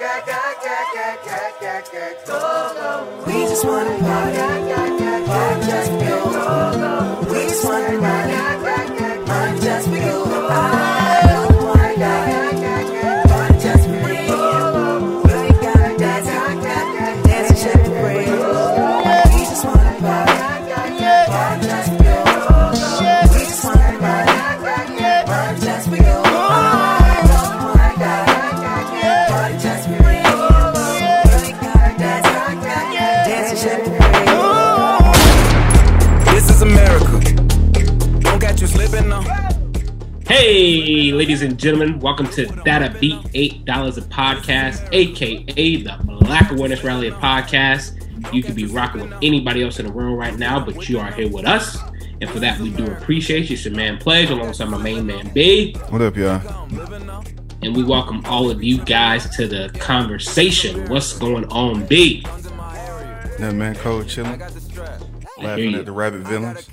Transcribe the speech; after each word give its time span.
We 0.00 0.06
just 3.44 3.66
wanna 3.66 3.98
party, 3.98 4.49
gentlemen, 41.60 41.98
welcome 42.00 42.26
to 42.30 42.46
Data 42.64 42.96
Beat 43.00 43.18
Eight 43.34 43.64
Dollars 43.64 43.98
a 43.98 44.02
Podcast, 44.02 44.88
aka 44.92 45.76
the 45.82 45.96
Black 46.20 46.50
Awareness 46.50 46.82
Rally 46.82 47.08
a 47.08 47.12
Podcast. 47.12 47.96
You 48.32 48.42
could 48.42 48.54
be 48.54 48.66
rocking 48.66 49.02
with 49.02 49.12
anybody 49.22 49.62
else 49.62 49.78
in 49.78 49.86
the 49.86 49.92
world 49.92 50.18
right 50.18 50.36
now, 50.38 50.64
but 50.64 50.88
you 50.88 50.98
are 50.98 51.10
here 51.12 51.28
with 51.30 51.46
us, 51.46 51.78
and 52.20 52.28
for 52.30 52.38
that 52.40 52.58
we 52.60 52.70
do 52.70 52.86
appreciate 52.86 53.48
you. 53.50 53.54
It's 53.54 53.64
your 53.64 53.74
man 53.74 53.98
Pledge 53.98 54.30
alongside 54.30 54.68
my 54.68 54.78
main 54.78 55.06
man 55.06 55.30
B, 55.34 55.74
What 55.90 56.02
up, 56.02 56.16
y'all? 56.16 56.40
and 57.62 57.76
we 57.76 57.84
welcome 57.84 58.22
all 58.24 58.50
of 58.50 58.62
you 58.62 58.78
guys 58.84 59.28
to 59.36 59.46
the 59.46 59.68
conversation. 59.78 60.88
What's 60.88 61.18
going 61.18 61.44
on, 61.46 61.86
B? 61.86 62.22
Nothing, 63.38 63.58
man. 63.58 63.74
Cold 63.76 64.08
chilling. 64.08 64.38
Laughing 65.38 65.74
at 65.74 65.84
the 65.86 65.92
rabbit 65.92 66.20
villains. 66.22 66.68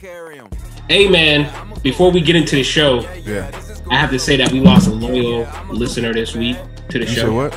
Hey, 0.89 1.07
man. 1.09 1.49
Before 1.81 2.11
we 2.11 2.19
get 2.21 2.35
into 2.35 2.55
the 2.57 2.63
show, 2.63 3.01
Yeah. 3.25 3.51
I 3.89 3.95
have 3.95 4.09
to 4.11 4.19
say 4.19 4.35
that 4.37 4.51
we 4.51 4.59
lost 4.59 4.87
a 4.87 4.91
loyal 4.91 5.47
listener 5.69 6.13
this 6.13 6.35
week 6.35 6.57
to 6.89 6.99
the 6.99 7.05
You 7.05 7.15
show. 7.15 7.33
what? 7.33 7.53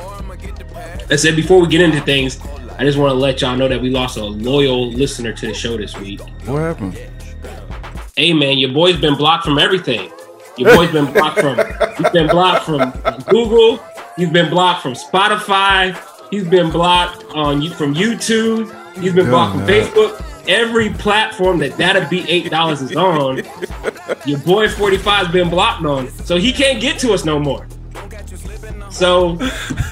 I 1.10 1.16
said 1.16 1.34
before 1.36 1.60
we 1.60 1.66
get 1.68 1.80
into 1.80 2.00
things, 2.02 2.38
I 2.78 2.84
just 2.84 2.96
want 2.98 3.10
to 3.10 3.14
let 3.14 3.40
y'all 3.40 3.56
know 3.56 3.68
that 3.68 3.80
we 3.80 3.90
lost 3.90 4.16
a 4.16 4.24
loyal 4.24 4.90
listener 4.90 5.32
to 5.32 5.46
the 5.46 5.54
show 5.54 5.76
this 5.76 5.96
week. 5.98 6.20
What 6.46 6.60
happened? 6.60 6.94
Hey 8.16 8.32
man, 8.32 8.58
your 8.58 8.72
boy's 8.72 9.00
been 9.00 9.16
blocked 9.16 9.44
from 9.44 9.58
everything. 9.58 10.10
Your 10.56 10.74
boy's 10.76 10.92
been 10.92 11.12
blocked 11.12 11.40
from 11.40 11.56
he's 11.96 12.10
been 12.10 12.28
blocked 12.28 12.64
from 12.64 12.90
Google, 13.28 13.82
he's 14.16 14.30
been 14.30 14.50
blocked 14.50 14.82
from 14.82 14.92
Spotify, 14.92 15.96
he's 16.30 16.46
been 16.46 16.70
blocked 16.70 17.24
on 17.34 17.62
you 17.62 17.70
from 17.70 17.94
YouTube, 17.94 18.70
he's 18.98 19.14
been 19.14 19.26
blocked 19.26 19.56
from. 19.58 19.66
Facebook. 19.66 20.29
Every 20.48 20.90
platform 20.90 21.58
that 21.58 21.76
Data 21.78 22.06
be 22.10 22.28
Eight 22.28 22.50
Dollars 22.50 22.82
is 22.82 22.96
on, 22.96 23.36
your 24.26 24.38
boy 24.40 24.66
45's 24.68 25.30
been 25.32 25.48
blocked 25.50 25.84
on. 25.84 26.08
So 26.10 26.36
he 26.36 26.52
can't 26.52 26.80
get 26.80 26.98
to 27.00 27.12
us 27.12 27.24
no 27.24 27.38
more. 27.38 27.66
So 28.90 29.38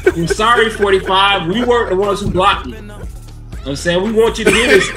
I'm 0.07 0.27
sorry, 0.27 0.71
45. 0.71 1.47
We 1.49 1.65
weren't 1.65 1.91
the 1.91 1.97
ones 1.97 2.21
who 2.21 2.31
blocked 2.31 2.67
you. 2.67 2.77
I'm 3.67 3.77
saying 3.77 4.03
we 4.03 4.13
want 4.13 4.39
you 4.39 4.45
to 4.45 4.51
hear 4.51 4.67
this. 4.67 4.89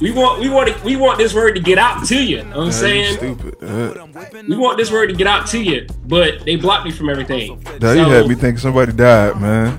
We 0.00 0.10
want 0.12 0.40
we 0.40 0.48
want 0.48 0.82
we 0.82 0.96
want 0.96 1.18
this 1.18 1.34
word 1.34 1.54
to 1.56 1.60
get 1.60 1.76
out 1.78 2.06
to 2.06 2.22
you. 2.24 2.40
I'm 2.40 2.48
Nah, 2.66 2.70
saying 2.70 3.16
stupid. 3.18 3.56
Uh, 3.62 4.06
we 4.48 4.56
want 4.56 4.78
this 4.78 4.90
word 4.90 5.08
to 5.08 5.14
get 5.14 5.26
out 5.26 5.46
to 5.48 5.62
you, 5.62 5.86
but 6.06 6.44
they 6.46 6.56
blocked 6.56 6.86
me 6.86 6.90
from 6.90 7.10
everything. 7.10 7.60
you 7.72 7.78
So- 7.80 8.04
had 8.08 8.26
me 8.26 8.34
thinking 8.34 8.58
somebody 8.58 8.92
died, 8.92 9.38
man. 9.40 9.78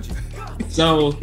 So, 0.69 1.17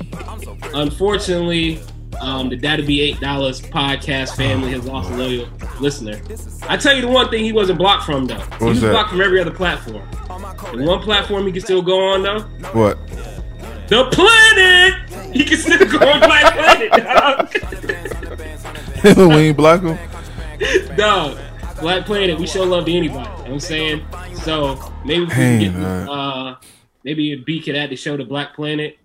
unfortunately, 0.75 1.81
um, 2.21 2.49
the 2.49 2.57
Data 2.57 2.83
Be 2.83 3.01
Eight 3.01 3.21
Dollars 3.21 3.61
podcast 3.61 4.37
family 4.37 4.71
has 4.73 4.85
lost 4.87 5.11
a 5.11 5.17
loyal 5.17 5.49
listener. 5.81 6.21
I 6.69 6.77
tell 6.77 6.95
you 6.95 7.03
the 7.03 7.09
one 7.09 7.29
thing 7.31 7.45
he 7.45 7.53
wasn't 7.53 7.79
blocked 7.79 8.05
from 8.05 8.27
though. 8.27 8.39
he 8.59 8.65
was 8.65 8.81
that? 8.81 8.91
blocked 8.93 9.11
from 9.11 9.21
every 9.21 9.41
other 9.41 9.51
platform. 9.53 10.07
The 10.77 10.85
one 10.85 11.01
platform 11.01 11.47
he 11.47 11.53
can 11.53 11.61
still 11.63 11.83
go 11.83 11.99
on 12.13 12.23
though, 12.23 12.41
What? 12.73 12.99
the 13.89 14.05
planet. 14.13 14.95
He 15.35 15.45
can 15.45 15.59
still 15.59 15.87
go 15.87 15.99
on 16.09 16.21
Black 16.21 16.55
Planet. 16.55 16.93
we 19.17 19.35
ain't 19.37 19.57
block 19.57 19.83
him? 19.83 19.99
No, 20.97 21.39
Black 21.81 22.05
Planet, 22.07 22.39
we 22.39 22.47
show 22.47 22.65
love 22.65 22.87
to 22.87 22.93
anybody. 22.93 23.19
You 23.29 23.37
know 23.37 23.43
what 23.43 23.51
I'm 23.51 23.61
saying? 23.61 24.05
So 24.43 24.93
maybe 25.05 25.25
we 25.25 25.31
can 25.31 25.59
get 25.61 25.75
uh 25.77 26.57
maybe 27.05 27.35
B 27.37 27.61
could 27.61 27.77
add 27.77 27.91
the 27.91 27.97
show 27.97 28.17
to 28.17 28.25
Black 28.25 28.55
Planet, 28.55 28.97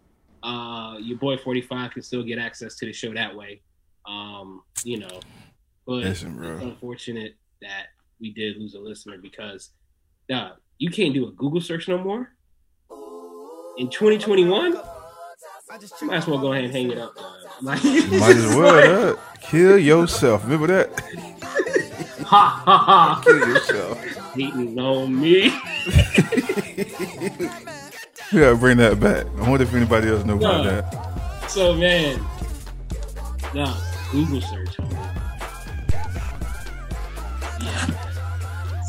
uh 0.44 0.98
your 1.00 1.18
boy 1.18 1.38
45 1.38 1.92
can 1.92 2.02
still 2.02 2.24
get 2.24 2.38
access 2.40 2.76
to 2.78 2.86
the 2.86 2.94
show 2.94 3.14
that 3.14 3.36
way. 3.36 3.62
Um, 4.08 4.62
you 4.84 5.00
know. 5.00 5.20
But 5.86 5.96
Listen, 5.96 6.38
bro. 6.38 6.54
it's 6.56 6.64
unfortunate 6.64 7.36
that 7.62 7.88
we 8.20 8.32
did 8.32 8.58
lose 8.58 8.74
a 8.76 8.80
listener 8.80 9.18
because 9.18 9.70
dog, 10.30 10.54
you 10.78 10.90
can't 10.90 11.14
do 11.14 11.28
a 11.28 11.32
Google 11.32 11.62
search 11.62 11.88
no 11.88 11.98
more. 11.98 12.32
In 13.78 13.90
2021, 13.90 14.74
you 14.74 14.80
might 16.08 16.18
as 16.18 16.28
well 16.28 16.38
go 16.40 16.54
ahead 16.54 16.64
and 16.66 16.74
hang 16.74 16.92
it 16.92 16.98
up. 16.98 17.16
Like, 17.62 17.84
Might 17.84 18.36
as 18.36 18.56
well. 18.56 19.14
Uh, 19.14 19.18
kill 19.42 19.78
yourself. 19.78 20.44
Remember 20.44 20.68
that? 20.68 20.90
ha 22.26 22.62
ha 22.66 22.78
ha. 22.78 23.22
Kill 23.24 23.40
yourself. 23.48 24.04
Hating 24.36 24.80
on 24.80 25.20
me. 25.20 25.52
We 28.34 28.40
gotta 28.40 28.56
bring 28.56 28.78
that 28.78 29.00
back. 29.00 29.28
I 29.38 29.50
wonder 29.50 29.64
if 29.64 29.74
anybody 29.74 30.10
else 30.10 30.26
know 30.26 30.38
about 30.38 30.66
No. 30.66 30.72
that. 30.82 31.50
So 31.52 31.74
man, 31.76 32.20
no 33.54 33.76
Google 34.12 34.42
search. 34.42 34.76
Yeah. 37.60 37.86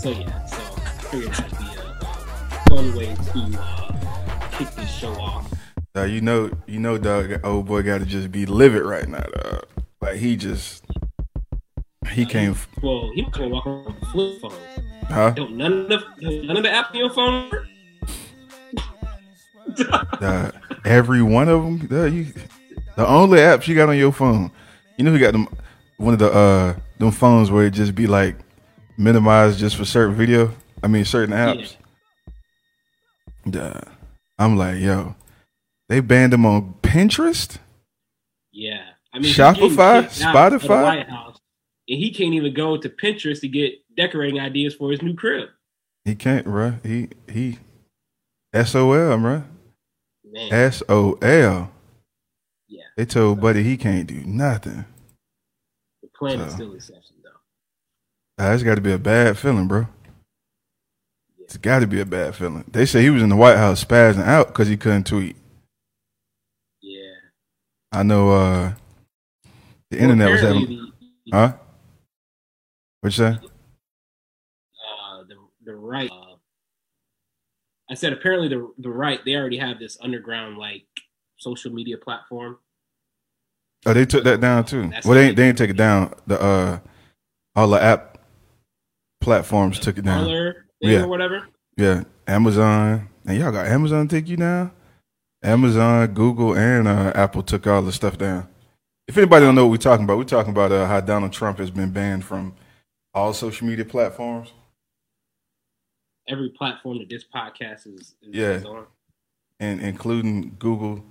So 0.00 0.10
yeah. 0.10 0.47
So 0.47 0.56
I 0.56 0.91
figured 1.10 1.33
that'd 1.33 1.59
be 1.59 1.65
a, 1.65 1.83
a 2.00 2.65
fun 2.71 2.97
way 2.97 3.15
to 3.15 3.60
uh, 3.60 4.49
kick 4.53 4.71
this 4.77 4.91
show 4.91 5.12
off. 5.21 5.53
Uh, 5.97 6.04
you 6.04 6.21
know, 6.22 6.50
you 6.66 6.81
know, 6.81 6.97
dog. 6.99 7.41
Old 7.44 7.66
boy 7.66 7.83
got 7.83 7.99
to 7.99 8.06
just 8.06 8.33
be 8.33 8.47
livid 8.47 8.83
right 8.83 9.06
now, 9.09 9.21
dog. 9.43 9.66
Like 10.00 10.16
he 10.16 10.37
just, 10.37 10.84
he 12.10 12.25
can't. 12.27 12.56
Well, 12.83 13.10
he 13.15 13.22
was 13.22 13.33
gonna 13.33 13.49
walk 13.49 13.66
around 13.66 13.84
with 13.87 14.03
a 14.03 14.06
flip 14.06 14.41
phone. 14.41 14.53
Huh? 15.09 15.31
Don't 15.33 15.53
none 15.56 15.93
of 15.93 16.03
the 16.19 16.43
none 16.47 16.56
of 16.56 16.62
the 16.62 16.71
app 16.71 16.91
on 16.91 16.97
your 16.97 17.10
phone. 17.10 17.50
Uh, 19.91 20.50
every 20.84 21.22
one 21.22 21.48
of 21.48 21.62
them. 21.62 21.88
Uh, 21.91 22.04
you, 22.04 22.26
the 22.97 23.06
only 23.06 23.38
apps 23.38 23.66
you 23.66 23.75
got 23.75 23.88
on 23.88 23.97
your 23.97 24.12
phone. 24.12 24.50
You 24.97 25.04
know, 25.04 25.12
you 25.12 25.19
got 25.19 25.32
them. 25.32 25.48
One 25.97 26.12
of 26.12 26.19
the 26.19 26.30
uh, 26.30 26.76
them 26.98 27.10
phones 27.10 27.50
where 27.50 27.66
it 27.66 27.72
just 27.72 27.94
be 27.94 28.06
like 28.06 28.36
minimized 28.97 29.58
just 29.58 29.76
for 29.76 29.84
certain 29.84 30.14
video. 30.14 30.53
I 30.82 30.86
mean, 30.86 31.04
certain 31.04 31.34
apps. 31.34 31.76
Duh. 33.48 33.80
I'm 34.38 34.56
like, 34.56 34.80
yo, 34.80 35.14
they 35.88 36.00
banned 36.00 36.32
them 36.32 36.47
on 36.47 36.74
Pinterest. 36.82 37.58
Yeah. 38.53 38.82
I 39.12 39.19
mean, 39.19 39.32
Shopify? 39.32 39.56
getting 39.56 40.08
kicked 40.08 40.22
out 40.22 40.53
of 40.53 40.62
the 40.62 40.69
Spotify? 40.69 41.08
House, 41.08 41.38
and 41.88 41.98
he 41.98 42.12
can't 42.12 42.34
even 42.34 42.53
go 42.53 42.76
to 42.76 42.88
Pinterest 42.88 43.41
to 43.41 43.48
get 43.48 43.74
decorating 43.97 44.41
ideas 44.41 44.74
for 44.74 44.91
his 44.91 45.03
new 45.03 45.14
crib. 45.14 45.48
He 46.04 46.14
can't, 46.14 46.44
bro. 46.44 46.74
He 46.82 47.08
he. 47.28 47.58
SOL, 48.53 49.19
bro. 49.19 49.44
Man, 50.34 50.53
S 50.53 50.83
O 50.89 51.12
L. 51.22 51.71
yeah. 52.67 52.83
They 52.97 53.05
told 53.05 53.41
Buddy 53.41 53.62
he 53.62 53.77
can't 53.77 54.09
do 54.09 54.21
nothing. 54.27 54.84
The 56.03 56.09
plan 56.09 56.41
is 56.41 56.55
still 56.55 56.75
exception 56.75 57.15
though. 57.22 57.31
That's 58.37 58.65
got 58.65 58.75
to 58.75 58.81
be 58.81 58.93
a 58.93 58.99
bad 58.99 59.39
feeling, 59.39 59.69
bro. 59.69 59.87
It's 61.39 61.56
got 61.56 61.81
to 61.81 61.87
be 61.87 62.00
a 62.00 62.05
bad 62.05 62.34
feeling. 62.34 62.65
They 62.67 62.84
say 62.84 63.03
he 63.03 63.11
was 63.11 63.22
in 63.22 63.28
the 63.28 63.37
White 63.37 63.59
House 63.59 63.84
spazzing 63.84 64.25
out 64.25 64.49
because 64.49 64.67
he 64.67 64.77
couldn't 64.77 65.06
tweet. 65.06 65.37
Yeah. 66.83 67.13
I 67.92 68.03
know 68.03 68.33
uh 68.33 68.72
the 69.92 70.01
internet 70.01 70.33
was 70.33 70.41
having, 70.41 70.66
the, 70.66 71.33
huh? 71.33 71.53
What 73.03 73.07
you 73.07 73.10
say? 73.10 73.39
uh, 73.39 75.22
the 75.28 75.37
the 75.65 75.77
right. 75.77 76.10
Uh, 76.10 76.23
I 77.91 77.95
said 77.95 78.13
apparently 78.13 78.48
the 78.48 78.72
the 78.78 78.91
right 78.91 79.21
they 79.25 79.34
already 79.34 79.59
have 79.59 79.78
this 79.78 79.98
underground 80.01 80.59
like 80.59 80.84
social 81.36 81.72
media 81.72 81.98
platform. 81.98 82.59
Oh, 83.86 83.92
they 83.92 84.07
took 84.07 84.25
that 84.25 84.41
down 84.41 84.65
too. 84.65 84.89
That's 84.89 85.07
Well, 85.07 85.15
they 85.16 85.33
they 85.33 85.48
ain't 85.48 85.59
take 85.59 85.71
it 85.71 85.77
down. 85.77 86.15
The 86.27 86.41
uh 86.41 86.78
all 87.54 87.69
the 87.69 87.83
app 87.83 88.19
platforms 89.21 89.78
took 89.78 89.98
it 89.98 90.04
down. 90.04 90.28
Yeah. 90.81 91.03
or 91.03 91.09
whatever. 91.09 91.48
Yeah, 91.77 92.04
Amazon. 92.27 93.09
And 93.27 93.39
y'all 93.39 93.53
got 93.53 93.66
Amazon 93.66 94.09
take 94.09 94.28
you 94.28 94.37
down? 94.37 94.71
Amazon, 95.42 96.07
Google, 96.15 96.57
and 96.57 96.89
uh, 96.89 97.13
Apple 97.15 97.42
took 97.42 97.66
all 97.66 97.83
the 97.83 97.92
stuff 97.92 98.16
down. 98.16 98.48
If 99.07 99.19
anybody 99.19 99.45
don't 99.45 99.54
know 99.54 99.66
what 99.66 99.72
we're 99.72 99.77
talking 99.77 100.04
about, 100.04 100.16
we're 100.16 100.25
talking 100.25 100.53
about 100.53 100.72
uh, 100.72 100.87
how 100.87 101.01
Donald 101.01 101.33
Trump 101.33 101.59
has 101.59 101.71
been 101.71 101.91
banned 101.91 102.25
from 102.25 102.54
all 103.13 103.33
social 103.34 103.66
media 103.66 103.84
platforms. 103.84 104.53
Every 106.28 106.50
platform 106.50 106.98
that 106.98 107.09
this 107.10 107.24
podcast 107.24 107.86
is, 107.86 108.15
is, 108.22 108.34
Yeah. 108.34 108.62
on. 108.68 108.86
and 109.60 109.80
including 109.80 110.56
Google, 110.59 111.04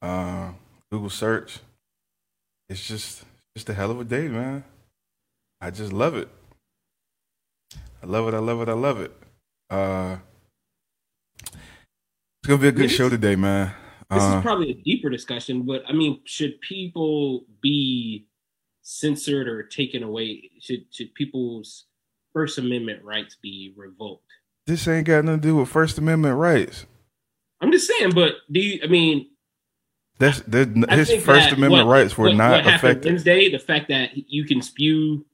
uh, 0.00 0.52
Google 0.90 1.10
search. 1.10 1.58
It's 2.68 2.86
just 2.86 3.24
just 3.56 3.68
a 3.68 3.74
hell 3.74 3.90
of 3.90 4.00
a 4.00 4.04
day, 4.04 4.28
man. 4.28 4.64
I 5.60 5.70
just 5.70 5.92
love 5.92 6.16
it. 6.16 6.28
I 8.02 8.06
love 8.06 8.28
it. 8.28 8.34
I 8.34 8.38
love 8.38 8.60
it. 8.62 8.68
I 8.68 8.72
love 8.72 9.00
it. 9.00 9.12
Uh, 9.70 10.18
it's 11.44 12.46
gonna 12.48 12.60
be 12.62 12.68
a 12.68 12.72
good 12.72 12.90
Yes. 12.90 12.92
show 12.92 13.08
today, 13.08 13.36
man. 13.36 13.74
This 14.10 14.22
Uh, 14.22 14.36
is 14.38 14.42
probably 14.42 14.70
a 14.70 14.74
deeper 14.74 15.08
discussion, 15.10 15.62
but 15.64 15.82
I 15.88 15.92
mean, 15.92 16.20
should 16.24 16.60
people 16.60 17.46
be 17.60 18.26
censored 18.82 19.48
or 19.48 19.62
taken 19.62 20.02
away? 20.02 20.50
Should 20.60 20.86
should 20.94 21.14
people's 21.14 21.86
First 22.32 22.58
Amendment 22.58 23.02
rights 23.04 23.36
be 23.42 23.72
revoked? 23.76 24.24
this 24.66 24.86
ain't 24.86 25.06
got 25.08 25.24
nothing 25.24 25.40
to 25.40 25.48
do 25.48 25.56
with 25.56 25.68
First 25.68 25.98
Amendment 25.98 26.36
rights. 26.36 26.86
I'm 27.60 27.72
just 27.72 27.86
saying, 27.88 28.12
but 28.14 28.34
do 28.50 28.60
you? 28.60 28.80
I 28.82 28.86
mean, 28.86 29.28
That's 30.18 30.40
that, 30.42 30.86
I 30.88 30.96
his 30.96 31.10
First 31.22 31.50
that 31.50 31.52
Amendment 31.58 31.86
what- 31.86 31.92
rights 31.92 32.16
were 32.16 32.28
what- 32.28 32.36
not 32.36 32.64
what 32.64 32.74
affected. 32.74 33.06
Wednesday, 33.12 33.50
the 33.50 33.58
fact 33.58 33.88
that 33.88 34.10
you 34.14 34.44
can 34.44 34.62
spew 34.62 35.24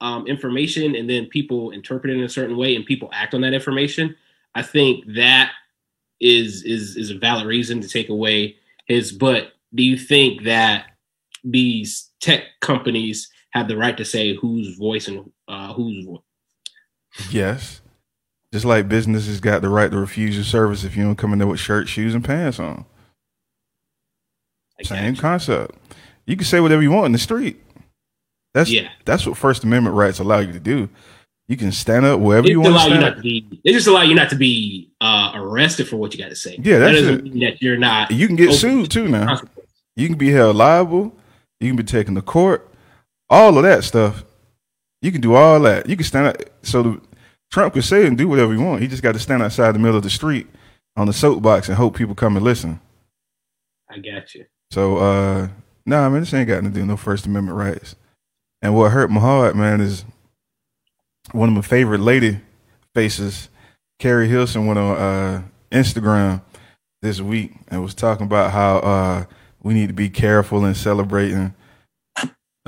um, 0.00 0.26
information 0.26 0.94
and 0.94 1.08
then 1.10 1.26
people 1.26 1.70
interpret 1.72 2.12
it 2.12 2.16
in 2.18 2.22
a 2.24 2.28
certain 2.28 2.56
way 2.56 2.76
and 2.76 2.86
people 2.86 3.10
act 3.12 3.34
on 3.34 3.40
that 3.42 3.52
information, 3.52 4.14
I 4.54 4.62
think 4.62 5.04
that 5.16 5.52
is 6.20 6.62
is 6.64 6.96
is 6.96 7.10
a 7.10 7.18
valid 7.18 7.46
reason 7.46 7.80
to 7.80 7.88
take 7.88 8.08
away 8.08 8.56
his. 8.86 9.12
But 9.12 9.52
do 9.74 9.82
you 9.82 9.98
think 9.98 10.44
that 10.44 10.86
these 11.44 12.10
tech 12.20 12.42
companies 12.60 13.30
have 13.50 13.68
the 13.68 13.76
right 13.76 13.96
to 13.96 14.04
say 14.04 14.34
whose 14.34 14.76
voice 14.78 15.08
and 15.08 15.30
uh, 15.46 15.72
whose 15.74 16.04
voice? 16.06 16.20
Yes. 17.30 17.80
Just 18.52 18.64
like 18.64 18.88
businesses 18.88 19.40
got 19.40 19.60
the 19.62 19.68
right 19.68 19.90
to 19.90 19.98
refuse 19.98 20.34
your 20.34 20.44
service 20.44 20.84
if 20.84 20.96
you 20.96 21.04
don't 21.04 21.16
come 21.16 21.32
in 21.32 21.38
there 21.38 21.48
with 21.48 21.60
shirts, 21.60 21.90
shoes, 21.90 22.14
and 22.14 22.24
pants 22.24 22.58
on. 22.58 22.84
Same 24.82 25.16
concept. 25.16 25.74
You 26.26 26.36
can 26.36 26.46
say 26.46 26.60
whatever 26.60 26.82
you 26.82 26.90
want 26.90 27.06
in 27.06 27.12
the 27.12 27.18
street. 27.18 27.60
That's 28.54 28.70
Yeah. 28.70 28.88
that's 29.04 29.26
what 29.26 29.36
First 29.36 29.64
Amendment 29.64 29.96
rights 29.96 30.18
allow 30.18 30.38
you 30.38 30.52
to 30.52 30.60
do. 30.60 30.88
You 31.48 31.56
can 31.56 31.72
stand 31.72 32.04
up 32.06 32.20
wherever 32.20 32.44
They 32.46 32.52
you 32.52 32.60
want 32.60 32.74
allow 32.74 32.84
you 32.86 32.90
stand 32.90 33.02
not 33.02 33.16
to 33.16 33.22
be. 33.22 33.60
They 33.64 33.72
just 33.72 33.86
allow 33.86 34.02
you 34.02 34.14
not 34.14 34.30
to 34.30 34.36
be 34.36 34.90
uh, 35.00 35.32
arrested 35.34 35.88
for 35.88 35.96
what 35.96 36.12
you 36.14 36.18
got 36.22 36.28
to 36.28 36.36
say. 36.36 36.58
Yeah, 36.62 36.78
that 36.78 36.92
doesn't 36.92 37.14
it. 37.14 37.24
mean 37.24 37.40
that 37.40 37.60
you're 37.62 37.76
not. 37.78 38.10
You 38.10 38.26
can 38.26 38.36
get 38.36 38.52
sued 38.54 38.90
to 38.90 39.04
too 39.04 39.08
now. 39.08 39.40
You 39.96 40.08
can 40.08 40.18
be 40.18 40.30
held 40.30 40.56
liable. 40.56 41.14
You 41.60 41.68
can 41.68 41.76
be 41.76 41.82
taken 41.82 42.14
to 42.14 42.22
court. 42.22 42.68
All 43.30 43.56
of 43.56 43.64
that 43.64 43.82
stuff. 43.84 44.24
You 45.02 45.10
can 45.10 45.20
do 45.20 45.34
all 45.34 45.58
that. 45.60 45.88
You 45.88 45.96
can 45.96 46.04
stand 46.04 46.26
up. 46.28 46.36
So 46.62 46.82
the, 46.82 47.00
Trump 47.50 47.74
could 47.74 47.84
say 47.84 48.06
and 48.06 48.16
do 48.16 48.28
whatever 48.28 48.52
he 48.52 48.58
want. 48.58 48.82
He 48.82 48.88
just 48.88 49.02
got 49.02 49.12
to 49.12 49.18
stand 49.18 49.42
outside 49.42 49.72
the 49.74 49.78
middle 49.78 49.96
of 49.96 50.02
the 50.02 50.10
street 50.10 50.46
on 50.96 51.06
the 51.06 51.12
soapbox 51.12 51.68
and 51.68 51.76
hope 51.76 51.96
people 51.96 52.14
come 52.14 52.36
and 52.36 52.44
listen. 52.44 52.80
I 53.90 53.98
got 53.98 54.34
you. 54.34 54.44
So 54.70 54.98
uh 54.98 55.48
nah 55.86 56.08
man, 56.10 56.20
this 56.20 56.34
ain't 56.34 56.48
got 56.48 56.56
nothing 56.56 56.70
to 56.70 56.74
do 56.74 56.80
with 56.80 56.88
no 56.88 56.96
First 56.96 57.26
Amendment 57.26 57.56
rights. 57.56 57.96
And 58.60 58.74
what 58.74 58.92
hurt 58.92 59.10
my 59.10 59.20
heart, 59.20 59.56
man, 59.56 59.80
is 59.80 60.04
one 61.32 61.48
of 61.48 61.54
my 61.54 61.62
favorite 61.62 62.00
lady 62.00 62.40
faces, 62.94 63.48
Keri 63.98 64.28
Hilson 64.28 64.66
went 64.66 64.78
on 64.78 64.96
uh 64.96 65.42
Instagram 65.70 66.42
this 67.00 67.20
week 67.20 67.52
and 67.68 67.82
was 67.82 67.94
talking 67.94 68.26
about 68.26 68.50
how 68.50 68.78
uh 68.78 69.24
we 69.62 69.74
need 69.74 69.88
to 69.88 69.94
be 69.94 70.10
careful 70.10 70.64
in 70.64 70.74
celebrating 70.74 71.54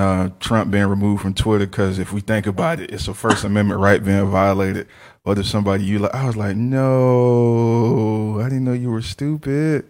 uh 0.00 0.30
Trump 0.40 0.70
being 0.70 0.86
removed 0.86 1.22
from 1.22 1.34
Twitter 1.34 1.66
because 1.66 1.98
if 1.98 2.12
we 2.12 2.20
think 2.20 2.46
about 2.46 2.80
it, 2.80 2.90
it's 2.92 3.08
a 3.08 3.14
First 3.14 3.44
Amendment 3.44 3.80
right 3.80 4.02
being 4.02 4.30
violated. 4.30 4.88
Or 5.24 5.38
if 5.38 5.46
somebody 5.46 5.84
you 5.84 5.98
like 6.00 6.14
I 6.14 6.26
was 6.26 6.36
like, 6.36 6.56
No, 6.56 8.40
I 8.40 8.44
didn't 8.44 8.64
know 8.64 8.72
you 8.72 8.90
were 8.90 9.02
stupid. 9.02 9.86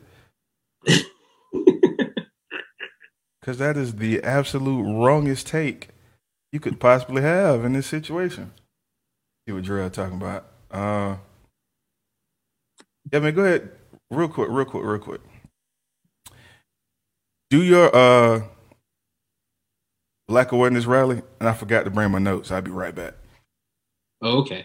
Because 3.40 3.56
that 3.58 3.76
is 3.76 3.94
the 3.96 4.22
absolute 4.22 4.82
wrongest 4.82 5.46
take 5.46 5.88
you 6.52 6.60
could 6.60 6.78
possibly 6.78 7.22
have 7.22 7.64
in 7.64 7.72
this 7.72 7.86
situation. 7.86 8.52
See 9.46 9.52
what 9.52 9.64
Jarrell 9.64 9.90
talking 9.90 10.16
about. 10.18 10.46
Uh, 10.70 11.16
yeah, 13.10 13.20
man, 13.20 13.34
go 13.34 13.44
ahead. 13.44 13.70
Real 14.10 14.28
quick, 14.28 14.48
real 14.50 14.66
quick, 14.66 14.84
real 14.84 14.98
quick. 14.98 15.20
Do 17.48 17.62
your 17.62 17.94
uh, 17.94 18.42
Black 20.30 20.52
Awareness 20.52 20.86
rally, 20.86 21.22
and 21.40 21.48
I 21.48 21.52
forgot 21.52 21.82
to 21.86 21.90
bring 21.90 22.12
my 22.12 22.20
notes. 22.20 22.52
I'll 22.52 22.62
be 22.62 22.70
right 22.70 22.94
back. 22.94 23.14
Okay. 24.22 24.64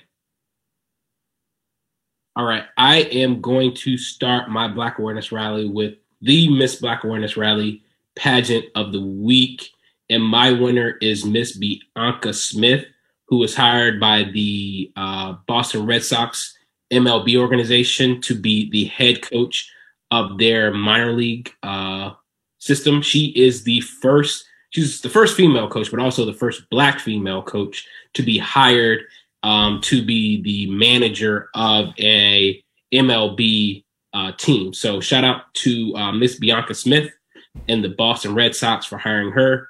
All 2.36 2.46
right. 2.46 2.66
I 2.78 2.98
am 2.98 3.42
going 3.42 3.74
to 3.78 3.98
start 3.98 4.52
my 4.52 4.68
Black 4.68 5.00
Awareness 5.00 5.32
Rally 5.32 5.68
with 5.68 5.96
the 6.22 6.56
Miss 6.56 6.76
Black 6.76 7.04
Awareness 7.04 7.36
Rally 7.36 7.82
pageant 8.16 8.66
of 8.76 8.92
the 8.92 9.02
week. 9.02 9.72
And 10.08 10.22
my 10.22 10.52
winner 10.52 11.00
is 11.02 11.26
Miss 11.26 11.58
Bianca 11.58 12.36
Smith, 12.36 12.86
who 13.28 13.40
was 13.40 13.56
hired 13.56 14.00
by 14.00 14.22
the 14.22 14.92
uh, 14.96 15.34
Boston 15.48 15.88
Red 15.88 16.04
Sox 16.04 16.56
MLB 16.94 17.38
organization 17.38 18.22
to 18.22 18.40
be 18.40 18.70
the 18.70 18.86
head 18.86 19.24
coach 19.24 19.68
of 20.12 20.38
their 20.38 20.72
minor 20.72 21.14
league 21.14 21.52
uh, 21.64 22.12
system. 22.60 23.02
She 23.02 23.30
is 23.30 23.64
the 23.64 23.82
first, 23.82 24.46
she's 24.76 25.00
the 25.00 25.10
first 25.10 25.38
female 25.38 25.70
coach, 25.70 25.90
but 25.90 26.02
also 26.02 26.26
the 26.26 26.34
first 26.34 26.70
black 26.70 27.00
female 27.00 27.42
coach 27.42 27.88
to 28.14 28.22
be 28.22 28.38
hired 28.38 29.00
um, 29.42 29.80
to 29.82 30.04
be 30.04 30.42
the 30.42 30.70
manager 30.70 31.50
of 31.56 31.94
a 31.98 32.62
MLB 32.94 33.86
uh, 34.14 34.34
team. 34.34 34.74
So 34.74 35.00
shout 35.00 35.24
out 35.24 35.54
to 35.56 35.96
uh, 35.96 36.12
Miss 36.12 36.38
Bianca 36.38 36.74
Smith 36.74 37.10
and 37.70 37.84
the 37.84 37.90
Boston 37.90 38.36
Red 38.36 38.54
Sox 38.54 38.86
for 38.86 38.98
hiring 38.98 39.32
her. 39.32 39.70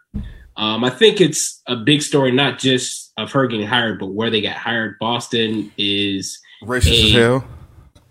Um, 0.57 0.83
I 0.83 0.89
think 0.89 1.21
it's 1.21 1.61
a 1.67 1.75
big 1.75 2.01
story, 2.01 2.31
not 2.31 2.57
just 2.57 3.13
of 3.17 3.31
her 3.33 3.45
getting 3.45 3.67
hired, 3.67 3.99
but 3.99 4.07
where 4.07 4.31
they 4.31 4.41
got 4.41 4.55
hired. 4.55 4.97
Boston 4.99 5.71
is 5.77 6.39
Racist 6.63 7.05
as 7.05 7.11
hell. 7.11 7.47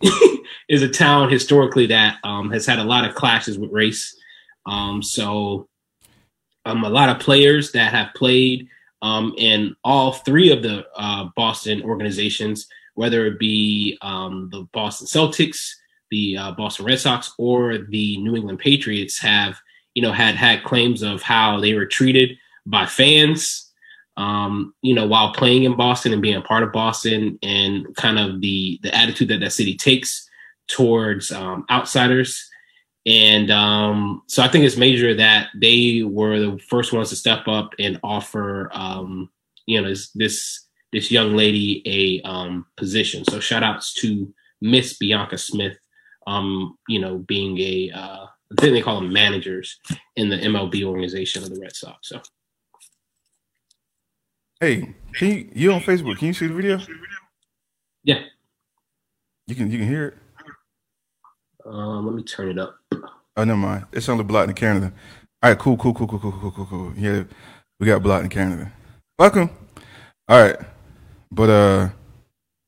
is 0.68 0.82
a 0.82 0.88
town 0.88 1.28
historically 1.28 1.86
that 1.86 2.18
um, 2.22 2.52
has 2.52 2.66
had 2.66 2.78
a 2.78 2.84
lot 2.84 3.08
of 3.08 3.16
clashes 3.16 3.58
with 3.58 3.72
race. 3.72 4.14
Um, 4.66 5.02
so, 5.02 5.68
um, 6.64 6.84
a 6.84 6.90
lot 6.90 7.08
of 7.08 7.18
players 7.18 7.72
that 7.72 7.92
have 7.92 8.14
played 8.14 8.68
um, 9.02 9.34
in 9.36 9.76
all 9.84 10.12
three 10.12 10.50
of 10.50 10.62
the 10.62 10.86
uh, 10.96 11.28
Boston 11.36 11.82
organizations, 11.82 12.66
whether 12.94 13.26
it 13.26 13.38
be 13.38 13.98
um, 14.02 14.48
the 14.50 14.62
Boston 14.72 15.06
Celtics, 15.06 15.70
the 16.10 16.36
uh, 16.36 16.52
Boston 16.52 16.86
Red 16.86 17.00
Sox, 17.00 17.34
or 17.38 17.78
the 17.78 18.16
New 18.18 18.34
England 18.34 18.60
Patriots, 18.60 19.18
have 19.18 19.58
you 19.94 20.02
know 20.02 20.12
had 20.12 20.36
had 20.36 20.64
claims 20.64 21.02
of 21.02 21.22
how 21.22 21.60
they 21.60 21.74
were 21.74 21.86
treated 21.86 22.36
by 22.66 22.86
fans. 22.86 23.70
Um, 24.16 24.72
you 24.80 24.94
know, 24.94 25.06
while 25.06 25.32
playing 25.32 25.64
in 25.64 25.76
Boston 25.76 26.12
and 26.12 26.22
being 26.22 26.36
a 26.36 26.40
part 26.40 26.62
of 26.62 26.72
Boston, 26.72 27.38
and 27.42 27.94
kind 27.96 28.18
of 28.18 28.40
the 28.40 28.80
the 28.82 28.94
attitude 28.94 29.28
that 29.28 29.40
that 29.40 29.52
city 29.52 29.74
takes 29.74 30.28
towards 30.68 31.30
um, 31.30 31.66
outsiders. 31.70 32.48
And 33.06 33.50
um, 33.50 34.22
so 34.28 34.42
I 34.42 34.48
think 34.48 34.64
it's 34.64 34.76
major 34.76 35.14
that 35.14 35.48
they 35.60 36.02
were 36.02 36.38
the 36.38 36.58
first 36.58 36.92
ones 36.92 37.10
to 37.10 37.16
step 37.16 37.46
up 37.46 37.74
and 37.78 38.00
offer, 38.02 38.70
um, 38.72 39.30
you 39.66 39.80
know, 39.80 39.88
this 39.88 40.10
this, 40.12 40.66
this 40.92 41.10
young 41.10 41.34
lady 41.34 41.82
a 41.86 42.26
um, 42.26 42.66
position. 42.76 43.24
So 43.24 43.40
shout 43.40 43.62
outs 43.62 43.92
to 43.94 44.32
Miss 44.60 44.96
Bianca 44.96 45.36
Smith, 45.36 45.76
um, 46.26 46.78
you 46.88 46.98
know, 46.98 47.18
being 47.18 47.58
a, 47.58 47.90
uh, 47.94 48.26
I 48.26 48.60
think 48.60 48.72
they 48.72 48.80
call 48.80 49.00
them 49.00 49.12
managers 49.12 49.80
in 50.16 50.28
the 50.30 50.36
MLB 50.36 50.84
organization 50.84 51.42
of 51.42 51.50
the 51.50 51.60
Red 51.60 51.74
Sox. 51.76 52.08
So 52.08 52.22
Hey, 54.60 54.94
can 55.14 55.28
you, 55.28 55.50
you 55.54 55.72
on 55.72 55.80
Facebook? 55.80 56.18
Can 56.18 56.28
you 56.28 56.32
see 56.32 56.46
the 56.46 56.54
video? 56.54 56.80
yeah, 58.02 58.20
You 59.46 59.54
can 59.54 59.70
you 59.70 59.78
can 59.78 59.88
hear 59.88 60.06
it. 60.06 60.14
Um, 61.66 62.06
let 62.06 62.14
me 62.14 62.22
turn 62.22 62.50
it 62.50 62.58
up. 62.58 62.76
Oh, 63.36 63.44
never 63.44 63.56
mind. 63.56 63.86
It's 63.92 64.08
only 64.08 64.24
blocked 64.24 64.48
in 64.48 64.54
Canada. 64.54 64.92
All 65.42 65.50
right, 65.50 65.58
cool, 65.58 65.76
cool, 65.76 65.94
cool, 65.94 66.08
cool, 66.08 66.20
cool, 66.20 66.32
cool, 66.32 66.50
cool, 66.50 66.66
cool. 66.66 66.92
Yeah, 66.96 67.24
we 67.78 67.86
got 67.86 68.02
blocked 68.02 68.24
in 68.24 68.30
Canada. 68.30 68.72
Welcome. 69.18 69.50
All 70.28 70.42
right, 70.42 70.56
but 71.30 71.50
uh, 71.50 71.88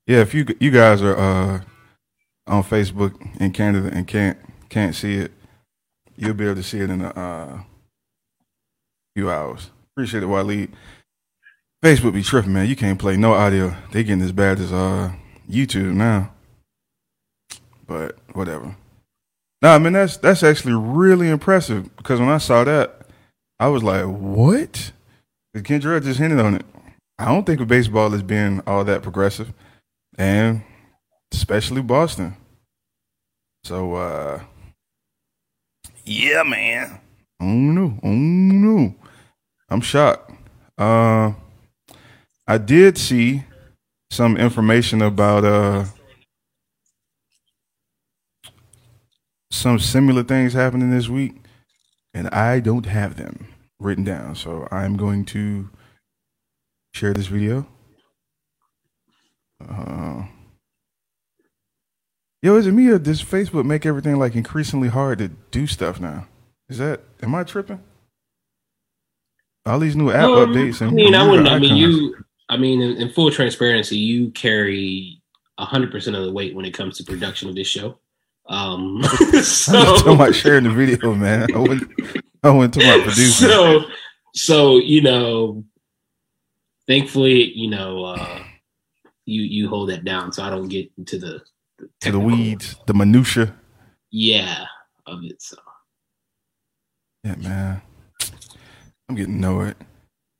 yeah, 0.07 0.21
if 0.21 0.35
you 0.35 0.47
you 0.61 0.71
guys 0.71 1.03
are 1.03 1.17
uh 1.17 1.61
on 2.47 2.63
Facebook 2.63 3.15
in 3.41 3.53
Canada 3.53 3.91
and 3.93 4.07
can't 4.07 4.39
can't 4.69 4.95
see 4.95 5.15
it, 5.15 5.33
you'll 6.17 6.35
be 6.35 6.45
able 6.45 6.57
to 6.57 6.63
see 6.63 6.81
it 6.81 6.91
in 6.91 7.01
a 7.01 7.09
uh, 7.09 7.61
few 9.15 9.31
hours. 9.31 9.71
Appreciate 9.93 10.23
it, 10.23 10.27
Waleed. 10.27 10.71
Facebook 11.83 12.13
be 12.13 12.23
tripping, 12.23 12.53
man. 12.53 12.69
You 12.69 12.77
can't 12.77 12.99
play 12.99 13.17
no 13.17 13.33
audio. 13.33 13.75
They 13.93 14.05
getting 14.05 14.23
as 14.23 14.33
bad 14.33 14.61
as 14.61 14.73
uh 14.73 15.13
YouTube 15.49 15.95
now. 15.95 16.33
But 17.87 18.19
whatever. 18.33 18.77
Nah, 19.67 19.75
I 19.75 19.79
mean 19.79 19.95
that's 19.95 20.17
that's 20.19 20.45
actually 20.45 20.75
really 20.75 21.29
impressive 21.29 21.97
because 21.97 22.21
when 22.21 22.29
I 22.29 22.39
saw 22.39 22.63
that, 22.63 23.01
I 23.59 23.67
was 23.67 23.83
like, 23.83 24.05
"What?" 24.05 24.93
Kendra 25.57 26.01
just 26.01 26.21
hinted 26.21 26.39
on 26.39 26.55
it. 26.55 26.65
I 27.19 27.25
don't 27.25 27.45
think 27.45 27.61
of 27.61 27.67
baseball 27.67 28.15
as 28.15 28.23
being 28.23 28.63
all 28.65 28.85
that 28.85 29.03
progressive, 29.03 29.53
and 30.17 30.63
especially 31.33 31.83
Boston. 31.83 32.37
So 33.65 33.95
uh 33.95 34.41
yeah, 36.05 36.45
man. 36.45 37.01
Oh 37.41 37.47
no, 37.47 37.99
oh 38.05 38.09
no. 38.09 38.95
I'm 39.69 39.81
shocked. 39.81 40.31
Uh 40.79 41.33
I 42.47 42.59
did 42.59 42.99
see 42.99 43.43
some 44.13 44.37
information 44.37 45.03
about 45.03 45.45
uh 45.45 45.87
some 49.51 49.79
similar 49.79 50.23
things 50.23 50.53
happening 50.53 50.91
this 50.91 51.09
week, 51.09 51.35
and 52.15 52.29
I 52.29 52.61
don't 52.61 52.87
have 52.87 53.17
them 53.17 53.49
written 53.79 54.05
down. 54.05 54.35
So 54.35 54.67
I'm 54.71 54.97
going 54.97 55.25
to 55.27 55.71
share 56.95 57.15
this 57.15 57.27
video. 57.27 57.67
Uh, 59.67 60.25
yo, 62.43 62.57
is 62.57 62.67
it 62.67 62.73
me 62.73 62.89
or 62.89 62.99
does 62.99 63.23
Facebook 63.23 63.65
make 63.65 63.87
everything 63.87 64.19
like 64.19 64.35
increasingly 64.35 64.89
hard 64.89 65.19
to 65.19 65.29
do 65.29 65.67
stuff 65.67 66.01
now? 66.01 66.27
Is 66.69 66.79
that 66.79 67.01
am 67.23 67.35
I 67.35 67.45
tripping? 67.45 67.83
All 69.65 69.79
these 69.79 69.97
new 69.97 70.11
app 70.11 70.25
Um, 70.25 70.53
updates 70.53 70.81
and 70.81 70.91
I 70.91 70.95
mean, 70.95 71.15
I 71.15 71.29
wouldn't. 71.29 71.49
I 71.49 71.59
mean, 71.59 71.77
you. 71.77 72.17
I 72.49 72.57
mean, 72.57 72.81
in, 72.81 72.97
in 72.99 73.09
full 73.11 73.31
transparency, 73.31 73.97
you 73.97 74.31
carry 74.31 75.21
hundred 75.59 75.91
percent 75.91 76.17
of 76.17 76.25
the 76.25 76.33
weight 76.33 76.55
when 76.55 76.65
it 76.65 76.73
comes 76.73 76.99
to 76.99 77.05
production 77.05 77.49
of 77.49 77.55
this 77.55 77.67
show. 77.67 77.99
Um, 78.49 79.03
I'm 79.03 79.33
just 79.33 79.67
talking 79.67 80.15
about 80.15 80.35
sharing 80.35 80.65
the 80.65 80.71
video, 80.71 81.15
man. 81.15 81.49
I 81.55 81.59
went, 81.59 81.83
I 82.43 82.51
went 82.51 82.75
to 82.75 82.81
my 82.81 83.01
producer. 83.05 83.49
so, 83.49 83.81
so 84.35 84.79
you 84.79 85.03
know, 85.03 85.65
thankfully, 86.87 87.53
you 87.53 87.69
know, 87.71 88.05
uh, 88.05 88.39
you 89.25 89.43
you 89.43 89.69
hold 89.69 89.89
that 89.91 90.05
down, 90.05 90.33
so 90.33 90.45
I 90.45 90.51
don't 90.51 90.69
get 90.69 90.91
into 90.97 91.19
the, 91.19 91.43
the 91.79 91.89
to 92.03 92.13
the 92.13 92.21
weeds, 92.21 92.77
the 92.87 92.95
minutia. 92.95 93.55
yeah, 94.11 94.67
of 95.07 95.25
it. 95.25 95.43
So, 95.43 95.57
Yeah, 97.25 97.35
man. 97.37 97.83
I'm 99.09 99.15
getting 99.17 99.41
nowhere. 99.41 99.75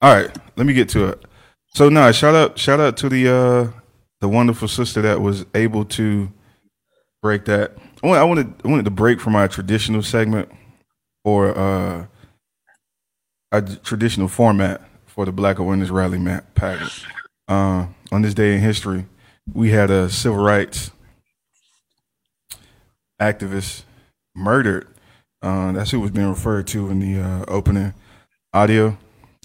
All 0.03 0.15
right, 0.15 0.37
let 0.57 0.67
me 0.67 0.73
get 0.73 0.89
to 0.91 1.07
it. 1.07 1.25
So 1.69 1.89
now, 1.89 2.11
shout 2.13 2.35
out, 2.35 2.59
shout 2.59 2.81
out 2.81 2.97
to 2.99 3.09
the 3.09 3.29
uh 3.29 3.81
the 4.21 4.29
wonderful 4.29 4.69
sister 4.69 5.03
that 5.03 5.21
was 5.21 5.45
able 5.55 5.85
to 5.85 6.33
break 7.23 7.45
that. 7.47 7.77
I 8.15 8.25
wanted, 8.25 8.55
I 8.65 8.69
wanted, 8.69 8.85
to 8.85 8.91
break 8.91 9.21
from 9.21 9.35
our 9.37 9.49
traditional 9.49 10.03
segment 10.03 10.51
or 11.25 11.57
uh 11.57 12.07
a 13.53 13.63
traditional 13.63 14.29
format 14.29 14.83
for 15.07 15.25
the 15.25 15.33
Black 15.33 15.59
Awareness 15.59 15.89
Rally 15.89 16.19
ma- 16.19 16.41
package. 16.55 17.07
Uh, 17.49 17.87
on 18.11 18.23
this 18.23 18.35
day 18.35 18.55
in 18.55 18.61
history, 18.61 19.07
we 19.55 19.71
had 19.71 19.91
a 19.91 20.11
civil 20.11 20.43
rights 20.43 20.91
activist 23.21 23.85
murdered 24.35 24.89
uh, 25.43 25.71
that's 25.73 25.91
who 25.91 26.01
was 26.01 26.11
being 26.11 26.29
referred 26.29 26.67
to 26.67 26.89
in 26.89 26.99
the 26.99 27.21
uh, 27.21 27.45
opening 27.47 27.95
audio. 28.53 28.99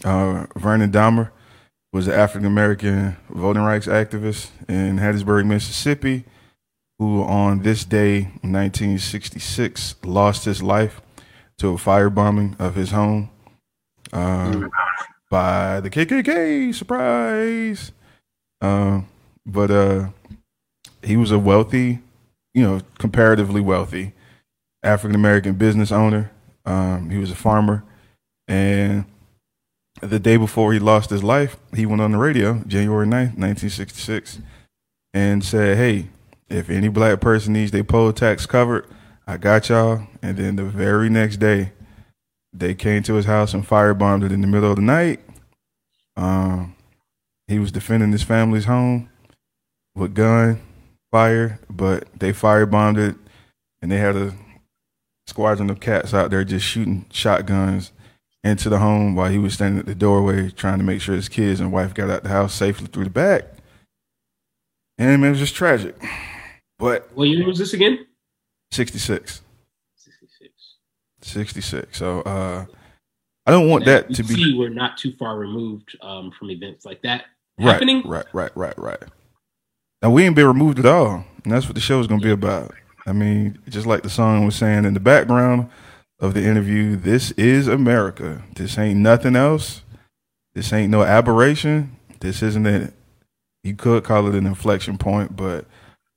Uh, 0.04 0.48
Vernon 0.56 0.92
Dahmer 0.92 1.30
was 1.94 2.08
an 2.08 2.14
African 2.14 2.48
American 2.48 3.18
voting 3.30 3.62
rights 3.62 3.88
activist 3.88 4.50
in 4.68 4.98
Hattiesburg, 4.98 5.46
Mississippi, 5.46 6.24
who 7.02 7.24
on 7.24 7.64
this 7.64 7.84
day 7.84 8.18
in 8.44 8.54
1966 8.54 9.96
lost 10.06 10.46
his 10.46 10.62
life 10.62 11.02
to 11.58 11.70
a 11.70 11.74
firebombing 11.74 12.56
of 12.60 12.76
his 12.76 12.92
home 12.92 13.32
uh, 14.14 14.68
by 15.28 15.80
the 15.80 15.90
KKK. 15.90 16.76
Surprise! 16.76 17.92
Uh, 18.62 19.02
but 19.48 19.72
uh, 19.72 20.10
he 21.02 21.18
was 21.18 21.32
a 21.32 21.40
wealthy, 21.40 21.98
you 22.54 22.62
know, 22.62 22.82
comparatively 23.00 23.62
wealthy 23.62 24.14
African 24.84 25.16
American 25.16 25.56
business 25.56 25.92
owner. 25.92 26.30
Um, 26.66 27.10
he 27.10 27.18
was 27.18 27.32
a 27.32 27.36
farmer, 27.36 27.84
and 28.48 29.06
the 30.02 30.20
day 30.20 30.38
before 30.38 30.72
he 30.72 30.78
lost 30.78 31.10
his 31.10 31.24
life, 31.24 31.58
he 31.76 31.88
went 31.88 32.04
on 32.04 32.12
the 32.12 32.20
radio, 32.20 32.64
January 32.68 33.08
9th, 33.08 33.40
1966, 33.40 34.38
and 35.16 35.44
said, 35.44 35.78
Hey, 35.78 36.10
if 36.52 36.70
any 36.70 36.90
black 36.90 37.20
person 37.22 37.54
needs 37.54 37.72
their 37.72 37.84
poll 37.84 38.12
tax 38.14 38.46
covered, 38.46 38.88
I 39.26 39.38
got 39.38 39.70
y'all. 39.70 40.08
And 40.22 40.38
then 40.38 40.56
the 40.56 40.66
very 40.66 41.10
next 41.10 41.38
day, 41.38 41.72
they 42.54 42.74
came 42.76 43.04
to 43.04 43.14
his 43.14 43.26
house 43.26 43.54
and 43.54 43.66
firebombed 43.66 44.26
it 44.26 44.32
in 44.32 44.42
the 44.42 44.48
middle 44.48 44.70
of 44.70 44.76
the 44.76 44.82
night. 44.82 45.22
Um, 46.18 46.76
he 47.48 47.60
was 47.60 47.72
defending 47.72 48.12
his 48.12 48.24
family's 48.24 48.66
home 48.66 49.10
with 49.96 50.14
gun 50.14 50.62
fire, 51.12 51.60
but 51.70 52.08
they 52.18 52.32
firebombed 52.32 52.98
it, 52.98 53.16
and 53.82 53.92
they 53.92 53.98
had 53.98 54.16
a 54.16 54.34
squadron 55.28 55.70
of 55.70 55.80
cats 55.80 56.14
out 56.14 56.30
there 56.30 56.44
just 56.44 56.66
shooting 56.66 57.06
shotguns 57.12 57.92
into 58.44 58.70
the 58.70 58.80
home 58.80 59.16
while 59.16 59.30
he 59.30 59.38
was 59.38 59.54
standing 59.54 59.80
at 59.80 59.86
the 59.86 59.96
doorway 59.96 60.50
trying 60.50 60.80
to 60.80 60.84
make 60.84 61.00
sure 61.00 61.16
his 61.16 61.30
kids 61.30 61.60
and 61.60 61.72
wife 61.72 61.94
got 61.94 62.10
out 62.10 62.24
the 62.24 62.30
house 62.30 62.54
safely 62.54 62.88
through 62.88 63.04
the 63.06 63.10
back. 63.10 63.44
And 64.98 65.24
it 65.24 65.30
was 65.30 65.40
just 65.40 65.56
tragic. 65.56 65.96
But 66.82 67.10
what 67.16 67.26
year 67.30 67.46
was 67.48 67.60
this 67.60 67.74
again? 67.74 68.06
66. 68.72 69.42
Sixty-six. 69.96 70.54
66. 71.22 71.98
So 71.98 72.22
uh 72.22 72.66
I 73.48 73.52
don't 73.52 73.70
want 73.70 73.86
that 73.86 74.10
You 74.10 74.16
to 74.18 74.24
be 74.24 74.36
see, 74.36 74.58
we're 74.58 74.70
not 74.70 74.98
too 74.98 75.14
far 75.20 75.38
removed 75.38 75.98
um, 76.02 76.32
from 76.32 76.52
events 76.52 76.86
like 76.86 77.02
that 77.04 77.26
right, 77.60 77.74
happening. 77.74 78.04
right, 78.08 78.26
right, 78.34 78.52
right, 78.56 78.78
right. 78.78 79.04
Now 80.02 80.12
we 80.12 80.24
ain't 80.26 80.36
been 80.36 80.48
removed 80.48 80.80
at 80.80 80.86
all. 80.86 81.26
And 81.44 81.52
that's 81.54 81.66
what 81.68 81.76
the 81.76 81.82
show 81.82 82.00
is 82.00 82.08
gonna 82.08 82.22
be 82.22 82.32
about. 82.32 82.74
I 83.08 83.14
mean, 83.14 83.60
just 83.70 83.88
like 83.88 84.04
the 84.04 84.10
song 84.12 84.46
was 84.46 84.56
saying 84.56 84.86
in 84.86 84.94
the 84.94 85.00
background 85.00 85.70
of 86.20 86.36
the 86.36 86.44
interview, 86.46 86.96
this 86.96 87.32
is 87.32 87.68
America. 87.68 88.44
This 88.56 88.78
ain't 88.78 89.00
nothing 89.00 89.36
else. 89.36 89.82
This 90.54 90.72
ain't 90.74 90.92
no 90.92 91.04
aberration. 91.04 91.98
This 92.20 92.44
isn't 92.44 92.68
it. 92.68 92.94
You 93.64 93.76
could 93.76 94.04
call 94.04 94.28
it 94.28 94.36
an 94.36 94.46
inflection 94.48 94.98
point, 95.00 95.36
but 95.36 95.66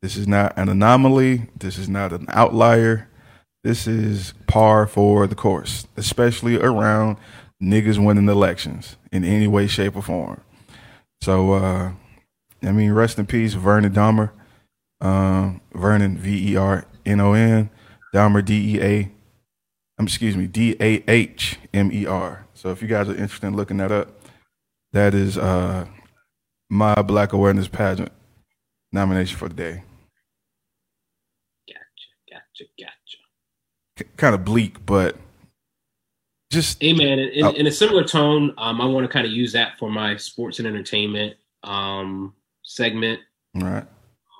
this 0.04 0.18
is 0.18 0.28
not 0.28 0.52
an 0.58 0.68
anomaly. 0.68 1.46
This 1.58 1.78
is 1.78 1.88
not 1.88 2.12
an 2.12 2.26
outlier. 2.28 3.08
This 3.62 3.86
is 3.86 4.34
par 4.46 4.86
for 4.86 5.26
the 5.26 5.34
course, 5.34 5.86
especially 5.96 6.58
around 6.58 7.16
niggas 7.62 8.04
winning 8.04 8.28
elections 8.28 8.98
in 9.10 9.24
any 9.24 9.46
way, 9.46 9.66
shape, 9.66 9.96
or 9.96 10.02
form. 10.02 10.42
So, 11.22 11.54
uh, 11.54 11.92
I 12.62 12.72
mean, 12.72 12.92
rest 12.92 13.18
in 13.18 13.24
peace, 13.24 13.54
Vernon 13.54 13.94
Dahmer. 13.94 14.32
Um, 15.00 15.62
Vernon 15.72 16.18
V 16.18 16.52
E 16.52 16.56
R 16.56 16.84
N 17.06 17.20
O 17.20 17.32
N, 17.32 17.70
Dahmer 18.14 18.44
D 18.44 18.74
E 18.74 18.82
A. 18.82 19.10
Um, 19.98 20.04
excuse 20.04 20.36
me, 20.36 20.46
D 20.46 20.76
A 20.80 21.02
H 21.10 21.58
M 21.72 21.90
E 21.90 22.04
R. 22.04 22.44
So 22.52 22.68
if 22.68 22.82
you 22.82 22.88
guys 22.88 23.08
are 23.08 23.16
interested 23.16 23.46
in 23.46 23.56
looking 23.56 23.78
that 23.78 23.90
up, 23.90 24.10
that 24.92 25.14
is 25.14 25.38
uh 25.38 25.86
my 26.68 26.94
Black 27.00 27.32
Awareness 27.32 27.68
Pageant 27.68 28.12
nomination 28.92 29.38
for 29.38 29.48
the 29.48 29.54
day. 29.54 29.82
Gotcha, 32.58 32.70
gotcha. 32.78 33.18
C- 33.98 34.10
kind 34.16 34.34
of 34.34 34.44
bleak, 34.44 34.84
but 34.86 35.16
just 36.50 36.80
Hey 36.80 36.92
man, 36.92 37.18
in, 37.18 37.28
in, 37.30 37.44
Oh. 37.44 37.50
in 37.52 37.66
a 37.66 37.72
similar 37.72 38.04
tone, 38.04 38.54
um, 38.58 38.80
I 38.80 38.86
want 38.86 39.04
to 39.04 39.12
kind 39.12 39.26
of 39.26 39.32
use 39.32 39.52
that 39.52 39.78
for 39.78 39.90
my 39.90 40.16
sports 40.16 40.58
and 40.58 40.68
entertainment 40.68 41.36
um, 41.62 42.34
segment. 42.62 43.20
right. 43.54 43.84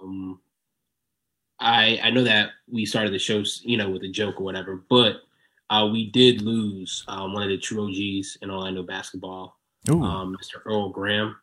Um, 0.03 0.41
I 1.61 1.99
I 2.03 2.11
know 2.11 2.25
that 2.25 2.51
we 2.71 2.85
started 2.85 3.13
the 3.15 3.19
show, 3.19 3.43
you 3.63 3.77
know, 3.77 3.89
with 3.91 4.03
a 4.03 4.09
joke 4.09 4.41
or 4.41 4.45
whatever, 4.45 4.85
but 4.91 5.23
uh, 5.71 5.89
we 5.91 6.11
did 6.11 6.43
lose 6.43 7.05
um, 7.09 7.33
one 7.33 7.43
of 7.43 7.49
the 7.49 7.57
true 7.59 7.89
OGs 7.89 8.39
in 8.43 8.51
Orlando 8.51 8.83
basketball, 8.83 9.59
um, 9.89 10.37
Mr. 10.37 10.61
Earl 10.67 10.91
Graham. 10.91 11.37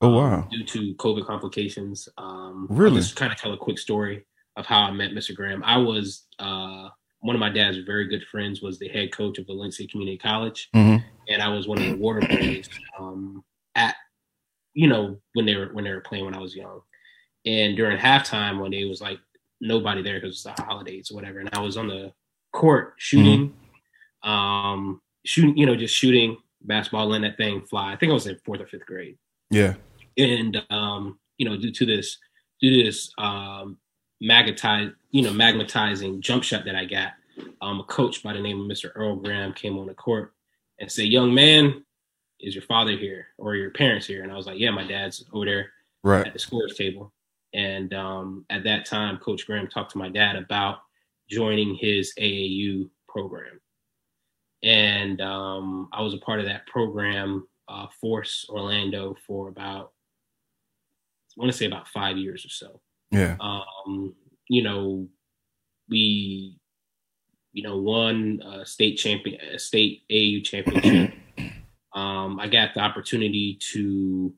oh 0.00 0.08
um, 0.08 0.14
wow. 0.14 0.48
due 0.50 0.64
to 0.64 0.94
COVID 0.96 1.24
complications. 1.26 2.08
Um, 2.18 2.66
Really? 2.68 2.96
Just 2.96 3.16
kind 3.16 3.32
of 3.32 3.38
tell 3.38 3.52
a 3.52 3.56
quick 3.56 3.78
story 3.78 4.26
of 4.56 4.66
how 4.66 4.82
I 4.82 4.90
met 4.90 5.12
Mr. 5.12 5.34
Graham. 5.34 5.62
I 5.64 5.76
was 5.76 6.24
uh, 6.38 6.88
one 7.20 7.34
of 7.34 7.40
my 7.40 7.48
dad's 7.50 7.78
very 7.78 8.06
good 8.08 8.24
friends 8.30 8.60
was 8.62 8.78
the 8.78 8.88
head 8.88 9.12
coach 9.12 9.38
of 9.38 9.46
Valencia 9.46 9.86
Community 9.88 10.18
College, 10.18 10.68
hmm 10.74 10.96
and 11.26 11.40
I 11.40 11.48
was 11.48 11.66
one 11.66 11.78
of 11.78 11.84
the 11.86 11.96
water 11.96 12.20
boys 12.20 12.68
um, 12.98 13.42
at 13.74 13.94
you 14.74 14.86
know 14.88 15.16
when 15.32 15.46
they 15.46 15.56
were 15.56 15.70
when 15.72 15.84
they 15.84 15.90
were 15.92 16.00
playing 16.00 16.24
when 16.26 16.34
I 16.34 16.40
was 16.40 16.54
young. 16.54 16.80
And 17.46 17.76
during 17.76 17.98
halftime, 17.98 18.60
when 18.60 18.72
it 18.72 18.84
was 18.88 19.00
like 19.00 19.18
nobody 19.60 20.02
there 20.02 20.20
because 20.20 20.34
it's 20.34 20.42
the 20.42 20.62
holidays 20.62 21.10
or 21.10 21.14
whatever, 21.14 21.40
and 21.40 21.48
I 21.52 21.60
was 21.60 21.76
on 21.76 21.88
the 21.88 22.12
court 22.52 22.94
shooting, 22.98 23.54
um, 24.22 25.00
shooting, 25.24 25.56
you 25.56 25.66
know, 25.66 25.76
just 25.76 25.94
shooting 25.94 26.36
basketball, 26.62 27.06
letting 27.06 27.22
that 27.22 27.36
thing 27.36 27.62
fly. 27.62 27.92
I 27.92 27.96
think 27.96 28.10
I 28.10 28.14
was 28.14 28.26
in 28.26 28.38
fourth 28.44 28.60
or 28.60 28.66
fifth 28.66 28.86
grade 28.86 29.16
Yeah. 29.50 29.74
and 30.16 30.62
um, 30.70 31.18
you 31.38 31.48
know, 31.48 31.56
due 31.56 31.72
to 31.72 31.86
this, 31.86 32.16
due 32.60 32.70
to 32.76 32.84
this 32.84 33.10
um, 33.18 33.78
magnetize, 34.20 34.90
you 35.10 35.22
know, 35.22 35.32
magnetizing 35.32 36.20
jump 36.20 36.42
shot 36.44 36.64
that 36.64 36.74
I 36.74 36.84
got, 36.84 37.12
um, 37.60 37.80
a 37.80 37.84
coach 37.84 38.22
by 38.22 38.32
the 38.32 38.40
name 38.40 38.60
of 38.60 38.66
Mr. 38.66 38.90
Earl 38.94 39.16
Graham 39.16 39.52
came 39.52 39.78
on 39.78 39.86
the 39.86 39.94
court 39.94 40.32
and 40.80 40.90
said, 40.90 41.06
"Young 41.08 41.34
man, 41.34 41.84
is 42.40 42.54
your 42.54 42.62
father 42.62 42.92
here 42.92 43.28
or 43.38 43.56
your 43.56 43.70
parents 43.70 44.06
here?" 44.06 44.22
And 44.22 44.32
I 44.32 44.36
was 44.36 44.46
like, 44.46 44.58
"Yeah, 44.58 44.70
my 44.70 44.84
dad's 44.86 45.24
over 45.32 45.44
there 45.44 45.72
Right. 46.02 46.26
at 46.26 46.32
the 46.32 46.38
scores 46.38 46.74
table." 46.76 47.12
And 47.52 47.94
um, 47.94 48.44
at 48.50 48.64
that 48.64 48.84
time, 48.84 49.18
Coach 49.18 49.46
Graham 49.46 49.68
talked 49.68 49.92
to 49.92 49.98
my 49.98 50.08
dad 50.08 50.36
about 50.36 50.80
joining 51.30 51.74
his 51.74 52.12
AAU 52.18 52.90
program. 53.08 53.60
And 54.62 55.20
um, 55.20 55.88
I 55.92 56.02
was 56.02 56.14
a 56.14 56.18
part 56.18 56.40
of 56.40 56.46
that 56.46 56.66
program, 56.66 57.46
uh, 57.68 57.86
Force 58.00 58.46
Orlando, 58.48 59.14
for 59.26 59.48
about, 59.48 59.92
I 61.36 61.40
want 61.40 61.52
to 61.52 61.56
say 61.56 61.66
about 61.66 61.86
five 61.88 62.16
years 62.16 62.44
or 62.44 62.48
so. 62.48 62.80
Yeah. 63.10 63.36
Um, 63.40 64.14
you 64.48 64.62
know, 64.62 65.08
we, 65.88 66.58
you 67.52 67.62
know, 67.62 67.78
won 67.78 68.40
a 68.44 68.66
state 68.66 68.96
champion, 68.96 69.40
a 69.40 69.58
state 69.58 70.02
AU 70.10 70.42
championship. 70.42 71.14
um, 71.94 72.40
I 72.40 72.48
got 72.48 72.74
the 72.74 72.80
opportunity 72.80 73.58
to, 73.72 74.32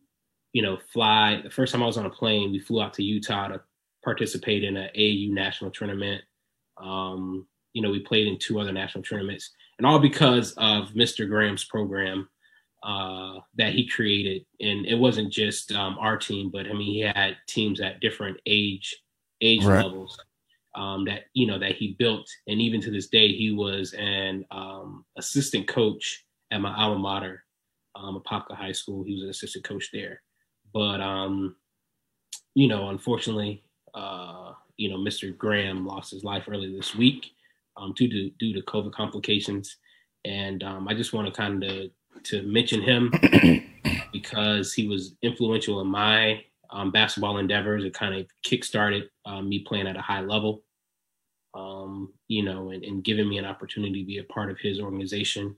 you 0.53 0.63
know, 0.63 0.79
fly. 0.93 1.41
The 1.43 1.51
first 1.51 1.73
time 1.73 1.83
I 1.83 1.87
was 1.87 1.97
on 1.97 2.07
a 2.07 2.11
plane, 2.11 2.53
we 2.53 2.59
flew 2.59 2.83
out 2.83 2.95
to 2.95 3.03
Utah 3.03 3.49
to 3.49 3.61
participate 4.05 4.65
in 4.65 4.77
an 4.77 4.91
AU 4.97 5.33
national 5.35 5.71
tournament. 5.71 6.23
Um, 6.77 7.47
you 7.73 7.83
know, 7.83 7.91
we 7.91 8.01
played 8.01 8.27
in 8.27 8.39
two 8.39 8.61
other 8.61 8.73
national 8.73 9.05
tournaments, 9.05 9.51
and 9.79 9.87
all 9.87 9.99
because 9.99 10.53
of 10.53 10.91
Mr. 10.91 11.29
Graham's 11.29 11.65
program 11.65 12.29
uh, 12.83 13.39
that 13.57 13.73
he 13.73 13.89
created. 13.89 14.45
And 14.61 14.87
it 14.87 14.97
wasn't 14.97 15.33
just 15.33 15.73
um, 15.73 15.97
our 15.99 16.17
team, 16.17 16.51
but 16.53 16.67
I 16.67 16.73
mean, 16.73 16.93
he 16.93 17.01
had 17.01 17.37
teams 17.49 17.81
at 17.81 18.01
different 18.01 18.39
age 18.47 18.97
age 19.43 19.65
Right. 19.65 19.85
levels 19.85 20.19
um, 20.75 21.05
that 21.07 21.25
you 21.33 21.47
know 21.47 21.59
that 21.59 21.77
he 21.77 21.97
built. 21.99 22.29
And 22.47 22.61
even 22.61 22.81
to 22.83 22.91
this 22.91 23.09
day, 23.09 23.29
he 23.33 23.53
was 23.53 23.95
an 23.95 24.45
um, 24.51 25.05
assistant 25.17 25.67
coach 25.67 26.25
at 26.51 26.61
my 26.61 26.75
alma 26.75 26.99
mater, 26.99 27.45
um, 27.95 28.21
Apopka 28.21 28.55
High 28.55 28.73
School. 28.73 29.03
He 29.05 29.15
was 29.15 29.23
an 29.25 29.31
assistant 29.31 29.65
coach 29.65 29.91
there. 29.93 30.23
But 30.73 31.01
um, 31.01 31.57
you 32.55 32.69
know, 32.69 32.91
unfortunately, 32.91 33.65
uh, 33.95 34.53
you 34.77 34.91
know, 34.91 34.99
Mr. 34.99 35.37
Graham 35.37 35.87
lost 35.87 36.11
his 36.13 36.25
life 36.25 36.45
earlier 36.49 36.75
this 36.77 36.95
week 36.95 37.31
um, 37.77 37.93
due 37.97 38.09
to 38.09 38.31
due 38.39 38.53
to 38.55 38.63
COVID 38.63 38.93
complications, 38.93 39.77
and 40.25 40.63
um, 40.63 40.89
I 40.89 40.95
just 40.95 41.13
want 41.13 41.27
to 41.27 41.33
kind 41.33 41.65
of 41.65 41.91
to 42.25 42.43
mention 42.43 42.83
him 42.83 43.13
because 44.13 44.73
he 44.73 44.89
was 44.89 45.15
influential 45.23 45.81
in 45.81 45.87
my 45.87 46.43
um, 46.71 46.91
basketball 46.91 47.39
endeavors. 47.39 47.85
It 47.85 47.95
kind 47.95 48.15
of 48.15 48.27
kickstarted 48.45 49.09
um, 49.25 49.49
me 49.49 49.61
playing 49.61 49.87
at 49.87 49.97
a 49.97 50.03
high 50.03 50.21
level, 50.21 50.63
um, 51.55 52.13
you 52.29 52.43
know, 52.45 52.71
and, 52.71 52.85
and 52.85 53.05
giving 53.05 53.29
me 53.29 53.39
an 53.39 53.45
opportunity 53.45 54.03
to 54.03 54.07
be 54.07 54.19
a 54.19 54.25
part 54.25 54.51
of 54.51 54.59
his 54.59 54.81
organization. 54.81 55.57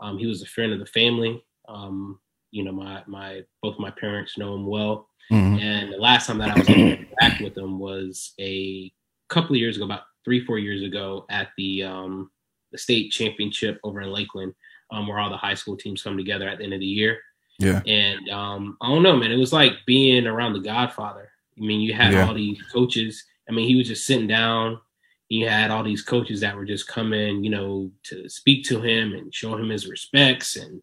Um, 0.00 0.18
he 0.18 0.26
was 0.26 0.42
a 0.42 0.46
friend 0.46 0.72
of 0.72 0.78
the 0.78 0.86
family. 0.86 1.44
Um, 1.68 2.18
you 2.50 2.64
know, 2.64 2.72
my 2.72 3.02
my 3.06 3.42
both 3.62 3.78
my 3.78 3.90
parents 3.90 4.36
know 4.36 4.54
him 4.54 4.66
well. 4.66 5.08
Mhm. 5.30 5.60
And 5.60 5.92
the 5.92 5.98
last 5.98 6.26
time 6.26 6.38
that 6.38 6.50
I 6.50 6.58
was 6.58 6.68
able 6.68 6.96
to 6.96 6.98
interact 6.98 7.40
with 7.40 7.56
him 7.56 7.78
was 7.78 8.32
a 8.40 8.92
couple 9.28 9.54
of 9.54 9.60
years 9.60 9.76
ago, 9.76 9.84
about 9.84 10.02
three, 10.24 10.44
four 10.44 10.58
years 10.58 10.82
ago, 10.82 11.24
at 11.30 11.48
the 11.56 11.84
um, 11.84 12.30
the 12.72 12.78
state 12.78 13.10
championship 13.10 13.78
over 13.84 14.00
in 14.00 14.10
Lakeland, 14.10 14.54
um, 14.92 15.06
where 15.06 15.18
all 15.18 15.30
the 15.30 15.36
high 15.36 15.54
school 15.54 15.76
teams 15.76 16.02
come 16.02 16.16
together 16.16 16.48
at 16.48 16.58
the 16.58 16.64
end 16.64 16.74
of 16.74 16.80
the 16.80 16.86
year. 16.86 17.18
Yeah. 17.58 17.82
And 17.86 18.28
um, 18.30 18.76
I 18.80 18.88
don't 18.88 19.02
know, 19.02 19.16
man. 19.16 19.32
It 19.32 19.36
was 19.36 19.52
like 19.52 19.72
being 19.86 20.26
around 20.26 20.54
the 20.54 20.60
Godfather. 20.60 21.30
I 21.58 21.60
mean, 21.60 21.80
you 21.80 21.92
had 21.92 22.12
Yeah. 22.12 22.26
all 22.26 22.34
these 22.34 22.60
coaches. 22.72 23.24
I 23.48 23.52
mean, 23.52 23.68
he 23.68 23.76
was 23.76 23.88
just 23.88 24.06
sitting 24.06 24.26
down. 24.26 24.80
You 25.28 25.48
had 25.48 25.70
all 25.70 25.84
these 25.84 26.02
coaches 26.02 26.40
that 26.40 26.56
were 26.56 26.64
just 26.64 26.88
coming, 26.88 27.44
you 27.44 27.50
know, 27.50 27.90
to 28.04 28.28
speak 28.28 28.64
to 28.64 28.80
him 28.80 29.12
and 29.12 29.32
show 29.34 29.54
him 29.56 29.68
his 29.68 29.86
respects 29.86 30.56
and 30.56 30.82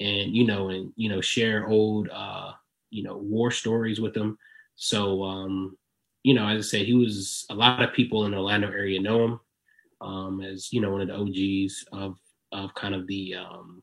and 0.00 0.34
you 0.36 0.46
know 0.46 0.68
and 0.68 0.92
you 0.94 1.08
know 1.08 1.20
share 1.20 1.66
old 1.66 2.08
uh 2.10 2.52
you 2.90 3.02
know 3.02 3.16
war 3.16 3.50
stories 3.50 4.00
with 4.00 4.16
him. 4.16 4.36
So 4.76 5.22
um, 5.24 5.76
you 6.22 6.34
know, 6.34 6.46
as 6.46 6.66
I 6.66 6.68
said, 6.68 6.86
he 6.86 6.94
was 6.94 7.46
a 7.50 7.54
lot 7.54 7.82
of 7.82 7.92
people 7.94 8.26
in 8.26 8.32
the 8.32 8.38
Orlando 8.38 8.68
area 8.68 9.00
know 9.00 9.24
him 9.24 9.40
um, 10.00 10.40
as 10.40 10.72
you 10.72 10.80
know 10.80 10.90
one 10.92 11.00
of 11.00 11.08
the 11.08 11.16
OGs 11.16 11.84
of 11.92 12.18
of 12.52 12.74
kind 12.74 12.94
of 12.94 13.06
the 13.06 13.34
um, 13.34 13.82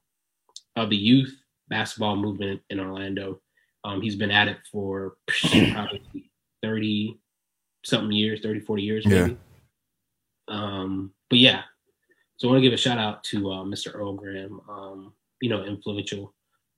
of 0.75 0.89
the 0.89 0.95
youth 0.97 1.34
basketball 1.69 2.15
movement 2.15 2.62
in 2.69 2.80
Orlando. 2.80 3.39
Um, 3.84 4.01
he's 4.01 4.15
been 4.15 4.32
at 4.32 4.47
it 4.47 4.58
for 4.71 5.15
probably 5.71 6.30
30 6.63 7.19
something 7.84 8.12
years, 8.12 8.41
30, 8.41 8.62
40 8.62 8.82
years, 8.84 9.06
Yeah. 9.06 9.21
maybe. 9.21 9.38
Um, 10.47 11.12
but 11.30 11.39
yeah, 11.39 11.62
so 12.38 12.47
I 12.47 12.51
want 12.51 12.58
to 12.60 12.67
give 12.67 12.73
a 12.73 12.78
shout 12.78 12.97
out 12.97 13.23
to 13.25 13.51
uh, 13.51 13.63
Mr. 13.63 13.93
Earl 13.95 14.13
Graham, 14.13 14.60
um, 14.69 15.13
you 15.41 15.49
know, 15.49 15.63
influential 15.63 16.34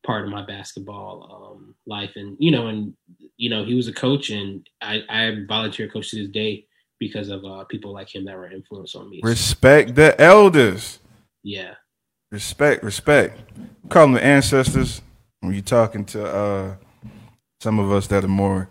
part 0.06 0.24
of 0.24 0.30
my 0.32 0.46
basketball 0.46 1.56
um, 1.58 1.76
life. 1.86 2.12
And, 2.16 2.38
you 2.40 2.52
know, 2.52 2.68
and, 2.68 2.94
you 3.38 3.50
know, 3.50 3.66
he 3.66 3.74
was 3.74 3.88
a 3.88 3.94
coach 3.94 4.30
and 4.30 4.68
I, 4.82 5.04
I 5.10 5.38
volunteer 5.48 5.90
coach 5.90 6.12
to 6.12 6.18
this 6.18 6.30
day 6.30 6.66
because 7.00 7.30
of 7.30 7.44
uh, 7.46 7.64
people 7.66 7.94
like 7.94 8.14
him 8.14 8.26
that 8.26 8.36
were 8.36 8.50
influenced 8.52 8.96
on 8.96 9.10
me. 9.10 9.20
Respect 9.24 9.96
the 9.96 10.20
elders. 10.22 11.00
Yeah. 11.48 11.76
Respect, 12.30 12.84
respect. 12.84 13.40
Call 13.88 14.04
them 14.04 14.14
the 14.14 14.24
ancestors. 14.24 15.02
When 15.40 15.54
you're 15.54 15.62
talking 15.62 16.04
to 16.06 16.26
uh, 16.28 16.76
some 17.62 17.80
of 17.80 17.90
us 17.90 18.08
that 18.08 18.26
are 18.26 18.28
more 18.28 18.70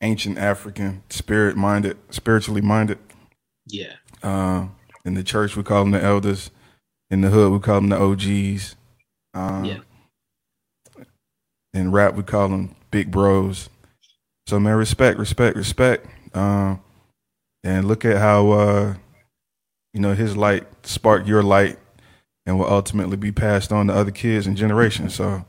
ancient 0.00 0.36
African, 0.38 1.04
spirit 1.08 1.56
minded, 1.56 1.96
spiritually 2.10 2.60
minded. 2.62 2.98
Yeah. 3.66 3.92
Uh, 4.24 4.66
in 5.04 5.14
the 5.14 5.22
church, 5.22 5.56
we 5.56 5.62
call 5.62 5.84
them 5.84 5.92
the 5.92 6.02
elders. 6.02 6.50
In 7.10 7.20
the 7.20 7.30
hood, 7.30 7.52
we 7.52 7.60
call 7.60 7.80
them 7.80 7.90
the 7.90 8.00
OGs. 8.00 8.74
Um, 9.32 9.64
Yeah. 9.64 9.78
In 11.72 11.92
rap, 11.92 12.14
we 12.14 12.24
call 12.24 12.48
them 12.48 12.74
big 12.90 13.12
bros. 13.12 13.68
So, 14.48 14.58
man, 14.58 14.74
respect, 14.74 15.18
respect, 15.18 15.56
respect. 15.56 16.06
Um, 16.34 16.82
and 17.62 17.86
look 17.86 18.04
at 18.04 18.16
how, 18.16 18.50
uh, 18.50 18.94
you 19.96 20.02
know, 20.02 20.12
his 20.14 20.36
light 20.36 20.66
spark 20.86 21.26
your 21.26 21.42
light 21.42 21.78
and 22.44 22.58
will 22.58 22.70
ultimately 22.70 23.16
be 23.16 23.32
passed 23.32 23.72
on 23.72 23.86
to 23.86 23.94
other 23.94 24.10
kids 24.10 24.46
and 24.46 24.54
generations. 24.54 25.14
So, 25.14 25.46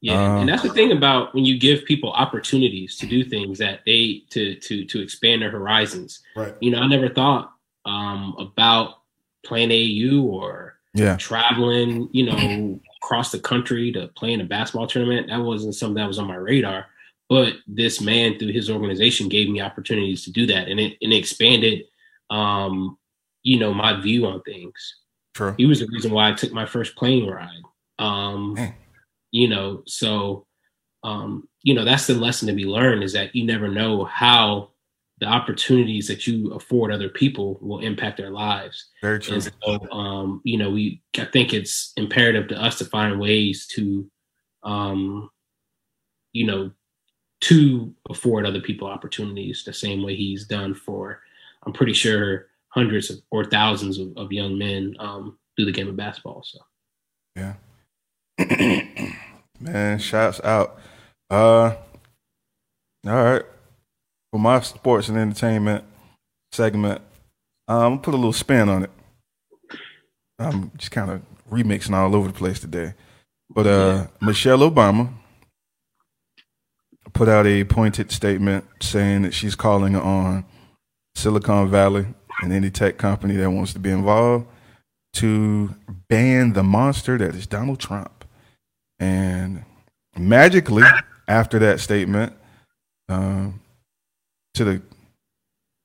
Yeah, 0.00 0.14
Um, 0.36 0.40
and 0.42 0.48
that's 0.48 0.62
the 0.62 0.68
thing 0.68 0.92
about 0.92 1.34
when 1.34 1.44
you 1.44 1.58
give 1.58 1.84
people 1.84 2.12
opportunities 2.12 2.96
to 2.98 3.06
do 3.06 3.24
things 3.24 3.58
that 3.58 3.80
they 3.84 4.22
to 4.30 4.54
to 4.54 4.84
to 4.84 5.00
expand 5.00 5.42
their 5.42 5.50
horizons. 5.50 6.20
right. 6.36 6.54
You 6.60 6.70
know, 6.70 6.78
I 6.78 6.86
never 6.86 7.08
thought 7.08 7.52
um, 7.84 8.36
about 8.38 9.00
playing 9.44 9.72
AU 9.72 10.22
or 10.22 10.78
Yeah. 10.94 11.16
traveling, 11.16 12.08
you 12.12 12.26
know, 12.26 12.80
across 13.02 13.32
the 13.32 13.40
country 13.40 13.90
to 13.92 14.06
play 14.14 14.32
in 14.32 14.40
a 14.40 14.44
basketball 14.44 14.86
tournament. 14.86 15.26
That 15.26 15.40
wasn't 15.42 15.74
something 15.74 15.96
that 16.00 16.06
was 16.06 16.20
on 16.20 16.28
my 16.28 16.36
radar. 16.36 16.86
But 17.28 17.54
this 17.66 18.00
man, 18.00 18.38
through 18.38 18.52
his 18.52 18.70
organization, 18.70 19.28
gave 19.28 19.48
me 19.50 19.60
opportunities 19.60 20.22
to 20.24 20.30
do 20.32 20.46
that, 20.46 20.68
and 20.68 20.78
it 20.78 20.96
and 21.02 21.12
it 21.12 21.16
expanded, 21.16 21.86
um, 22.30 22.96
you 23.42 23.58
know, 23.58 23.72
my 23.72 24.00
view 24.00 24.26
on 24.26 24.42
things 24.42 24.96
True. 25.34 25.54
he 25.56 25.66
was 25.66 25.80
the 25.80 25.88
reason 25.92 26.12
why 26.12 26.30
I 26.30 26.34
took 26.34 26.52
my 26.52 26.66
first 26.66 26.96
plane 26.96 27.28
ride. 27.28 27.62
Um, 27.98 28.54
Man. 28.54 28.74
you 29.30 29.48
know, 29.48 29.82
so 29.86 30.46
um, 31.04 31.48
you 31.62 31.74
know, 31.74 31.84
that's 31.84 32.06
the 32.06 32.14
lesson 32.14 32.48
to 32.48 32.54
be 32.54 32.64
learned 32.64 33.04
is 33.04 33.12
that 33.12 33.34
you 33.34 33.44
never 33.44 33.68
know 33.68 34.04
how 34.04 34.70
the 35.20 35.26
opportunities 35.26 36.06
that 36.08 36.26
you 36.26 36.52
afford 36.52 36.92
other 36.92 37.08
people 37.08 37.58
will 37.60 37.80
impact 37.80 38.16
their 38.16 38.30
lives. 38.30 38.90
Very 39.02 39.18
true. 39.18 39.34
And 39.34 39.42
so 39.42 39.90
um, 39.90 40.40
you 40.44 40.58
know, 40.58 40.70
we 40.70 41.02
I 41.16 41.24
think 41.24 41.52
it's 41.52 41.92
imperative 41.96 42.48
to 42.48 42.60
us 42.60 42.78
to 42.78 42.84
find 42.84 43.20
ways 43.20 43.66
to 43.74 44.10
um, 44.62 45.30
you 46.32 46.46
know, 46.46 46.72
to 47.40 47.94
afford 48.10 48.44
other 48.44 48.60
people 48.60 48.88
opportunities 48.88 49.62
the 49.64 49.72
same 49.72 50.02
way 50.02 50.16
he's 50.16 50.46
done 50.46 50.74
for 50.74 51.22
I'm 51.64 51.72
pretty 51.72 51.92
sure 51.92 52.48
hundreds 52.78 53.10
of, 53.10 53.18
or 53.32 53.44
thousands 53.44 53.98
of, 53.98 54.08
of 54.16 54.30
young 54.30 54.56
men 54.56 54.94
um, 55.00 55.36
through 55.56 55.66
the 55.66 55.72
game 55.72 55.88
of 55.88 55.96
basketball. 55.96 56.44
So 56.44 56.58
Yeah. 57.36 57.54
Man, 59.60 59.98
shouts 59.98 60.40
out. 60.44 60.78
Uh 61.28 61.74
all 63.06 63.24
right. 63.24 63.42
For 64.30 64.38
my 64.38 64.60
sports 64.60 65.08
and 65.08 65.18
entertainment 65.18 65.84
segment, 66.52 67.00
um, 67.66 67.76
I'm 67.76 67.90
gonna 67.90 68.00
put 68.02 68.14
a 68.14 68.16
little 68.16 68.32
spin 68.32 68.68
on 68.68 68.84
it. 68.84 68.90
I'm 70.38 70.70
just 70.76 70.92
kind 70.92 71.10
of 71.10 71.22
remixing 71.50 71.94
all 71.94 72.14
over 72.14 72.28
the 72.28 72.34
place 72.34 72.60
today. 72.60 72.94
But 73.50 73.66
uh 73.66 74.06
Michelle 74.20 74.58
Obama 74.58 75.12
put 77.12 77.28
out 77.28 77.46
a 77.46 77.64
pointed 77.64 78.12
statement 78.12 78.64
saying 78.80 79.22
that 79.22 79.34
she's 79.34 79.56
calling 79.56 79.96
on 79.96 80.44
Silicon 81.16 81.68
Valley 81.68 82.06
and 82.42 82.52
any 82.52 82.70
tech 82.70 82.98
company 82.98 83.36
that 83.36 83.50
wants 83.50 83.72
to 83.72 83.78
be 83.78 83.90
involved 83.90 84.46
to 85.14 85.74
ban 86.08 86.52
the 86.52 86.62
monster 86.62 87.18
that 87.18 87.34
is 87.34 87.46
Donald 87.46 87.80
Trump. 87.80 88.24
And 88.98 89.64
magically, 90.16 90.84
after 91.26 91.58
that 91.58 91.80
statement, 91.80 92.32
um, 93.08 93.60
to 94.54 94.64
the 94.64 94.82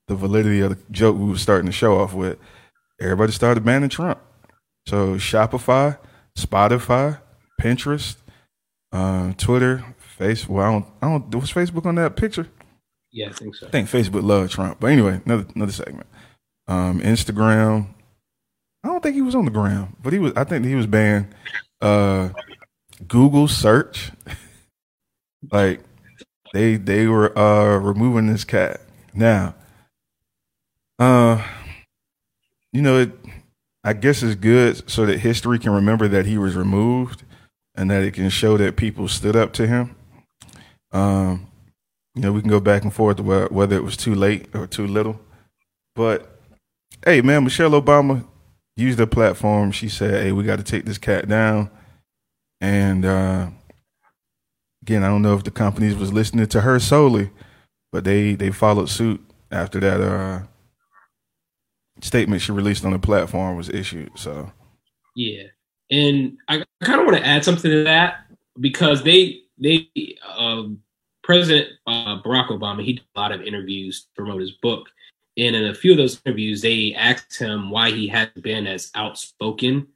the 0.07 0.15
validity 0.15 0.59
of 0.59 0.71
the 0.71 0.77
joke 0.91 1.17
we 1.17 1.29
were 1.29 1.37
starting 1.37 1.65
to 1.65 1.71
show 1.71 1.97
off 1.99 2.13
with, 2.13 2.37
everybody 2.99 3.31
started 3.31 3.63
banning 3.63 3.89
Trump. 3.89 4.19
So 4.85 5.15
Shopify, 5.15 5.97
Spotify, 6.37 7.19
Pinterest, 7.61 8.17
uh, 8.91 9.31
Twitter, 9.37 9.85
Facebook. 10.19 10.49
Well, 10.49 10.67
I 10.67 10.71
don't, 10.71 10.85
I 11.01 11.07
don't. 11.07 11.35
Was 11.35 11.53
Facebook 11.53 11.85
on 11.85 11.95
that 11.95 12.15
picture? 12.17 12.47
yeah, 13.13 13.29
I 13.29 13.31
think 13.31 13.55
so. 13.55 13.67
I 13.67 13.69
think 13.69 13.87
Facebook 13.87 14.23
loved 14.23 14.51
Trump. 14.51 14.79
But 14.79 14.87
anyway, 14.87 15.21
another 15.25 15.45
another 15.55 15.71
segment. 15.71 16.07
Um, 16.67 16.99
Instagram. 17.01 17.87
I 18.83 18.89
don't 18.89 19.01
think 19.01 19.15
he 19.15 19.21
was 19.21 19.35
on 19.35 19.45
the 19.45 19.51
gram, 19.51 19.95
but 20.01 20.13
he 20.13 20.19
was. 20.19 20.33
I 20.35 20.43
think 20.43 20.65
he 20.65 20.75
was 20.75 20.87
banned. 20.87 21.33
Uh, 21.81 22.29
Google 23.07 23.47
search, 23.47 24.11
like 25.51 25.81
they 26.53 26.75
they 26.75 27.07
were 27.07 27.37
uh 27.37 27.77
removing 27.77 28.27
this 28.27 28.43
cat 28.43 28.81
now. 29.13 29.55
Uh, 30.99 31.41
you 32.71 32.81
know, 32.81 32.99
it, 32.99 33.11
I 33.83 33.93
guess 33.93 34.23
it's 34.23 34.35
good 34.35 34.89
so 34.89 35.05
that 35.05 35.19
history 35.19 35.59
can 35.59 35.71
remember 35.71 36.07
that 36.07 36.25
he 36.25 36.37
was 36.37 36.55
removed, 36.55 37.23
and 37.75 37.89
that 37.91 38.03
it 38.03 38.13
can 38.13 38.29
show 38.29 38.57
that 38.57 38.75
people 38.75 39.07
stood 39.07 39.35
up 39.35 39.53
to 39.53 39.67
him. 39.67 39.95
Um, 40.91 41.47
you 42.15 42.21
know, 42.21 42.31
we 42.31 42.41
can 42.41 42.49
go 42.49 42.59
back 42.59 42.83
and 42.83 42.93
forth 42.93 43.19
whether 43.19 43.75
it 43.75 43.83
was 43.83 43.97
too 43.97 44.13
late 44.13 44.47
or 44.53 44.67
too 44.67 44.85
little, 44.85 45.19
but 45.95 46.32
hey, 47.05 47.21
man, 47.21 47.43
Michelle 47.43 47.71
Obama 47.71 48.25
used 48.75 48.99
her 48.99 49.05
platform. 49.05 49.71
She 49.71 49.89
said, 49.89 50.23
"Hey, 50.23 50.31
we 50.31 50.43
got 50.43 50.57
to 50.57 50.63
take 50.63 50.85
this 50.85 50.97
cat 50.97 51.27
down," 51.27 51.69
and 52.61 53.05
uh, 53.05 53.47
again, 54.81 55.03
I 55.03 55.07
don't 55.07 55.21
know 55.21 55.35
if 55.35 55.43
the 55.43 55.51
companies 55.51 55.95
was 55.95 56.13
listening 56.13 56.47
to 56.47 56.61
her 56.61 56.79
solely, 56.79 57.29
but 57.91 58.03
they 58.03 58.35
they 58.35 58.51
followed 58.51 58.89
suit 58.89 59.21
after 59.51 59.79
that 59.79 60.01
uh, 60.01 60.41
statement 62.01 62.41
she 62.41 62.51
released 62.51 62.85
on 62.85 62.91
the 62.91 62.99
platform 62.99 63.55
was 63.55 63.69
issued. 63.69 64.11
So 64.15 64.51
Yeah, 65.15 65.43
and 65.89 66.37
I 66.47 66.63
kind 66.83 66.99
of 66.99 67.05
want 67.05 67.17
to 67.17 67.25
add 67.25 67.45
something 67.45 67.71
to 67.71 67.83
that 67.85 68.25
because 68.59 69.03
they 69.03 69.41
they 69.57 69.87
um, 70.35 70.81
President 71.23 71.69
uh, 71.87 72.21
Barack 72.21 72.49
Obama 72.49 72.83
he 72.83 72.93
did 72.93 73.03
a 73.15 73.19
lot 73.19 73.31
of 73.31 73.41
interviews 73.41 74.03
to 74.03 74.07
promote 74.15 74.41
his 74.41 74.51
book, 74.51 74.89
and 75.37 75.55
in 75.55 75.65
a 75.65 75.73
few 75.73 75.91
of 75.91 75.97
those 75.97 76.21
interviews 76.25 76.61
they 76.61 76.93
asked 76.95 77.37
him 77.37 77.69
why 77.69 77.89
he 77.91 78.07
hadn't 78.07 78.43
been 78.43 78.67
as 78.67 78.91
outspoken 78.95 79.87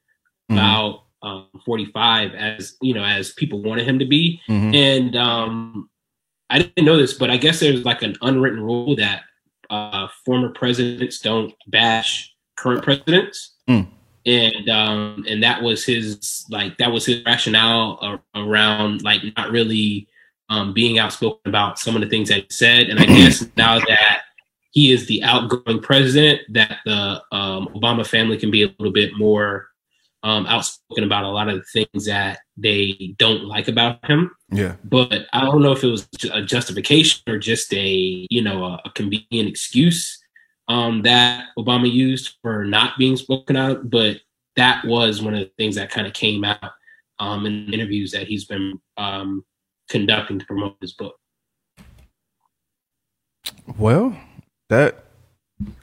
Mhm. 0.49 0.55
about 0.55 1.03
um, 1.23 1.47
45 1.65 2.33
as 2.35 2.77
you 2.81 2.93
know 2.93 3.03
as 3.03 3.31
people 3.33 3.61
wanted 3.63 3.87
him 3.87 3.99
to 3.99 4.05
be, 4.05 4.39
Mhm. 4.47 4.75
and 4.75 5.15
um, 5.15 5.89
I 6.49 6.59
didn't 6.59 6.85
know 6.85 6.95
this, 6.97 7.13
but 7.15 7.29
I 7.29 7.37
guess 7.37 7.59
there's 7.59 7.83
like 7.83 8.03
an 8.03 8.15
unwritten 8.21 8.61
rule 8.61 8.95
that 8.95 9.23
uh, 9.69 10.07
former 10.25 10.49
presidents 10.49 11.19
don't 11.19 11.53
bash 11.67 12.33
current 12.55 12.83
presidents, 12.83 13.55
Mm. 13.67 13.87
and 14.25 14.69
um, 14.69 15.25
and 15.27 15.43
that 15.43 15.61
was 15.61 15.83
his 15.83 16.45
like 16.49 16.77
that 16.77 16.91
was 16.91 17.05
his 17.05 17.25
rationale 17.25 18.21
around 18.35 19.01
like 19.03 19.21
not 19.35 19.51
really 19.51 20.07
um, 20.49 20.71
being 20.71 20.97
outspoken 20.99 21.41
about 21.45 21.77
some 21.79 21.95
of 21.95 22.01
the 22.01 22.07
things 22.07 22.29
that 22.29 22.37
he 22.37 22.47
said, 22.49 22.87
and 22.89 22.99
I 22.99 23.05
guess 23.05 23.45
now 23.57 23.79
that 23.79 24.21
he 24.77 24.91
is 24.91 25.07
the 25.07 25.23
outgoing 25.23 25.79
president, 25.81 26.41
that 26.49 26.77
the 26.85 27.21
um, 27.31 27.67
Obama 27.75 28.05
family 28.05 28.37
can 28.37 28.51
be 28.51 28.63
a 28.63 28.73
little 28.77 28.93
bit 28.93 29.11
more 29.17 29.67
um, 30.23 30.45
outspoken 30.45 31.03
about 31.03 31.23
a 31.23 31.29
lot 31.29 31.49
of 31.49 31.57
the 31.57 31.65
things 31.73 32.05
that 32.05 32.39
they 32.57 33.15
don't 33.17 33.45
like 33.45 33.67
about 33.67 34.03
him 34.05 34.31
yeah, 34.51 34.75
but 34.83 35.27
I 35.33 35.41
don't 35.41 35.61
know 35.61 35.73
if 35.73 35.83
it 35.83 35.87
was 35.87 36.07
a 36.31 36.41
justification 36.41 37.21
or 37.27 37.37
just 37.37 37.73
a 37.73 38.27
you 38.29 38.41
know 38.41 38.63
a, 38.63 38.81
a 38.85 38.91
convenient 38.91 39.49
excuse 39.49 40.17
um, 40.69 41.01
that 41.01 41.47
Obama 41.57 41.91
used 41.91 42.37
for 42.41 42.63
not 42.63 42.97
being 42.97 43.17
spoken 43.17 43.57
out. 43.57 43.89
But 43.89 44.21
that 44.55 44.85
was 44.85 45.21
one 45.21 45.33
of 45.33 45.41
the 45.41 45.51
things 45.57 45.75
that 45.75 45.89
kind 45.89 46.07
of 46.07 46.13
came 46.13 46.45
out 46.45 46.71
um, 47.19 47.45
in 47.45 47.73
interviews 47.73 48.11
that 48.11 48.27
he's 48.27 48.45
been 48.45 48.79
um, 48.95 49.43
conducting 49.89 50.39
to 50.39 50.45
promote 50.45 50.77
his 50.79 50.93
book. 50.93 51.17
Well, 53.77 54.17
that 54.69 55.03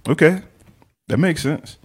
okay, 0.08 0.42
that 1.08 1.18
makes 1.18 1.42
sense. 1.42 1.78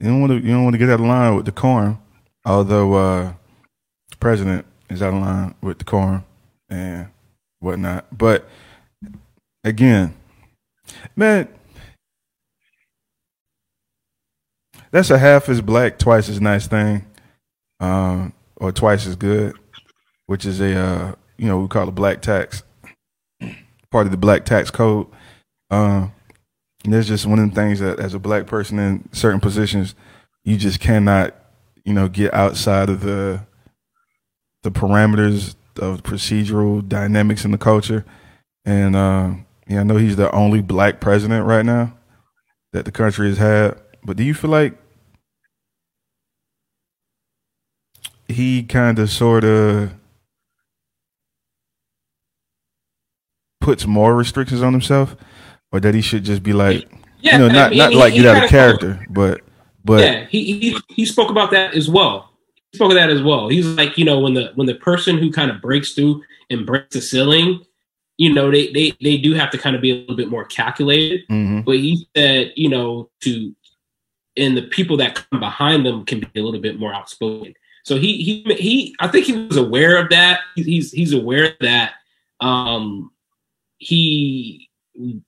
You 0.00 0.08
don't 0.08 0.20
want 0.20 0.32
to 0.32 0.38
you 0.38 0.52
don't 0.52 0.64
want 0.64 0.74
to 0.74 0.78
get 0.78 0.90
out 0.90 1.00
of 1.00 1.06
line 1.06 1.36
with 1.36 1.44
decorum, 1.44 2.00
although 2.44 2.94
uh, 2.94 3.32
the 4.10 4.16
president 4.16 4.66
is 4.90 5.02
out 5.02 5.14
of 5.14 5.20
line 5.20 5.54
with 5.62 5.78
decorum 5.78 6.24
and 6.68 7.08
whatnot. 7.60 8.06
But 8.16 8.48
again, 9.64 10.14
man, 11.14 11.48
that's 14.90 15.10
a 15.10 15.18
half 15.18 15.48
as 15.48 15.60
black, 15.60 15.98
twice 15.98 16.28
as 16.28 16.40
nice 16.40 16.66
thing, 16.66 17.06
um, 17.80 18.32
or 18.56 18.72
twice 18.72 19.06
as 19.06 19.16
good, 19.16 19.56
which 20.26 20.44
is 20.44 20.60
a 20.60 20.76
uh, 20.76 21.14
you 21.38 21.46
know 21.46 21.58
we 21.60 21.68
call 21.68 21.88
it 21.88 21.94
black 21.94 22.22
tax, 22.22 22.62
part 23.90 24.06
of 24.06 24.10
the 24.10 24.16
black 24.16 24.44
tax 24.44 24.70
code. 24.70 25.06
Um, 25.70 26.12
there's 26.84 27.08
just 27.08 27.26
one 27.26 27.38
of 27.38 27.48
the 27.50 27.54
things 27.54 27.80
that, 27.80 28.00
as 28.00 28.14
a 28.14 28.18
black 28.18 28.46
person 28.46 28.78
in 28.78 29.08
certain 29.12 29.40
positions, 29.40 29.94
you 30.44 30.56
just 30.56 30.80
cannot, 30.80 31.34
you 31.84 31.92
know, 31.92 32.08
get 32.08 32.34
outside 32.34 32.88
of 32.88 33.00
the 33.02 33.46
the 34.62 34.70
parameters 34.70 35.54
of 35.80 36.02
procedural 36.02 36.86
dynamics 36.86 37.44
in 37.44 37.50
the 37.50 37.58
culture. 37.58 38.04
And 38.64 38.94
uh, 38.94 39.34
yeah, 39.66 39.80
I 39.80 39.82
know 39.82 39.96
he's 39.96 40.16
the 40.16 40.30
only 40.32 40.60
black 40.60 41.00
president 41.00 41.46
right 41.46 41.64
now 41.64 41.96
that 42.72 42.84
the 42.84 42.92
country 42.92 43.28
has 43.28 43.38
had. 43.38 43.80
But 44.04 44.16
do 44.16 44.22
you 44.22 44.34
feel 44.34 44.50
like 44.50 44.76
he 48.28 48.62
kind 48.62 48.98
of, 48.98 49.10
sort 49.10 49.44
of 49.44 49.92
puts 53.60 53.86
more 53.86 54.14
restrictions 54.14 54.62
on 54.62 54.72
himself, 54.72 55.16
or 55.72 55.80
that 55.80 55.94
he 55.94 56.00
should 56.00 56.24
just 56.24 56.42
be 56.42 56.52
like, 56.52 56.88
Yeah, 57.20 57.32
you 57.32 57.38
know, 57.38 57.46
I 57.48 57.52
not 57.52 57.70
mean, 57.70 57.78
not 57.78 57.90
he- 57.92 57.96
like 57.98 58.14
get 58.14 58.26
out 58.26 58.44
of 58.44 58.50
character, 58.50 59.04
but 59.10 59.40
but 59.84 60.00
yeah, 60.00 60.26
he, 60.26 60.58
he 60.58 60.78
he 60.88 61.06
spoke 61.06 61.30
about 61.30 61.50
that 61.50 61.74
as 61.74 61.88
well. 61.88 62.30
He 62.70 62.76
spoke 62.78 62.90
of 62.92 62.96
that 62.96 63.10
as 63.10 63.22
well. 63.22 63.48
He's 63.48 63.66
like, 63.66 63.98
you 63.98 64.04
know, 64.04 64.20
when 64.20 64.34
the 64.34 64.52
when 64.54 64.66
the 64.66 64.74
person 64.76 65.18
who 65.18 65.30
kind 65.32 65.50
of 65.50 65.60
breaks 65.60 65.92
through 65.94 66.22
and 66.50 66.64
breaks 66.66 66.94
the 66.94 67.00
ceiling, 67.00 67.64
you 68.18 68.32
know, 68.32 68.50
they 68.50 68.72
they 68.72 68.92
they 69.02 69.16
do 69.18 69.34
have 69.34 69.50
to 69.50 69.58
kind 69.58 69.74
of 69.74 69.82
be 69.82 69.90
a 69.90 69.94
little 69.94 70.16
bit 70.16 70.28
more 70.28 70.44
calculated. 70.44 71.26
mhm, 71.28 71.64
But 71.64 71.76
he 71.76 72.06
said, 72.16 72.52
you 72.56 72.68
know, 72.68 73.10
to 73.22 73.54
and 74.36 74.56
the 74.56 74.62
people 74.62 74.96
that 74.98 75.14
come 75.30 75.40
behind 75.40 75.84
them 75.84 76.04
can 76.06 76.20
be 76.20 76.40
a 76.40 76.42
little 76.44 76.60
bit 76.60 76.78
more 76.78 76.94
outspoken. 76.94 77.54
So 77.84 77.96
he 77.98 78.22
he 78.22 78.54
he 78.54 78.96
I 79.00 79.08
think 79.08 79.26
he 79.26 79.32
was 79.32 79.56
aware 79.56 79.96
of 79.96 80.10
that. 80.10 80.40
He's 80.54 80.92
he's 80.92 81.12
aware 81.12 81.54
that 81.60 81.94
um 82.40 83.10
he 83.78 84.68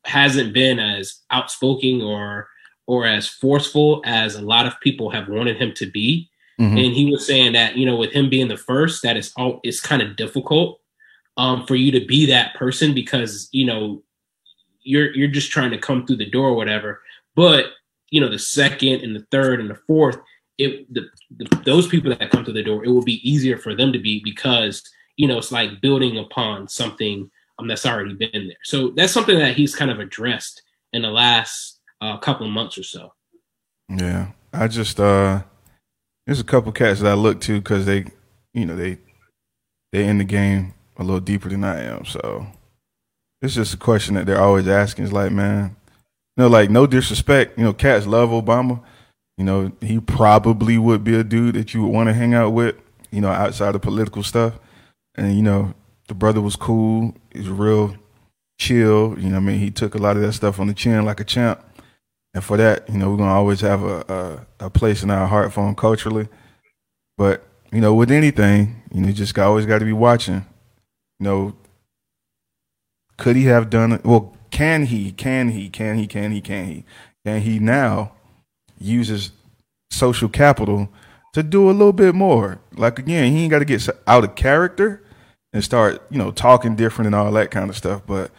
hasn't 0.05 0.53
been 0.53 0.79
as 0.79 1.21
outspoken 1.31 2.03
or 2.03 2.49
or 2.87 3.07
as 3.07 3.27
forceful 3.27 4.03
as 4.05 4.35
a 4.35 4.43
lot 4.43 4.67
of 4.67 4.79
people 4.81 5.09
have 5.11 5.29
wanted 5.29 5.57
him 5.57 5.73
to 5.75 5.91
be. 5.91 6.29
mhm. 6.61 6.85
And 6.85 6.95
he 6.95 7.11
was 7.11 7.27
saying 7.27 7.55
that, 7.55 7.77
you 7.77 7.87
know, 7.87 7.97
with 7.97 8.13
him 8.13 8.29
being 8.29 8.49
the 8.49 8.57
first, 8.59 9.03
that 9.03 9.17
it's 9.17 9.33
all 9.37 9.61
it's 9.63 9.81
kind 9.81 10.03
of 10.03 10.17
difficult 10.17 10.81
um 11.37 11.67
for 11.67 11.75
you 11.75 11.91
to 11.93 12.05
be 12.07 12.27
that 12.27 12.55
person 12.55 12.95
because, 12.95 13.49
you 13.53 13.67
know, 13.67 14.03
you're 14.83 15.15
you're 15.17 15.29
just 15.29 15.51
trying 15.51 15.71
to 15.71 15.79
come 15.79 16.07
through 16.07 16.17
the 16.17 16.31
door 16.31 16.49
or 16.49 16.55
whatever. 16.55 17.01
But, 17.35 17.67
you 18.11 18.21
know, 18.21 18.29
the 18.29 18.39
second 18.39 19.03
and 19.03 19.17
the 19.17 19.27
third 19.31 19.61
and 19.61 19.71
the 19.71 19.81
fourth, 19.87 20.19
it 20.59 20.93
the, 20.93 21.09
the 21.37 21.47
those 21.65 21.89
people 21.89 22.15
that 22.15 22.31
come 22.31 22.45
to 22.45 22.53
the 22.53 22.63
door, 22.63 22.85
it 22.85 22.91
will 22.91 23.03
be 23.05 23.29
easier 23.29 23.59
for 23.59 23.75
them 23.75 23.93
to 23.93 23.99
be 23.99 24.21
because, 24.23 24.83
you 25.17 25.27
know, 25.27 25.39
it's 25.39 25.53
like 25.53 25.81
building 25.81 26.19
upon 26.19 26.69
something 26.69 27.31
um, 27.59 27.69
that's 27.69 27.87
already 27.87 28.15
been 28.15 28.49
there. 28.49 28.57
So 28.65 28.91
that's 28.91 29.13
something 29.13 29.39
that 29.39 29.57
he's 29.57 29.75
kind 29.75 29.91
of 29.91 30.01
addressed 30.01 30.63
in 30.93 31.03
the 31.03 31.11
last 31.11 31.81
uh, 32.01 32.17
couple 32.19 32.47
of 32.47 32.53
months 32.53 32.79
or 32.79 32.83
so. 32.83 33.13
Yeah, 33.89 34.29
I 34.53 34.69
just 34.69 34.99
uh, 34.99 35.43
there's 36.27 36.41
a 36.41 36.45
couple 36.45 36.73
cats 36.73 37.01
that 37.01 37.11
I 37.11 37.15
look 37.15 37.41
to 37.43 37.59
because 37.59 37.87
they, 37.87 38.07
you 38.53 38.67
know, 38.67 38.77
they 38.77 38.99
they 39.93 40.07
in 40.07 40.19
the 40.19 40.25
game 40.25 40.75
a 40.97 41.03
little 41.03 41.21
deeper 41.21 41.49
than 41.49 41.65
I 41.65 41.83
am. 41.83 42.05
So 42.05 42.47
it's 43.43 43.55
just 43.55 43.75
a 43.75 43.79
question 43.79 44.15
that 44.15 44.27
they're 44.27 44.41
always 44.41 44.69
asking. 44.69 45.05
Is 45.05 45.13
like, 45.13 45.33
man, 45.33 45.77
you 46.37 46.43
know, 46.43 46.49
like 46.49 46.71
no 46.71 46.87
disrespect, 46.87 47.59
you 47.59 47.65
know, 47.65 47.73
cats 47.73 48.07
love 48.07 48.31
Obama. 48.31 48.83
You 49.37 49.45
know, 49.45 49.73
he 49.81 50.01
probably 50.01 50.79
would 50.79 51.03
be 51.03 51.17
a 51.17 51.25
dude 51.25 51.57
that 51.57 51.75
you 51.75 51.83
would 51.83 51.93
want 51.93 52.09
to 52.09 52.15
hang 52.15 52.35
out 52.35 52.51
with. 52.51 52.77
You 53.11 53.21
know, 53.21 53.31
outside 53.31 53.77
of 53.77 53.83
political 53.83 54.25
stuff, 54.25 54.59
and 55.15 55.37
you 55.37 55.43
know, 55.43 55.75
the 56.09 56.15
brother 56.15 56.41
was 56.41 56.57
cool. 56.57 57.15
He's 57.33 57.49
real 57.49 57.97
chill. 58.59 59.19
You 59.19 59.31
know, 59.31 59.37
I 59.37 59.41
mean, 59.41 59.59
he 59.59 59.71
took 59.71 59.95
a 59.95 59.99
lot 59.99 60.17
of 60.17 60.23
that 60.23 60.33
stuff 60.33 60.61
on 60.61 60.67
the 60.67 60.75
chin 60.75 61.05
like 61.05 61.21
a 61.21 61.25
champ. 61.25 61.63
And 62.35 62.43
for 62.43 62.57
that, 62.57 62.89
you 62.89 62.99
know, 62.99 63.11
we're 63.11 63.19
gonna 63.19 63.33
always 63.33 63.61
have 63.61 63.83
a, 63.83 64.47
a, 64.61 64.67
a 64.67 64.71
place 64.71 65.03
in 65.03 65.11
our 65.11 65.27
heart 65.27 65.53
for 65.53 65.67
him 65.69 65.75
culturally. 65.75 66.29
But 67.17 67.47
you 67.73 67.81
know, 67.81 67.95
with 67.95 68.11
anything, 68.11 68.83
you 68.93 69.01
know, 69.01 69.09
you 69.09 69.15
just 69.15 69.39
always 69.39 69.67
got 69.67 69.79
to 69.79 69.85
be 69.85 69.93
watching. 69.93 70.45
You 71.21 71.25
know, 71.25 71.57
could 73.17 73.37
he 73.37 73.45
have 73.45 73.71
done 73.71 73.93
it? 73.93 74.05
Well, 74.05 74.37
can 74.51 74.87
he? 74.87 75.13
Can 75.13 75.51
he? 75.51 75.69
Can 75.69 75.97
he? 75.99 76.07
Can 76.07 76.33
he? 76.33 76.41
Can 76.41 76.67
he? 76.67 76.85
Can 77.25 77.41
he 77.41 77.59
now 77.61 78.13
use 78.79 79.09
his 79.09 79.31
social 79.91 80.29
capital 80.29 80.89
to 81.35 81.43
do 81.45 81.71
a 81.71 81.73
little 81.73 81.93
bit 81.93 82.17
more? 82.17 82.59
Like 82.73 82.99
again, 82.99 83.33
he 83.33 83.43
ain't 83.43 83.51
got 83.53 83.61
to 83.61 83.65
get 83.65 83.89
out 84.09 84.25
of 84.25 84.35
character 84.35 85.04
and 85.55 85.65
start, 85.65 86.03
you 86.11 86.19
know, 86.19 86.31
talking 86.31 86.77
different 86.77 87.07
and 87.07 87.15
all 87.15 87.33
that 87.33 87.51
kind 87.51 87.71
of 87.71 87.77
stuff. 87.77 88.03
But 88.07 88.31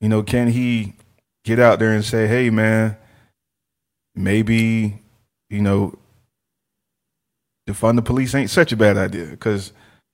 you 0.00 0.10
know, 0.10 0.22
can 0.22 0.48
he 0.48 0.92
get 1.44 1.58
out 1.58 1.78
there 1.78 1.92
and 1.92 2.04
say, 2.04 2.26
"Hey, 2.26 2.50
man"? 2.50 2.98
maybe 4.14 5.00
you 5.50 5.60
know 5.60 5.96
defund 7.68 7.96
the 7.96 8.02
police 8.02 8.34
ain't 8.34 8.50
such 8.50 8.72
a 8.72 8.76
bad 8.76 8.96
idea 8.96 9.26
because 9.26 9.72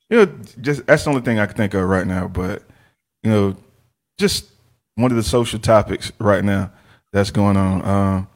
you 0.09 0.16
know 0.16 0.27
just 0.61 0.87
that's 0.87 1.05
the 1.05 1.11
only 1.11 1.23
thing 1.23 1.38
I 1.38 1.46
can 1.46 1.57
think 1.57 1.75
of 1.75 1.88
right 1.88 2.07
now. 2.07 2.29
But 2.29 2.62
you 3.23 3.31
know, 3.31 3.57
just 4.18 4.46
one 4.94 5.11
of 5.11 5.16
the 5.16 5.23
social 5.23 5.59
topics 5.59 6.12
right 6.18 6.44
now 6.44 6.73
that's 7.12 7.31
going 7.31 7.57
on. 7.57 8.27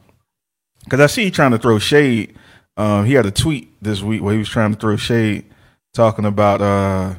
Because 0.83 0.99
I 0.99 1.07
see 1.07 1.25
he 1.25 1.31
trying 1.31 1.51
to 1.51 1.57
throw 1.57 1.79
shade. 1.79 2.35
Um, 2.77 3.05
he 3.05 3.13
had 3.13 3.25
a 3.25 3.31
tweet 3.31 3.71
this 3.81 4.01
week 4.01 4.21
where 4.21 4.33
he 4.33 4.39
was 4.39 4.49
trying 4.49 4.73
to 4.73 4.79
throw 4.79 4.95
shade, 4.97 5.45
talking 5.93 6.25
about 6.25 6.61
uh, 6.61 7.15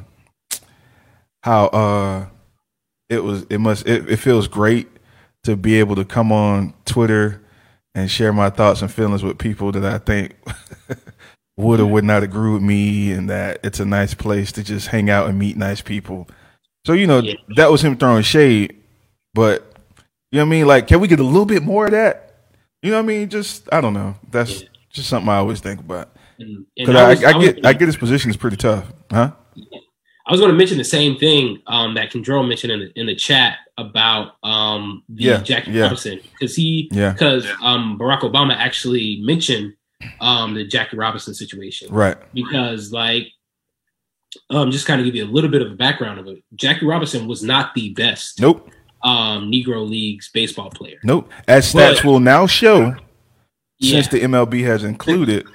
how 1.43 1.65
uh, 1.67 2.25
it 3.09 3.23
was. 3.23 3.45
It 3.49 3.59
must. 3.59 3.87
It, 3.87 4.09
it 4.09 4.17
feels 4.17 4.47
great 4.47 4.87
to 5.43 5.55
be 5.55 5.79
able 5.79 5.95
to 5.95 6.05
come 6.05 6.31
on 6.31 6.73
Twitter 6.85 7.41
and 7.95 8.09
share 8.11 8.33
my 8.33 8.49
thoughts 8.49 8.81
and 8.81 8.91
feelings 8.91 9.23
with 9.23 9.37
people 9.37 9.71
that 9.71 9.83
I 9.85 9.97
think 9.97 10.35
would 11.57 11.79
or 11.79 11.85
would 11.87 12.03
not 12.03 12.23
agree 12.23 12.51
with 12.51 12.61
me, 12.61 13.11
and 13.11 13.29
that 13.29 13.59
it's 13.63 13.79
a 13.79 13.85
nice 13.85 14.13
place 14.13 14.51
to 14.53 14.63
just 14.63 14.87
hang 14.87 15.09
out 15.09 15.29
and 15.29 15.39
meet 15.39 15.57
nice 15.57 15.81
people. 15.81 16.27
So 16.85 16.93
you 16.93 17.07
know 17.07 17.19
Yeah. 17.19 17.33
that 17.55 17.71
was 17.71 17.83
him 17.83 17.97
throwing 17.97 18.23
shade, 18.23 18.75
but 19.33 19.73
you 20.31 20.37
know 20.39 20.43
what 20.43 20.47
I 20.47 20.51
mean. 20.51 20.67
Like, 20.67 20.87
can 20.87 20.99
we 20.99 21.07
get 21.07 21.19
a 21.19 21.23
little 21.23 21.45
bit 21.45 21.63
more 21.63 21.85
of 21.85 21.91
that? 21.91 22.23
You 22.83 22.91
know 22.91 22.97
what 22.97 23.03
I 23.03 23.07
mean? 23.07 23.29
Just 23.29 23.67
I 23.71 23.81
don't 23.81 23.93
know. 23.93 24.15
That's 24.31 24.61
Yeah. 24.61 24.67
just 24.91 25.09
something 25.09 25.29
I 25.29 25.37
always 25.37 25.59
think 25.59 25.79
about 25.79 26.09
because 26.37 26.95
I, 26.95 27.09
was- 27.09 27.23
I, 27.23 27.35
was- 27.37 27.45
get 27.53 27.65
I 27.65 27.73
get 27.73 27.87
his 27.87 27.97
position 27.97 28.29
is 28.29 28.37
pretty 28.37 28.57
tough, 28.57 28.91
huh? 29.11 29.31
I 30.27 30.31
was 30.31 30.41
going 30.41 30.51
to 30.51 30.57
mention 30.57 30.77
the 30.77 30.83
same 30.83 31.17
thing 31.17 31.61
um, 31.67 31.93
that 31.95 32.11
Kendro 32.11 32.45
mentioned 32.47 32.73
in 32.73 32.79
the, 32.81 32.99
in 32.99 33.05
the 33.07 33.15
chat 33.15 33.59
about 33.77 34.33
um, 34.43 35.03
the 35.07 35.23
Yeah, 35.23 35.37
Jackie 35.41 35.71
yeah. 35.71 35.83
Robinson 35.83 36.19
because 36.33 36.53
he 36.55 36.89
Yeah. 36.91 37.13
because 37.13 37.47
um, 37.63 37.97
Barack 37.97 38.21
Obama 38.21 38.53
actually 38.55 39.21
mentioned 39.21 39.73
um, 40.19 40.53
the 40.53 40.65
Jackie 40.67 40.97
Robinson 40.97 41.33
situation 41.33 41.91
Right. 41.91 42.17
because 42.33 42.91
like 42.91 43.29
um, 44.49 44.69
just 44.71 44.85
kind 44.85 44.99
of 44.99 45.05
give 45.05 45.15
you 45.15 45.23
a 45.23 45.31
little 45.31 45.49
bit 45.49 45.61
of 45.61 45.71
a 45.71 45.75
background 45.75 46.19
of 46.19 46.27
it. 46.27 46.43
Jackie 46.55 46.85
Robinson 46.85 47.25
was 47.27 47.41
not 47.41 47.73
the 47.73 47.93
best 47.93 48.41
Nope. 48.41 48.69
um, 49.03 49.49
Negro 49.51 49.87
Leagues 49.89 50.29
baseball 50.33 50.69
player. 50.69 50.97
Nope. 51.03 51.31
As 51.47 51.73
stats 51.73 51.95
But- 51.95 52.03
will 52.05 52.19
now 52.19 52.45
show, 52.47 52.95
Yeah. 53.79 53.91
since 54.01 54.09
the 54.09 54.19
MLB 54.21 54.63
has 54.65 54.83
included 54.83 55.47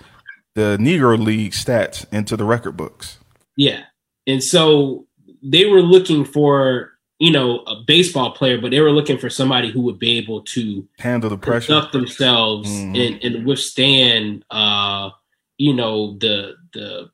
the 0.55 0.77
Negro 0.81 1.23
League 1.23 1.53
stats 1.53 2.07
into 2.13 2.37
the 2.37 2.45
record 2.45 2.77
books. 2.77 3.19
Yeah. 3.57 3.83
And 4.27 4.43
so 4.43 5.07
they 5.43 5.67
were 5.67 5.83
looking 5.83 6.25
for, 6.25 6.93
you 7.19 7.31
know, 7.31 7.59
a 7.67 7.77
baseball 7.87 8.33
player, 8.33 8.61
but 8.61 8.71
they 8.71 8.81
were 8.81 8.91
looking 8.93 9.19
for 9.19 9.29
somebody 9.31 9.71
who 9.71 9.81
would 9.83 9.99
be 9.99 10.19
able 10.19 10.43
to 10.43 10.87
Handle 10.99 11.31
the 11.31 11.39
pressure. 11.39 11.81
themselves 11.93 12.69
Mhm. 12.71 12.97
and, 13.07 13.25
and 13.37 13.47
withstand 13.47 14.45
uh, 14.51 15.11
you 15.59 15.75
know, 15.75 16.17
the 16.19 16.55
the 16.73 17.11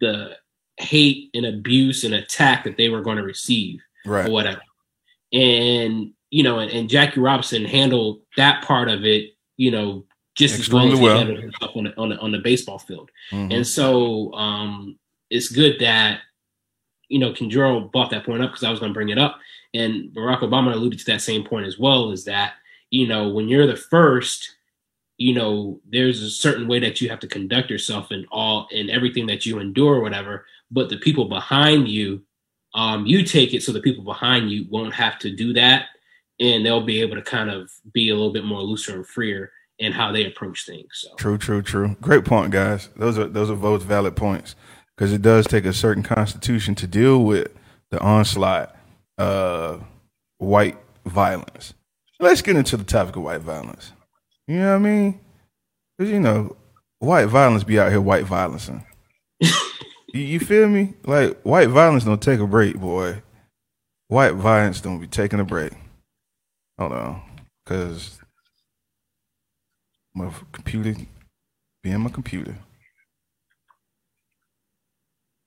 the 0.00 0.36
hate 0.76 1.30
and 1.34 1.44
abuse 1.44 2.04
and 2.04 2.14
attack 2.14 2.62
that 2.64 2.76
they 2.76 2.88
were 2.88 3.00
going 3.02 3.16
to 3.16 3.22
receive 3.24 3.80
right? 4.06 4.28
or 4.28 4.30
whatever. 4.32 4.60
And 5.32 6.12
you 6.30 6.42
know, 6.42 6.58
and, 6.58 6.70
and 6.70 6.88
Jackie 6.88 7.20
Robinson 7.20 7.64
handled 7.64 8.20
that 8.36 8.62
part 8.62 8.88
of 8.88 9.04
it, 9.04 9.34
you 9.56 9.70
know, 9.70 10.04
just 10.36 10.58
as 10.58 10.68
well 10.68 10.84
as 10.86 10.92
Extremely 10.92 10.98
he 10.98 11.04
well. 11.06 11.18
handled 11.18 11.38
himself 11.40 11.70
on 11.76 11.84
the, 11.84 11.96
on 11.96 12.08
the 12.10 12.18
on 12.18 12.32
the 12.32 12.38
baseball 12.38 12.78
field. 12.78 13.10
Mhm. 13.32 13.52
And 13.54 13.66
so 13.66 14.32
um, 14.34 14.98
it's 15.30 15.48
good 15.48 15.78
that 15.80 16.20
you 17.08 17.18
know 17.18 17.32
Kendro 17.32 17.90
brought 17.90 18.10
that 18.10 18.24
point 18.24 18.42
up 18.42 18.50
because 18.50 18.64
I 18.64 18.70
was 18.70 18.80
going 18.80 18.90
to 18.90 18.94
bring 18.94 19.08
it 19.08 19.18
up, 19.18 19.38
and 19.74 20.10
Barack 20.12 20.40
Obama 20.40 20.72
alluded 20.72 20.98
to 21.00 21.04
that 21.06 21.22
same 21.22 21.44
point 21.44 21.66
as 21.66 21.78
well. 21.78 22.10
Is 22.10 22.24
that 22.24 22.54
you 22.90 23.06
know 23.06 23.28
when 23.28 23.48
you're 23.48 23.66
the 23.66 23.76
first, 23.76 24.56
you 25.16 25.34
know 25.34 25.80
there's 25.90 26.22
a 26.22 26.30
certain 26.30 26.68
way 26.68 26.78
that 26.80 27.00
you 27.00 27.08
have 27.08 27.20
to 27.20 27.28
conduct 27.28 27.70
yourself 27.70 28.12
in 28.12 28.26
all 28.30 28.68
in 28.70 28.90
everything 28.90 29.26
that 29.26 29.46
you 29.46 29.58
endure 29.58 29.96
or 29.96 30.00
whatever. 30.00 30.46
But 30.70 30.90
the 30.90 30.98
people 30.98 31.26
behind 31.26 31.88
you, 31.88 32.22
um, 32.74 33.06
you 33.06 33.24
take 33.24 33.54
it 33.54 33.62
so 33.62 33.72
the 33.72 33.80
people 33.80 34.04
behind 34.04 34.50
you 34.50 34.66
won't 34.68 34.94
have 34.94 35.18
to 35.20 35.34
do 35.34 35.52
that, 35.54 35.86
and 36.40 36.64
they'll 36.64 36.84
be 36.84 37.00
able 37.00 37.16
to 37.16 37.22
kind 37.22 37.50
of 37.50 37.70
be 37.92 38.10
a 38.10 38.14
little 38.14 38.32
bit 38.32 38.44
more 38.44 38.62
looser 38.62 38.94
and 38.94 39.06
freer 39.06 39.52
in 39.78 39.92
how 39.92 40.10
they 40.10 40.26
approach 40.26 40.66
things. 40.66 40.88
So. 40.92 41.14
True, 41.14 41.38
true, 41.38 41.62
true. 41.62 41.96
Great 42.00 42.24
point, 42.24 42.50
guys. 42.50 42.88
Those 42.96 43.16
are 43.16 43.26
those 43.26 43.50
are 43.50 43.56
both 43.56 43.82
valid 43.82 44.16
points 44.16 44.56
because 44.98 45.12
it 45.12 45.22
does 45.22 45.46
take 45.46 45.64
a 45.64 45.72
certain 45.72 46.02
constitution 46.02 46.74
to 46.74 46.88
deal 46.88 47.22
with 47.22 47.52
the 47.92 48.00
onslaught 48.00 48.74
of 49.16 49.84
white 50.38 50.76
violence. 51.06 51.72
Let's 52.18 52.42
get 52.42 52.56
into 52.56 52.76
the 52.76 52.82
topic 52.82 53.14
of 53.14 53.22
white 53.22 53.42
violence. 53.42 53.92
You 54.48 54.56
know 54.56 54.70
what 54.70 54.74
I 54.74 54.78
mean? 54.78 55.20
Because 55.96 56.12
you 56.12 56.18
know, 56.18 56.56
white 56.98 57.26
violence 57.26 57.62
be 57.62 57.78
out 57.78 57.92
here 57.92 58.00
white 58.00 58.24
violencing. 58.24 58.84
you, 59.40 59.52
you 60.14 60.40
feel 60.40 60.68
me? 60.68 60.94
Like 61.04 61.40
white 61.42 61.68
violence 61.68 62.02
don't 62.02 62.20
take 62.20 62.40
a 62.40 62.46
break, 62.46 62.76
boy. 62.76 63.22
White 64.08 64.34
violence 64.34 64.80
don't 64.80 64.98
be 64.98 65.06
taking 65.06 65.38
a 65.38 65.44
break. 65.44 65.74
Hold 66.76 66.92
on, 66.92 67.22
because 67.64 68.18
my 70.12 70.32
computer 70.50 70.96
being 71.84 72.00
my 72.00 72.10
computer. 72.10 72.56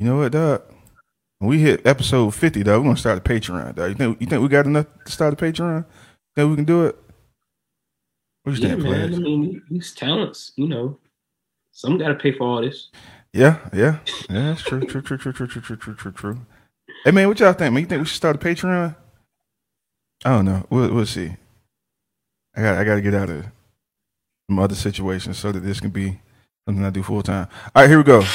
You 0.02 0.08
know 0.08 0.18
what, 0.18 0.32
dog? 0.32 0.64
When 1.38 1.50
we 1.52 1.60
hit 1.60 1.86
episode 1.86 2.34
fifty, 2.34 2.64
though, 2.64 2.80
we're 2.80 2.86
gonna 2.86 2.98
start 2.98 3.20
a 3.20 3.22
Patreon, 3.22 3.76
dog. 3.76 3.90
You 3.90 3.96
think 3.96 4.20
you 4.20 4.26
think 4.26 4.42
we 4.42 4.48
got 4.48 4.66
enough 4.66 4.88
to 5.06 5.12
start 5.12 5.32
a 5.32 5.36
Patreon? 5.38 5.86
Think 6.36 6.50
we 6.50 6.56
can 6.56 6.66
do 6.66 6.86
it? 6.88 6.98
What 8.42 8.58
you 8.58 8.64
Yeah, 8.64 8.70
think, 8.70 8.84
man. 8.84 9.14
I 9.14 9.18
mean, 9.20 9.62
these 9.70 9.94
talents, 9.94 10.54
you 10.56 10.68
know, 10.68 10.98
some 11.72 12.00
got 12.00 12.08
to 12.08 12.16
pay 12.16 12.32
for 12.32 12.48
all 12.48 12.64
this. 12.64 12.90
Yeah, 13.32 13.60
yeah, 13.72 14.00
yeah. 14.28 14.54
That's 14.54 14.64
true, 14.64 14.80
true, 14.80 15.04
true, 15.04 15.20
true, 15.20 15.34
true, 15.34 15.46
true, 15.48 15.62
true, 15.62 15.78
true, 15.78 15.94
true, 15.94 16.12
true. 16.12 16.38
Hey, 17.06 17.12
man, 17.12 17.28
what 17.28 17.40
y'all 17.40 17.54
think? 17.54 17.72
Man, 17.72 17.84
you 17.84 17.88
think 17.88 18.00
we 18.00 18.06
should 18.08 18.18
start 18.18 18.38
a 18.38 18.40
Patreon? 18.40 18.96
I 20.26 20.30
don't 20.32 20.46
know. 20.46 20.66
We'll, 20.72 20.92
we'll 20.96 21.06
see. 21.06 21.36
I 22.56 22.62
got, 22.64 22.80
I 22.80 22.84
got 22.84 22.96
to 22.96 23.02
get 23.02 23.14
out 23.14 23.30
of 23.30 23.46
some 24.50 24.58
other 24.58 24.74
situations 24.74 25.38
so 25.38 25.52
that 25.52 25.60
this 25.60 25.80
can 25.80 25.92
be 25.92 26.20
something 26.68 26.84
I 26.84 26.90
do 26.90 27.04
full 27.04 27.22
time. 27.22 27.48
All 27.76 27.84
right, 27.84 27.88
here 27.88 28.00
we 28.00 28.04
go. 28.04 28.26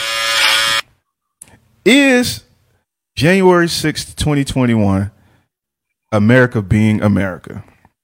Is 1.87 2.42
January 3.14 3.68
sixth, 3.68 4.16
twenty 4.16 4.44
twenty 4.44 4.75
one, 4.75 5.12
America 6.11 6.61
being 6.61 7.01
America? 7.01 7.62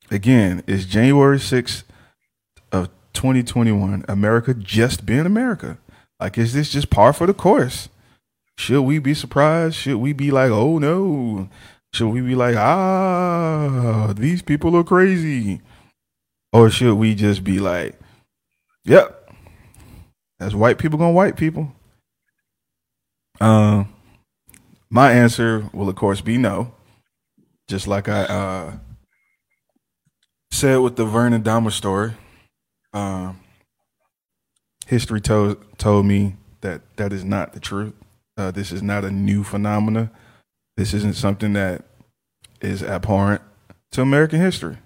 Again, 0.09 0.63
is 0.69 0.87
January 0.87 1.41
sixth 1.41 1.83
of 2.71 2.91
twenty 3.13 3.43
twenty 3.43 3.73
one 3.73 4.05
America 4.07 4.55
just 4.55 5.05
being 5.05 5.27
America? 5.27 5.79
Like, 6.21 6.39
is 6.39 6.53
this 6.53 6.71
just 6.71 6.91
par 6.91 7.13
for 7.13 7.27
the 7.27 7.35
course? 7.35 7.89
Should 8.57 8.83
we 8.83 9.01
be 9.01 9.15
surprised? 9.15 9.75
Should 9.75 9.97
we 9.97 10.13
be 10.13 10.31
like, 10.31 10.53
oh 10.53 10.79
no? 10.79 11.49
Should 11.93 12.11
we 12.11 12.21
be 12.21 12.37
like, 12.37 12.55
ah, 12.55 14.15
these 14.17 14.43
people 14.43 14.77
are 14.77 14.85
crazy? 14.85 15.61
Or 16.53 16.71
should 16.71 16.95
we 16.95 17.17
just 17.17 17.43
be 17.43 17.59
like, 17.59 17.99
yep, 18.85 19.29
that's 20.39 20.55
white 20.55 20.79
people 20.79 21.01
gonna 21.01 21.11
white 21.11 21.35
people? 21.35 21.73
Um, 23.43 23.93
my 24.89 25.11
answer 25.13 25.69
will, 25.73 25.89
of 25.89 25.97
course, 25.97 26.21
be 26.21 26.39
no. 26.39 26.75
Just 27.69 27.89
like 27.89 28.09
I 28.09 28.23
uh, 28.23 28.73
said 30.53 30.77
with 30.77 30.95
the 30.95 31.05
Vernon 31.05 31.43
Dahmer 31.43 31.73
story. 31.73 32.13
Um, 32.93 33.41
history 34.87 35.21
told 35.21 35.79
told 35.79 36.07
me 36.07 36.37
that 36.61 36.83
that 36.97 37.13
is 37.13 37.25
not 37.25 37.53
the 37.53 37.59
truth. 37.59 37.95
Uh, 38.37 38.53
this 38.53 38.71
is 38.71 38.81
not 38.81 39.05
a 39.05 39.11
new 39.11 39.43
phenomena. 39.43 40.13
This 40.77 40.95
isn't 40.95 41.15
something 41.15 41.55
that 41.55 41.85
is 42.61 42.83
abhorrent 42.83 43.43
to 43.91 44.03
American 44.03 44.41
history. 44.41 44.79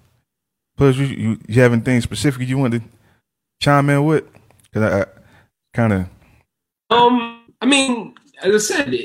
Plus, 0.77 0.95
you 0.95 1.05
you, 1.05 1.39
you 1.47 1.61
have 1.61 1.73
anything 1.73 2.01
specific 2.01 2.47
you 2.47 2.57
want 2.57 2.73
to 2.73 2.81
chime 3.61 3.89
in 3.91 4.03
with? 4.03 4.25
Because 4.63 4.91
I, 4.91 5.01
I 5.01 5.05
kind 5.75 5.93
of 5.93 6.09
Um, 6.89 7.45
I 7.61 7.65
mean, 7.67 8.15
as 8.41 8.55
I 8.71 8.75
said, 8.75 8.95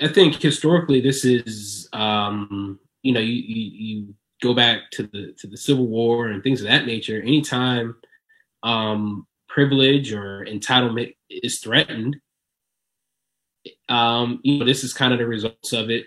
I 0.00 0.08
think 0.08 0.36
historically 0.36 1.00
this 1.00 1.24
is, 1.24 1.88
um, 1.92 2.78
you 3.02 3.12
know, 3.12 3.20
you, 3.20 3.32
you 3.34 3.70
you 3.86 4.14
go 4.42 4.54
back 4.54 4.90
to 4.92 5.02
the 5.04 5.34
to 5.38 5.46
the 5.46 5.56
Civil 5.56 5.86
War 5.86 6.28
and 6.28 6.42
things 6.42 6.60
of 6.60 6.68
that 6.68 6.86
nature. 6.86 7.20
Anytime 7.20 7.96
um, 8.62 9.26
privilege 9.48 10.12
or 10.12 10.44
entitlement 10.44 11.14
is 11.30 11.58
threatened, 11.60 12.16
um, 13.88 14.40
you 14.42 14.58
know, 14.58 14.64
this 14.64 14.84
is 14.84 14.92
kind 14.92 15.12
of 15.12 15.18
the 15.18 15.26
results 15.26 15.72
of 15.72 15.90
it. 15.90 16.06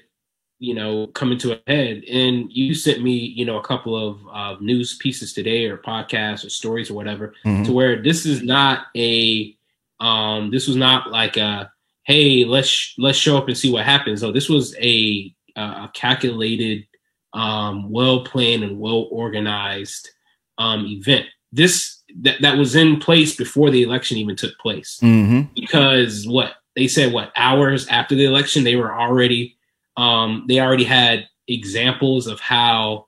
You 0.59 0.75
know, 0.75 1.07
coming 1.07 1.39
to 1.39 1.53
a 1.53 1.59
head. 1.65 2.03
And 2.03 2.51
you 2.51 2.75
sent 2.75 3.01
me, 3.01 3.13
you 3.13 3.45
know, 3.45 3.57
a 3.57 3.63
couple 3.63 3.97
of 3.97 4.19
uh, 4.31 4.57
news 4.61 4.95
pieces 4.97 5.33
today, 5.33 5.65
or 5.65 5.75
podcasts, 5.77 6.45
or 6.45 6.49
stories, 6.49 6.91
or 6.91 6.93
whatever, 6.93 7.33
Mhm. 7.43 7.65
to 7.65 7.71
where 7.71 7.99
this 7.99 8.27
is 8.27 8.43
not 8.43 8.85
a 8.95 9.57
um 9.99 10.51
this 10.51 10.67
was 10.67 10.75
not 10.77 11.09
like 11.11 11.35
a 11.37 11.70
hey 12.03 12.43
let's 12.45 12.93
let's 12.97 13.17
show 13.17 13.37
up 13.37 13.47
and 13.47 13.57
see 13.57 13.71
what 13.71 13.85
happens 13.85 14.19
so 14.19 14.31
this 14.31 14.49
was 14.49 14.75
a 14.77 15.33
a 15.55 15.89
calculated 15.93 16.85
um 17.33 17.89
well 17.89 18.23
planned 18.23 18.63
and 18.63 18.79
well 18.79 19.07
organized 19.11 20.09
um 20.57 20.85
event 20.85 21.25
this 21.51 22.01
that 22.19 22.41
that 22.41 22.57
was 22.57 22.75
in 22.75 22.99
place 22.99 23.35
before 23.35 23.69
the 23.69 23.83
election 23.83 24.17
even 24.17 24.35
took 24.35 24.57
place. 24.59 24.99
Mm-hmm. 25.01 25.53
Because 25.55 26.27
what 26.27 26.53
they 26.75 26.87
said, 26.87 27.13
what 27.13 27.31
hours 27.35 27.87
after 27.87 28.15
the 28.15 28.25
election, 28.25 28.63
they 28.63 28.75
were 28.75 28.93
already 28.93 29.57
um, 29.97 30.45
they 30.47 30.59
already 30.59 30.83
had 30.83 31.27
examples 31.47 32.27
of 32.27 32.39
how 32.39 33.07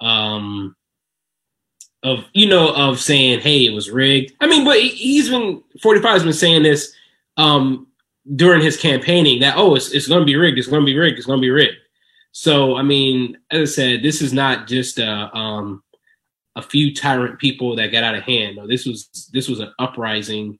um, 0.00 0.76
of 2.02 2.24
you 2.32 2.48
know 2.48 2.74
of 2.74 3.00
saying, 3.00 3.40
hey, 3.40 3.66
it 3.66 3.72
was 3.72 3.90
rigged. 3.90 4.34
I 4.40 4.46
mean, 4.46 4.64
but 4.64 4.80
he- 4.80 4.88
he's 4.90 5.28
been 5.28 5.62
forty 5.80 6.00
five 6.00 6.14
has 6.14 6.24
been 6.24 6.32
saying 6.32 6.62
this 6.62 6.94
um, 7.36 7.86
during 8.36 8.62
his 8.62 8.76
campaigning 8.76 9.40
that 9.40 9.56
oh, 9.56 9.74
it's 9.74 9.92
it's 9.92 10.08
going 10.08 10.20
to 10.20 10.26
be 10.26 10.36
rigged, 10.36 10.58
it's 10.58 10.68
going 10.68 10.82
to 10.82 10.86
be 10.86 10.98
rigged, 10.98 11.18
it's 11.18 11.26
going 11.26 11.38
to 11.38 11.42
be 11.42 11.50
rigged. 11.50 11.76
So 12.32 12.76
I 12.76 12.82
mean, 12.82 13.36
as 13.50 13.70
I 13.70 13.72
said, 13.72 14.02
this 14.02 14.22
is 14.22 14.32
not 14.32 14.66
just 14.66 14.98
a 14.98 15.34
um, 15.36 15.82
a 16.56 16.62
few 16.62 16.94
tyrant 16.94 17.38
people 17.38 17.76
that 17.76 17.92
got 17.92 18.04
out 18.04 18.14
of 18.14 18.22
hand. 18.22 18.56
No, 18.56 18.66
this 18.66 18.86
was 18.86 19.30
this 19.32 19.48
was 19.48 19.60
an 19.60 19.72
uprising 19.78 20.58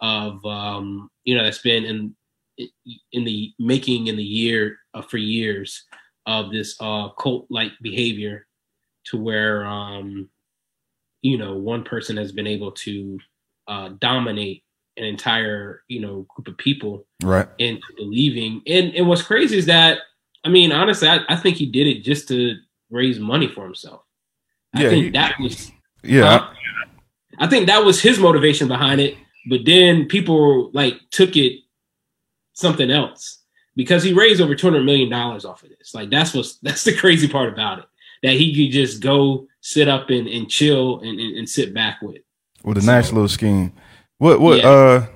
of 0.00 0.44
um, 0.44 1.08
you 1.24 1.36
know 1.36 1.44
that's 1.44 1.62
been 1.62 1.84
in 1.84 2.16
in 3.12 3.24
the 3.24 3.52
making 3.58 4.08
in 4.08 4.16
the 4.16 4.24
year 4.24 4.78
uh, 4.94 5.02
for 5.02 5.16
years 5.18 5.84
of 6.26 6.50
this 6.50 6.76
uh, 6.80 7.08
cult 7.10 7.46
like 7.50 7.72
behavior 7.82 8.46
to 9.04 9.16
where 9.16 9.64
um, 9.66 10.28
you 11.22 11.38
know 11.38 11.56
one 11.56 11.84
person 11.84 12.16
has 12.16 12.32
been 12.32 12.46
able 12.46 12.72
to 12.72 13.18
uh, 13.68 13.90
dominate 14.00 14.63
an 14.96 15.04
entire 15.04 15.82
you 15.88 16.00
know 16.00 16.26
group 16.34 16.48
of 16.48 16.56
people 16.58 17.06
Right. 17.22 17.48
into 17.58 17.82
believing. 17.96 18.62
And 18.66 18.94
and 18.94 19.08
what's 19.08 19.22
crazy 19.22 19.56
is 19.58 19.66
that 19.66 19.98
I 20.44 20.50
mean, 20.50 20.72
honestly, 20.72 21.08
I, 21.08 21.20
I 21.28 21.36
think 21.36 21.56
he 21.56 21.66
did 21.66 21.86
it 21.86 22.02
just 22.04 22.28
to 22.28 22.54
raise 22.90 23.18
money 23.18 23.48
for 23.48 23.64
himself. 23.64 24.02
I 24.74 24.82
Yeah, 24.82 24.88
think 24.90 25.04
he- 25.04 25.10
that 25.10 25.38
was 25.40 25.72
Yeah. 26.02 26.38
Huh? 26.38 26.50
I 27.38 27.46
think 27.48 27.66
that 27.66 27.84
was 27.84 28.00
his 28.00 28.18
motivation 28.18 28.68
behind 28.68 29.00
it. 29.00 29.16
But 29.48 29.64
then 29.64 30.06
people 30.06 30.70
like 30.72 31.00
took 31.10 31.36
it 31.36 31.60
something 32.52 32.90
else 32.90 33.40
because 33.76 34.02
he 34.02 34.12
raised 34.12 34.40
over 34.40 34.54
two 34.54 34.66
hundred 34.66 34.84
million 34.84 35.10
dollars 35.10 35.44
off 35.44 35.62
of 35.62 35.70
this. 35.70 35.94
Like 35.94 36.10
that's 36.10 36.34
what's 36.34 36.58
that's 36.58 36.84
the 36.84 36.94
crazy 36.94 37.28
part 37.28 37.52
about 37.52 37.80
it 37.80 37.84
that 38.22 38.34
he 38.34 38.54
could 38.54 38.72
just 38.72 39.02
go 39.02 39.46
sit 39.60 39.86
up 39.88 40.08
and, 40.10 40.26
and 40.28 40.48
chill 40.48 41.00
and, 41.00 41.18
and, 41.20 41.36
and 41.38 41.48
sit 41.48 41.74
back 41.74 42.00
with. 42.00 42.22
with 42.64 42.78
a 42.78 42.82
nice 42.86 43.12
little 43.12 43.28
scheme. 43.28 43.72
What 44.24 44.40
what 44.40 44.58
Yeah. 44.60 44.68
uh 44.70 45.06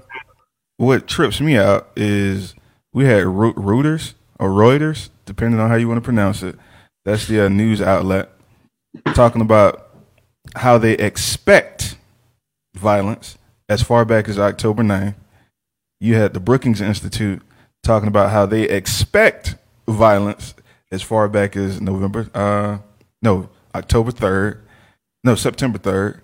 what 0.76 1.08
trips 1.08 1.40
me 1.40 1.56
out 1.56 1.88
is 1.96 2.54
we 2.92 3.06
had 3.06 3.24
Reuters 3.24 4.12
or 4.38 4.50
Reuters, 4.50 5.08
depending 5.24 5.58
on 5.58 5.70
how 5.70 5.76
you 5.76 5.88
want 5.88 5.96
to 5.96 6.04
pronounce 6.04 6.42
it. 6.42 6.56
That's 7.06 7.26
the 7.26 7.46
uh, 7.46 7.48
news 7.48 7.80
outlet 7.80 8.28
talking 9.14 9.40
about 9.40 9.88
how 10.56 10.76
they 10.76 10.92
expect 10.92 11.96
violence 12.74 13.38
as 13.66 13.80
far 13.80 14.04
back 14.04 14.28
as 14.28 14.38
October 14.38 14.82
9th. 14.82 15.14
You 16.00 16.16
had 16.16 16.34
the 16.34 16.40
Brookings 16.40 16.82
Institute 16.82 17.40
talking 17.82 18.08
about 18.08 18.28
how 18.30 18.44
they 18.44 18.64
expect 18.64 19.54
violence 19.88 20.54
as 20.92 21.00
far 21.00 21.28
back 21.28 21.56
as 21.56 21.80
November 21.80 22.28
uh 22.34 22.76
no, 23.22 23.48
October 23.74 24.12
3rd. 24.12 24.58
No, 25.24 25.34
September 25.34 25.78
3rd 25.78 26.20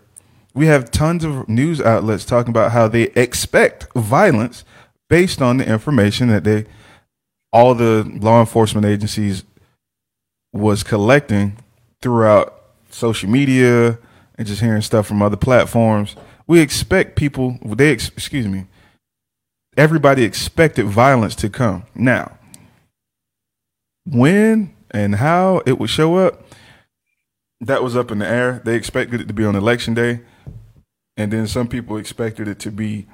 we 0.55 0.67
have 0.67 0.90
tons 0.90 1.25
of 1.25 1.49
news 1.49 1.81
outlets 1.81 2.25
talking 2.25 2.51
about 2.51 2.71
how 2.71 2.87
they 2.88 3.05
expect 3.11 3.93
violence 3.95 4.64
based 5.11 5.43
on 5.43 5.57
the 5.57 5.69
information 5.69 6.29
that 6.29 6.45
they 6.45 6.64
all 7.53 7.75
the 7.75 8.05
law 8.21 8.40
enforcement 8.40 8.87
agencies 8.87 9.45
was 10.53 10.83
collecting 10.83 11.57
throughout 12.01 12.62
social 12.90 13.29
media 13.29 13.99
and 14.37 14.47
just 14.47 14.61
hearing 14.61 14.83
stuff 14.83 15.07
from 15.07 15.23
other 15.23 15.37
platforms. 15.37 16.17
We 16.47 16.61
expect 16.61 17.17
people 17.17 17.59
they 17.64 17.93
ex- 17.93 18.09
excuse 18.09 18.47
me 18.47 18.67
everybody 19.77 20.23
expected 20.23 20.87
violence 20.87 21.35
to 21.35 21.51
come. 21.51 21.85
Now 21.95 22.38
when 24.07 24.75
and 24.90 25.17
how 25.17 25.62
it 25.67 25.79
would 25.79 25.90
show 25.90 26.17
up 26.17 26.45
that 27.61 27.83
was 27.83 27.97
up 27.97 28.11
in 28.11 28.19
the 28.19 28.27
air. 28.27 28.61
They 28.64 28.77
expected 28.77 29.21
it 29.21 29.29
to 29.29 29.35
be 29.35 29.45
on 29.45 29.57
election 29.57 29.95
day 29.95 30.21
and 31.16 31.33
then 31.33 31.46
some 31.46 31.68
people 31.68 31.96
expected 31.96 32.48
it 32.48 32.59
to 32.61 32.70
be 32.70 33.07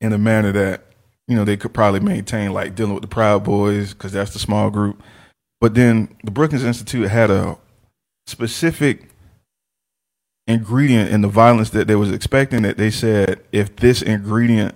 in 0.00 0.12
a 0.12 0.18
manner 0.18 0.52
that 0.52 0.84
you 1.28 1.36
know 1.36 1.44
they 1.44 1.56
could 1.56 1.72
probably 1.72 2.00
maintain 2.00 2.52
like 2.52 2.74
dealing 2.74 2.94
with 2.94 3.02
the 3.02 3.08
proud 3.08 3.44
boys 3.44 3.94
because 3.94 4.12
that's 4.12 4.32
the 4.32 4.38
small 4.38 4.70
group. 4.70 5.02
But 5.60 5.74
then 5.74 6.16
the 6.24 6.30
brookings 6.30 6.64
institute 6.64 7.08
had 7.08 7.30
a 7.30 7.56
specific 8.26 9.10
ingredient 10.46 11.10
in 11.10 11.20
the 11.20 11.28
violence 11.28 11.70
that 11.70 11.86
they 11.86 11.94
was 11.94 12.10
expecting 12.10 12.62
that 12.62 12.76
they 12.76 12.90
said 12.90 13.40
if 13.52 13.76
this 13.76 14.02
ingredient 14.02 14.74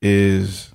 is 0.00 0.72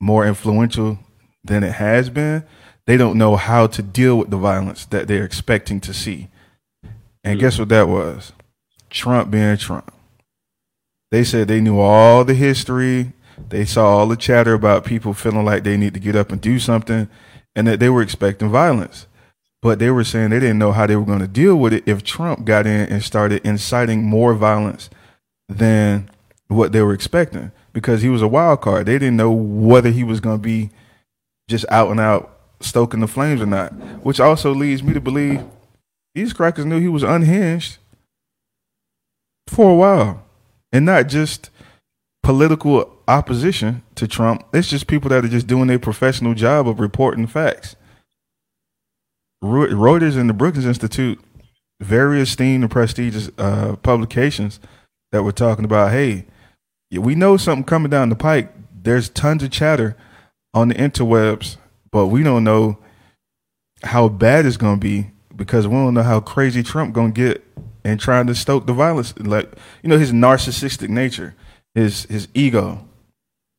more 0.00 0.26
influential 0.26 0.98
than 1.42 1.64
it 1.64 1.72
has 1.72 2.10
been 2.10 2.44
they 2.86 2.96
don't 2.96 3.16
know 3.16 3.36
how 3.36 3.66
to 3.66 3.82
deal 3.82 4.18
with 4.18 4.30
the 4.30 4.36
violence 4.36 4.84
that 4.86 5.08
they're 5.08 5.24
expecting 5.24 5.80
to 5.80 5.94
see. 5.94 6.28
And 7.22 7.38
mm. 7.38 7.40
guess 7.40 7.58
what 7.58 7.70
that 7.70 7.88
was 7.88 8.32
Trump 8.94 9.30
being 9.30 9.56
Trump. 9.56 9.92
They 11.10 11.24
said 11.24 11.48
they 11.48 11.60
knew 11.60 11.80
all 11.80 12.24
the 12.24 12.34
history. 12.34 13.12
They 13.48 13.64
saw 13.64 13.98
all 13.98 14.08
the 14.08 14.16
chatter 14.16 14.54
about 14.54 14.84
people 14.84 15.12
feeling 15.12 15.44
like 15.44 15.64
they 15.64 15.76
need 15.76 15.94
to 15.94 16.00
get 16.00 16.16
up 16.16 16.30
and 16.30 16.40
do 16.40 16.58
something 16.58 17.08
and 17.56 17.66
that 17.66 17.80
they 17.80 17.88
were 17.88 18.02
expecting 18.02 18.50
violence. 18.50 19.06
But 19.60 19.80
they 19.80 19.90
were 19.90 20.04
saying 20.04 20.30
they 20.30 20.40
didn't 20.40 20.58
know 20.58 20.72
how 20.72 20.86
they 20.86 20.94
were 20.96 21.04
going 21.04 21.20
to 21.20 21.28
deal 21.28 21.56
with 21.56 21.72
it 21.72 21.82
if 21.86 22.04
Trump 22.04 22.44
got 22.44 22.66
in 22.66 22.88
and 22.88 23.02
started 23.02 23.44
inciting 23.44 24.04
more 24.04 24.34
violence 24.34 24.90
than 25.48 26.08
what 26.48 26.72
they 26.72 26.82
were 26.82 26.94
expecting 26.94 27.50
because 27.72 28.02
he 28.02 28.08
was 28.08 28.22
a 28.22 28.28
wild 28.28 28.60
card. 28.60 28.86
They 28.86 28.98
didn't 28.98 29.16
know 29.16 29.32
whether 29.32 29.90
he 29.90 30.04
was 30.04 30.20
going 30.20 30.38
to 30.38 30.42
be 30.42 30.70
just 31.48 31.66
out 31.68 31.90
and 31.90 31.98
out 31.98 32.38
stoking 32.60 33.00
the 33.00 33.08
flames 33.08 33.42
or 33.42 33.46
not, 33.46 33.72
which 34.04 34.20
also 34.20 34.54
leads 34.54 34.82
me 34.82 34.94
to 34.94 35.00
believe 35.00 35.42
these 36.14 36.32
crackers 36.32 36.64
knew 36.64 36.78
he 36.78 36.88
was 36.88 37.02
unhinged 37.02 37.78
for 39.48 39.70
a 39.70 39.74
while 39.74 40.24
and 40.72 40.84
not 40.84 41.08
just 41.08 41.50
political 42.22 42.90
opposition 43.06 43.82
to 43.94 44.08
Trump. 44.08 44.44
It's 44.52 44.68
just 44.68 44.86
people 44.86 45.10
that 45.10 45.24
are 45.24 45.28
just 45.28 45.46
doing 45.46 45.66
their 45.68 45.78
professional 45.78 46.34
job 46.34 46.66
of 46.68 46.80
reporting 46.80 47.26
facts. 47.26 47.76
Reu- 49.42 49.70
Reuters 49.70 50.16
and 50.16 50.28
the 50.28 50.34
Brookings 50.34 50.66
Institute, 50.66 51.20
very 51.80 52.20
esteemed 52.20 52.64
and 52.64 52.70
prestigious 52.70 53.30
uh, 53.36 53.76
publications 53.76 54.58
that 55.12 55.22
were 55.22 55.32
talking 55.32 55.64
about, 55.64 55.92
hey, 55.92 56.24
we 56.90 57.14
know 57.14 57.36
something 57.36 57.64
coming 57.64 57.90
down 57.90 58.08
the 58.08 58.16
pike. 58.16 58.52
There's 58.82 59.08
tons 59.08 59.42
of 59.42 59.50
chatter 59.50 59.96
on 60.54 60.68
the 60.68 60.74
interwebs, 60.74 61.56
but 61.90 62.06
we 62.06 62.22
don't 62.22 62.44
know 62.44 62.78
how 63.82 64.08
bad 64.08 64.46
it's 64.46 64.56
going 64.56 64.80
to 64.80 64.80
be 64.80 65.10
because 65.36 65.66
we 65.66 65.74
don't 65.74 65.94
know 65.94 66.02
how 66.02 66.20
crazy 66.20 66.62
Trump 66.62 66.94
going 66.94 67.12
to 67.12 67.20
get 67.20 67.43
and 67.84 68.00
trying 68.00 68.26
to 68.26 68.34
stoke 68.34 68.66
the 68.66 68.72
violence, 68.72 69.16
like 69.18 69.52
you 69.82 69.88
know 69.88 69.98
his 69.98 70.12
narcissistic 70.12 70.88
nature, 70.88 71.34
his 71.74 72.04
his 72.04 72.28
ego. 72.34 72.86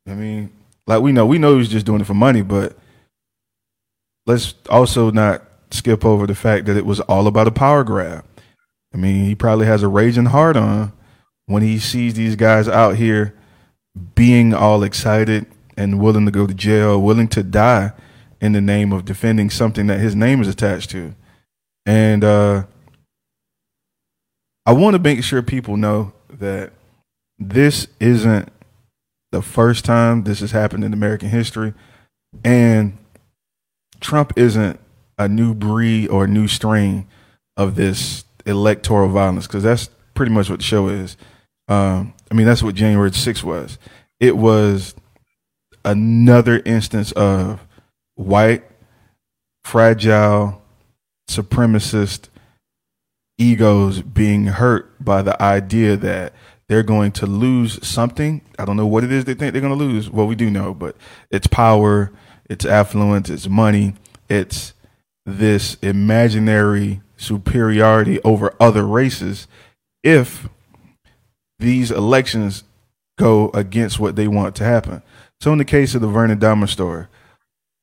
I 0.07 0.13
mean, 0.13 0.51
like 0.87 1.01
we 1.01 1.11
know, 1.11 1.25
we 1.25 1.37
know 1.37 1.57
he's 1.57 1.69
just 1.69 1.85
doing 1.85 2.01
it 2.01 2.07
for 2.07 2.13
money, 2.13 2.41
but 2.41 2.77
let's 4.25 4.55
also 4.69 5.11
not 5.11 5.43
skip 5.71 6.03
over 6.03 6.25
the 6.27 6.35
fact 6.35 6.65
that 6.65 6.77
it 6.77 6.85
was 6.85 6.99
all 7.01 7.27
about 7.27 7.47
a 7.47 7.51
power 7.51 7.83
grab. 7.83 8.25
I 8.93 8.97
mean, 8.97 9.25
he 9.25 9.35
probably 9.35 9.65
has 9.67 9.83
a 9.83 9.87
raging 9.87 10.25
heart 10.25 10.55
on 10.57 10.93
when 11.47 11.63
he 11.63 11.79
sees 11.79 12.13
these 12.13 12.35
guys 12.35 12.67
out 12.67 12.95
here 12.95 13.35
being 14.15 14.53
all 14.53 14.83
excited 14.83 15.45
and 15.77 15.99
willing 15.99 16.25
to 16.25 16.31
go 16.31 16.47
to 16.47 16.53
jail, 16.53 17.01
willing 17.01 17.27
to 17.29 17.43
die 17.43 17.91
in 18.41 18.53
the 18.53 18.61
name 18.61 18.91
of 18.91 19.05
defending 19.05 19.49
something 19.49 19.87
that 19.87 19.99
his 19.99 20.15
name 20.15 20.41
is 20.41 20.47
attached 20.47 20.89
to. 20.91 21.13
And 21.85 22.23
uh 22.23 22.63
I 24.65 24.73
want 24.73 24.95
to 24.95 24.99
make 24.99 25.23
sure 25.23 25.41
people 25.41 25.77
know 25.77 26.13
that 26.29 26.73
this 27.37 27.87
isn't 27.99 28.49
the 29.31 29.41
first 29.41 29.85
time 29.85 30.23
this 30.23 30.39
has 30.39 30.51
happened 30.51 30.83
in 30.83 30.93
American 30.93 31.29
history. 31.29 31.73
And 32.43 32.97
Trump 33.99 34.33
isn't 34.35 34.79
a 35.17 35.27
new 35.27 35.53
breed 35.53 36.09
or 36.09 36.25
a 36.25 36.27
new 36.27 36.47
strain 36.47 37.07
of 37.57 37.75
this 37.75 38.25
electoral 38.45 39.09
violence 39.09 39.47
because 39.47 39.63
that's 39.63 39.89
pretty 40.13 40.31
much 40.31 40.49
what 40.49 40.59
the 40.59 40.65
show 40.65 40.87
is. 40.87 41.17
Um, 41.67 42.13
I 42.31 42.33
mean, 42.33 42.45
that's 42.45 42.63
what 42.63 42.75
January 42.75 43.11
6th 43.11 43.43
was. 43.43 43.77
It 44.19 44.37
was 44.37 44.95
another 45.83 46.61
instance 46.65 47.11
of 47.13 47.65
white, 48.15 48.63
fragile, 49.63 50.61
supremacist 51.29 52.29
egos 53.37 54.01
being 54.01 54.45
hurt 54.45 55.03
by 55.03 55.21
the 55.21 55.41
idea 55.41 55.97
that 55.97 56.33
they're 56.67 56.83
going 56.83 57.11
to 57.13 57.25
lose 57.25 57.85
something. 57.85 58.41
I 58.57 58.65
don't 58.65 58.77
know 58.77 58.87
what 58.87 59.03
it 59.03 59.11
is 59.11 59.25
they 59.25 59.33
think 59.33 59.53
they're 59.53 59.61
going 59.61 59.77
to 59.77 59.83
lose. 59.83 60.09
Well, 60.09 60.27
we 60.27 60.35
do 60.35 60.49
know, 60.49 60.73
but 60.73 60.95
it's 61.29 61.47
power, 61.47 62.11
it's 62.49 62.65
affluence, 62.65 63.29
it's 63.29 63.47
money, 63.47 63.95
it's 64.29 64.73
this 65.25 65.75
imaginary 65.81 67.01
superiority 67.17 68.21
over 68.21 68.55
other 68.59 68.85
races 68.85 69.47
if 70.03 70.47
these 71.59 71.91
elections 71.91 72.63
go 73.17 73.49
against 73.53 73.99
what 73.99 74.15
they 74.15 74.27
want 74.27 74.55
to 74.55 74.63
happen. 74.63 75.01
So 75.39 75.51
in 75.51 75.57
the 75.57 75.65
case 75.65 75.95
of 75.95 76.01
the 76.01 76.07
Vernon 76.07 76.39
Dahmer 76.39 76.69
story, 76.69 77.07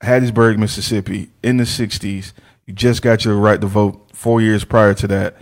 Hattiesburg, 0.03 0.59
Mississippi, 0.59 1.31
in 1.43 1.57
the 1.57 1.65
'60s, 1.65 2.33
you 2.67 2.75
just 2.75 3.03
got 3.03 3.25
your 3.25 3.37
right 3.37 3.61
to 3.61 3.67
vote 3.67 4.02
four 4.23 4.41
years 4.41 4.65
prior 4.65 4.95
to 4.95 5.07
that, 5.09 5.37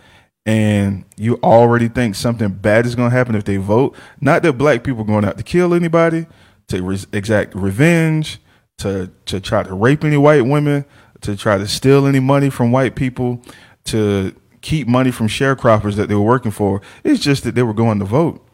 and 0.47 1.05
you 1.17 1.39
already 1.43 1.89
think 1.89 2.15
something 2.15 2.49
bad 2.49 2.87
is 2.87 2.95
going 2.95 3.11
to 3.11 3.17
happen 3.17 3.35
if 3.35 3.45
they 3.45 3.59
vote. 3.59 3.95
Not 4.21 4.43
that 4.43 4.55
black 4.55 4.83
people 4.83 5.03
are 5.03 5.07
going 5.07 5.25
out 5.25 5.37
to 5.37 5.45
kill 5.45 5.75
anybody, 5.75 6.27
to 6.69 6.83
re- 6.83 7.05
exact 7.13 7.55
revenge, 7.55 8.41
to 8.79 9.11
to 9.27 9.41
try 9.41 9.63
to 9.63 9.75
rape 9.75 10.03
any 10.03 10.17
white 10.17 10.47
women, 10.47 10.87
to 11.21 11.37
try 11.37 11.59
to 11.59 11.69
steal 11.69 12.07
any 12.07 12.21
money 12.21 12.49
from 12.49 12.73
white 12.73 12.97
people, 12.97 13.43
to 13.85 14.35
keep 14.63 14.89
money 14.89 15.11
from 15.11 15.29
sharecroppers 15.29 15.97
that 15.97 16.09
they 16.09 16.15
were 16.15 16.21
working 16.23 16.51
for. 16.51 16.81
It's 17.05 17.21
just 17.21 17.45
that 17.45 17.55
they 17.55 17.63
were 17.63 17.75
going 17.75 17.99
to 17.99 18.05
vote. 18.05 18.45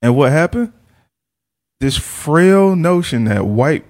And 0.00 0.16
what 0.16 0.32
happened? 0.32 0.72
This 1.80 1.96
frail 1.96 2.76
notion 2.76 3.24
that 3.24 3.46
white 3.46 3.84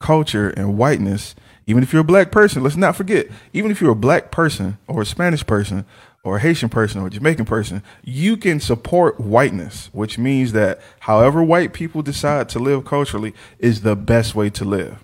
culture 0.00 0.50
and 0.50 0.76
whiteness, 0.78 1.34
even 1.66 1.82
if 1.82 1.92
you're 1.92 2.02
a 2.02 2.04
black 2.04 2.30
person, 2.30 2.62
let's 2.62 2.76
not 2.76 2.96
forget, 2.96 3.28
even 3.52 3.70
if 3.70 3.80
you're 3.80 3.92
a 3.92 3.96
black 3.96 4.30
person 4.30 4.78
or 4.86 5.02
a 5.02 5.06
Spanish 5.06 5.46
person 5.46 5.84
or 6.24 6.36
a 6.36 6.40
Haitian 6.40 6.68
person 6.68 7.00
or 7.00 7.06
a 7.06 7.10
Jamaican 7.10 7.44
person, 7.44 7.82
you 8.02 8.36
can 8.36 8.60
support 8.60 9.20
whiteness, 9.20 9.88
which 9.92 10.18
means 10.18 10.52
that 10.52 10.80
however 11.00 11.42
white 11.42 11.72
people 11.72 12.02
decide 12.02 12.48
to 12.50 12.58
live 12.58 12.84
culturally 12.84 13.34
is 13.58 13.82
the 13.82 13.96
best 13.96 14.34
way 14.34 14.50
to 14.50 14.64
live. 14.64 15.02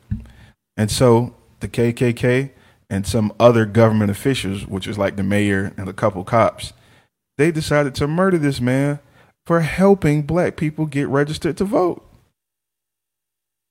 And 0.77 0.91
so 0.91 1.35
the 1.61 1.69
KKK 1.69 2.51
and 2.91 3.07
some 3.07 3.33
other 3.41 3.65
government 3.65 4.11
officials, 4.11 4.67
which 4.67 4.87
is 4.87 4.99
like 4.99 5.17
the 5.17 5.23
mayor 5.23 5.73
and 5.77 5.89
a 5.89 5.93
couple 5.93 6.23
cops, 6.25 6.73
they 7.39 7.51
decided 7.51 7.95
to 7.97 8.07
murder 8.07 8.39
this 8.39 8.61
man 8.61 8.99
for 9.45 9.61
helping 9.61 10.23
black 10.23 10.57
people 10.57 10.87
get 10.87 11.09
registered 11.09 11.57
to 11.57 11.65
vote. 11.65 12.03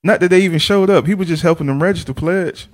Not 0.03 0.19
that 0.19 0.29
they 0.29 0.41
even 0.41 0.59
showed 0.59 0.89
up. 0.89 1.07
He 1.07 1.15
was 1.15 1.27
just 1.27 1.43
helping 1.43 1.67
them 1.67 1.81
register 1.81 2.13
pledge. 2.13 2.67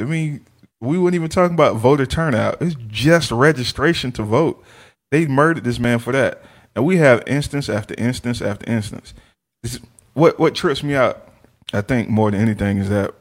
I 0.00 0.04
mean, 0.04 0.44
we 0.80 0.98
weren't 0.98 1.14
even 1.14 1.28
talking 1.28 1.54
about 1.54 1.76
voter 1.76 2.06
turnout. 2.06 2.60
It's 2.60 2.76
just 2.88 3.30
registration 3.30 4.12
to 4.12 4.22
vote. 4.22 4.62
They 5.10 5.26
murdered 5.26 5.64
this 5.64 5.78
man 5.78 5.98
for 5.98 6.12
that. 6.12 6.42
And 6.74 6.84
we 6.84 6.96
have 6.96 7.22
instance 7.26 7.68
after 7.68 7.94
instance 7.98 8.40
after 8.40 8.70
instance. 8.70 9.14
What 10.14 10.38
what 10.38 10.54
trips 10.54 10.82
me 10.82 10.94
out, 10.94 11.28
I 11.72 11.82
think, 11.82 12.08
more 12.08 12.30
than 12.30 12.40
anything, 12.40 12.78
is 12.78 12.88
that 12.88 13.14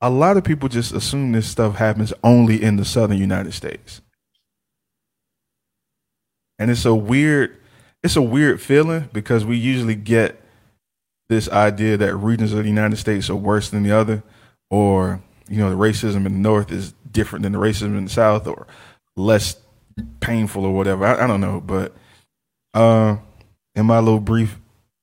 a 0.00 0.10
lot 0.10 0.36
of 0.36 0.44
people 0.44 0.68
just 0.68 0.92
assume 0.92 1.32
this 1.32 1.48
stuff 1.48 1.76
happens 1.76 2.12
only 2.24 2.62
in 2.62 2.76
the 2.76 2.84
southern 2.84 3.18
United 3.18 3.52
States. 3.52 4.00
And 6.58 6.70
it's 6.70 6.84
a 6.84 6.94
weird 6.94 7.56
it's 8.02 8.16
a 8.16 8.22
weird 8.22 8.60
feeling 8.60 9.08
because 9.12 9.44
we 9.44 9.56
usually 9.56 9.94
get 9.94 10.41
this 11.32 11.48
idea 11.48 11.96
that 11.96 12.14
regions 12.16 12.52
of 12.52 12.58
the 12.58 12.68
United 12.68 12.96
States 12.96 13.28
are 13.30 13.36
worse 13.36 13.70
than 13.70 13.82
the 13.82 13.92
other, 13.92 14.22
or 14.70 15.22
you 15.48 15.58
know, 15.58 15.70
the 15.70 15.76
racism 15.76 16.26
in 16.26 16.32
the 16.32 16.38
North 16.38 16.70
is 16.70 16.94
different 17.10 17.42
than 17.42 17.52
the 17.52 17.58
racism 17.58 17.96
in 17.98 18.04
the 18.04 18.10
South, 18.10 18.46
or 18.46 18.66
less 19.16 19.56
painful, 20.20 20.64
or 20.64 20.74
whatever. 20.74 21.04
I, 21.04 21.24
I 21.24 21.26
don't 21.26 21.40
know, 21.40 21.60
but 21.60 21.94
uh, 22.74 23.16
in 23.74 23.86
my 23.86 23.98
little 23.98 24.20
brief 24.20 24.58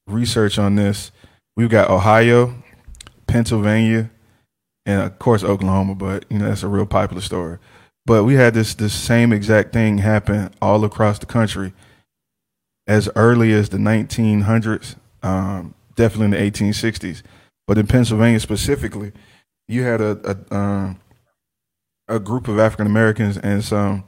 research 0.07 0.57
on 0.57 0.75
this, 0.75 1.11
we've 1.55 1.69
got 1.69 1.89
Ohio, 1.89 2.55
Pennsylvania, 3.27 4.09
and 4.85 5.01
of 5.01 5.19
course 5.19 5.43
Oklahoma. 5.43 5.95
But 5.95 6.25
you 6.29 6.39
know, 6.39 6.47
that's 6.47 6.63
a 6.63 6.67
real 6.67 6.85
popular 6.85 7.21
story. 7.21 7.59
But 8.05 8.23
we 8.23 8.35
had 8.35 8.53
this 8.53 8.73
this 8.73 8.93
same 8.93 9.31
exact 9.31 9.73
thing 9.73 9.99
happen 9.99 10.51
all 10.61 10.83
across 10.83 11.19
the 11.19 11.25
country 11.25 11.73
as 12.89 13.07
early 13.15 13.53
as 13.53 13.69
the 13.69 13.77
1900s, 13.77 14.95
um, 15.21 15.75
definitely 15.99 16.37
in 16.37 16.51
the 16.51 16.51
1860s. 16.51 17.21
But 17.67 17.77
in 17.77 17.85
Pennsylvania 17.85 18.39
specifically, 18.39 19.11
you 19.67 19.83
had 19.83 20.01
a 20.01 20.17
a, 20.51 20.55
um, 20.55 20.99
a 22.07 22.19
group 22.19 22.47
of 22.47 22.57
African 22.57 22.87
Americans 22.87 23.37
and 23.37 23.63
some 23.63 24.05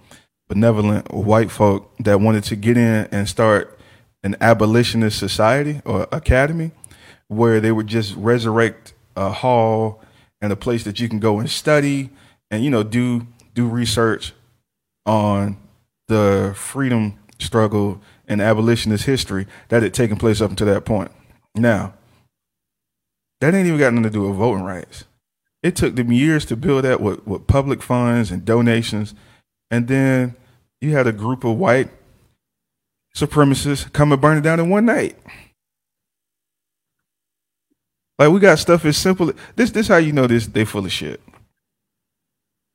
benevolent 0.50 1.14
white 1.14 1.52
folk 1.52 1.92
that 2.00 2.20
wanted 2.20 2.44
to 2.46 2.56
get 2.56 2.78
in 2.78 3.08
and 3.12 3.28
start 3.28 3.78
an 4.24 4.36
abolitionist 4.42 5.20
society 5.20 5.82
or 5.86 6.08
academy 6.12 6.72
where 7.28 7.60
they 7.60 7.72
would 7.72 7.88
just 7.88 8.16
resurrect 8.16 8.94
a 9.16 9.30
hall 9.32 10.02
and 10.42 10.52
a 10.52 10.56
place 10.56 10.84
that 10.84 11.00
you 11.00 11.10
can 11.10 11.20
go 11.20 11.40
and 11.40 11.50
study 11.50 12.10
and 12.50 12.64
you 12.64 12.70
know 12.70 12.84
do 12.84 13.28
do 13.54 13.68
research 13.68 14.34
on 15.06 15.58
the 16.08 16.54
freedom 16.56 17.20
struggle 17.40 18.02
and 18.28 18.42
abolitionist 18.42 19.06
history 19.06 19.46
that 19.70 19.84
had 19.84 19.94
taken 19.94 20.18
place 20.18 20.42
up 20.42 20.50
until 20.50 20.68
that 20.68 20.86
point. 20.86 21.12
Now, 21.56 21.94
that 23.40 23.54
ain't 23.54 23.68
even 23.68 23.80
got 23.80 23.94
nothing 23.94 24.04
to 24.04 24.10
do 24.10 24.28
with 24.28 24.38
voting 24.38 24.64
rights. 24.64 25.06
It 25.64 25.76
took 25.76 25.96
them 25.96 26.12
years 26.12 26.46
to 26.46 26.56
build 26.56 26.86
that 26.86 27.02
with, 27.02 27.26
with 27.26 27.48
public 27.48 27.82
funds 27.82 28.32
and 28.32 28.46
donations. 28.46 29.14
And 29.70 29.88
then 29.88 30.36
you 30.80 30.92
had 30.92 31.08
a 31.08 31.12
group 31.12 31.44
of 31.44 31.58
white 31.58 31.90
supremacists 33.16 33.92
come 33.92 34.12
and 34.12 34.22
burn 34.22 34.38
it 34.38 34.42
down 34.42 34.60
in 34.60 34.70
one 34.70 34.86
night. 34.86 35.18
Like 38.18 38.32
we 38.32 38.40
got 38.40 38.60
stuff 38.60 38.86
as 38.86 38.98
simple. 38.98 39.32
This 39.56 39.72
this 39.72 39.88
how 39.88 39.98
you 39.98 40.12
know 40.12 40.28
this 40.28 40.46
they 40.46 40.64
full 40.64 40.86
of 40.86 40.92
shit. 40.92 41.22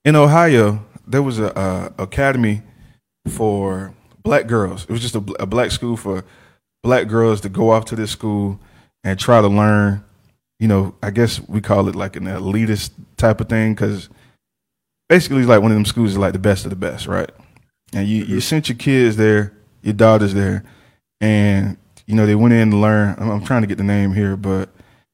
In 0.05 0.16
Ohio, 0.16 0.85
there 1.07 1.22
was 1.22 1.39
a, 1.39 1.93
academy 1.99 2.62
for 3.29 3.95
black 4.22 4.49
girls. 4.49 4.85
It 4.85 4.91
was 4.91 5.01
just 5.01 5.14
a, 5.14 5.24
a 5.39 5.47
black 5.47 5.70
school 5.70 5.97
for 5.97 6.24
black 6.83 7.07
girls 7.07 7.41
to 7.43 7.49
go 7.49 7.70
off 7.70 7.85
to 7.87 7.97
this 7.97 8.11
school 8.11 8.59
and 9.07 9.18
try 9.18 9.40
to 9.40 9.46
learn. 9.46 10.04
You 10.59 10.68
know, 10.68 10.94
I 11.02 11.11
guess 11.11 11.40
we 11.48 11.61
call 11.61 11.88
it 11.88 11.94
like 11.94 12.16
an 12.16 12.24
elitist 12.24 12.90
type 13.16 13.40
of 13.40 13.48
thing 13.48 13.74
because 13.74 14.09
basically, 15.09 15.38
it's 15.38 15.48
like 15.48 15.62
one 15.62 15.70
of 15.70 15.76
them 15.76 15.84
schools 15.84 16.11
is 16.11 16.18
like 16.18 16.32
the 16.32 16.38
best 16.38 16.64
of 16.64 16.70
the 16.70 16.76
best, 16.76 17.07
right? 17.07 17.30
And 17.94 18.09
you 18.09 18.18
you 18.18 18.24
mm-hmm. 18.24 18.38
sent 18.40 18.68
your 18.68 18.76
kids 18.76 19.16
there, 19.16 19.52
your 19.82 19.94
daughters 19.94 20.34
there, 20.34 20.64
and 21.20 21.76
you 22.07 22.16
know 22.16 22.26
they 22.26 22.34
went 22.34 22.54
in 22.54 22.70
to 22.72 22.76
learn. 22.76 23.14
I'm, 23.18 23.30
I'm 23.30 23.44
trying 23.44 23.62
to 23.62 23.68
get 23.68 23.78
the 23.78 23.84
name 23.84 24.12
here, 24.12 24.36
but 24.36 24.70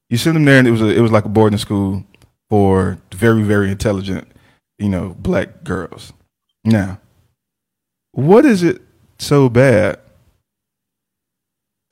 you 0.08 0.16
sent 0.16 0.34
them 0.34 0.44
there, 0.44 0.58
and 0.58 0.68
it 0.68 0.70
was 0.72 0.82
a, 0.82 0.88
it 0.88 1.00
was 1.00 1.12
like 1.12 1.26
a 1.26 1.28
boarding 1.28 1.58
school 1.58 2.04
for 2.48 2.98
very 3.12 3.42
very 3.42 3.70
intelligent, 3.70 4.26
you 4.78 4.88
know, 4.88 5.16
black 5.18 5.64
girls. 5.64 6.12
Now, 6.64 7.00
what 8.12 8.46
is 8.46 8.62
it 8.62 8.80
so 9.18 9.48
bad 9.48 9.98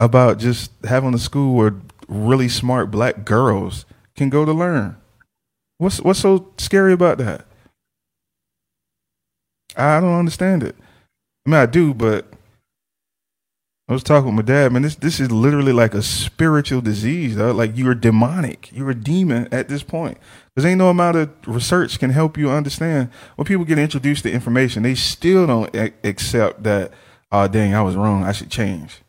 about 0.01 0.38
just 0.38 0.72
having 0.84 1.14
a 1.14 1.18
school 1.18 1.55
where 1.55 1.76
really 2.09 2.48
smart 2.48 2.90
black 2.90 3.24
girls 3.24 3.84
can 4.16 4.30
go 4.30 4.44
to 4.44 4.53
learn? 4.53 4.96
What's 5.78 6.01
what's 6.01 6.20
so 6.20 6.53
scary 6.59 6.92
about 6.92 7.18
that? 7.18 7.46
I 9.76 10.01
don't 10.01 10.18
understand 10.18 10.62
it. 10.62 10.76
I 11.46 11.51
mean, 11.51 11.61
I 11.61 11.66
do, 11.66 11.94
but 11.94 12.26
I 13.88 13.92
was 13.92 14.03
talking 14.03 14.26
with 14.26 14.46
my 14.46 14.53
dad, 14.53 14.72
man. 14.72 14.82
This 14.82 14.94
this 14.96 15.20
is 15.20 15.30
literally 15.30 15.72
like 15.72 15.94
a 15.94 16.03
spiritual 16.03 16.80
disease, 16.80 17.36
though. 17.36 17.53
Like 17.53 17.76
you're 17.76 17.94
demonic, 17.94 18.70
you're 18.72 18.90
a 18.90 18.94
demon 18.94 19.48
at 19.51 19.68
this 19.68 19.82
point. 19.82 20.18
Because 20.55 20.64
ain't 20.66 20.78
no 20.78 20.90
amount 20.90 21.16
of 21.16 21.30
research 21.46 21.98
can 21.98 22.11
help 22.11 22.36
you 22.36 22.51
understand. 22.51 23.11
When 23.36 23.46
people 23.46 23.64
get 23.64 23.78
introduced 23.78 24.22
to 24.24 24.32
information, 24.32 24.82
they 24.82 24.94
still 24.94 25.46
don't 25.46 25.74
a- 25.74 25.92
accept 26.05 26.62
that. 26.64 26.92
Oh, 27.32 27.48
dang, 27.48 27.74
I 27.74 27.82
was 27.82 27.96
wrong. 27.96 28.22
I 28.24 28.32
should 28.32 28.51
change. 28.51 29.01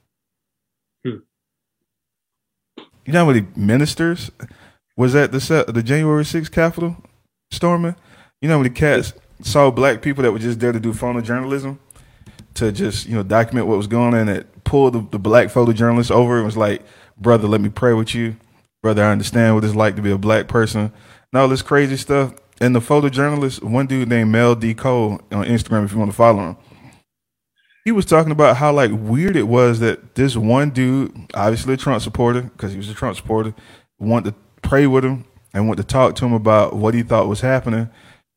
You 3.05 3.13
know 3.13 3.25
how 3.25 3.31
many 3.31 3.47
ministers 3.55 4.31
was 4.95 5.15
at 5.15 5.31
the 5.31 5.65
the 5.67 5.83
January 5.83 6.23
6th 6.23 6.51
Capitol 6.51 6.97
storming? 7.51 7.95
You 8.41 8.47
know 8.47 8.55
how 8.55 8.63
many 8.63 8.73
cats 8.73 9.13
saw 9.41 9.71
black 9.71 10.01
people 10.01 10.23
that 10.23 10.31
were 10.31 10.39
just 10.39 10.59
there 10.59 10.71
to 10.71 10.79
do 10.79 10.93
photojournalism? 10.93 11.77
to 12.55 12.71
just 12.71 13.07
you 13.07 13.15
know 13.15 13.23
document 13.23 13.67
what 13.67 13.77
was 13.77 13.87
going 13.87 14.13
on 14.13 14.19
and 14.19 14.29
it 14.29 14.63
pulled 14.63 14.93
the, 14.93 15.07
the 15.11 15.19
black 15.19 15.47
photojournalist 15.47 16.11
over 16.11 16.37
and 16.37 16.45
was 16.45 16.57
like 16.57 16.81
brother 17.17 17.47
let 17.47 17.61
me 17.61 17.69
pray 17.69 17.93
with 17.93 18.13
you. 18.13 18.35
Brother 18.81 19.03
i 19.03 19.11
understand 19.11 19.55
what 19.55 19.63
it's 19.63 19.75
like 19.75 19.95
to 19.95 20.01
be 20.01 20.11
a 20.11 20.17
black 20.17 20.47
person. 20.47 20.91
And 21.31 21.41
all 21.41 21.47
this 21.47 21.61
crazy 21.61 21.97
stuff. 21.97 22.33
And 22.59 22.75
the 22.75 22.79
photojournalist 22.79 23.63
one 23.63 23.87
dude 23.87 24.09
named 24.09 24.31
mel 24.31 24.55
d. 24.55 24.73
Cole 24.73 25.21
on 25.31 25.45
instagram 25.45 25.85
if 25.85 25.93
you 25.93 25.99
want 25.99 26.11
to 26.11 26.17
follow 26.17 26.49
him 26.49 26.57
he 27.85 27.91
was 27.91 28.05
talking 28.05 28.31
about 28.31 28.57
how 28.57 28.71
like 28.71 28.91
weird 28.93 29.35
it 29.35 29.47
was 29.47 29.79
that 29.79 30.15
this 30.15 30.35
one 30.35 30.69
dude 30.69 31.15
obviously 31.33 31.73
a 31.73 31.77
trump 31.77 32.01
supporter 32.01 32.43
because 32.43 32.71
he 32.71 32.77
was 32.77 32.89
a 32.89 32.93
trump 32.93 33.15
supporter 33.15 33.53
wanted 33.99 34.31
to 34.31 34.67
pray 34.67 34.87
with 34.87 35.03
him 35.03 35.25
and 35.53 35.67
wanted 35.67 35.81
to 35.81 35.87
talk 35.87 36.15
to 36.15 36.25
him 36.25 36.33
about 36.33 36.75
what 36.75 36.93
he 36.93 37.03
thought 37.03 37.27
was 37.27 37.41
happening 37.41 37.89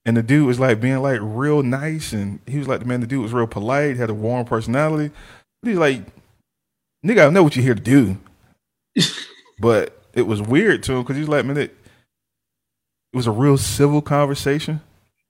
and 0.04 0.16
the 0.16 0.22
dude 0.22 0.46
was 0.46 0.60
like 0.60 0.80
being 0.80 1.00
like 1.00 1.18
real 1.22 1.62
nice, 1.62 2.12
and 2.12 2.40
he 2.46 2.58
was 2.58 2.68
like 2.68 2.80
the 2.80 2.86
man. 2.86 3.00
The 3.00 3.06
dude 3.06 3.22
was 3.22 3.32
real 3.32 3.46
polite, 3.46 3.96
had 3.96 4.10
a 4.10 4.14
warm 4.14 4.44
personality. 4.44 5.12
But 5.62 5.68
he's 5.70 5.78
like, 5.78 6.02
nigga, 7.04 7.26
I 7.26 7.30
know 7.30 7.42
what 7.42 7.56
you're 7.56 7.64
here 7.64 7.74
to 7.74 7.80
do. 7.80 8.18
but 9.58 9.98
it 10.12 10.22
was 10.22 10.42
weird 10.42 10.82
to 10.84 10.92
him 10.92 11.02
because 11.02 11.16
he's 11.16 11.28
like, 11.28 11.46
man, 11.46 11.56
it, 11.56 11.74
it 13.12 13.16
was 13.16 13.26
a 13.26 13.32
real 13.32 13.56
civil 13.56 14.02
conversation. 14.02 14.82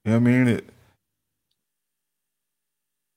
You 0.05 0.13
know 0.13 0.19
what 0.19 0.29
I 0.29 0.33
mean? 0.33 0.49
It, 0.49 0.69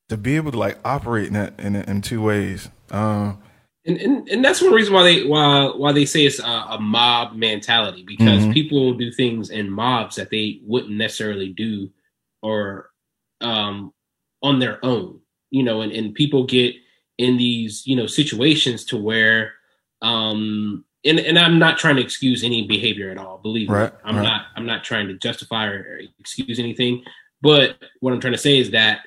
to 0.10 0.18
be 0.18 0.36
able 0.36 0.52
to 0.52 0.58
like 0.58 0.78
operate 0.86 1.28
in 1.28 1.34
that 1.34 1.60
in, 1.60 1.76
in 1.76 2.02
two 2.02 2.22
ways. 2.22 2.70
Um, 2.92 3.42
and, 3.86 3.98
and 3.98 4.30
and 4.30 4.44
that's 4.46 4.62
one 4.62 4.74
reason 4.74 4.94
why 4.94 5.04
they 5.04 5.26
why 5.26 5.66
why 5.76 5.92
they 5.92 6.06
say 6.06 6.26
it's 6.26 6.40
a, 6.40 6.44
a 6.44 6.80
mob 6.80 7.36
mentality 7.36 8.04
because 8.04 8.44
Mhm. 8.46 8.54
people 8.54 8.94
do 8.94 9.12
things 9.12 9.50
in 9.50 9.70
mobs 9.70 10.16
that 10.18 10.30
they 10.30 10.60
wouldn't 10.64 10.92
necessarily 10.94 11.50
do 11.54 11.90
or 12.42 12.90
um 13.42 13.94
on 14.44 14.60
their 14.60 14.84
own 14.84 15.20
you 15.52 15.64
know 15.64 15.82
and, 15.82 15.92
and 15.94 16.14
people 16.16 16.46
get 16.46 16.76
in 17.18 17.38
these 17.38 17.86
you 17.88 17.96
know 17.96 18.08
situations 18.08 18.84
to 18.86 18.98
where 18.98 19.54
um 20.02 20.84
and, 21.06 21.20
and 21.20 21.40
i'm 21.40 21.58
not 21.58 21.78
trying 21.78 21.96
to 21.96 22.02
excuse 22.02 22.44
any 22.44 22.68
behavior 22.68 23.10
at 23.10 23.18
all 23.18 23.38
believe 23.38 23.70
Right, 23.70 23.92
me 23.94 24.00
i'm 24.04 24.16
right. 24.18 24.24
not 24.24 24.42
i'm 24.56 24.66
not 24.66 24.84
trying 24.84 25.08
to 25.08 25.14
justify 25.16 25.66
or 25.68 26.02
excuse 26.20 26.60
anything 26.60 27.04
but 27.42 27.78
what 28.02 28.14
i'm 28.14 28.20
trying 28.20 28.34
to 28.34 28.38
say 28.40 28.60
is 28.60 28.72
that 28.72 29.02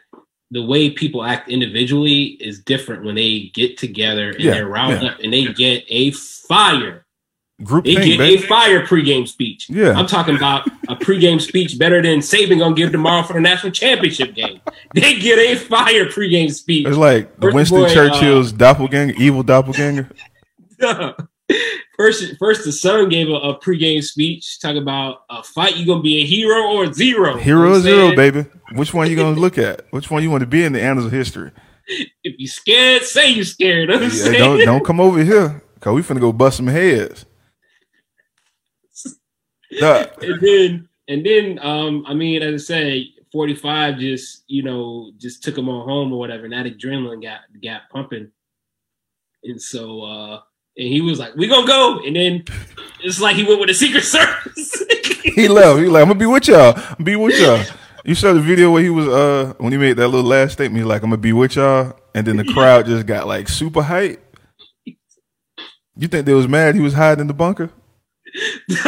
the 0.51 0.62
way 0.64 0.90
people 0.90 1.22
act 1.24 1.48
individually 1.48 2.22
is 2.40 2.61
different 2.61 3.05
when 3.05 3.14
they 3.14 3.51
get 3.55 3.78
together 3.78 4.30
and 4.30 4.40
Yeah, 4.40 4.53
they're 4.53 4.66
rounded 4.68 5.03
yeah. 5.03 5.11
up 5.11 5.20
and 5.22 5.32
they 5.32 5.44
get 5.46 5.84
a 5.88 6.11
fire. 6.11 7.07
group 7.62 7.84
They 7.84 7.94
thing, 7.94 8.07
get 8.09 8.18
baby. 8.18 8.42
a 8.42 8.46
fire 8.48 8.86
pregame 8.86 9.28
speech. 9.28 9.68
Yeah. 9.68 9.92
I'm 9.92 10.07
talking 10.07 10.34
about 10.34 10.66
a 10.88 10.96
pregame 10.96 11.40
speech 11.40 11.78
better 11.78 12.01
than 12.03 12.18
Saban 12.20 12.59
gonna 12.59 12.74
give 12.74 12.90
tomorrow 12.90 13.22
for 13.22 13.34
the 13.34 13.40
national 13.40 13.72
championship 13.72 14.34
game. 14.34 14.61
They 14.94 15.18
get 15.18 15.38
a 15.38 15.57
fire 15.57 16.07
pregame 16.07 16.51
speech. 16.53 16.86
It's 16.86 16.96
like 16.96 17.38
First 17.40 17.55
Winston 17.55 17.78
boy, 17.80 17.84
uh, 17.86 17.94
Churchill's 17.94 18.51
doppelganger, 18.53 19.14
evil 19.18 19.42
doppelganger. 19.42 20.11
first, 22.01 22.36
first 22.38 22.64
the 22.64 22.72
son 22.72 23.09
gave 23.11 23.28
a, 23.28 23.34
a 23.34 23.61
pregame 23.61 24.03
speech 24.03 24.59
talking 24.61 24.80
about 24.80 25.24
a 25.28 25.42
fight. 25.42 25.76
You 25.76 25.84
gonna 25.86 26.03
be 26.03 26.22
a 26.22 26.26
hero 26.26 26.72
or 26.72 26.92
zero? 26.92 27.36
Hero 27.36 27.72
or 27.72 27.80
zero, 27.80 28.16
baby. 28.16 28.46
Which 28.72 28.94
one 28.94 29.11
you 29.11 29.16
gonna 29.16 29.38
look 29.40 29.59
at? 29.59 29.86
Which 29.92 30.11
one 30.11 30.22
you 30.22 30.30
want 30.30 30.40
to 30.40 30.46
be 30.46 30.64
in 30.64 30.72
the 30.72 30.80
annals 30.80 31.07
of 31.07 31.12
history? 31.12 31.51
If 32.24 32.38
you 32.38 32.48
scared, 32.48 33.03
say 33.03 33.30
you 33.30 33.44
scared. 33.44 33.90
I'm 33.90 34.03
Yeah, 34.03 34.09
saying? 34.09 34.38
don't 34.38 34.64
don't 34.64 34.84
come 34.84 35.01
over 35.01 35.22
here, 35.22 35.62
cause 35.80 35.94
we 35.94 36.03
finna 36.03 36.20
go 36.20 36.32
bust 36.32 36.57
some 36.57 36.68
heads. 36.68 37.26
Duh. 39.78 40.07
and 40.22 40.40
then 40.40 40.88
and 41.09 41.26
then 41.26 41.59
um 41.61 42.05
I 42.07 42.14
mean 42.14 42.42
as 42.42 42.62
I 42.62 42.64
say 42.74 43.09
45 43.32 43.98
just 43.98 44.42
you 44.48 44.62
know 44.62 45.12
just 45.18 45.44
took 45.44 45.57
him 45.57 45.68
on 45.68 45.86
home 45.88 46.12
or 46.12 46.18
whatever 46.18 46.44
and 46.44 46.53
that 46.53 46.66
adrenaline 46.66 47.22
got 47.22 47.40
got 47.62 47.82
pumping 47.92 48.32
and 49.44 49.62
so 49.62 50.03
uh 50.03 50.40
and 50.81 50.89
he 50.89 51.01
was 51.01 51.18
like 51.18 51.35
we 51.37 51.47
gonna 51.47 51.66
go 51.66 52.01
and 52.05 52.16
then 52.16 52.45
it's 53.03 53.20
like 53.20 53.37
he 53.37 53.45
went 53.45 53.61
with 53.61 53.68
the 53.68 53.74
secret 53.74 54.03
service 54.05 54.81
He 55.22 55.49
left. 55.49 55.81
He 55.81 55.87
like, 55.87 56.03
I'm 56.03 56.09
gonna 56.09 56.18
be 56.18 56.26
with 56.26 56.49
y'all. 56.49 56.74
I'm 56.76 57.05
be 57.05 57.16
with 57.16 57.39
y'all. 57.39 57.62
You 58.05 58.14
saw 58.14 58.33
the 58.33 58.41
video 58.41 58.70
where 58.70 58.83
he 58.83 58.91
was 58.91 59.07
uh 59.07 59.55
when 59.59 59.72
he 59.72 59.78
made 59.78 59.97
that 59.97 60.09
little 60.09 60.28
last 60.28 60.53
statement. 60.53 60.78
He 60.78 60.85
like, 60.85 61.03
I'm 61.03 61.11
gonna 61.11 61.20
be 61.20 61.33
with 61.33 61.57
y'all, 61.57 61.95
and 62.14 62.26
then 62.26 62.37
the 62.37 62.45
crowd 62.45 62.87
just 62.87 63.07
got 63.07 63.26
like 63.26 63.49
super 63.49 63.83
hype. 63.83 64.24
You 65.97 66.09
think 66.09 66.24
they 66.24 66.35
was 66.35 66.49
mad 66.49 66.74
he 66.74 66.81
was 66.81 66.95
hiding 66.95 67.20
in 67.20 67.26
the 67.26 67.35
bunker, 67.35 67.70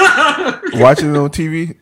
watching 0.74 1.14
it 1.14 1.18
on 1.18 1.30
TV? 1.30 1.76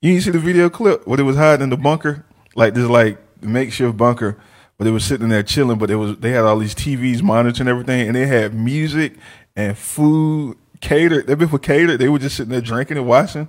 You 0.00 0.12
didn't 0.12 0.22
see 0.24 0.30
the 0.30 0.38
video 0.38 0.68
clip 0.68 1.06
where 1.06 1.16
they 1.16 1.22
was 1.22 1.36
hiding 1.36 1.64
in 1.64 1.70
the 1.70 1.76
bunker, 1.76 2.26
like 2.54 2.74
this 2.74 2.88
like 2.88 3.18
makeshift 3.42 3.96
bunker, 3.96 4.38
where 4.76 4.84
they 4.84 4.90
was 4.90 5.04
sitting 5.04 5.30
there 5.30 5.42
chilling, 5.42 5.78
but 5.78 5.90
it 5.90 5.96
was 5.96 6.18
they 6.18 6.30
had 6.30 6.44
all 6.44 6.58
these 6.58 6.74
TVs 6.74 7.22
monitoring 7.22 7.68
everything, 7.68 8.06
and 8.06 8.14
they 8.14 8.26
had 8.26 8.52
music 8.52 9.14
and 9.58 9.76
food 9.76 10.56
catered. 10.80 11.26
They 11.26 11.34
been 11.34 11.48
for 11.48 11.58
catered. 11.58 11.98
They 11.98 12.08
were 12.08 12.20
just 12.20 12.36
sitting 12.36 12.52
there 12.52 12.60
drinking 12.60 12.96
and 12.96 13.06
watching. 13.06 13.48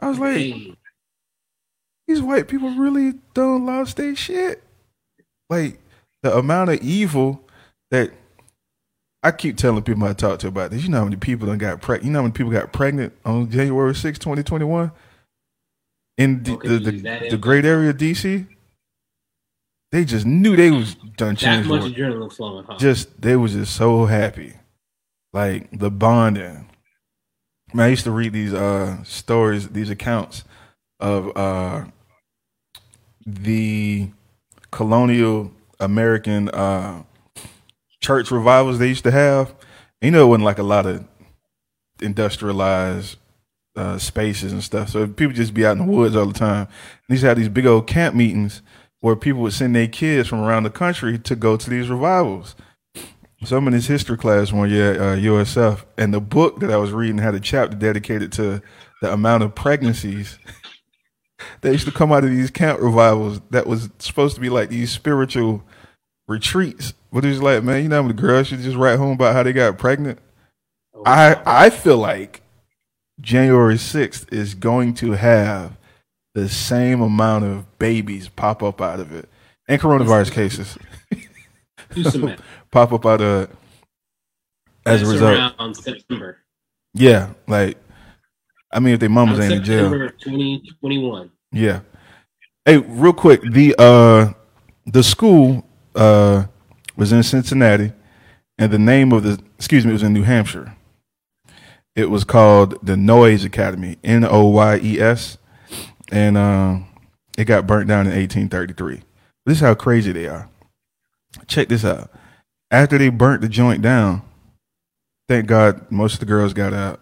I 0.00 0.08
was 0.08 0.18
like, 0.18 0.36
Hey, 0.36 0.74
these 2.08 2.22
white 2.22 2.48
people 2.48 2.70
really 2.70 3.14
don't 3.34 3.66
lost 3.66 3.98
their 3.98 4.16
shit. 4.16 4.62
Like 5.50 5.78
the 6.22 6.34
amount 6.36 6.70
of 6.70 6.80
evil 6.80 7.46
that 7.90 8.10
I 9.22 9.32
keep 9.32 9.58
telling 9.58 9.82
people 9.82 10.04
I 10.04 10.14
talk 10.14 10.38
to 10.40 10.48
about 10.48 10.70
this. 10.70 10.82
You 10.82 10.88
know 10.88 10.98
how 10.98 11.04
many 11.04 11.16
people 11.16 11.46
done 11.46 11.58
got 11.58 11.82
pregnant? 11.82 12.06
You 12.06 12.12
know 12.12 12.20
how 12.20 12.22
many 12.22 12.32
people 12.32 12.52
got 12.52 12.72
pregnant 12.72 13.12
on 13.26 13.50
January 13.50 13.94
6, 13.94 14.18
2021? 14.18 14.90
In 16.16 16.42
the, 16.42 16.52
Okay, 16.54 16.68
the, 16.68 16.92
use 16.92 17.02
the, 17.02 17.28
the 17.32 17.36
great 17.36 17.66
area 17.66 17.90
of 17.90 17.98
DC? 17.98 18.46
They 19.92 20.04
just 20.06 20.24
knew 20.24 20.56
they 20.56 20.70
was 20.70 20.94
done 21.16 21.34
that 21.34 21.66
much 21.66 21.82
adrenaline 21.82 22.32
flowing 22.32 22.64
huh? 22.64 22.78
Just 22.78 23.20
they 23.20 23.36
was 23.36 23.52
just 23.52 23.74
so 23.76 24.06
happy. 24.06 24.54
Like 25.32 25.68
the 25.78 25.90
bonding. 25.90 26.68
Man, 27.72 27.86
I 27.86 27.88
used 27.88 28.04
to 28.04 28.10
read 28.10 28.32
these 28.32 28.52
uh 28.52 29.02
stories, 29.04 29.68
these 29.68 29.90
accounts 29.90 30.44
of 30.98 31.36
uh 31.36 31.84
the 33.24 34.10
colonial 34.70 35.52
American 35.78 36.48
uh 36.48 37.04
church 38.00 38.30
revivals 38.30 38.78
they 38.78 38.88
used 38.88 39.04
to 39.04 39.10
have. 39.10 39.54
You 40.00 40.10
know, 40.10 40.24
it 40.24 40.28
wasn't 40.28 40.46
like 40.46 40.58
a 40.58 40.64
lot 40.64 40.86
of 40.86 41.04
industrialized 42.00 43.18
uh, 43.76 43.98
spaces 43.98 44.52
and 44.52 44.62
stuff. 44.62 44.88
So 44.88 45.06
people 45.06 45.34
just 45.34 45.54
be 45.54 45.64
out 45.64 45.76
in 45.76 45.86
the 45.86 45.92
woods 45.92 46.16
all 46.16 46.26
the 46.26 46.38
time. 46.38 46.66
And 46.66 46.68
these 47.08 47.22
had 47.22 47.36
these 47.36 47.48
big 47.48 47.66
old 47.66 47.86
camp 47.86 48.14
meetings 48.14 48.62
where 49.00 49.16
people 49.16 49.42
would 49.42 49.52
send 49.52 49.74
their 49.74 49.86
kids 49.86 50.28
from 50.28 50.40
around 50.40 50.64
the 50.64 50.70
country 50.70 51.18
to 51.18 51.36
go 51.36 51.56
to 51.56 51.70
these 51.70 51.88
revivals. 51.88 52.54
So 53.44 53.56
I'm 53.56 53.66
in 53.68 53.72
this 53.72 53.86
history 53.86 54.18
class 54.18 54.52
one 54.52 54.68
year 54.68 54.92
at 54.92 55.00
uh, 55.00 55.16
USF, 55.16 55.84
and 55.96 56.12
the 56.12 56.20
book 56.20 56.60
that 56.60 56.70
I 56.70 56.76
was 56.76 56.92
reading 56.92 57.16
had 57.16 57.34
a 57.34 57.40
chapter 57.40 57.74
dedicated 57.74 58.32
to 58.32 58.60
the 59.00 59.12
amount 59.12 59.42
of 59.42 59.54
pregnancies 59.54 60.38
that 61.62 61.72
used 61.72 61.86
to 61.86 61.92
come 61.92 62.12
out 62.12 62.22
of 62.22 62.30
these 62.30 62.50
camp 62.50 62.80
revivals 62.80 63.40
that 63.48 63.66
was 63.66 63.88
supposed 63.98 64.34
to 64.34 64.42
be 64.42 64.50
like 64.50 64.68
these 64.68 64.90
spiritual 64.90 65.62
retreats. 66.28 66.92
But 67.10 67.24
it 67.24 67.28
was 67.28 67.42
like, 67.42 67.64
man, 67.64 67.82
you 67.82 67.88
know 67.88 68.06
the 68.06 68.12
girls 68.12 68.48
should 68.48 68.60
just 68.60 68.76
write 68.76 68.98
home 68.98 69.12
about 69.12 69.34
how 69.34 69.42
they 69.42 69.54
got 69.54 69.78
pregnant? 69.78 70.18
Oh, 70.94 71.02
I 71.06 71.40
I 71.46 71.70
feel 71.70 71.96
like 71.96 72.42
January 73.22 73.76
6th 73.76 74.30
is 74.30 74.54
going 74.54 74.92
to 74.94 75.12
have 75.12 75.78
the 76.34 76.46
same 76.46 77.00
amount 77.00 77.46
of 77.46 77.78
babies 77.78 78.28
pop 78.28 78.62
up 78.62 78.82
out 78.82 79.00
of 79.00 79.12
it 79.12 79.30
and 79.66 79.80
coronavirus 79.80 80.30
cases 80.30 80.76
some. 82.04 82.36
pop 82.72 82.92
up 82.92 83.06
out 83.06 83.20
of 83.20 83.50
as 84.86 85.02
a 85.02 85.06
result. 85.06 85.34
around 85.58 85.74
September 85.74 86.38
Yeah, 86.94 87.32
like 87.46 87.78
I 88.72 88.80
mean, 88.80 88.94
if 88.94 89.00
their 89.00 89.08
mamas 89.08 89.38
Around 89.38 89.52
ain't 89.52 89.60
in 89.60 89.64
jail, 89.64 89.84
September 89.90 90.08
2021 90.10 91.30
yeah. 91.52 91.80
Hey, 92.64 92.76
real 92.78 93.12
quick, 93.12 93.42
the 93.42 93.74
uh 93.78 94.32
the 94.86 95.02
school 95.02 95.64
uh 95.94 96.44
was 96.96 97.12
in 97.12 97.22
Cincinnati, 97.22 97.92
and 98.58 98.70
the 98.70 98.78
name 98.78 99.12
of 99.12 99.22
the 99.22 99.40
excuse 99.56 99.84
me 99.84 99.90
it 99.90 99.94
was 99.94 100.02
in 100.02 100.12
New 100.12 100.22
Hampshire. 100.22 100.76
It 101.96 102.08
was 102.08 102.24
called 102.24 102.78
the 102.86 102.96
Noyes 102.96 103.44
Academy, 103.44 103.98
N 104.04 104.24
O 104.24 104.46
Y 104.46 104.80
E 104.82 105.00
S, 105.00 105.38
and 106.12 106.36
uh, 106.36 106.78
it 107.36 107.44
got 107.46 107.66
burnt 107.66 107.88
down 107.88 108.06
in 108.06 108.12
1833. 108.12 109.02
This 109.44 109.58
is 109.58 109.60
how 109.60 109.74
crazy 109.74 110.12
they 110.12 110.28
are. 110.28 110.48
Check 111.46 111.68
this 111.68 111.84
out. 111.84 112.10
After 112.70 112.98
they 112.98 113.08
burnt 113.08 113.42
the 113.42 113.48
joint 113.48 113.82
down, 113.82 114.22
thank 115.28 115.46
God 115.46 115.90
most 115.90 116.14
of 116.14 116.20
the 116.20 116.26
girls 116.26 116.52
got 116.52 116.72
out. 116.72 117.00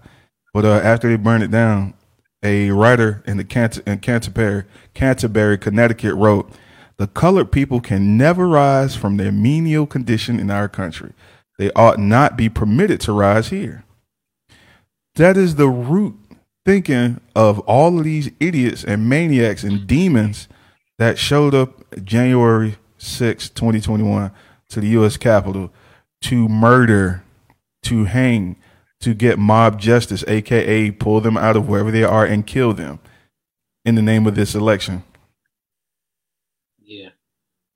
But 0.55 0.65
uh, 0.65 0.81
after 0.83 1.09
they 1.09 1.17
burned 1.17 1.45
it 1.45 1.51
down, 1.51 1.95
a 2.43 2.71
writer 2.71 3.23
in 3.27 3.37
the 3.37 3.45
Canter- 3.45 3.83
in 3.87 3.99
Canterbury, 3.99 4.65
Canterbury, 4.95 5.59
Connecticut 5.59 6.15
wrote, 6.15 6.51
"The 6.97 7.07
colored 7.07 7.53
people 7.53 7.81
can 7.81 8.17
never 8.17 8.49
rise 8.49 8.97
from 8.97 9.17
their 9.17 9.33
menial 9.33 9.87
condition 9.87 10.41
in 10.41 10.51
our 10.51 10.69
country. 10.69 11.13
They 11.59 11.71
ought 11.73 11.99
not 11.99 12.37
be 12.37 12.49
permitted 12.49 13.01
to 13.03 13.13
rise 13.13 13.49
here." 13.49 13.85
That 15.17 15.37
is 15.37 15.57
the 15.57 15.69
root 15.69 16.17
thinking 16.65 17.21
of 17.35 17.59
all 17.61 17.99
of 17.99 18.05
these 18.05 18.31
idiots 18.41 18.85
and 18.85 19.09
maniacs 19.09 19.65
and 19.65 19.87
demons 19.87 20.49
that 20.99 21.19
showed 21.19 21.55
up 21.55 21.85
January 22.05 22.77
6, 22.99 23.51
2021 23.51 24.31
to 24.71 24.81
the 24.81 24.89
US 24.89 25.17
Capitol 25.17 25.73
to 26.23 26.49
murder, 26.49 27.23
to 27.85 28.05
hang, 28.05 28.57
to 29.01 29.15
get 29.15 29.39
mob 29.39 29.81
justice, 29.81 30.25
aka 30.27 30.91
pull 30.91 31.21
them 31.21 31.37
out 31.37 31.57
of 31.57 31.69
wherever 31.69 31.91
they 31.91 32.05
are 32.05 32.25
and 32.25 32.47
kill 32.47 32.73
them 32.73 32.99
in 33.85 33.95
the 33.95 34.03
name 34.03 34.27
of 34.27 34.35
this 34.35 34.55
election. 34.55 35.05
Yeah, 36.83 37.11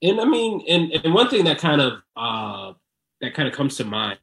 and 0.03 0.21
I 0.21 0.25
mean, 0.25 0.65
and 0.69 0.93
and 0.93 1.15
one 1.15 1.29
thing 1.29 1.45
that 1.45 1.59
kind 1.59 1.81
of 1.81 2.03
uh 2.17 2.73
that 3.21 3.35
kind 3.35 3.49
of 3.49 3.55
comes 3.55 3.77
to 3.77 3.85
mind 3.85 4.19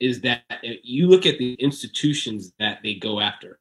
is 0.00 0.20
that 0.22 0.42
you 0.82 1.08
look 1.08 1.26
at 1.26 1.38
the 1.38 1.54
institutions 1.54 2.52
that 2.58 2.78
they 2.82 2.94
go 2.94 3.20
after. 3.20 3.58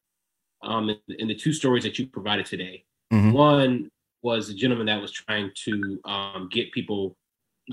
Um, 0.63 0.89
in, 0.89 0.97
in 1.19 1.27
the 1.27 1.35
two 1.35 1.53
stories 1.53 1.83
that 1.83 1.99
you 1.99 2.07
provided 2.07 2.45
today, 2.45 2.83
Mhm. 3.13 3.31
one 3.31 3.91
was 4.23 4.49
a 4.49 4.53
gentleman 4.53 4.87
that 4.87 4.99
was 5.01 5.11
trying 5.11 5.51
to 5.65 5.99
um, 6.05 6.49
get 6.51 6.71
people 6.71 7.15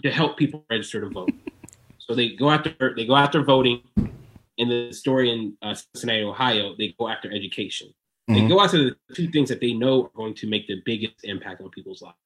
to 0.03 0.11
help 0.11 0.37
people 0.37 0.65
register 0.71 1.01
to 1.01 1.09
vote. 1.09 1.31
so 1.99 2.15
they 2.15 2.31
go 2.37 2.51
after 2.51 2.95
they 2.97 3.07
go 3.07 3.17
after 3.17 3.43
voting. 3.43 3.81
In 4.57 4.69
the 4.69 4.93
story 4.93 5.31
in 5.33 5.57
uh, 5.63 5.75
Cincinnati, 5.75 6.23
Ohio, 6.23 6.77
they 6.79 6.95
go 6.97 7.09
after 7.09 7.33
education. 7.33 7.89
They 8.29 8.43
Mhm. 8.43 8.49
go 8.49 8.61
after 8.61 8.79
the 8.85 8.97
two 9.13 9.29
things 9.29 9.49
that 9.49 9.61
they 9.61 9.73
know 9.73 10.05
are 10.05 10.11
going 10.15 10.35
to 10.35 10.47
make 10.47 10.69
the 10.69 10.81
biggest 10.85 11.25
impact 11.25 11.61
on 11.61 11.71
people's 11.71 12.03
lives 12.03 12.17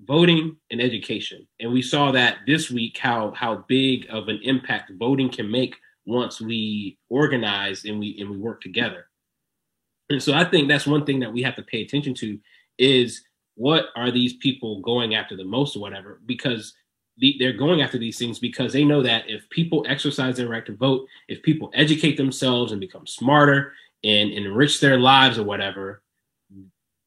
voting 0.00 0.56
and 0.70 0.80
education. 0.80 1.46
And 1.60 1.72
we 1.72 1.82
saw 1.82 2.10
that 2.12 2.38
this 2.46 2.70
week 2.70 2.98
how 2.98 3.30
how 3.32 3.64
big 3.68 4.06
of 4.10 4.28
an 4.28 4.40
impact 4.42 4.92
voting 4.98 5.30
can 5.30 5.50
make 5.50 5.76
once 6.06 6.40
we 6.40 6.98
organize 7.08 7.84
and 7.84 7.98
we 7.98 8.18
and 8.20 8.30
we 8.30 8.36
work 8.38 8.60
together. 8.60 9.08
And 10.10 10.22
so 10.22 10.32
I 10.34 10.44
think 10.44 10.68
that's 10.68 10.86
one 10.86 11.04
thing 11.06 11.20
that 11.20 11.32
we 11.32 11.42
have 11.42 11.56
to 11.56 11.62
pay 11.62 11.82
attention 11.82 12.14
to 12.14 12.38
is 12.78 13.22
what 13.56 13.86
are 13.96 14.10
these 14.10 14.34
people 14.34 14.80
going 14.80 15.14
after 15.14 15.36
the 15.36 15.44
most 15.44 15.76
or 15.76 15.80
whatever 15.80 16.20
because 16.26 16.74
the, 17.18 17.36
they're 17.38 17.52
going 17.52 17.82
after 17.82 17.98
these 17.98 18.18
things 18.18 18.38
because 18.38 18.72
they 18.72 18.84
know 18.84 19.02
that 19.02 19.24
if 19.28 19.48
people 19.50 19.84
exercise 19.88 20.36
their 20.36 20.48
right 20.48 20.66
to 20.66 20.74
vote, 20.74 21.06
if 21.28 21.42
people 21.42 21.70
educate 21.74 22.16
themselves 22.16 22.72
and 22.72 22.80
become 22.80 23.06
smarter 23.06 23.72
and 24.02 24.32
enrich 24.32 24.80
their 24.80 24.98
lives 24.98 25.38
or 25.38 25.44
whatever, 25.44 26.02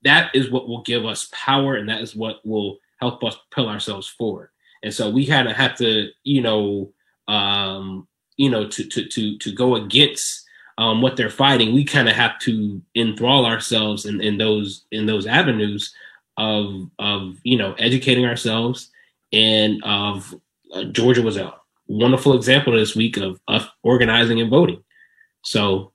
that 0.03 0.33
is 0.33 0.49
what 0.49 0.67
will 0.67 0.81
give 0.83 1.05
us 1.05 1.29
power 1.33 1.75
and 1.75 1.89
that 1.89 2.01
is 2.01 2.15
what 2.15 2.45
will 2.45 2.77
help 3.01 3.23
us 3.23 3.37
propel 3.51 3.69
ourselves 3.69 4.07
forward. 4.07 4.49
And 4.83 4.93
so 4.93 5.09
we 5.09 5.25
kind 5.25 5.47
of 5.47 5.55
have 5.55 5.75
to, 5.77 6.09
you 6.23 6.41
know, 6.41 6.93
um, 7.27 8.07
you 8.37 8.49
know, 8.49 8.67
to 8.69 8.83
to 8.83 9.07
to 9.07 9.37
to 9.39 9.51
go 9.51 9.75
against 9.75 10.45
um, 10.77 11.01
what 11.01 11.17
they're 11.17 11.29
fighting. 11.29 11.73
We 11.73 11.83
kind 11.83 12.07
of 12.07 12.15
have 12.15 12.39
to 12.41 12.81
enthrall 12.95 13.45
ourselves 13.45 14.05
in, 14.05 14.21
in 14.21 14.37
those 14.37 14.85
in 14.91 15.07
those 15.07 15.25
avenues 15.25 15.93
of 16.37 16.89
of 16.99 17.37
you 17.43 17.57
know 17.57 17.73
educating 17.73 18.25
ourselves 18.25 18.89
and 19.33 19.83
of 19.83 20.33
uh, 20.73 20.83
Georgia 20.85 21.21
was 21.21 21.37
a 21.37 21.53
wonderful 21.87 22.35
example 22.35 22.73
this 22.73 22.95
week 22.95 23.17
of 23.17 23.39
of 23.47 23.67
organizing 23.83 24.39
and 24.41 24.49
voting. 24.49 24.83
So 25.43 25.91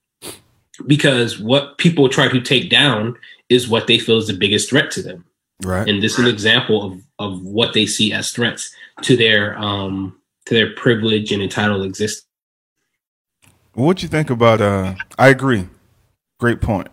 because 0.86 1.38
what 1.38 1.78
people 1.78 2.09
try 2.09 2.28
to 2.28 2.40
take 2.40 2.70
down 2.70 3.16
is 3.49 3.68
what 3.68 3.86
they 3.86 3.99
feel 3.99 4.16
is 4.18 4.26
the 4.26 4.32
biggest 4.36 4.70
threat 4.70 4.90
to 4.93 5.03
them 5.03 5.24
Right. 5.62 5.86
and 5.86 6.03
this 6.03 6.14
is 6.14 6.20
an 6.20 6.26
example 6.26 6.82
of 6.82 7.03
of 7.18 7.43
what 7.43 7.74
they 7.74 7.84
see 7.86 8.12
as 8.12 8.32
threats 8.32 8.74
to 9.03 9.16
their 9.16 9.57
um 9.59 10.18
to 10.47 10.55
their 10.55 10.74
privilege 10.74 11.30
and 11.30 11.43
entitled 11.43 11.84
existence. 11.84 12.26
What 13.74 13.99
do 13.99 14.03
you 14.03 14.09
think 14.09 14.28
about? 14.28 14.61
Uh, 14.61 14.95
I 15.18 15.28
agree. 15.28 15.68
Great 16.40 16.61
point. 16.61 16.88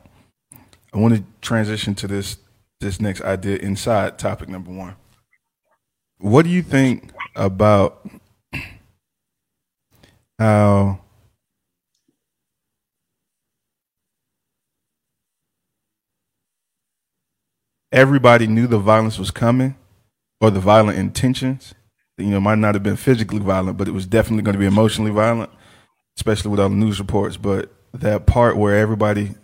I 0.93 0.97
want 0.97 1.15
to 1.15 1.23
transition 1.41 1.95
to 1.95 2.07
this 2.07 2.37
this 2.80 3.01
next 3.01 3.21
idea 3.21 3.57
inside 3.57 4.17
topic 4.17 4.49
number 4.49 4.71
one. 4.71 4.95
What 6.17 6.43
do 6.43 6.49
you 6.49 6.61
think 6.61 7.11
about 7.36 8.07
how 10.38 10.99
everybody 17.91 18.47
knew 18.47 18.67
the 18.67 18.77
violence 18.77 19.17
was 19.17 19.32
coming 19.32 19.75
or 20.41 20.51
the 20.51 20.59
violent 20.59 20.97
intentions? 20.97 21.73
You 22.17 22.27
know, 22.27 22.41
might 22.41 22.57
not 22.57 22.75
have 22.75 22.84
been 22.84 22.97
physically 22.97 23.39
violent, 23.39 23.77
but 23.77 23.88
it 23.88 23.93
was 23.93 24.05
definitely 24.05 24.43
going 24.43 24.53
to 24.53 24.59
be 24.59 24.65
emotionally 24.65 25.11
violent 25.11 25.49
especially 26.19 26.51
with 26.51 26.59
all 26.59 26.67
the 26.67 26.75
news 26.75 26.99
reports, 26.99 27.38
but 27.38 27.71
that 27.93 28.25
part 28.25 28.57
where 28.57 28.75
everybody 28.75 29.36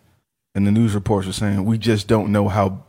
in 0.54 0.66
the 0.66 0.72
news 0.72 0.94
reports 0.94 1.26
are 1.26 1.32
saying 1.34 1.64
we 1.64 1.78
just 1.78 2.06
don't 2.06 2.32
know 2.34 2.50
how 2.50 2.84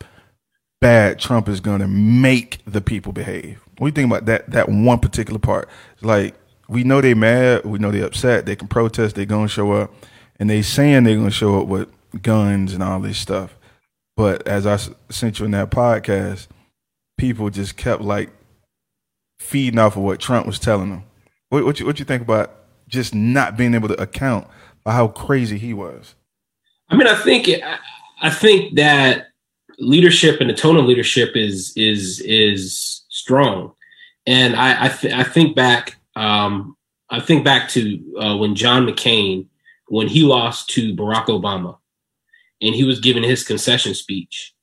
bad 0.79 1.19
Trump 1.19 1.47
is 1.47 1.59
going 1.59 1.79
to 1.79 1.87
make 1.87 2.59
the 2.65 2.81
people 2.81 3.11
behave. 3.11 3.59
What 3.77 3.87
do 3.87 3.89
you 3.89 3.91
think 3.91 4.11
about 4.11 4.25
that? 4.25 4.49
That 4.51 4.69
one 4.69 4.99
particular 4.99 5.39
part. 5.39 5.69
Like 6.01 6.35
we 6.67 6.83
know 6.83 7.01
they're 7.01 7.15
mad, 7.15 7.65
we 7.65 7.79
know 7.79 7.91
they're 7.91 8.05
upset, 8.05 8.45
they 8.45 8.55
can 8.55 8.67
protest, 8.67 9.15
they 9.15 9.25
gonna 9.25 9.47
show 9.47 9.71
up, 9.73 9.93
and 10.39 10.49
they 10.49 10.61
saying 10.61 11.03
they're 11.03 11.15
gonna 11.15 11.31
show 11.31 11.61
up 11.61 11.67
with 11.67 11.89
guns 12.21 12.73
and 12.73 12.83
all 12.83 12.99
this 12.99 13.17
stuff. 13.17 13.57
But 14.15 14.47
as 14.47 14.65
I 14.65 14.77
sent 15.09 15.39
you 15.39 15.45
in 15.45 15.51
that 15.51 15.69
podcast, 15.69 16.47
people 17.17 17.49
just 17.49 17.77
kept 17.77 18.01
like 18.01 18.31
feeding 19.39 19.79
off 19.79 19.95
of 19.95 20.03
what 20.03 20.19
Trump 20.19 20.47
was 20.47 20.59
telling 20.59 20.89
them. 20.89 21.03
What, 21.49 21.65
what 21.65 21.79
you 21.79 21.85
what 21.85 21.99
you 21.99 22.05
think 22.05 22.23
about 22.23 22.53
just 22.87 23.13
not 23.13 23.57
being 23.57 23.75
able 23.75 23.87
to 23.89 24.01
account 24.01 24.47
for 24.83 24.91
how 24.91 25.07
crazy 25.09 25.57
he 25.57 25.73
was? 25.73 26.15
I 26.89 26.95
mean, 26.95 27.07
I 27.07 27.15
think 27.15 27.47
it, 27.47 27.61
I, 27.63 27.77
I 28.21 28.29
think 28.29 28.75
that 28.75 29.27
leadership 29.79 30.41
and 30.41 30.49
the 30.49 30.53
tone 30.53 30.77
of 30.77 30.85
leadership 30.85 31.35
is 31.35 31.73
is 31.75 32.19
is 32.21 33.05
strong, 33.09 33.73
and 34.25 34.55
I 34.55 34.85
I, 34.85 34.89
th- 34.89 35.13
I 35.13 35.23
think 35.23 35.55
back 35.55 35.97
um, 36.15 36.75
I 37.09 37.19
think 37.19 37.43
back 37.43 37.69
to 37.69 38.17
uh, 38.19 38.37
when 38.37 38.55
John 38.55 38.85
McCain 38.85 39.47
when 39.89 40.07
he 40.07 40.23
lost 40.23 40.69
to 40.71 40.95
Barack 40.95 41.25
Obama, 41.25 41.77
and 42.61 42.75
he 42.75 42.83
was 42.83 42.99
giving 42.99 43.23
his 43.23 43.43
concession 43.43 43.93
speech, 43.93 44.53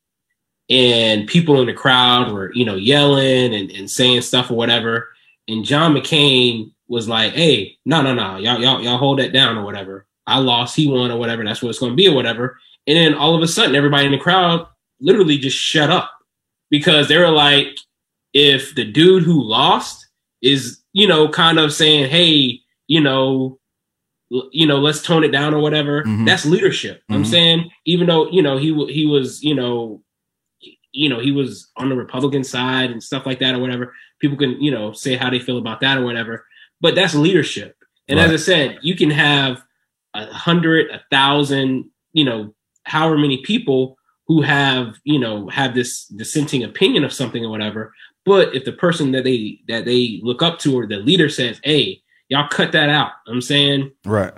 and 0.68 1.28
people 1.28 1.60
in 1.60 1.66
the 1.66 1.72
crowd 1.72 2.32
were 2.32 2.52
you 2.54 2.64
know 2.64 2.76
yelling 2.76 3.54
and, 3.54 3.70
and 3.70 3.90
saying 3.90 4.22
stuff 4.22 4.50
or 4.50 4.54
whatever, 4.54 5.08
and 5.48 5.64
John 5.64 5.94
McCain 5.94 6.72
was 6.88 7.08
like, 7.08 7.32
"Hey, 7.32 7.78
no, 7.84 8.02
no, 8.02 8.14
no, 8.14 8.36
y'all, 8.36 8.60
y'all, 8.60 8.82
y'all 8.82 8.98
hold 8.98 9.18
that 9.18 9.32
down 9.32 9.56
or 9.56 9.64
whatever. 9.64 10.06
I 10.26 10.38
lost, 10.38 10.74
he 10.74 10.90
won 10.90 11.10
or 11.10 11.18
whatever. 11.18 11.44
That's 11.44 11.62
what 11.62 11.68
it's 11.68 11.78
going 11.78 11.92
to 11.92 11.96
be 11.96 12.08
or 12.08 12.14
whatever." 12.14 12.58
And 12.86 12.98
then 12.98 13.14
all 13.14 13.34
of 13.34 13.42
a 13.42 13.48
sudden, 13.48 13.74
everybody 13.74 14.06
in 14.06 14.12
the 14.12 14.18
crowd 14.18 14.66
literally 15.00 15.38
just 15.38 15.56
shut 15.56 15.90
up 15.90 16.10
because 16.70 17.08
they 17.08 17.18
were 17.18 17.30
like, 17.30 17.68
"If 18.32 18.74
the 18.74 18.84
dude 18.84 19.22
who 19.24 19.42
lost 19.42 20.06
is, 20.42 20.80
you 20.92 21.06
know, 21.06 21.28
kind 21.28 21.58
of 21.58 21.72
saying, 21.72 22.10
hey, 22.10 22.60
you 22.86 23.00
know." 23.00 23.58
l- 24.32 24.48
You 24.52 24.66
know, 24.66 24.78
let's 24.80 25.02
tone 25.02 25.22
it 25.22 25.30
down 25.32 25.52
or 25.54 25.60
whatever. 25.60 26.02
Mhm. 26.02 26.26
That's 26.26 26.46
leadership. 26.46 27.02
I'm 27.10 27.22
Mhm. 27.22 27.26
saying, 27.26 27.70
even 27.84 28.06
though 28.08 28.28
you 28.30 28.42
know 28.42 28.56
he 28.56 28.70
w- 28.70 28.92
he 28.92 29.04
was, 29.06 29.44
you 29.44 29.54
know, 29.54 30.02
you 30.92 31.08
know 31.08 31.20
he 31.20 31.30
was 31.30 31.70
on 31.76 31.88
the 31.90 31.94
Republican 31.94 32.42
side 32.42 32.90
and 32.90 33.02
stuff 33.02 33.26
like 33.26 33.38
that 33.40 33.54
or 33.54 33.58
whatever. 33.58 33.94
People 34.20 34.38
can 34.38 34.60
you 34.62 34.70
know 34.70 34.92
say 34.92 35.14
how 35.16 35.28
they 35.30 35.38
feel 35.38 35.58
about 35.58 35.80
that 35.80 35.98
or 35.98 36.04
whatever 36.04 36.46
but 36.80 36.94
that's 36.94 37.14
leadership. 37.14 37.76
And 38.08 38.18
as 38.18 38.30
I 38.32 38.36
said, 38.36 38.78
you 38.82 38.94
can 38.96 39.10
have 39.10 39.62
a 40.14 40.26
hundred, 40.26 40.90
a 40.90 41.02
thousand, 41.10 41.90
you 42.12 42.24
know, 42.24 42.54
however 42.84 43.16
many 43.16 43.38
people 43.42 43.96
who 44.26 44.42
have, 44.42 44.94
you 45.04 45.18
know, 45.18 45.48
have 45.48 45.74
this 45.74 46.06
dissenting 46.06 46.64
opinion 46.64 47.04
of 47.04 47.12
something 47.12 47.44
or 47.44 47.50
whatever. 47.50 47.92
But 48.24 48.54
if 48.54 48.64
the 48.64 48.72
person 48.72 49.12
that 49.12 49.24
they 49.24 49.60
that 49.68 49.84
they 49.84 50.20
look 50.22 50.42
up 50.42 50.58
to 50.60 50.78
or 50.78 50.86
the 50.86 50.96
leader 50.96 51.28
says, 51.28 51.60
"Hey, 51.62 52.00
y'all 52.28 52.48
cut 52.48 52.72
that 52.72 52.88
out," 52.88 53.12
I'm 53.26 53.42
saying, 53.42 53.90
Right. 54.04 54.32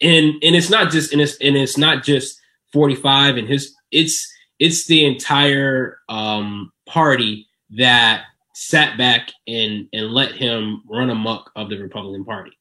and 0.00 0.34
and 0.42 0.54
it's 0.54 0.68
not 0.70 0.90
just 0.92 1.12
and 1.12 1.22
it's 1.22 1.36
and 1.38 1.56
it's 1.56 1.78
not 1.78 2.04
just 2.04 2.38
45 2.72 3.36
and 3.38 3.48
his 3.48 3.74
it's 3.90 4.30
it's 4.58 4.86
the 4.86 5.04
entire 5.06 5.98
um 6.08 6.70
party 6.86 7.46
that 7.78 8.24
sat 8.54 8.98
back 8.98 9.30
and 9.48 9.88
and 9.94 10.10
let 10.12 10.32
him 10.32 10.82
run 10.86 11.08
amok 11.08 11.50
of 11.56 11.70
the 11.70 11.78
Republican 11.78 12.24
Party. 12.26 12.52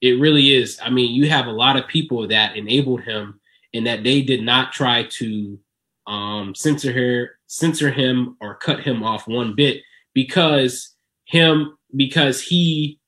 It 0.00 0.20
really 0.20 0.54
is. 0.54 0.78
I 0.82 0.90
mean, 0.90 1.12
you 1.14 1.28
have 1.30 1.46
a 1.46 1.52
lot 1.52 1.76
of 1.76 1.86
people 1.88 2.28
that 2.28 2.56
enabled 2.56 3.02
him 3.02 3.40
and 3.74 3.86
that 3.86 4.02
they 4.04 4.22
did 4.22 4.42
not 4.42 4.72
try 4.72 5.04
to 5.04 5.58
um 6.06 6.54
censor 6.54 6.92
her 6.92 7.30
censor 7.46 7.90
him 7.90 8.36
or 8.40 8.56
cut 8.56 8.80
him 8.80 9.02
off 9.02 9.28
one 9.28 9.54
bit 9.54 9.82
because 10.14 10.94
him 11.26 11.76
because 11.94 12.40
he 12.40 12.98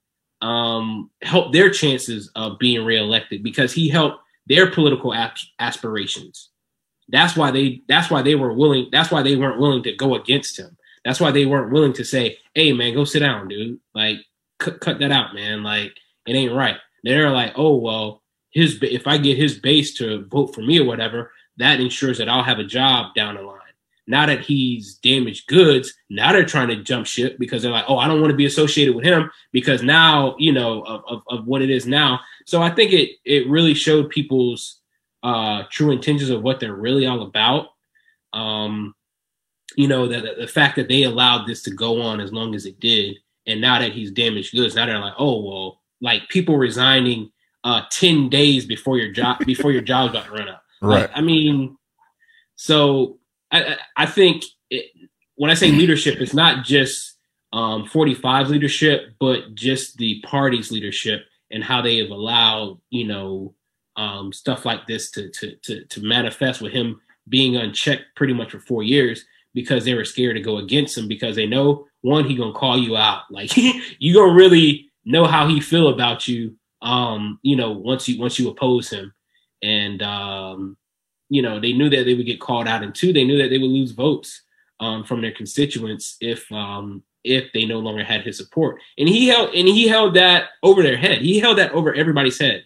um, 0.44 1.10
helped 1.22 1.52
their 1.52 1.70
chances 1.70 2.30
of 2.36 2.58
being 2.58 2.84
reelected 2.84 3.42
because 3.42 3.72
he 3.72 3.88
helped 3.88 4.18
their 4.46 4.70
political 4.70 5.14
aspirations. 5.58 6.50
That's 7.08 7.36
why 7.36 7.50
they. 7.50 7.82
That's 7.88 8.10
why 8.10 8.22
they 8.22 8.34
were 8.34 8.52
willing. 8.52 8.88
That's 8.92 9.10
why 9.10 9.22
they 9.22 9.36
weren't 9.36 9.58
willing 9.58 9.82
to 9.84 9.96
go 9.96 10.14
against 10.14 10.58
him. 10.58 10.76
That's 11.04 11.20
why 11.20 11.30
they 11.30 11.44
weren't 11.44 11.72
willing 11.72 11.92
to 11.94 12.04
say, 12.04 12.38
"Hey, 12.54 12.72
man, 12.72 12.94
go 12.94 13.04
sit 13.04 13.20
down, 13.20 13.48
dude. 13.48 13.78
Like, 13.94 14.18
cut, 14.58 14.80
cut 14.80 14.98
that 15.00 15.12
out, 15.12 15.34
man. 15.34 15.62
Like, 15.62 15.92
it 16.26 16.32
ain't 16.34 16.54
right." 16.54 16.76
They're 17.02 17.30
like, 17.30 17.52
"Oh 17.56 17.76
well, 17.76 18.22
his 18.50 18.78
if 18.82 19.06
I 19.06 19.18
get 19.18 19.36
his 19.36 19.58
base 19.58 19.94
to 19.98 20.24
vote 20.26 20.54
for 20.54 20.62
me 20.62 20.80
or 20.80 20.86
whatever, 20.86 21.30
that 21.58 21.80
ensures 21.80 22.18
that 22.18 22.28
I'll 22.28 22.42
have 22.42 22.58
a 22.58 22.64
job 22.64 23.14
down 23.14 23.36
the 23.36 23.42
line." 23.42 23.60
Now 24.06 24.26
that 24.26 24.40
he's 24.40 24.96
damaged 24.96 25.46
goods, 25.46 25.94
now 26.10 26.32
they're 26.32 26.44
trying 26.44 26.68
to 26.68 26.82
jump 26.82 27.06
ship 27.06 27.38
because 27.38 27.62
they're 27.62 27.72
like, 27.72 27.86
"Oh, 27.88 27.98
I 27.98 28.06
don't 28.06 28.20
want 28.20 28.30
to 28.30 28.36
be 28.36 28.46
associated 28.46 28.94
with 28.94 29.04
him." 29.04 29.30
because 29.54 29.82
now 29.82 30.34
you 30.38 30.52
know 30.52 30.82
of, 30.82 31.02
of, 31.08 31.22
of 31.28 31.46
what 31.46 31.62
it 31.62 31.70
is 31.70 31.86
now 31.86 32.20
so 32.44 32.60
i 32.60 32.68
think 32.68 32.92
it 32.92 33.12
it 33.24 33.48
really 33.48 33.72
showed 33.72 34.10
people's 34.10 34.80
uh 35.22 35.62
true 35.70 35.90
intentions 35.90 36.28
of 36.28 36.42
what 36.42 36.60
they're 36.60 36.74
really 36.74 37.06
all 37.06 37.22
about 37.22 37.68
um 38.34 38.94
you 39.76 39.88
know 39.88 40.06
that 40.06 40.36
the 40.38 40.46
fact 40.46 40.76
that 40.76 40.88
they 40.88 41.04
allowed 41.04 41.46
this 41.46 41.62
to 41.62 41.70
go 41.70 42.02
on 42.02 42.20
as 42.20 42.32
long 42.32 42.54
as 42.54 42.66
it 42.66 42.78
did 42.80 43.16
and 43.46 43.60
now 43.60 43.78
that 43.78 43.92
he's 43.92 44.10
damaged 44.10 44.52
goods 44.54 44.74
now 44.74 44.84
they're 44.84 44.98
like 44.98 45.14
oh 45.18 45.40
well 45.40 45.80
like 46.02 46.28
people 46.28 46.58
resigning 46.58 47.30
uh 47.62 47.82
10 47.90 48.28
days 48.28 48.66
before 48.66 48.98
your 48.98 49.12
job 49.12 49.38
before 49.46 49.72
your 49.72 49.80
job's 49.80 50.10
about 50.10 50.26
to 50.26 50.32
run 50.32 50.48
out 50.48 50.60
Right. 50.84 51.10
i 51.14 51.20
mean 51.20 51.76
so 52.56 53.18
i 53.50 53.76
i 53.96 54.06
think 54.06 54.44
it, 54.70 54.86
when 55.36 55.50
i 55.50 55.54
say 55.54 55.70
leadership 55.70 56.20
it's 56.20 56.34
not 56.34 56.64
just 56.64 57.14
um, 57.54 57.86
45's 57.86 58.50
leadership, 58.50 59.14
but 59.20 59.54
just 59.54 59.96
the 59.96 60.20
party's 60.22 60.72
leadership 60.72 61.24
and 61.52 61.62
how 61.62 61.80
they 61.80 61.98
have 61.98 62.10
allowed, 62.10 62.80
you 62.90 63.06
know, 63.06 63.54
um, 63.96 64.32
stuff 64.32 64.64
like 64.64 64.88
this 64.88 65.12
to, 65.12 65.30
to 65.30 65.54
to 65.62 65.84
to 65.84 66.02
manifest 66.02 66.60
with 66.60 66.72
him 66.72 67.00
being 67.28 67.56
unchecked 67.56 68.06
pretty 68.16 68.32
much 68.32 68.50
for 68.50 68.58
four 68.58 68.82
years 68.82 69.24
because 69.54 69.84
they 69.84 69.94
were 69.94 70.04
scared 70.04 70.34
to 70.34 70.42
go 70.42 70.56
against 70.56 70.98
him 70.98 71.06
because 71.06 71.36
they 71.36 71.46
know 71.46 71.86
one 72.00 72.24
he 72.24 72.34
gonna 72.34 72.52
call 72.52 72.76
you 72.76 72.96
out 72.96 73.22
like 73.30 73.56
you 73.56 74.12
gonna 74.12 74.34
really 74.34 74.90
know 75.04 75.24
how 75.24 75.46
he 75.46 75.60
feel 75.60 75.90
about 75.90 76.26
you 76.26 76.56
um 76.82 77.38
you 77.42 77.54
know 77.54 77.70
once 77.70 78.08
you 78.08 78.18
once 78.18 78.36
you 78.36 78.50
oppose 78.50 78.90
him 78.90 79.14
and 79.64 80.02
um 80.02 80.76
you 81.30 81.42
know 81.42 81.58
they 81.58 81.72
knew 81.72 81.88
that 81.88 82.04
they 82.04 82.14
would 82.14 82.26
get 82.26 82.40
called 82.40 82.68
out 82.68 82.82
and 82.82 82.94
two 82.94 83.12
they 83.12 83.24
knew 83.24 83.38
that 83.38 83.48
they 83.48 83.58
would 83.58 83.70
lose 83.70 83.92
votes 83.92 84.42
um 84.80 85.02
from 85.02 85.22
their 85.22 85.32
constituents 85.32 86.16
if 86.20 86.50
um 86.52 87.02
if 87.24 87.50
they 87.54 87.64
no 87.64 87.78
longer 87.78 88.04
had 88.04 88.20
his 88.20 88.36
support. 88.36 88.80
And 88.98 89.08
he 89.08 89.28
held 89.28 89.54
and 89.54 89.66
he 89.66 89.88
held 89.88 90.14
that 90.14 90.50
over 90.62 90.82
their 90.82 90.98
head. 90.98 91.22
He 91.22 91.40
held 91.40 91.56
that 91.56 91.72
over 91.72 91.94
everybody's 91.94 92.38
head. 92.38 92.64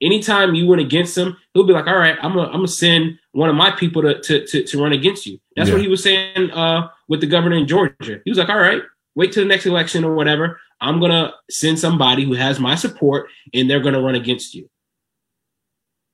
Anytime 0.00 0.54
you 0.54 0.66
went 0.66 0.82
against 0.82 1.18
him 1.18 1.36
he'll 1.54 1.66
be 1.66 1.72
like 1.72 1.86
all 1.86 1.96
right 1.96 2.18
i'm 2.20 2.34
gonna, 2.34 2.48
I'm 2.48 2.56
gonna 2.56 2.68
send 2.68 3.18
one 3.32 3.48
of 3.48 3.56
my 3.56 3.70
people 3.70 4.02
to, 4.02 4.20
to 4.20 4.46
to 4.46 4.62
to 4.62 4.82
run 4.82 4.92
against 4.92 5.26
you. 5.26 5.38
That's 5.56 5.70
what 5.70 5.80
he 5.80 5.88
was 5.88 6.02
saying 6.02 6.50
uh 6.50 6.88
with 7.08 7.20
the 7.22 7.26
governor 7.26 7.56
in 7.56 7.66
georgia. 7.66 8.20
He 8.24 8.30
was 8.30 8.38
like 8.38 8.50
all 8.50 8.58
right 8.58 8.82
wait 9.14 9.32
till 9.32 9.42
the 9.42 9.48
next 9.48 9.66
election 9.66 10.04
or 10.04 10.14
whatever. 10.14 10.60
I'm 10.82 11.00
gonna 11.00 11.32
send 11.50 11.78
somebody 11.78 12.24
who 12.24 12.34
has 12.34 12.60
my 12.60 12.74
support 12.74 13.30
and 13.54 13.68
they're 13.68 13.80
gonna 13.80 14.02
run 14.02 14.14
against 14.14 14.54
you 14.54 14.68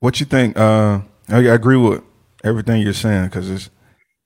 What 0.02 0.18
you 0.18 0.26
think? 0.26 0.58
Uh, 0.58 1.02
I, 1.28 1.36
I 1.36 1.54
agree 1.54 1.76
with 1.76 2.02
everything 2.42 2.82
you're 2.82 2.92
saying 2.92 3.26
because 3.26 3.48
it's 3.48 3.70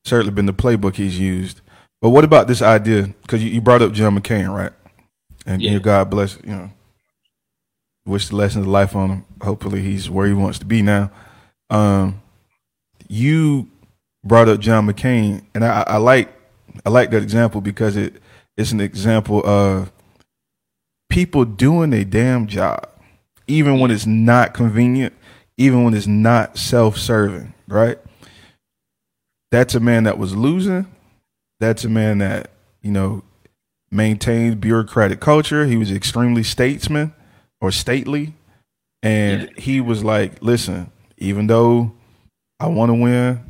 certainly 0.07 0.33
been 0.33 0.47
the 0.47 0.55
playbook 0.55 0.95
he's 0.97 1.19
used. 1.21 1.61
But 2.01 2.11
what 2.11 2.25
about 2.25 2.49
this 2.49 2.63
idea? 2.63 3.09
Because 3.21 3.45
you, 3.45 3.51
you 3.51 3.61
brought 3.61 3.83
up 3.83 3.93
John 3.93 4.19
McCain, 4.19 4.51
right? 4.55 4.73
And 5.45 5.61
Yeah. 5.61 5.73
you 5.73 5.77
know, 5.77 5.83
God 5.83 6.09
bless, 6.09 6.39
you 6.43 6.51
know, 6.51 6.71
wish 8.07 8.29
the 8.29 8.37
lessons 8.37 8.65
of 8.65 8.73
life 8.73 8.97
on 8.97 9.11
him. 9.11 9.25
Hopefully, 9.43 9.83
he's 9.83 10.09
where 10.09 10.27
he 10.27 10.33
wants 10.33 10.59
to 10.61 10.65
be 10.65 10.81
now. 10.81 11.11
Um, 11.69 12.23
you 13.07 13.69
brought 14.25 14.49
up 14.49 14.61
John 14.61 14.87
McCain, 14.87 15.43
and 15.55 15.63
I, 15.63 15.85
I 15.87 15.97
like 15.99 16.33
I 16.87 16.89
like 16.89 17.11
that 17.11 17.23
example 17.23 17.61
because 17.61 17.99
it 17.99 18.15
it's 18.57 18.73
an 18.73 18.81
example 18.81 19.47
of 19.47 19.93
people 21.11 21.45
doing 21.45 21.93
a 21.93 22.03
damn 22.03 22.47
job, 22.47 22.89
even 23.47 23.79
when 23.79 23.91
it's 23.91 24.07
not 24.07 24.55
convenient, 24.55 25.13
even 25.59 25.85
when 25.85 25.95
it's 25.95 26.07
not 26.07 26.59
self-serving, 26.59 27.55
right? 27.69 27.99
That's 29.51 29.75
a 29.75 29.81
man 29.81 30.05
that 30.05 30.19
was 30.19 30.37
losing. 30.37 30.87
That's 31.61 31.85
a 31.85 31.89
man 31.89 32.19
that 32.19 32.51
you 32.83 32.91
know 32.91 33.23
maintained 33.91 34.61
bureaucratic 34.61 35.21
culture. 35.21 35.65
He 35.67 35.77
was 35.77 35.91
extremely 35.91 36.43
statesman 36.43 37.15
or 37.61 37.71
stately, 37.71 38.35
and 39.03 39.51
he 39.57 39.81
was 39.81 40.05
like, 40.05 40.43
"Listen, 40.43 40.91
even 41.17 41.47
though 41.47 41.93
I 42.61 42.67
want 42.67 42.91
to 42.91 42.95
win, 42.95 43.41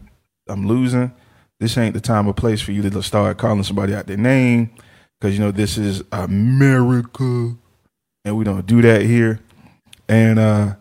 I'm 0.49 0.67
losing. 0.69 1.13
This 1.59 1.77
ain't 1.79 1.95
the 1.95 2.01
time 2.01 2.29
or 2.29 2.35
place 2.35 2.61
for 2.61 2.73
you 2.73 2.83
to 2.89 3.03
start 3.03 3.39
calling 3.39 3.63
somebody 3.63 3.95
out 3.95 4.07
their 4.07 4.19
name 4.19 4.71
because 5.19 5.37
you 5.37 5.43
know 5.43 5.51
this 5.51 5.79
is 5.79 6.03
America, 6.13 7.57
and 8.25 8.37
we 8.37 8.45
don't 8.45 8.67
do 8.67 8.83
that 8.83 9.03
here." 9.03 9.41
And 10.09 10.39
uh, 10.39 10.75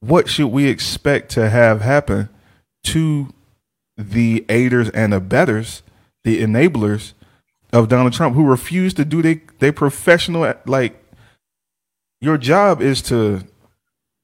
what 0.00 0.28
should 0.28 0.48
we 0.48 0.66
expect 0.66 1.30
to 1.32 1.50
have 1.50 1.82
happen 1.82 2.28
to 2.84 3.32
the 3.96 4.44
aiders 4.48 4.88
and 4.90 5.12
abettors, 5.12 5.82
the 6.24 6.42
enablers 6.42 7.12
of 7.72 7.88
Donald 7.88 8.14
Trump, 8.14 8.34
who 8.34 8.44
refuse 8.44 8.94
to 8.94 9.04
do 9.04 9.22
they 9.22 9.42
they 9.58 9.70
professional 9.70 10.52
like 10.66 11.02
your 12.20 12.38
job 12.38 12.80
is 12.80 13.02
to 13.02 13.44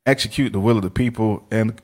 execute 0.06 0.52
the 0.52 0.60
will 0.60 0.76
of 0.76 0.82
the 0.82 0.90
people 0.90 1.46
and 1.50 1.80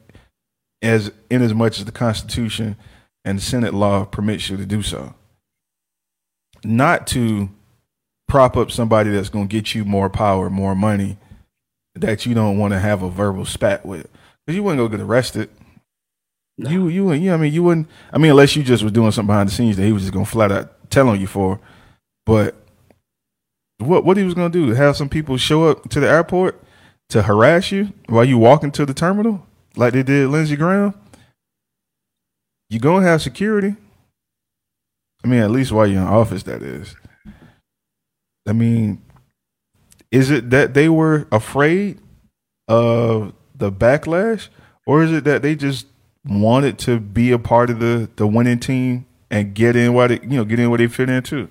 as 0.80 1.12
in 1.30 1.42
as 1.42 1.54
much 1.54 1.78
as 1.78 1.84
the 1.84 1.92
Constitution 1.92 2.76
and 3.24 3.40
Senate 3.40 3.74
law 3.74 4.04
permits 4.04 4.48
you 4.50 4.56
to 4.56 4.66
do 4.66 4.82
so. 4.82 5.14
Not 6.64 7.06
to 7.08 7.50
prop 8.28 8.56
up 8.56 8.70
somebody 8.70 9.10
that's 9.10 9.28
going 9.28 9.48
to 9.48 9.52
get 9.52 9.74
you 9.74 9.84
more 9.84 10.08
power, 10.08 10.48
more 10.48 10.74
money 10.74 11.18
that 11.94 12.24
you 12.26 12.34
don't 12.34 12.58
want 12.58 12.72
to 12.72 12.78
have 12.78 13.02
a 13.02 13.10
verbal 13.10 13.44
spat 13.44 13.84
with. 13.84 14.08
Because 14.46 14.56
you 14.56 14.62
wouldn't 14.62 14.78
go 14.78 14.88
get 14.88 15.00
arrested. 15.04 15.50
No. 16.58 16.70
You 16.70 16.88
you 16.88 17.04
wouldn't- 17.06 17.22
you 17.24 17.32
I 17.32 17.36
mean 17.36 17.52
you 17.52 17.62
wouldn't 17.62 17.88
I 18.12 18.18
mean 18.18 18.30
unless 18.32 18.54
you 18.56 18.62
just 18.62 18.82
was 18.82 18.92
doing 18.92 19.10
something 19.10 19.26
behind 19.28 19.48
the 19.48 19.52
scenes 19.54 19.76
that 19.76 19.84
he 19.84 19.92
was 19.92 20.02
just 20.02 20.12
gonna 20.12 20.26
flat 20.26 20.52
out 20.52 20.90
tell 20.90 21.08
on 21.08 21.20
you 21.20 21.26
for. 21.26 21.58
But 22.26 22.54
what 23.78 24.04
what 24.04 24.16
he 24.16 24.22
was 24.22 24.34
gonna 24.34 24.50
do? 24.50 24.68
Have 24.70 24.96
some 24.96 25.08
people 25.08 25.36
show 25.36 25.64
up 25.68 25.88
to 25.90 26.00
the 26.00 26.08
airport 26.08 26.62
to 27.08 27.22
harass 27.22 27.72
you 27.72 27.92
while 28.06 28.24
you 28.24 28.38
walking 28.38 28.70
to 28.72 28.84
the 28.86 28.94
terminal 28.94 29.46
like 29.76 29.92
they 29.94 30.02
did 30.02 30.28
Lindsey 30.28 30.56
Graham? 30.56 30.94
You 32.70 32.78
gonna 32.78 33.06
have 33.06 33.22
security. 33.22 33.76
I 35.24 35.28
mean, 35.28 35.40
at 35.40 35.50
least 35.50 35.72
while 35.72 35.86
you're 35.86 36.00
in 36.02 36.06
office, 36.06 36.42
that 36.44 36.62
is. 36.62 36.96
I 38.46 38.52
mean, 38.52 39.00
is 40.12 40.30
it 40.30 40.50
that 40.50 40.74
they 40.74 40.88
were 40.88 41.26
afraid 41.32 41.98
of 42.68 43.32
the 43.54 43.72
backlash, 43.72 44.48
or 44.86 45.02
is 45.02 45.10
it 45.10 45.24
that 45.24 45.42
they 45.42 45.56
just 45.56 45.86
wanted 46.24 46.78
to 46.78 47.00
be 47.00 47.32
a 47.32 47.38
part 47.38 47.70
of 47.70 47.80
the 47.80 48.08
the 48.16 48.26
winning 48.26 48.60
team 48.60 49.06
and 49.30 49.54
get 49.54 49.74
in 49.74 49.94
where 49.94 50.08
they 50.08 50.20
you 50.20 50.36
know 50.36 50.44
get 50.44 50.60
in 50.60 50.68
where 50.68 50.78
they 50.78 50.86
fit 50.86 51.08
in 51.08 51.22
too? 51.22 51.48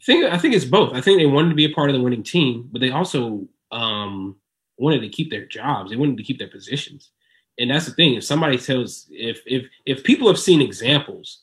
I 0.00 0.04
think 0.04 0.24
I 0.24 0.38
think 0.38 0.54
it's 0.54 0.64
both. 0.64 0.94
I 0.94 1.02
think 1.02 1.18
they 1.18 1.26
wanted 1.26 1.50
to 1.50 1.54
be 1.54 1.66
a 1.66 1.74
part 1.74 1.90
of 1.90 1.96
the 1.96 2.02
winning 2.02 2.22
team, 2.22 2.68
but 2.72 2.80
they 2.80 2.90
also 2.90 3.46
um, 3.70 4.36
wanted 4.78 5.00
to 5.02 5.10
keep 5.10 5.30
their 5.30 5.44
jobs. 5.44 5.90
They 5.90 5.96
wanted 5.96 6.16
to 6.16 6.22
keep 6.22 6.38
their 6.38 6.48
positions, 6.48 7.10
and 7.58 7.70
that's 7.70 7.84
the 7.84 7.92
thing. 7.92 8.14
If 8.14 8.24
somebody 8.24 8.56
tells, 8.56 9.06
if 9.10 9.40
if 9.46 9.66
if 9.84 10.02
people 10.02 10.26
have 10.28 10.40
seen 10.40 10.62
examples 10.62 11.42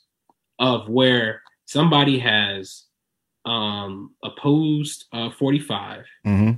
of 0.57 0.89
where 0.89 1.43
somebody 1.65 2.17
has 2.17 2.86
um, 3.47 4.11
opposed 4.23 5.05
uh, 5.13 5.29
45 5.31 6.03
Mm-hmm. 6.25 6.49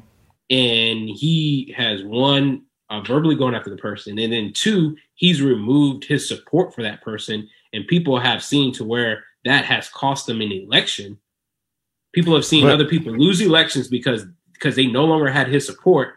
and 0.49 1.09
he 1.09 1.73
has 1.77 2.03
one 2.03 2.63
uh, 2.89 3.01
verbally 3.01 3.35
going 3.35 3.53
after 3.53 3.69
the 3.69 3.77
person, 3.77 4.17
and 4.17 4.33
then 4.33 4.51
two, 4.53 4.97
he's 5.13 5.41
removed 5.43 6.03
his 6.05 6.27
support 6.27 6.73
for 6.73 6.81
that 6.81 7.01
person, 7.03 7.47
and 7.71 7.85
people 7.87 8.19
have 8.19 8.43
seen 8.43 8.73
to 8.73 8.83
where 8.83 9.23
that 9.45 9.63
has 9.65 9.87
cost 9.89 10.25
them 10.25 10.41
an 10.41 10.51
election. 10.51 11.17
People 12.13 12.33
have 12.33 12.45
seen 12.45 12.63
But- 12.65 12.73
other 12.73 12.85
people 12.85 13.13
lose 13.15 13.39
elections 13.41 13.87
because 13.87 14.25
because 14.53 14.75
they 14.75 14.87
no 14.87 15.05
longer 15.05 15.29
had 15.29 15.47
his 15.47 15.65
support. 15.65 16.15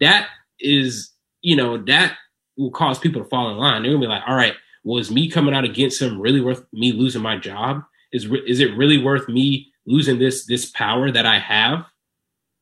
That 0.00 0.28
is, 0.60 1.10
you 1.42 1.56
know, 1.56 1.76
that 1.84 2.16
will 2.56 2.70
cause 2.70 2.98
people 3.00 3.22
to 3.22 3.28
fall 3.28 3.50
in 3.50 3.56
line. 3.58 3.82
They're 3.82 3.92
gonna 3.92 4.00
be 4.06 4.08
like, 4.08 4.22
all 4.26 4.36
right, 4.36 4.54
was 4.84 5.10
me 5.10 5.28
coming 5.28 5.54
out 5.54 5.64
against 5.64 6.00
him 6.00 6.20
really 6.20 6.40
worth 6.40 6.64
me 6.72 6.92
losing 6.92 7.20
my 7.22 7.36
job? 7.36 7.82
Is 8.12 8.28
re- 8.28 8.44
is 8.46 8.60
it 8.60 8.76
really 8.76 8.98
worth 9.02 9.28
me 9.28 9.71
losing 9.86 10.18
this 10.18 10.46
this 10.46 10.66
power 10.70 11.10
that 11.10 11.26
I 11.26 11.38
have? 11.38 11.84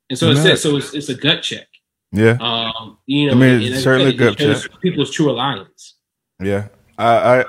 And 0.09 0.19
so 0.19 0.31
it's 0.31 0.63
so 0.63 0.77
it's, 0.77 0.95
it's 0.95 1.09
a 1.09 1.15
gut 1.15 1.43
check. 1.43 1.67
Yeah, 2.13 2.37
Um, 2.41 2.99
you 3.07 3.27
know, 3.27 3.33
I 3.33 3.35
mean, 3.37 3.63
it's 3.63 3.75
and 3.77 3.83
certainly 3.85 4.13
it 4.15 4.17
gut 4.17 4.37
check. 4.37 4.81
people's 4.83 5.13
true 5.13 5.31
alliance. 5.31 5.95
yeah. 6.43 6.69
I 6.99 7.41
I 7.41 7.45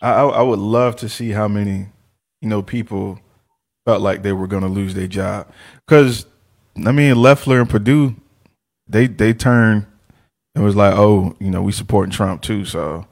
I, 0.00 0.22
I 0.22 0.42
would 0.42 0.58
love 0.58 0.96
to 0.96 1.08
see 1.08 1.30
how 1.30 1.48
many 1.48 1.86
you 2.40 2.48
know 2.48 2.62
people 2.62 3.20
felt 3.86 4.00
like 4.00 4.22
they 4.22 4.32
were 4.32 4.46
going 4.46 4.62
to 4.62 4.68
lose 4.68 4.94
their 4.94 5.06
job 5.06 5.48
because 5.86 6.26
I 6.84 6.92
mean 6.92 7.14
Loeffler 7.16 7.60
and 7.60 7.68
Perdue 7.68 8.16
they 8.88 9.06
they 9.06 9.32
turned 9.34 9.86
and 10.54 10.64
was 10.64 10.74
like 10.74 10.94
oh 10.96 11.36
you 11.38 11.50
know 11.50 11.62
we 11.62 11.72
supporting 11.72 12.10
Trump 12.10 12.42
too 12.42 12.64
so 12.64 13.06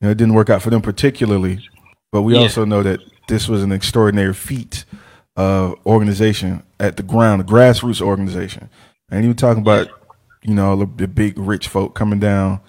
you 0.00 0.06
know 0.06 0.10
it 0.10 0.16
didn't 0.18 0.34
work 0.34 0.48
out 0.50 0.62
for 0.62 0.70
them 0.70 0.80
particularly 0.82 1.58
but 2.12 2.22
we 2.22 2.34
Yeah. 2.34 2.40
also 2.42 2.64
know 2.64 2.82
that 2.82 3.00
this 3.30 3.48
was 3.48 3.62
an 3.62 3.70
extraordinary 3.70 4.34
feat 4.34 4.84
of 5.36 5.74
organization 5.86 6.64
at 6.80 6.96
the 6.96 7.02
ground, 7.02 7.40
a 7.40 7.44
grassroots 7.44 8.02
organization. 8.02 8.68
And 9.08 9.22
you 9.22 9.30
were 9.30 9.34
talking 9.34 9.62
about, 9.62 9.88
you 10.42 10.52
know, 10.52 10.76
the, 10.76 10.86
the 10.96 11.08
big 11.08 11.38
rich 11.38 11.68
folk 11.68 11.94
coming 11.94 12.18
down 12.18 12.60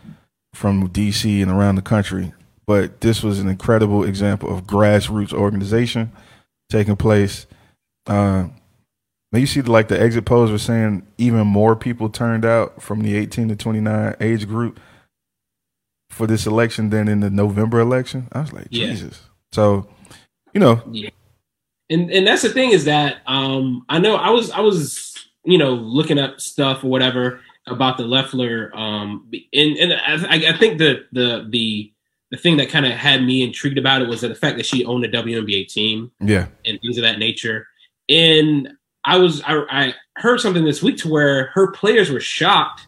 from 0.54 0.88
DC 0.90 1.42
and 1.42 1.52
around 1.52 1.76
the 1.76 1.82
country. 1.82 2.32
But 2.68 3.02
this 3.02 3.24
was 3.24 3.40
an 3.40 3.50
incredible 3.50 4.04
example 4.04 4.56
of 4.56 4.66
grassroots 4.66 5.34
organization 5.34 6.12
taking 6.70 6.96
place. 6.96 7.48
Uh, 8.06 8.50
you 9.34 9.48
see, 9.48 9.64
like 9.64 9.88
the 9.88 10.00
exit 10.00 10.26
polls 10.26 10.52
were 10.52 10.60
saying, 10.60 11.08
even 11.18 11.48
more 11.48 11.76
people 11.76 12.08
turned 12.08 12.46
out 12.46 12.84
from 12.84 13.02
the 13.02 13.16
18 13.16 13.50
to 13.50 13.56
29 13.56 14.16
age 14.20 14.48
group 14.48 14.80
for 16.12 16.28
this 16.28 16.46
election 16.46 16.92
than 16.92 17.08
in 17.08 17.22
the 17.22 17.32
November 17.32 17.80
election. 17.80 18.28
I 18.32 18.42
was 18.42 18.54
like, 18.54 18.68
Yeah. 18.70 18.88
Jesus. 18.88 19.22
So, 19.52 19.88
you 20.54 20.60
know, 20.60 20.82
Yeah. 20.92 21.10
and 21.90 22.12
and 22.12 22.26
that's 22.28 22.42
the 22.42 22.50
thing 22.50 22.72
is 22.72 22.86
that 22.86 23.18
um 23.28 23.86
I 23.90 24.00
know 24.00 24.16
I 24.16 24.30
was 24.30 24.52
I 24.52 24.60
was 24.62 25.16
you 25.44 25.58
know 25.58 25.74
looking 25.74 26.20
up 26.20 26.40
stuff 26.42 26.84
or 26.84 26.88
whatever 26.88 27.40
about 27.68 27.98
the 27.98 28.04
Loeffler 28.04 28.72
um 28.76 29.30
and 29.54 29.78
and 29.78 29.94
I, 29.94 30.54
I 30.54 30.58
think 30.58 30.78
the 30.78 31.06
the 31.12 31.48
the 31.50 31.92
the 32.32 32.38
thing 32.38 32.58
that 32.58 32.70
kind 32.70 32.86
of 32.86 32.94
had 32.94 33.24
me 33.24 33.44
intrigued 33.44 33.78
about 33.78 34.02
it 34.02 34.08
was 34.08 34.22
the 34.22 34.34
fact 34.34 34.58
that 34.58 34.66
she 34.66 34.86
owned 34.86 35.04
a 35.04 35.10
WNBA 35.10 35.68
team 35.68 36.12
yeah, 36.22 36.48
and 36.66 36.80
things 36.82 36.98
of 36.98 37.04
that 37.04 37.20
nature. 37.20 37.68
And 38.08 38.70
I 39.04 39.18
was 39.18 39.42
I, 39.44 39.64
I 39.70 39.94
heard 40.16 40.40
something 40.40 40.64
this 40.64 40.82
week 40.82 40.96
to 41.00 41.10
where 41.10 41.48
her 41.48 41.72
players 41.74 42.10
were 42.10 42.22
shocked 42.22 42.88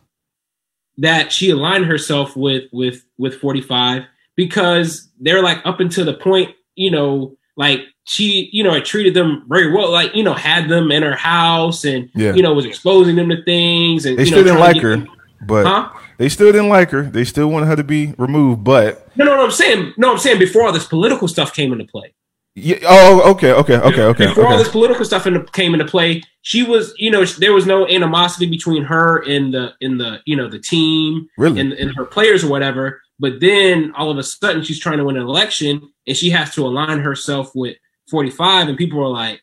that 0.98 1.32
she 1.32 1.50
aligned 1.50 1.86
herself 1.86 2.36
with 2.38 2.64
with 2.72 3.04
with 3.18 3.36
45 3.36 4.04
because 4.36 5.10
they're 5.20 5.44
like 5.44 5.60
up 5.66 5.80
until 5.82 6.06
the 6.06 6.14
point, 6.14 6.56
you 6.76 6.92
know, 6.92 7.36
like 7.56 7.82
she, 8.06 8.50
you 8.52 8.64
know, 8.64 8.80
treated 8.82 9.14
them 9.14 9.46
very 9.48 9.72
well, 9.72 9.92
like, 9.92 10.14
you 10.16 10.24
know, 10.24 10.34
had 10.34 10.68
them 10.70 10.92
in 10.92 11.04
her 11.04 11.16
house 11.16 11.86
and 11.86 12.10
Yeah. 12.16 12.34
you 12.34 12.42
know, 12.42 12.54
was 12.54 12.66
exposing 12.66 13.16
them 13.16 13.30
to 13.30 13.44
things 13.44 14.06
and 14.06 14.18
They 14.18 14.24
you 14.24 14.28
still 14.28 14.40
know, 14.40 14.44
didn't 14.46 14.60
like 14.60 14.82
her, 14.82 14.98
them- 14.98 15.08
but 15.46 15.66
Huh? 15.66 15.90
they 16.18 16.30
still 16.30 16.52
didn't 16.52 16.70
like 16.70 16.90
her. 16.92 17.04
They 17.04 17.24
still 17.24 17.48
wanted 17.50 17.68
her 17.68 17.76
to 17.76 17.84
be 17.84 18.14
removed, 18.18 18.64
but 18.64 19.08
No, 19.16 19.26
no, 19.26 19.36
no, 19.36 19.44
I'm 19.46 19.52
saying 19.52 19.94
no, 19.98 20.12
I'm 20.12 20.18
saying 20.18 20.40
before 20.40 20.64
all 20.66 20.72
this 20.74 20.86
political 20.86 21.28
stuff 21.28 21.54
came 21.54 21.72
into 21.72 21.86
play. 21.86 22.14
yeah, 22.56 22.78
oh, 22.88 23.32
okay, 23.32 23.52
okay, 23.52 23.78
okay, 23.78 24.02
okay, 24.04 24.28
Before 24.28 24.48
all 24.48 24.58
this 24.58 24.70
political 24.70 25.06
stuff 25.06 25.26
into, 25.28 25.44
came 25.54 25.74
into 25.74 25.86
play, 25.86 26.22
she 26.42 26.62
was, 26.64 26.94
you 26.98 27.10
know, 27.10 27.24
there 27.26 27.54
was 27.54 27.66
no 27.66 27.88
animosity 27.88 28.46
between 28.48 28.84
her 28.84 29.24
and 29.28 29.54
the 29.54 29.74
in 29.82 29.98
the 29.98 30.20
you 30.26 30.36
know 30.36 30.48
the 30.50 30.60
team 30.60 31.28
Really? 31.38 31.60
and, 31.62 31.74
and 31.74 31.96
her 31.96 32.06
players 32.06 32.44
or 32.44 32.50
whatever. 32.50 33.02
But 33.20 33.40
then 33.40 33.94
all 33.96 34.10
of 34.12 34.18
a 34.18 34.24
sudden, 34.24 34.64
she's 34.64 34.80
trying 34.80 34.98
to 34.98 35.06
win 35.06 35.18
an 35.18 35.24
election 35.24 35.82
and 36.08 36.16
she 36.18 36.30
has 36.32 36.54
to 36.56 36.66
align 36.66 37.00
herself 37.00 37.52
with 37.56 37.78
45, 38.10 38.68
and 38.70 38.78
people 38.78 39.00
are 39.02 39.10
like, 39.10 39.42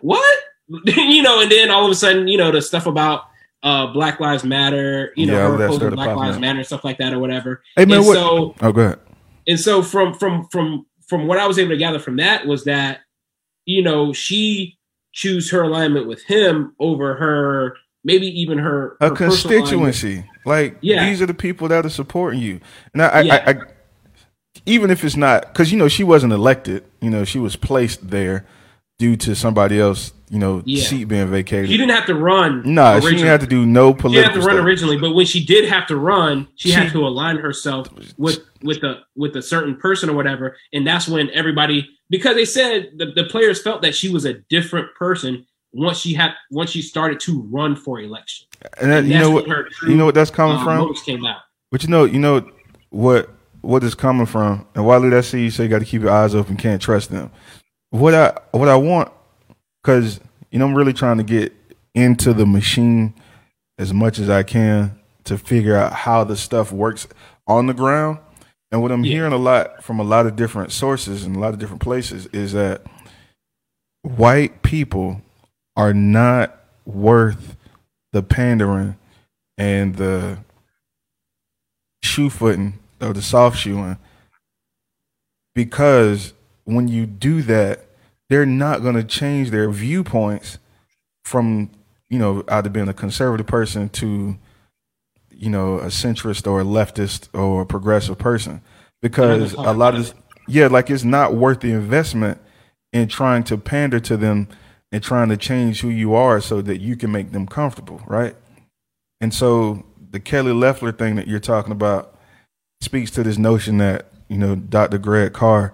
"What?" 0.00 0.38
you 0.86 1.22
know, 1.22 1.40
and 1.42 1.50
then 1.50 1.70
all 1.70 1.84
of 1.84 1.90
a 1.90 1.94
sudden, 1.94 2.28
you 2.28 2.38
know, 2.38 2.50
the 2.50 2.62
stuff 2.62 2.86
about 2.86 3.24
uh, 3.62 3.88
Black 3.92 4.20
Lives 4.20 4.44
Matter, 4.44 5.12
you 5.16 5.26
know, 5.26 5.34
Yeah, 5.34 5.48
her 5.56 5.64
opposing 5.64 5.90
Black 5.90 6.16
Lives. 6.16 6.38
Matter 6.38 6.58
and 6.58 6.66
stuff 6.66 6.84
like 6.84 6.98
that 6.98 7.12
or 7.12 7.18
whatever. 7.18 7.62
Hey 7.76 7.84
man, 7.84 7.98
and 7.98 8.06
what? 8.06 8.14
so 8.14 8.54
oh, 8.60 8.72
good 8.72 8.98
and 9.46 9.58
so 9.58 9.82
from 9.82 10.14
from 10.14 10.46
from 10.48 10.86
from 11.08 11.26
what 11.26 11.38
I 11.38 11.46
was 11.46 11.58
able 11.58 11.70
to 11.70 11.76
gather 11.76 11.98
from 11.98 12.16
that 12.16 12.46
was 12.46 12.64
that 12.64 13.00
you 13.64 13.82
know 13.82 14.12
she 14.12 14.78
choose 15.12 15.50
her 15.50 15.62
alignment 15.62 16.06
with 16.06 16.22
him 16.24 16.74
over 16.80 17.14
her 17.16 17.76
maybe 18.04 18.26
even 18.40 18.58
her, 18.58 18.96
A 19.00 19.08
her 19.08 19.14
alignment. 19.14 19.18
constituency, 19.18 20.24
like 20.44 20.76
Yeah. 20.80 21.08
these 21.08 21.20
are 21.22 21.26
the 21.26 21.34
people 21.34 21.68
that 21.68 21.84
are 21.86 21.90
supporting 21.90 22.40
you. 22.40 22.60
And 22.94 23.02
I, 23.02 23.06
I, 23.06 23.20
Yeah. 23.20 23.44
I, 23.46 23.50
I 23.50 23.54
even 24.66 24.90
if 24.90 25.04
it's 25.04 25.16
not, 25.16 25.42
because 25.52 25.72
you 25.72 25.78
know 25.78 25.88
she 25.88 26.04
wasn't 26.04 26.32
elected. 26.32 26.84
You 27.00 27.10
know 27.10 27.24
she 27.24 27.38
was 27.38 27.56
placed 27.56 28.10
there 28.10 28.46
due 28.98 29.16
to 29.16 29.34
somebody 29.34 29.80
else. 29.80 30.12
You 30.30 30.38
know, 30.38 30.62
Yeah. 30.64 30.82
seat 30.84 31.04
being 31.04 31.26
vacated. 31.30 31.68
She 31.68 31.76
didn't 31.76 31.94
have 31.94 32.06
to 32.06 32.14
run. 32.14 32.62
Nah, 32.64 33.00
she 33.00 33.10
didn't 33.10 33.26
have 33.26 33.40
to 33.40 33.46
do 33.46 33.66
no 33.66 33.92
political. 33.92 34.10
She 34.12 34.16
didn't 34.16 34.32
have 34.34 34.42
to 34.42 34.46
run 34.46 34.56
stuff. 34.56 34.64
originally, 34.66 34.96
but 34.98 35.10
when 35.12 35.26
she 35.26 35.44
did 35.44 35.68
have 35.68 35.86
to 35.88 35.96
run, 35.96 36.48
she, 36.54 36.70
She- 36.70 36.74
had 36.74 36.90
to 36.92 37.06
align 37.06 37.36
herself 37.36 37.88
with 38.16 38.40
with 38.62 38.82
a 38.82 39.00
with 39.14 39.36
a 39.36 39.42
certain 39.42 39.76
person 39.76 40.08
or 40.08 40.14
whatever, 40.14 40.56
and 40.72 40.86
that's 40.86 41.06
when 41.06 41.28
everybody 41.30 41.86
because 42.08 42.34
they 42.36 42.46
said 42.46 42.92
the, 42.96 43.06
the 43.14 43.24
players 43.24 43.60
felt 43.60 43.82
that 43.82 43.94
she 43.94 44.08
was 44.08 44.24
a 44.24 44.34
different 44.48 44.94
person 44.94 45.44
once 45.74 45.98
she 45.98 46.14
had 46.14 46.30
once 46.50 46.70
she 46.70 46.80
started 46.80 47.20
to 47.20 47.42
run 47.50 47.76
for 47.76 48.00
election. 48.00 48.46
And 48.80 48.90
that, 48.90 48.98
And 49.00 49.08
you 49.08 49.18
know 49.18 49.30
what? 49.32 49.46
You 49.86 49.96
know 49.96 50.06
what 50.06 50.14
that's 50.14 50.30
coming 50.30 50.56
uh, 50.56 50.64
from? 50.64 50.94
came 51.04 51.26
out. 51.26 51.40
But 51.70 51.82
you 51.82 51.90
know, 51.90 52.04
you 52.04 52.18
know 52.18 52.48
what 52.88 53.28
what 53.62 53.82
is 53.84 53.94
coming 53.94 54.26
from, 54.26 54.66
and 54.74 54.84
Wally 54.84 55.08
that 55.10 55.24
see 55.24 55.44
you 55.44 55.50
say 55.50 55.64
you 55.64 55.68
got 55.68 55.78
to 55.78 55.84
keep 55.84 56.02
your 56.02 56.10
eyes 56.10 56.34
open, 56.34 56.56
can't 56.56 56.82
trust 56.82 57.10
them. 57.10 57.30
What 57.90 58.14
I 58.14 58.38
what 58.52 58.68
I 58.68 58.76
want, 58.76 59.10
because 59.82 60.20
you 60.50 60.58
know 60.58 60.66
I'm 60.66 60.74
really 60.74 60.92
trying 60.92 61.18
to 61.18 61.24
get 61.24 61.52
into 61.94 62.32
the 62.32 62.46
machine 62.46 63.14
as 63.78 63.92
much 63.92 64.18
as 64.18 64.28
I 64.28 64.42
can 64.42 64.98
to 65.24 65.38
figure 65.38 65.76
out 65.76 65.92
how 65.92 66.24
the 66.24 66.36
stuff 66.36 66.72
works 66.72 67.06
on 67.46 67.66
the 67.66 67.74
ground. 67.74 68.18
And 68.70 68.80
what 68.80 68.90
I'm 68.90 69.04
Yeah. 69.04 69.12
hearing 69.12 69.32
a 69.32 69.38
lot 69.38 69.84
from 69.84 70.00
a 70.00 70.02
lot 70.02 70.26
of 70.26 70.34
different 70.36 70.72
sources 70.72 71.24
and 71.24 71.36
a 71.36 71.38
lot 71.38 71.52
of 71.52 71.58
different 71.60 71.82
places 71.82 72.26
is 72.32 72.52
that 72.52 72.82
white 74.02 74.62
people 74.62 75.20
are 75.76 75.92
not 75.92 76.58
worth 76.86 77.56
the 78.12 78.22
pandering 78.22 78.96
and 79.58 79.96
the 79.96 80.38
shoe 82.02 82.30
footing 82.30 82.78
or 83.02 83.12
the 83.12 83.22
soft 83.22 83.58
shoeing 83.58 83.98
because 85.54 86.32
when 86.64 86.88
you 86.88 87.06
do 87.06 87.42
that, 87.42 87.86
they're 88.28 88.46
not 88.46 88.82
going 88.82 88.94
to 88.94 89.04
change 89.04 89.50
their 89.50 89.70
viewpoints 89.70 90.58
from 91.24 91.70
you 92.08 92.18
know 92.18 92.44
either 92.48 92.70
being 92.70 92.88
a 92.88 92.94
conservative 92.94 93.46
person 93.46 93.88
to 93.90 94.36
you 95.30 95.50
know 95.50 95.78
a 95.78 95.86
centrist 95.86 96.50
or 96.50 96.60
a 96.60 96.64
leftist 96.64 97.28
or 97.34 97.62
a 97.62 97.66
progressive 97.66 98.18
person. 98.18 98.62
Because 99.00 99.52
a 99.54 99.72
lot 99.72 99.94
of 99.94 100.00
this, 100.00 100.14
yeah 100.46 100.68
like 100.68 100.88
it's 100.88 101.04
not 101.04 101.34
worth 101.34 101.60
the 101.60 101.72
investment 101.72 102.40
in 102.92 103.08
trying 103.08 103.42
to 103.42 103.58
pander 103.58 103.98
to 103.98 104.16
them 104.16 104.46
and 104.92 105.02
trying 105.02 105.28
to 105.28 105.36
change 105.36 105.80
who 105.80 105.88
you 105.88 106.14
are 106.14 106.40
so 106.40 106.60
that 106.62 106.80
you 106.80 106.94
can 106.96 107.10
make 107.10 107.32
them 107.32 107.46
comfortable 107.46 108.00
right? 108.06 108.36
And 109.20 109.34
so 109.34 109.84
the 110.10 110.20
Kelly 110.20 110.52
Loeffler 110.52 110.92
thing 110.92 111.16
that 111.16 111.26
you're 111.26 111.40
talking 111.40 111.72
about 111.72 112.11
speaks 112.82 113.10
to 113.12 113.22
this 113.22 113.38
notion 113.38 113.78
that 113.78 114.06
you 114.28 114.38
know 114.38 114.54
Dr. 114.56 114.98
Greg 114.98 115.32
Carr 115.32 115.72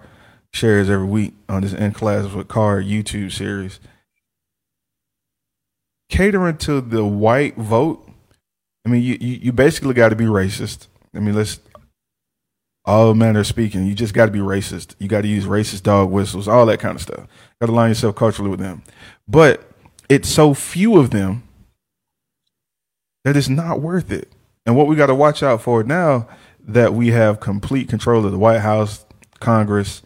shares 0.53 0.89
every 0.89 1.07
week 1.07 1.33
on 1.47 1.63
his 1.63 1.73
In 1.73 1.91
Class 1.91 2.31
with 2.33 2.47
Carr 2.47 2.81
YouTube 2.81 3.31
series. 3.31 3.79
Catering 6.09 6.57
to 6.57 6.81
the 6.81 7.05
white 7.05 7.55
vote, 7.55 8.09
I 8.85 8.89
mean, 8.89 9.03
you 9.03 9.17
you, 9.19 9.51
basically 9.51 9.93
got 9.93 10.09
to 10.09 10.15
be 10.15 10.25
racist. 10.25 10.87
I 11.13 11.19
mean, 11.19 11.35
let's 11.35 11.59
all 12.85 13.13
manner 13.13 13.41
of 13.41 13.47
speaking. 13.47 13.85
You 13.85 13.93
just 13.93 14.13
got 14.13 14.25
to 14.25 14.31
be 14.31 14.39
racist. 14.39 14.95
You 14.97 15.07
got 15.07 15.21
to 15.21 15.27
use 15.27 15.45
racist 15.45 15.83
dog 15.83 16.09
whistles, 16.09 16.47
all 16.47 16.65
that 16.65 16.79
kind 16.79 16.95
of 16.95 17.01
stuff. 17.01 17.27
Got 17.59 17.67
to 17.67 17.71
align 17.71 17.91
yourself 17.91 18.15
culturally 18.15 18.49
with 18.49 18.59
them. 18.59 18.83
But 19.27 19.69
it's 20.07 20.27
so 20.27 20.55
few 20.55 20.97
of 20.97 21.11
them 21.11 21.43
that 23.23 23.37
it's 23.37 23.49
not 23.49 23.79
worth 23.79 24.11
it. 24.11 24.31
And 24.65 24.75
what 24.75 24.87
we 24.87 24.95
got 24.95 25.07
to 25.07 25.15
watch 25.15 25.43
out 25.43 25.61
for 25.61 25.83
now 25.83 26.27
that 26.73 26.93
we 26.93 27.11
have 27.11 27.39
complete 27.39 27.89
control 27.89 28.25
of 28.25 28.31
the 28.31 28.37
White 28.37 28.59
House, 28.59 29.05
Congress, 29.39 30.01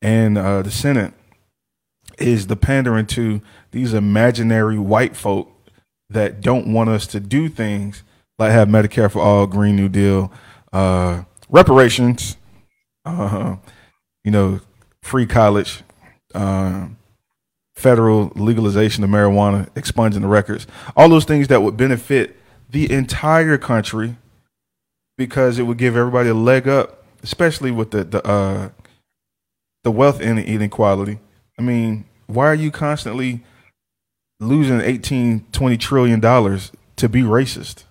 and 0.00 0.36
uh, 0.36 0.62
the 0.62 0.70
Senate 0.70 1.14
is 2.18 2.48
the 2.48 2.56
pandering 2.56 3.06
to 3.06 3.40
these 3.70 3.94
imaginary 3.94 4.78
white 4.78 5.16
folk 5.16 5.50
that 6.10 6.40
don't 6.40 6.72
want 6.72 6.90
us 6.90 7.06
to 7.06 7.20
do 7.20 7.48
things 7.48 8.02
like 8.38 8.50
have 8.50 8.68
Medicare 8.68 9.10
for 9.10 9.20
all, 9.20 9.46
Green 9.46 9.76
New 9.76 9.88
Deal, 9.88 10.32
uh, 10.72 11.22
reparations, 11.48 12.36
uh, 13.04 13.56
you 14.24 14.30
know, 14.30 14.60
free 15.02 15.26
college, 15.26 15.82
uh, 16.34 16.88
federal 17.74 18.32
legalization 18.34 19.04
of 19.04 19.10
marijuana, 19.10 19.68
expunging 19.76 20.22
the 20.22 20.28
records, 20.28 20.66
all 20.96 21.08
those 21.08 21.24
things 21.24 21.48
that 21.48 21.62
would 21.62 21.76
benefit 21.76 22.36
the 22.68 22.90
entire 22.92 23.58
country 23.58 24.16
because 25.16 25.58
it 25.58 25.64
would 25.64 25.78
give 25.78 25.96
everybody 25.96 26.28
a 26.28 26.34
leg 26.34 26.68
up, 26.68 27.04
especially 27.22 27.70
with 27.70 27.90
the 27.90 28.04
the 28.04 28.26
uh, 28.26 28.70
the 29.84 29.90
wealth 29.90 30.20
in- 30.20 30.38
inequality. 30.38 31.18
I 31.58 31.62
mean, 31.62 32.04
why 32.26 32.46
are 32.46 32.54
you 32.54 32.70
constantly 32.70 33.44
losing 34.40 34.80
18, 34.80 35.46
20 35.52 35.76
trillion 35.76 36.20
dollars 36.20 36.72
to 36.96 37.08
be 37.08 37.22
racist? 37.22 37.84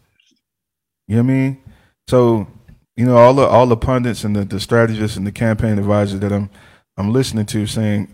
You 1.07 1.17
know 1.17 1.23
what 1.23 1.29
I 1.29 1.33
mean? 1.33 1.63
So, 2.07 2.47
you 2.95 3.05
know, 3.05 3.17
all 3.17 3.33
the 3.33 3.45
all 3.45 3.67
the 3.67 3.77
pundits 3.77 4.23
and 4.23 4.35
the, 4.35 4.45
the 4.45 4.59
strategists 4.59 5.17
and 5.17 5.25
the 5.25 5.31
campaign 5.31 5.77
advisors 5.77 6.19
that 6.19 6.31
I'm 6.31 6.49
I'm 6.97 7.13
listening 7.13 7.45
to 7.47 7.67
saying 7.67 8.13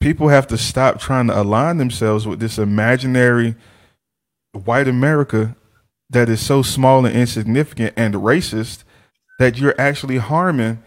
people 0.00 0.28
have 0.28 0.46
to 0.48 0.58
stop 0.58 1.00
trying 1.00 1.28
to 1.28 1.40
align 1.40 1.78
themselves 1.78 2.26
with 2.26 2.40
this 2.40 2.58
imaginary 2.58 3.54
white 4.52 4.86
America 4.88 5.56
that 6.14 6.28
is 6.28 6.44
so 6.44 6.62
small 6.62 7.04
and 7.04 7.14
insignificant 7.14 7.92
and 7.96 8.14
racist 8.14 8.84
that 9.38 9.58
you're 9.58 9.78
actually 9.78 10.16
harming 10.16 10.82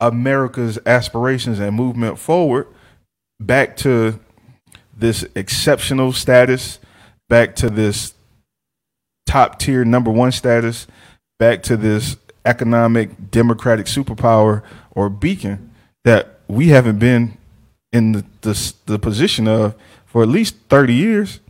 America's 0.00 0.78
aspirations 0.86 1.58
and 1.58 1.76
movement 1.76 2.18
forward 2.18 2.66
back 3.40 3.76
to 3.76 4.18
this 4.96 5.24
exceptional 5.34 6.12
status, 6.12 6.78
back 7.28 7.54
to 7.56 7.68
this 7.68 8.14
top 9.26 9.58
tier 9.58 9.84
number 9.84 10.10
one 10.10 10.32
status, 10.32 10.86
back 11.38 11.62
to 11.64 11.76
this 11.76 12.16
economic 12.44 13.30
democratic 13.30 13.86
superpower 13.86 14.62
or 14.92 15.08
beacon 15.08 15.72
that 16.04 16.40
we 16.48 16.68
haven't 16.68 16.98
been 16.98 17.36
in 17.92 18.12
the, 18.12 18.24
the, 18.40 18.74
the 18.86 18.98
position 18.98 19.46
of 19.46 19.74
for 20.06 20.22
at 20.22 20.28
least 20.28 20.56
30 20.68 20.94
years. 20.94 21.40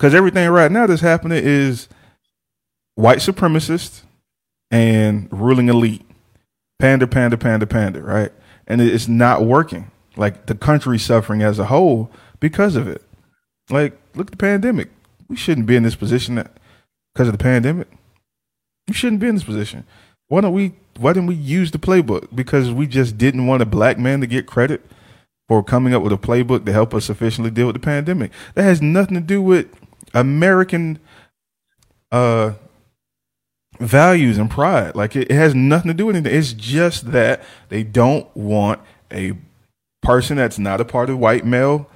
Because 0.00 0.14
everything 0.14 0.48
right 0.48 0.72
now 0.72 0.86
that's 0.86 1.02
happening 1.02 1.42
is 1.44 1.86
white 2.94 3.18
supremacists 3.18 4.00
and 4.70 5.28
ruling 5.30 5.68
elite. 5.68 6.00
Panda, 6.78 7.06
panda, 7.06 7.36
panda, 7.36 7.66
panda, 7.66 8.00
right? 8.00 8.32
And 8.66 8.80
it's 8.80 9.08
not 9.08 9.44
working. 9.44 9.90
Like 10.16 10.46
the 10.46 10.54
country's 10.54 11.04
suffering 11.04 11.42
as 11.42 11.58
a 11.58 11.66
whole 11.66 12.10
because 12.40 12.76
of 12.76 12.88
it. 12.88 13.02
Like, 13.68 14.00
look 14.14 14.28
at 14.28 14.30
the 14.30 14.38
pandemic. 14.38 14.88
We 15.28 15.36
shouldn't 15.36 15.66
be 15.66 15.76
in 15.76 15.82
this 15.82 15.96
position 15.96 16.36
because 17.12 17.28
of 17.28 17.32
the 17.32 17.44
pandemic. 17.44 17.88
We 18.88 18.94
shouldn't 18.94 19.20
be 19.20 19.28
in 19.28 19.34
this 19.34 19.44
position. 19.44 19.84
Why 20.28 20.40
don't 20.40 20.54
we? 20.54 20.72
Why 20.98 21.12
didn't 21.12 21.28
we 21.28 21.34
use 21.34 21.72
the 21.72 21.78
playbook? 21.78 22.34
Because 22.34 22.72
we 22.72 22.86
just 22.86 23.18
didn't 23.18 23.46
want 23.46 23.60
a 23.60 23.66
black 23.66 23.98
man 23.98 24.22
to 24.22 24.26
get 24.26 24.46
credit 24.46 24.80
for 25.46 25.62
coming 25.62 25.92
up 25.92 26.02
with 26.02 26.12
a 26.12 26.16
playbook 26.16 26.64
to 26.64 26.72
help 26.72 26.94
us 26.94 27.04
sufficiently 27.04 27.50
deal 27.50 27.66
with 27.66 27.74
the 27.74 27.80
pandemic. 27.80 28.32
That 28.54 28.62
has 28.62 28.80
nothing 28.80 29.16
to 29.16 29.20
do 29.20 29.42
with 29.42 29.68
American 30.14 30.98
uh 32.12 32.52
values 33.80 34.38
and 34.38 34.50
pride. 34.50 34.94
Like 34.94 35.16
it, 35.16 35.30
it 35.30 35.34
has 35.34 35.54
nothing 35.54 35.88
to 35.88 35.94
do 35.94 36.06
with 36.06 36.16
anything. 36.16 36.38
It's 36.38 36.52
just 36.52 37.12
that 37.12 37.42
they 37.68 37.82
don't 37.82 38.34
want 38.36 38.80
a 39.12 39.32
person 40.02 40.36
that's 40.36 40.58
not 40.58 40.80
a 40.80 40.84
part 40.84 41.10
of 41.10 41.18
white 41.18 41.44
male 41.44 41.88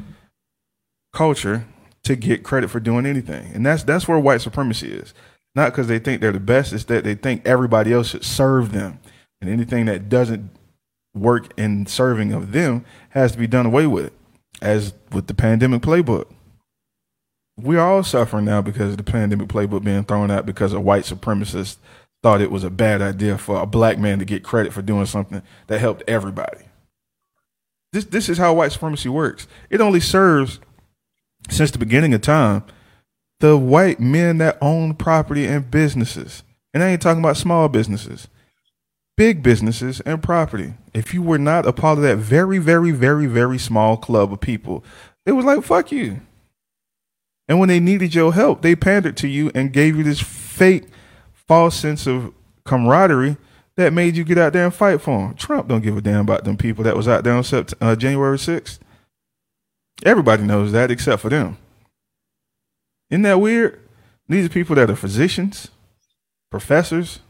culture 1.13 1.67
to 2.03 2.17
get 2.17 2.43
credit 2.43 2.71
for 2.71 2.81
doing 2.81 3.07
anything. 3.07 3.51
And 3.55 3.65
that's 3.65 3.83
that's 3.83 4.09
where 4.09 4.19
white 4.19 4.41
supremacy 4.41 4.93
is. 4.93 5.15
Not 5.55 5.71
because 5.71 5.87
they 5.87 5.99
think 5.99 6.21
they're 6.21 6.33
the 6.33 6.41
best, 6.41 6.73
it's 6.73 6.85
that 6.85 7.05
they 7.05 7.15
think 7.15 7.47
everybody 7.47 7.93
else 7.93 8.09
should 8.09 8.25
serve 8.25 8.73
them. 8.73 8.99
And 9.41 9.49
anything 9.49 9.87
that 9.87 10.09
doesn't 10.09 10.51
work 11.15 11.53
in 11.57 11.87
serving 11.87 12.33
of 12.33 12.53
them 12.53 12.85
has 13.11 13.33
to 13.33 13.39
be 13.39 13.47
done 13.47 13.67
away 13.67 13.87
with. 13.87 14.13
As 14.61 14.95
with 15.13 15.27
the 15.27 15.35
pandemic 15.35 15.83
playbook. 15.83 16.27
We 17.57 17.77
are 17.77 17.89
all 17.89 18.03
suffering 18.03 18.45
now 18.45 18.63
because 18.63 18.93
of 18.93 18.97
the 18.97 19.05
pandemic 19.05 19.49
playbook 19.49 19.85
being 19.85 20.05
thrown 20.05 20.31
out 20.31 20.47
because 20.47 20.73
a 20.73 20.81
white 20.81 21.05
supremacist 21.05 21.77
thought 22.23 22.41
it 22.41 22.51
was 22.51 22.65
a 22.65 22.71
bad 22.71 23.01
idea 23.01 23.39
for 23.39 23.61
a 23.61 23.67
black 23.67 23.99
man 23.99 24.19
to 24.19 24.25
get 24.25 24.43
credit 24.43 24.73
for 24.73 24.83
doing 24.83 25.07
something 25.07 25.43
that 25.69 25.79
helped 25.79 26.03
everybody. 26.09 26.65
This 27.93 28.07
this 28.07 28.29
is 28.29 28.39
how 28.39 28.55
white 28.55 28.73
supremacy 28.73 29.09
works. 29.09 29.47
It 29.71 29.81
only 29.81 30.01
serves 30.01 30.59
since 31.49 31.71
the 31.71 31.79
beginning 31.79 32.15
of 32.15 32.23
time 32.23 32.65
the 33.41 33.57
white 33.57 34.01
men 34.01 34.39
that 34.39 34.59
own 34.61 34.95
property 34.95 35.47
and 35.47 35.71
businesses. 35.71 36.43
And 36.73 36.83
I 36.83 36.89
ain't 36.89 37.03
talking 37.03 37.23
about 37.23 37.37
small 37.37 37.69
businesses. 37.69 38.29
Big 39.17 39.43
businesses 39.43 40.01
and 40.01 40.23
property. 40.23 40.75
If 40.93 41.15
you 41.15 41.23
were 41.23 41.39
not 41.39 41.67
a 41.67 41.73
part 41.73 41.99
of 41.99 42.05
that 42.05 42.17
very, 42.17 42.59
very, 42.59 42.91
very, 42.91 43.27
very 43.27 43.59
small 43.59 43.97
club 43.97 44.33
of 44.33 44.41
people, 44.41 44.83
it 45.25 45.33
was 45.33 45.45
like, 45.45 45.63
fuck 45.63 45.93
you. 45.93 46.21
And 47.49 47.59
when 47.59 47.69
they 47.69 47.81
needed 47.81 48.15
your 48.15 48.33
help, 48.33 48.63
they 48.63 48.75
pandered 48.75 49.17
to 49.19 49.29
you 49.29 49.51
and 49.55 49.73
gave 49.73 49.97
you 49.97 50.03
this 50.03 50.21
fake, 50.21 50.89
false 51.33 51.77
sense 51.77 52.07
of 52.07 52.33
camaraderie 52.65 53.37
that 53.77 53.93
made 53.93 54.17
you 54.17 54.25
get 54.25 54.39
out 54.39 54.53
there 54.53 54.65
and 54.65 54.75
fight 54.75 55.01
for 55.01 55.19
them. 55.19 55.35
Trump 55.35 55.69
don't 55.69 55.83
give 55.83 55.97
a 55.97 56.01
damn 56.01 56.21
about 56.21 56.45
them 56.45 56.57
people 56.57 56.85
that 56.85 56.97
was 56.97 57.09
out 57.09 57.25
there 57.25 57.35
on 57.35 57.43
Sept- 57.43 57.75
uh, 57.81 57.97
January 57.97 58.39
6th. 58.39 58.79
Everybody 60.05 60.45
knows 60.45 60.73
that 60.73 60.91
except 60.91 61.23
for 61.23 61.29
them. 61.29 61.59
Isn't 63.11 63.23
that 63.23 63.41
weird? 63.41 63.81
These 64.29 64.47
are 64.47 64.51
people 64.51 64.77
that 64.77 64.91
are 64.91 64.97
physicians, 64.97 65.69
professors. 66.51 67.21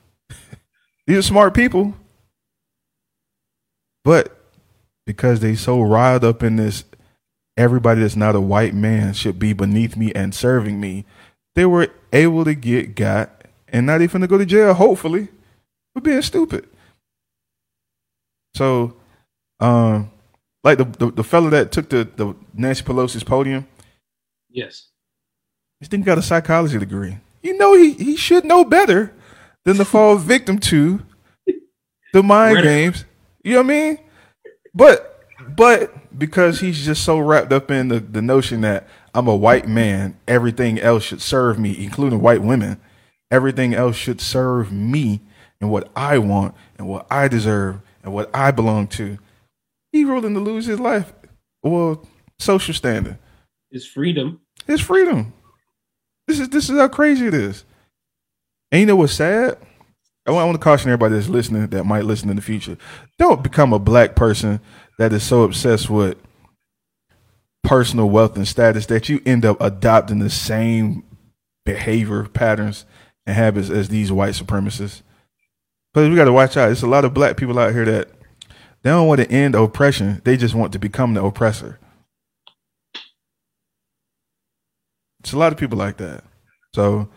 These 1.07 1.19
are 1.19 1.23
smart 1.23 1.55
people. 1.55 1.95
But 4.05 4.39
because 5.07 5.41
they 5.41 5.55
so 5.55 5.81
riled 5.81 6.25
up 6.25 6.43
in 6.43 6.57
this 6.57 6.85
everybody 7.57 8.01
that's 8.01 8.17
not 8.17 8.35
a 8.37 8.41
white 8.41 8.75
man 8.75 9.13
should 9.15 9.39
be 9.39 9.53
beneath 9.53 9.97
me 9.97 10.13
and 10.13 10.35
serving 10.35 10.81
me, 10.81 11.05
they 11.55 11.67
were 11.67 11.89
able 12.13 12.45
to 12.45 12.55
get 12.55 12.95
got 12.95 13.43
and 13.69 13.87
not 13.87 14.03
even 14.03 14.21
to 14.21 14.27
go 14.27 14.39
to 14.39 14.47
jail, 14.47 14.75
hopefully, 14.75 15.29
for 15.95 16.01
being 16.01 16.23
stupid. 16.23 16.69
So, 18.55 18.97
um, 19.61 20.11
like 20.63 20.79
the, 20.79 20.85
the 20.85 21.11
the 21.11 21.25
fellow 21.25 21.51
that 21.51 21.73
took 21.73 21.89
the 21.89 22.09
the 22.17 22.35
Nancy 22.55 22.83
Pelosi's 22.85 23.25
podium, 23.25 23.67
Yes. 24.51 24.89
this 25.81 25.89
thing 25.89 26.03
got 26.03 26.19
a 26.19 26.23
psychology 26.23 26.79
degree. 26.79 27.19
You 27.43 27.59
know 27.59 27.77
he 27.77 27.93
he 27.93 28.17
should 28.17 28.45
know 28.45 28.65
better 28.65 29.13
than 29.65 29.77
to 29.77 29.85
fall 29.85 30.17
victim 30.33 30.59
to 30.61 31.01
the 32.13 32.23
mind 32.23 32.57
Right. 32.57 32.65
games. 32.65 33.05
You 33.43 33.55
know 33.55 33.59
what 33.59 33.65
I 33.67 33.69
mean? 33.69 33.99
But 34.75 35.25
but 35.57 35.93
because 36.17 36.61
he's 36.61 36.85
just 36.85 37.05
so 37.05 37.19
wrapped 37.19 37.53
up 37.53 37.71
in 37.71 37.89
the, 37.89 38.01
the 38.01 38.23
notion 38.23 38.61
that 38.63 38.87
I'm 39.15 39.29
a 39.29 39.37
white 39.37 39.69
man, 39.69 40.17
everything 40.27 40.79
else 40.79 41.05
should 41.05 41.23
serve 41.23 41.59
me, 41.59 41.77
including 41.85 42.21
white 42.21 42.43
women. 42.43 42.81
Everything 43.31 43.75
else 43.75 43.97
should 43.97 44.21
serve 44.21 44.71
me 44.71 45.21
and 45.61 45.71
what 45.71 45.91
I 45.97 46.19
want 46.19 46.55
and 46.79 46.87
what 46.87 47.07
I 47.11 47.29
deserve 47.29 47.81
and 48.03 48.13
what 48.13 48.31
I 48.35 48.51
belong 48.51 48.87
to. 48.89 49.19
He 49.93 50.05
willing 50.05 50.35
to 50.35 50.41
lose 50.41 50.67
his 50.67 50.81
life. 50.81 51.13
Well, 51.63 52.07
social 52.39 52.75
standing. 52.75 53.19
Is 53.71 53.87
freedom. 53.87 54.41
It's 54.69 54.83
freedom. 54.83 55.33
This 56.27 56.39
is 56.39 56.49
this 56.49 56.71
is 56.71 56.79
how 56.79 56.89
crazy 56.89 57.27
it 57.27 57.35
is. 57.35 57.65
And 58.71 58.81
you 58.81 58.87
know 58.87 58.97
what's 58.97 59.15
sad? 59.15 59.59
I 60.27 60.31
want, 60.31 60.43
I 60.43 60.45
want 60.47 60.55
to 60.57 60.65
caution 60.65 60.91
everybody 60.91 61.15
that's 61.15 61.29
listening 61.29 61.67
that 61.67 61.85
might 61.85 62.05
listen 62.05 62.31
in 62.31 62.37
the 62.37 62.43
future. 62.43 62.79
Don't 63.19 63.43
become 63.43 63.73
a 63.73 63.79
black 63.79 64.15
person 64.17 64.61
that 64.99 65.13
is 65.13 65.23
so 65.23 65.43
obsessed 65.43 65.91
with 65.91 66.17
personal 67.63 68.09
wealth 68.11 68.37
and 68.37 68.47
status 68.47 68.87
that 68.87 69.09
you 69.09 69.21
end 69.25 69.45
up 69.45 69.57
adopting 69.61 70.19
the 70.19 70.31
same 70.31 71.03
behavior 71.65 72.25
patterns 72.25 72.85
and 73.27 73.35
habits 73.37 73.71
as 73.71 73.89
these 73.89 74.13
white 74.13 74.35
supremacists. 74.35 75.03
But 75.95 76.11
we 76.11 76.17
got 76.17 76.25
to 76.27 76.33
watch 76.33 76.57
out. 76.57 76.67
There's 76.67 76.83
a 76.83 76.87
lot 76.89 77.05
of 77.05 77.15
black 77.15 77.37
people 77.37 77.59
out 77.59 77.73
here 77.73 77.85
that 77.87 78.09
they 78.83 78.91
don't 78.91 79.09
want 79.09 79.21
to 79.21 79.31
end 79.31 79.55
oppression. 79.55 80.21
They 80.25 80.37
just 80.37 80.55
want 80.55 80.73
to 80.75 80.79
become 80.79 81.15
the 81.15 81.25
oppressor. 81.25 81.79
It's 85.21 85.33
a 85.33 85.39
lot 85.39 85.53
of 85.53 85.59
people 85.59 85.79
like 85.79 85.97
that. 85.99 86.25
So 86.75 87.09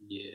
Yeah. 0.00 0.30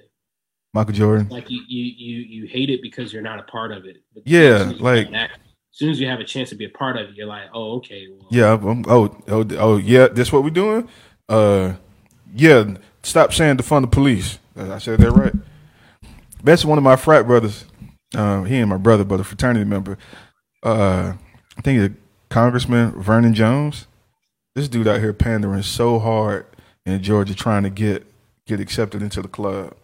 Michael 0.74 0.93
Jordan, 0.93 1.28
Like 1.30 1.50
you, 1.50 1.62
you, 1.68 1.84
you, 1.84 2.18
you 2.43 2.48
hate 2.48 2.70
it 2.70 2.82
because 2.82 3.12
you're 3.12 3.22
not 3.22 3.39
a 3.39 3.43
part 3.43 3.72
of 3.72 3.86
it. 3.86 3.98
Yeah, 4.26 4.39
as 4.41 4.62
soon 4.62 4.70
as 4.72 4.78
you 4.78 4.84
like- 4.84 5.30
as 5.78 5.80
soon 5.80 5.92
as 5.92 6.00
you 6.00 6.08
have 6.08 6.20
a 6.20 6.24
chance 6.24 6.50
to 6.50 6.56
be 6.56 6.66
a 6.66 6.70
part 6.70 6.98
of 6.98 7.10
it, 7.10 7.16
you're 7.16 7.28
like, 7.28 7.52
oh, 7.54 7.76
okay. 7.76 8.08
Well, 8.10 8.28
yeah, 8.32 8.54
I'm, 8.54 8.84
oh, 8.88 9.16
oh, 9.28 9.46
oh, 9.60 9.78
yeah, 9.78 10.08
this 10.08 10.34
what 10.34 10.44
we're 10.44 10.50
doing? 10.50 10.90
Uh, 11.30 11.74
yeah, 12.34 12.78
stop 13.04 13.32
saying 13.32 13.58
defund 13.58 13.82
the 13.82 13.88
police. 13.88 14.40
Uh, 14.58 14.74
I 14.74 14.80
said 14.80 15.00
that 15.02 15.12
right. 15.12 15.34
That's 16.44 16.66
one 16.66 16.80
of 16.80 16.84
my 16.84 16.96
frat 16.96 17.28
brothers. 17.28 17.66
Uh, 18.16 18.42
he 18.42 18.58
and 18.58 18.72
my 18.72 18.78
brother, 18.78 19.04
but 19.04 19.20
a 19.20 19.24
fraternity 19.24 19.66
member. 19.66 20.00
Uh, 20.64 21.14
I 21.56 21.62
think 21.62 21.80
it's 21.80 21.96
Congressman 22.30 23.00
Vernon 23.00 23.36
Jones. 23.36 23.86
This 24.56 24.68
dude 24.68 24.88
out 24.88 25.00
here 25.00 25.14
pandering 25.14 25.62
so 25.62 26.00
hard 26.00 26.48
in 26.88 27.04
Georgia, 27.04 27.36
trying 27.36 27.62
to 27.62 27.70
get 27.70 28.04
get 28.48 28.60
accepted 28.60 29.04
into 29.04 29.22
the 29.22 29.28
club. 29.28 29.76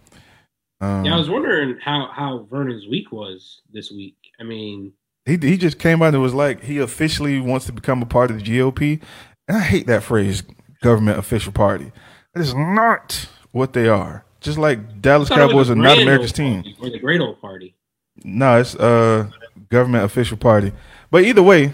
Um, 0.81 1.05
Yeah, 1.05 1.13
I 1.13 1.17
was 1.17 1.29
wondering 1.29 1.77
how 1.85 2.09
how 2.11 2.47
Vernon's 2.49 2.87
week 2.87 3.11
was 3.11 3.61
this 3.71 3.91
week. 3.91 4.17
I 4.39 4.43
mean, 4.43 4.93
he 5.25 5.37
he 5.37 5.57
just 5.57 5.79
came 5.79 6.01
out 6.01 6.13
and 6.13 6.21
was 6.21 6.33
like 6.33 6.63
he 6.63 6.79
officially 6.79 7.39
wants 7.39 7.65
to 7.67 7.71
become 7.71 8.01
a 8.01 8.05
part 8.05 8.31
of 8.31 8.37
the 8.37 8.43
GOP, 8.43 9.01
and 9.47 9.57
I 9.57 9.61
hate 9.61 9.87
that 9.87 10.03
phrase, 10.03 10.43
government 10.81 11.19
official 11.19 11.51
party. 11.53 11.91
That 12.33 12.41
is 12.41 12.53
not 12.53 13.27
what 13.51 13.73
they 13.73 13.87
are. 13.87 14.25
Just 14.41 14.57
like 14.57 15.01
Dallas 15.01 15.31
I 15.31 15.35
thought 15.35 15.45
it 15.45 15.47
Cowboys 15.49 15.69
are 15.69 15.75
not 15.75 15.97
America's 15.97 16.33
team. 16.33 16.63
Or 16.81 16.89
the 16.89 16.99
Great 16.99 17.21
Old 17.21 17.39
Party. 17.39 17.75
No, 18.23 18.59
it's 18.59 18.75
uh 18.75 19.29
government 19.69 20.03
official 20.03 20.37
party. 20.37 20.73
But 21.09 21.23
either 21.23 21.41
way, 21.41 21.73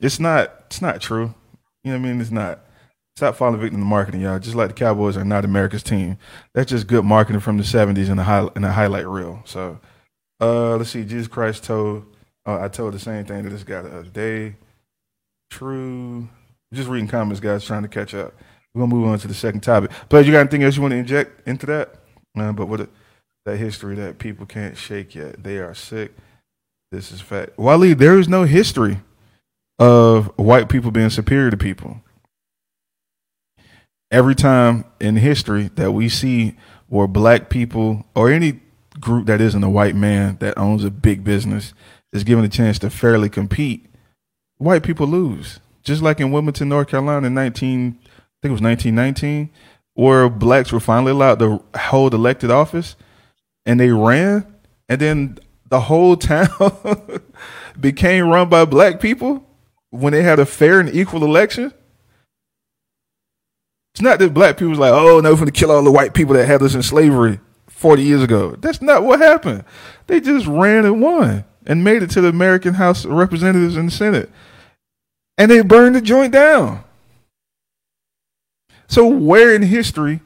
it's 0.00 0.18
not 0.18 0.64
it's 0.66 0.80
not 0.80 1.00
true. 1.00 1.34
You 1.84 1.92
know 1.92 1.98
what 1.98 2.06
I 2.06 2.12
mean? 2.12 2.20
It's 2.20 2.30
not. 2.30 2.64
Stop 3.16 3.34
falling 3.34 3.60
victim 3.60 3.80
to 3.80 3.84
marketing, 3.84 4.20
y'all. 4.20 4.38
Just 4.38 4.54
like 4.54 4.68
the 4.68 4.74
Cowboys 4.74 5.16
are 5.16 5.24
not 5.24 5.44
America's 5.44 5.82
team. 5.82 6.18
That's 6.54 6.70
just 6.70 6.86
good 6.86 7.04
marketing 7.04 7.40
from 7.40 7.58
the 7.58 7.64
seventies 7.64 8.08
in 8.08 8.18
a 8.18 8.22
high 8.24 8.48
in 8.56 8.64
a 8.64 8.72
highlight 8.72 9.08
reel. 9.08 9.42
So 9.44 9.78
uh 10.40 10.76
let's 10.76 10.90
see, 10.90 11.04
Jesus 11.04 11.28
Christ 11.28 11.64
told 11.64 12.06
uh, 12.48 12.64
I 12.64 12.68
told 12.68 12.94
the 12.94 12.98
same 12.98 13.26
thing 13.26 13.44
to 13.44 13.50
this 13.50 13.62
guy 13.62 13.82
the 13.82 13.90
other 13.90 14.08
day. 14.08 14.56
True. 15.50 16.28
Just 16.72 16.88
reading 16.88 17.08
comments, 17.08 17.40
guys, 17.40 17.64
trying 17.64 17.82
to 17.82 17.88
catch 17.88 18.14
up. 18.14 18.34
We're 18.74 18.80
gonna 18.82 18.94
move 18.94 19.08
on 19.08 19.18
to 19.18 19.28
the 19.28 19.34
second 19.34 19.60
topic. 19.60 19.90
But 20.08 20.24
you 20.24 20.32
got 20.32 20.40
anything 20.40 20.62
else 20.62 20.76
you 20.76 20.82
want 20.82 20.92
to 20.92 20.98
inject 20.98 21.46
into 21.46 21.66
that? 21.66 21.94
Uh, 22.36 22.52
but 22.52 22.66
what 22.66 22.88
that 23.44 23.56
history 23.56 23.94
that 23.96 24.18
people 24.18 24.46
can't 24.46 24.76
shake 24.76 25.14
yet. 25.14 25.42
They 25.42 25.58
are 25.58 25.74
sick. 25.74 26.14
This 26.90 27.12
is 27.12 27.20
fact. 27.20 27.58
Wally, 27.58 27.94
there 27.94 28.18
is 28.18 28.28
no 28.28 28.44
history 28.44 29.00
of 29.78 30.26
white 30.38 30.68
people 30.68 30.90
being 30.90 31.10
superior 31.10 31.50
to 31.50 31.56
people. 31.56 32.00
Every 34.10 34.34
time 34.34 34.84
in 35.00 35.16
history 35.16 35.70
that 35.74 35.92
we 35.92 36.08
see 36.08 36.56
where 36.88 37.06
black 37.06 37.50
people 37.50 38.06
or 38.14 38.30
any 38.30 38.60
group 39.00 39.26
that 39.26 39.40
isn't 39.40 39.62
a 39.62 39.70
white 39.70 39.94
man 39.94 40.36
that 40.40 40.56
owns 40.56 40.84
a 40.84 40.90
big 40.90 41.24
business 41.24 41.72
is 42.12 42.24
given 42.24 42.44
a 42.44 42.48
chance 42.48 42.78
to 42.80 42.90
fairly 42.90 43.28
compete, 43.28 43.86
white 44.56 44.82
people 44.82 45.06
lose. 45.06 45.60
Just 45.82 46.02
like 46.02 46.20
in 46.20 46.30
Wilmington, 46.30 46.68
North 46.68 46.88
Carolina 46.88 47.26
in 47.26 47.34
19, 47.34 47.98
I 47.98 48.10
think 48.42 48.50
it 48.50 48.50
was 48.50 48.62
1919, 48.62 49.50
where 49.94 50.28
blacks 50.28 50.72
were 50.72 50.80
finally 50.80 51.12
allowed 51.12 51.38
to 51.38 51.62
hold 51.76 52.14
elected 52.14 52.50
office 52.50 52.96
and 53.66 53.78
they 53.78 53.90
ran, 53.90 54.46
and 54.88 55.00
then 55.00 55.38
the 55.68 55.80
whole 55.80 56.16
town 56.16 56.48
became 57.80 58.28
run 58.28 58.48
by 58.48 58.64
black 58.64 59.00
people 59.00 59.44
when 59.90 60.12
they 60.12 60.22
had 60.22 60.38
a 60.38 60.46
fair 60.46 60.80
and 60.80 60.94
equal 60.94 61.24
election. 61.24 61.72
It's 63.94 64.02
not 64.02 64.18
that 64.20 64.32
black 64.32 64.56
people 64.56 64.70
was 64.70 64.78
like, 64.78 64.92
oh, 64.92 65.20
no, 65.20 65.30
we're 65.30 65.36
going 65.36 65.46
to 65.46 65.52
kill 65.52 65.72
all 65.72 65.82
the 65.82 65.90
white 65.90 66.14
people 66.14 66.34
that 66.34 66.46
had 66.46 66.62
us 66.62 66.74
in 66.74 66.82
slavery 66.82 67.40
40 67.68 68.02
years 68.02 68.22
ago. 68.22 68.54
That's 68.56 68.80
not 68.80 69.02
what 69.02 69.20
happened. 69.20 69.64
They 70.06 70.20
just 70.20 70.46
ran 70.46 70.84
and 70.84 71.02
won 71.02 71.44
and 71.68 71.84
made 71.84 72.02
it 72.02 72.10
to 72.10 72.22
the 72.22 72.28
American 72.28 72.74
House 72.74 73.04
of 73.04 73.12
Representatives 73.12 73.76
and 73.76 73.88
the 73.88 73.92
Senate. 73.92 74.30
And 75.36 75.50
they 75.50 75.60
burned 75.60 75.94
the 75.94 76.00
joint 76.00 76.32
down. 76.32 76.82
So, 78.88 79.06
where 79.06 79.54
in 79.54 79.62
history 79.62 80.20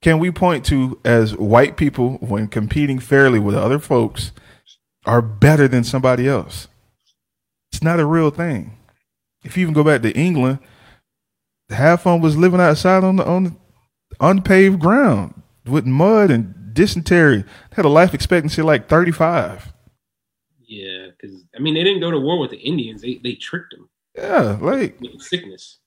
can 0.00 0.20
we 0.20 0.30
point 0.30 0.64
to 0.66 0.98
as 1.04 1.36
white 1.36 1.76
people 1.76 2.12
when 2.18 2.46
competing 2.46 3.00
fairly 3.00 3.40
with 3.40 3.56
other 3.56 3.80
folks 3.80 4.30
are 5.04 5.20
better 5.20 5.66
than 5.66 5.82
somebody 5.82 6.28
else? 6.28 6.68
It's 7.72 7.82
not 7.82 8.00
a 8.00 8.06
real 8.06 8.30
thing. 8.30 8.78
If 9.42 9.56
you 9.56 9.62
even 9.62 9.74
go 9.74 9.82
back 9.82 10.02
to 10.02 10.16
England, 10.16 10.60
half 11.68 12.06
of 12.06 12.12
them 12.12 12.20
was 12.20 12.36
living 12.36 12.60
outside 12.60 13.02
on 13.02 13.16
the 13.16 13.26
on 13.26 13.44
the 13.44 13.56
unpaved 14.20 14.78
ground 14.78 15.42
with 15.66 15.84
mud 15.84 16.30
and 16.30 16.72
dysentery. 16.72 17.42
They 17.42 17.76
had 17.76 17.84
a 17.84 17.88
life 17.88 18.14
expectancy 18.14 18.62
like 18.62 18.88
thirty 18.88 19.10
five. 19.10 19.73
Yeah, 20.66 21.08
because 21.10 21.44
I 21.56 21.60
mean 21.60 21.74
they 21.74 21.84
didn't 21.84 22.00
go 22.00 22.10
to 22.10 22.20
war 22.20 22.38
with 22.38 22.50
the 22.50 22.58
Indians. 22.58 23.02
They 23.02 23.20
they 23.22 23.34
tricked 23.34 23.72
them 23.74 23.88
Yeah, 24.16 24.56
like 24.60 24.98
sickness. 25.18 25.78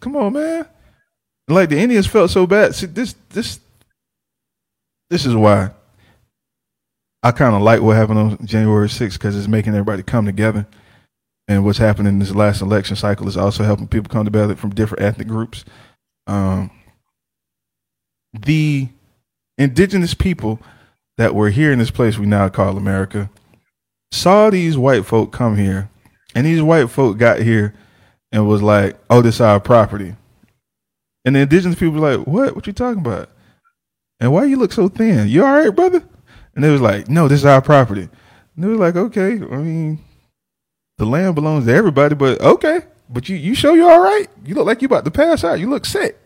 come 0.00 0.16
on, 0.16 0.34
man. 0.34 0.66
Like 1.48 1.68
the 1.70 1.78
Indians 1.78 2.06
felt 2.06 2.30
so 2.30 2.46
bad. 2.46 2.74
See, 2.74 2.86
this 2.86 3.14
this 3.30 3.60
this 5.10 5.26
is 5.26 5.34
why 5.34 5.70
I 7.22 7.32
kind 7.32 7.54
of 7.54 7.62
like 7.62 7.80
what 7.80 7.96
happened 7.96 8.18
on 8.18 8.46
January 8.46 8.88
6th 8.88 9.12
because 9.14 9.36
it's 9.36 9.48
making 9.48 9.74
everybody 9.74 10.02
come 10.02 10.26
together. 10.26 10.66
And 11.48 11.64
what's 11.64 11.78
happening 11.78 12.14
in 12.14 12.18
this 12.18 12.34
last 12.34 12.62
election 12.62 12.96
cycle 12.96 13.28
is 13.28 13.36
also 13.36 13.64
helping 13.64 13.88
people 13.88 14.10
come 14.10 14.24
together 14.24 14.56
from 14.56 14.70
different 14.74 15.02
ethnic 15.02 15.28
groups. 15.28 15.64
Um, 16.26 16.70
the 18.32 18.88
indigenous 19.58 20.14
people 20.14 20.60
that 21.18 21.34
were 21.34 21.50
here 21.50 21.72
in 21.72 21.78
this 21.78 21.90
place 21.90 22.18
we 22.18 22.26
now 22.26 22.48
call 22.48 22.76
America 22.76 23.28
saw 24.12 24.50
these 24.50 24.78
white 24.78 25.04
folk 25.04 25.32
come 25.32 25.56
here, 25.56 25.90
and 26.34 26.46
these 26.46 26.62
white 26.62 26.90
folk 26.90 27.18
got 27.18 27.40
here 27.40 27.74
and 28.30 28.46
was 28.46 28.62
like, 28.62 28.98
"Oh, 29.10 29.22
this 29.22 29.36
is 29.36 29.40
our 29.40 29.58
property," 29.58 30.14
and 31.24 31.34
the 31.34 31.40
indigenous 31.40 31.78
people 31.78 32.00
were 32.00 32.16
like, 32.16 32.26
"What? 32.26 32.54
What 32.54 32.66
you 32.66 32.72
talking 32.72 33.00
about?" 33.00 33.30
And 34.20 34.32
why 34.32 34.44
you 34.44 34.56
look 34.56 34.72
so 34.72 34.88
thin? 34.88 35.28
You 35.28 35.44
all 35.44 35.52
right, 35.52 35.74
brother? 35.74 36.02
And 36.54 36.62
they 36.62 36.70
was 36.70 36.80
like, 36.80 37.08
"No, 37.08 37.26
this 37.26 37.40
is 37.40 37.46
our 37.46 37.62
property." 37.62 38.08
And 38.54 38.64
they 38.64 38.68
was 38.68 38.78
like, 38.78 38.96
"Okay, 38.96 39.32
I 39.32 39.56
mean, 39.56 39.98
the 40.98 41.06
land 41.06 41.34
belongs 41.34 41.66
to 41.66 41.72
everybody, 41.72 42.14
but 42.14 42.40
okay, 42.40 42.82
but 43.08 43.28
you 43.28 43.36
you 43.36 43.54
show 43.54 43.74
you 43.74 43.88
all 43.88 44.00
right? 44.00 44.28
You 44.44 44.54
look 44.54 44.66
like 44.66 44.82
you 44.82 44.86
about 44.86 45.04
to 45.06 45.10
pass 45.10 45.42
out. 45.42 45.58
You 45.58 45.70
look 45.70 45.86
sick." 45.86 46.18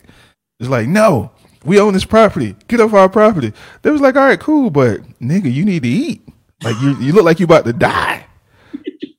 It's 0.58 0.68
like, 0.68 0.88
"No, 0.88 1.30
we 1.64 1.78
own 1.78 1.92
this 1.92 2.04
property. 2.04 2.56
Get 2.66 2.80
off 2.80 2.94
our 2.94 3.08
property." 3.08 3.52
They 3.82 3.90
was 3.90 4.00
like, 4.00 4.16
"All 4.16 4.26
right, 4.26 4.40
cool, 4.40 4.70
but 4.70 5.00
nigga, 5.20 5.52
you 5.52 5.64
need 5.64 5.84
to 5.84 5.88
eat. 5.88 6.25
Like 6.62 6.80
you 6.80 6.96
you 6.96 7.12
look 7.12 7.24
like 7.24 7.40
you 7.40 7.44
about 7.44 7.64
to 7.64 7.72
die." 7.72 8.26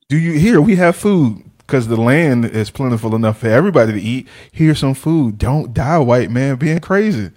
Do 0.10 0.18
you 0.18 0.40
here? 0.40 0.62
We 0.62 0.78
have 0.78 0.96
food 0.96 1.44
because 1.58 1.88
the 1.88 1.98
land 1.98 2.46
is 2.46 2.72
plentiful 2.72 3.14
enough 3.14 3.40
for 3.40 3.48
everybody 3.48 3.92
to 3.92 4.02
eat. 4.02 4.28
Here's 4.52 4.80
some 4.80 4.94
food. 4.94 5.38
Don't 5.38 5.74
die, 5.74 5.98
white 5.98 6.32
man, 6.32 6.56
being 6.56 6.80
crazy. 6.80 7.32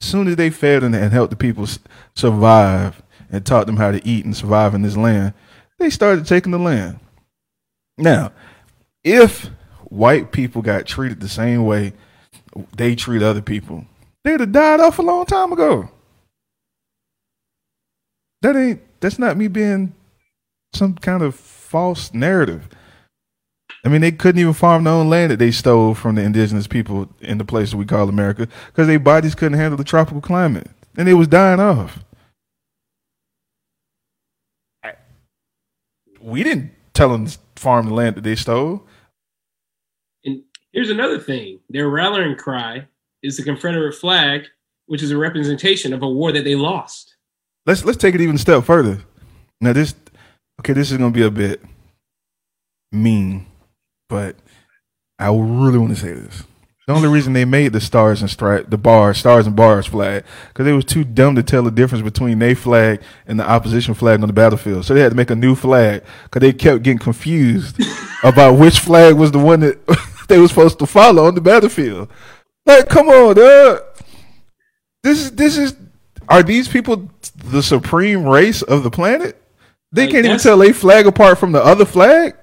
As 0.00 0.08
soon 0.08 0.26
as 0.26 0.34
they 0.34 0.50
fed 0.50 0.82
and, 0.82 0.96
and 0.96 1.12
helped 1.12 1.30
the 1.30 1.36
people 1.36 1.68
survive 2.16 3.00
and 3.30 3.46
taught 3.46 3.66
them 3.66 3.76
how 3.76 3.92
to 3.92 4.04
eat 4.06 4.24
and 4.24 4.36
survive 4.36 4.74
in 4.74 4.82
this 4.82 4.96
land, 4.96 5.32
they 5.78 5.90
started 5.90 6.26
taking 6.26 6.50
the 6.50 6.58
land. 6.58 6.98
Now, 7.96 8.32
if 9.04 9.50
white 9.84 10.32
people 10.32 10.60
got 10.60 10.86
treated 10.86 11.20
the 11.20 11.28
same 11.28 11.64
way 11.64 11.92
they 12.76 12.96
treat 12.96 13.22
other 13.22 13.42
people, 13.42 13.86
they'd 14.24 14.40
have 14.40 14.50
died 14.50 14.80
off 14.80 14.98
a 14.98 15.02
long 15.02 15.24
time 15.24 15.52
ago. 15.52 15.88
That 18.40 18.56
ain't. 18.56 18.80
That's 19.02 19.18
not 19.18 19.36
me 19.36 19.48
being 19.48 19.94
some 20.72 20.94
kind 20.94 21.22
of 21.22 21.34
false 21.34 22.14
narrative. 22.14 22.68
I 23.84 23.88
mean, 23.88 24.00
they 24.00 24.12
couldn't 24.12 24.40
even 24.40 24.52
farm 24.52 24.84
their 24.84 24.92
own 24.94 25.10
land 25.10 25.32
that 25.32 25.40
they 25.40 25.50
stole 25.50 25.94
from 25.94 26.14
the 26.14 26.22
indigenous 26.22 26.68
people 26.68 27.08
in 27.20 27.38
the 27.38 27.44
place 27.44 27.72
that 27.72 27.76
we 27.76 27.84
call 27.84 28.08
America 28.08 28.46
because 28.68 28.86
their 28.86 29.00
bodies 29.00 29.34
couldn't 29.34 29.58
handle 29.58 29.76
the 29.76 29.84
tropical 29.84 30.20
climate 30.20 30.70
and 30.96 31.08
they 31.08 31.14
was 31.14 31.26
dying 31.26 31.58
off. 31.58 31.98
We 36.20 36.44
didn't 36.44 36.70
tell 36.94 37.08
them 37.08 37.26
to 37.26 37.36
farm 37.56 37.88
the 37.88 37.94
land 37.94 38.14
that 38.14 38.22
they 38.22 38.36
stole. 38.36 38.86
And 40.24 40.44
here's 40.72 40.90
another 40.90 41.18
thing: 41.18 41.58
their 41.68 41.88
rallying 41.88 42.36
cry 42.36 42.86
is 43.24 43.36
the 43.36 43.42
Confederate 43.42 43.94
flag, 43.94 44.46
which 44.86 45.02
is 45.02 45.10
a 45.10 45.18
representation 45.18 45.92
of 45.92 46.02
a 46.02 46.08
war 46.08 46.30
that 46.30 46.44
they 46.44 46.54
lost. 46.54 47.11
Let's 47.66 47.84
let's 47.84 47.98
take 47.98 48.14
it 48.14 48.20
even 48.20 48.36
a 48.36 48.38
step 48.38 48.64
further. 48.64 49.00
Now 49.60 49.72
this, 49.72 49.94
okay, 50.60 50.72
this 50.72 50.90
is 50.90 50.98
gonna 50.98 51.10
be 51.10 51.22
a 51.22 51.30
bit 51.30 51.62
mean, 52.90 53.46
but 54.08 54.36
I 55.18 55.28
really 55.28 55.78
want 55.78 55.90
to 55.90 56.00
say 56.00 56.12
this. 56.12 56.42
The 56.86 56.94
only 56.94 57.08
reason 57.08 57.32
they 57.32 57.44
made 57.44 57.72
the 57.72 57.80
stars 57.80 58.22
and 58.22 58.30
stripe, 58.30 58.68
the 58.68 58.76
bars, 58.76 59.16
stars 59.18 59.46
and 59.46 59.54
bars 59.54 59.86
flag, 59.86 60.24
because 60.48 60.64
they 60.64 60.72
was 60.72 60.84
too 60.84 61.04
dumb 61.04 61.36
to 61.36 61.42
tell 61.44 61.62
the 61.62 61.70
difference 61.70 62.02
between 62.02 62.40
their 62.40 62.56
flag 62.56 63.00
and 63.28 63.38
the 63.38 63.48
opposition 63.48 63.94
flag 63.94 64.20
on 64.20 64.26
the 64.26 64.32
battlefield. 64.32 64.84
So 64.84 64.92
they 64.92 65.00
had 65.00 65.10
to 65.10 65.16
make 65.16 65.30
a 65.30 65.36
new 65.36 65.54
flag 65.54 66.02
because 66.24 66.40
they 66.40 66.52
kept 66.52 66.82
getting 66.82 66.98
confused 66.98 67.80
about 68.24 68.58
which 68.58 68.80
flag 68.80 69.14
was 69.14 69.30
the 69.30 69.38
one 69.38 69.60
that 69.60 69.78
they 70.28 70.40
were 70.40 70.48
supposed 70.48 70.80
to 70.80 70.86
follow 70.86 71.26
on 71.26 71.36
the 71.36 71.40
battlefield. 71.40 72.08
Like, 72.66 72.88
come 72.88 73.08
on, 73.08 73.36
dog. 73.36 73.82
This 75.04 75.20
is 75.20 75.30
this 75.32 75.56
is. 75.56 75.76
Are 76.28 76.42
these 76.42 76.66
people 76.66 77.10
the 77.44 77.62
supreme 77.62 78.24
race 78.26 78.62
of 78.62 78.82
the 78.82 78.90
planet? 78.90 79.40
They 79.92 80.02
Like, 80.02 80.12
can't 80.12 80.26
even 80.26 80.38
tell 80.38 80.62
a 80.62 80.72
flag 80.72 81.06
apart 81.06 81.38
from 81.38 81.52
the 81.52 81.62
other 81.62 81.84
flag. 81.84 82.34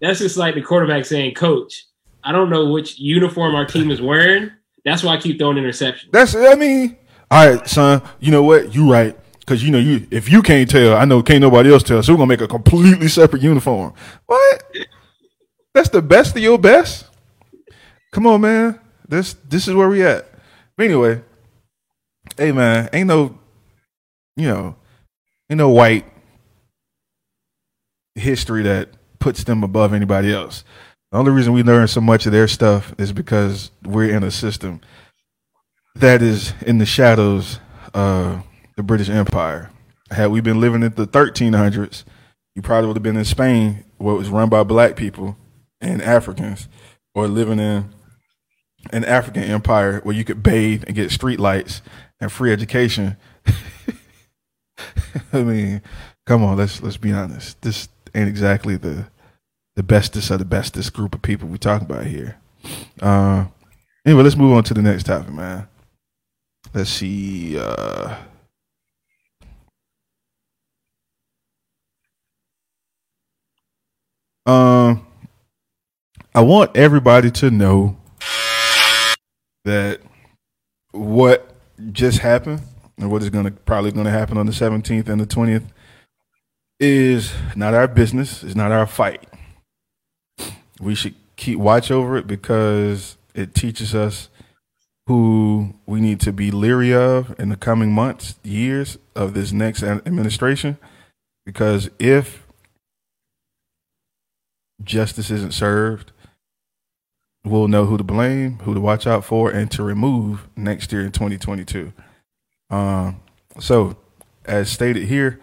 That's 0.00 0.18
just 0.18 0.36
like 0.36 0.54
the 0.54 0.62
quarterback 0.62 1.04
saying, 1.04 1.34
"Coach, 1.34 1.84
I 2.24 2.32
don't 2.32 2.50
know 2.50 2.70
which 2.70 2.98
uniform 2.98 3.54
our 3.54 3.64
team 3.66 3.90
is 3.90 4.00
wearing. 4.00 4.50
That's 4.84 5.02
why 5.02 5.14
I 5.14 5.16
keep 5.18 5.38
throwing 5.38 5.56
interceptions." 5.56 6.10
That's 6.12 6.34
I 6.34 6.54
mean, 6.54 6.96
all 7.30 7.48
right, 7.48 7.68
son. 7.68 8.02
You 8.20 8.30
know 8.30 8.42
what? 8.42 8.74
You 8.74 8.90
right. 8.90 9.16
Cause 9.46 9.62
you 9.62 9.70
know 9.70 9.78
you 9.78 10.06
if 10.10 10.30
you 10.30 10.42
can't 10.42 10.68
tell, 10.68 10.94
I 10.94 11.06
know 11.06 11.22
can't 11.22 11.40
nobody 11.40 11.72
else 11.72 11.82
tell. 11.82 12.02
So 12.02 12.12
we're 12.12 12.18
gonna 12.18 12.28
make 12.28 12.42
a 12.42 12.48
completely 12.48 13.08
separate 13.08 13.40
uniform. 13.40 13.94
What? 14.26 14.62
That's 15.72 15.88
the 15.88 16.02
best 16.02 16.36
of 16.36 16.42
your 16.42 16.58
best. 16.58 17.06
Come 18.12 18.26
on, 18.26 18.42
man. 18.42 18.78
This 19.08 19.34
this 19.48 19.66
is 19.66 19.74
where 19.74 19.88
we 19.88 20.02
at. 20.02 20.28
But 20.76 20.84
anyway, 20.84 21.22
hey 22.36 22.52
man, 22.52 22.90
ain't 22.92 23.06
no, 23.08 23.38
you 24.38 24.46
know, 24.46 24.76
ain't 25.50 25.58
no 25.58 25.68
white 25.68 26.06
history 28.14 28.62
that 28.62 28.88
puts 29.18 29.44
them 29.44 29.64
above 29.64 29.92
anybody 29.92 30.32
else. 30.32 30.64
The 31.10 31.18
only 31.18 31.32
reason 31.32 31.52
we 31.52 31.62
learn 31.62 31.88
so 31.88 32.00
much 32.00 32.24
of 32.24 32.32
their 32.32 32.46
stuff 32.46 32.94
is 32.98 33.12
because 33.12 33.72
we're 33.84 34.14
in 34.14 34.22
a 34.22 34.30
system 34.30 34.80
that 35.96 36.22
is 36.22 36.52
in 36.64 36.78
the 36.78 36.86
shadows 36.86 37.58
of 37.94 38.44
the 38.76 38.82
British 38.82 39.08
Empire. 39.08 39.70
Had 40.10 40.30
we 40.30 40.40
been 40.40 40.60
living 40.60 40.82
in 40.82 40.94
the 40.94 41.06
1300s, 41.06 42.04
you 42.54 42.62
probably 42.62 42.86
would 42.86 42.96
have 42.96 43.02
been 43.02 43.16
in 43.16 43.24
Spain, 43.24 43.84
where 43.96 44.14
it 44.14 44.18
was 44.18 44.28
run 44.28 44.48
by 44.48 44.62
black 44.62 44.94
people 44.94 45.36
and 45.80 46.00
Africans, 46.00 46.68
or 47.14 47.26
living 47.26 47.58
in 47.58 47.92
an 48.90 49.04
African 49.04 49.42
empire 49.42 50.00
where 50.02 50.14
you 50.14 50.24
could 50.24 50.42
bathe 50.42 50.84
and 50.86 50.94
get 50.94 51.10
street 51.10 51.40
lights 51.40 51.82
and 52.20 52.30
free 52.30 52.52
education. 52.52 53.16
I 55.32 55.42
mean, 55.42 55.82
come 56.26 56.42
on, 56.42 56.56
let's 56.56 56.82
let's 56.82 56.96
be 56.96 57.12
honest. 57.12 57.60
This 57.62 57.88
ain't 58.14 58.28
exactly 58.28 58.76
the 58.76 59.06
the 59.76 59.82
bestest 59.82 60.30
of 60.30 60.38
the 60.38 60.44
bestest 60.44 60.92
group 60.92 61.14
of 61.14 61.22
people 61.22 61.48
we 61.48 61.58
talk 61.58 61.82
about 61.82 62.06
here. 62.06 62.38
Uh, 63.00 63.46
anyway, 64.04 64.22
let's 64.22 64.36
move 64.36 64.52
on 64.56 64.64
to 64.64 64.74
the 64.74 64.82
next 64.82 65.04
topic, 65.04 65.32
man. 65.32 65.68
Let's 66.74 66.90
see. 66.90 67.58
Uh, 67.58 68.16
um, 74.46 75.06
I 76.34 76.40
want 76.40 76.76
everybody 76.76 77.30
to 77.32 77.50
know 77.50 77.96
that 79.64 80.00
what 80.92 81.54
just 81.92 82.18
happened 82.18 82.62
and 82.98 83.10
what 83.10 83.22
is 83.22 83.30
going 83.30 83.44
to 83.44 83.50
probably 83.50 83.92
going 83.92 84.04
to 84.04 84.10
happen 84.10 84.36
on 84.36 84.46
the 84.46 84.52
17th 84.52 85.08
and 85.08 85.20
the 85.20 85.26
20th 85.26 85.64
is 86.80 87.32
not 87.56 87.74
our 87.74 87.88
business. 87.88 88.42
It's 88.42 88.54
not 88.54 88.72
our 88.72 88.86
fight. 88.86 89.26
We 90.80 90.94
should 90.94 91.14
keep 91.36 91.58
watch 91.58 91.90
over 91.90 92.16
it 92.16 92.26
because 92.26 93.16
it 93.34 93.54
teaches 93.54 93.94
us 93.94 94.28
who 95.06 95.74
we 95.86 96.00
need 96.00 96.20
to 96.20 96.32
be 96.32 96.50
leery 96.50 96.92
of 96.92 97.34
in 97.38 97.48
the 97.48 97.56
coming 97.56 97.92
months, 97.92 98.38
years 98.44 98.98
of 99.16 99.34
this 99.34 99.52
next 99.52 99.82
administration. 99.82 100.76
Because 101.46 101.88
if 101.98 102.46
justice 104.84 105.30
isn't 105.30 105.54
served, 105.54 106.12
we'll 107.44 107.68
know 107.68 107.86
who 107.86 107.96
to 107.96 108.04
blame, 108.04 108.58
who 108.60 108.74
to 108.74 108.80
watch 108.80 109.06
out 109.06 109.24
for, 109.24 109.50
and 109.50 109.70
to 109.70 109.82
remove 109.82 110.46
next 110.56 110.92
year 110.92 111.04
in 111.04 111.12
2022. 111.12 111.92
Um, 112.70 113.20
so, 113.58 113.96
as 114.44 114.70
stated 114.70 115.04
here 115.04 115.40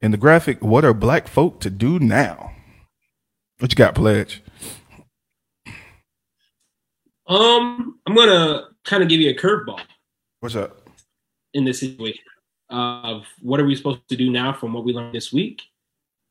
in 0.00 0.10
the 0.10 0.16
graphic, 0.16 0.62
what 0.62 0.84
are 0.84 0.94
black 0.94 1.28
folk 1.28 1.60
to 1.60 1.70
do 1.70 1.98
now? 1.98 2.52
What 3.58 3.72
you 3.72 3.76
got, 3.76 3.94
Pledge? 3.94 4.42
Um, 7.26 7.98
I'm 8.06 8.14
gonna 8.14 8.68
kind 8.84 9.02
of 9.02 9.08
give 9.08 9.20
you 9.20 9.30
a 9.30 9.34
curveball. 9.34 9.80
What's 10.40 10.56
up? 10.56 10.84
in 11.54 11.64
this 11.64 11.80
situation 11.80 12.24
of 12.70 13.24
what 13.40 13.60
are 13.60 13.64
we 13.64 13.76
supposed 13.76 14.06
to 14.08 14.16
do 14.16 14.30
now 14.30 14.52
from 14.52 14.72
what 14.72 14.84
we 14.84 14.92
learned 14.92 15.14
this 15.14 15.32
week 15.32 15.62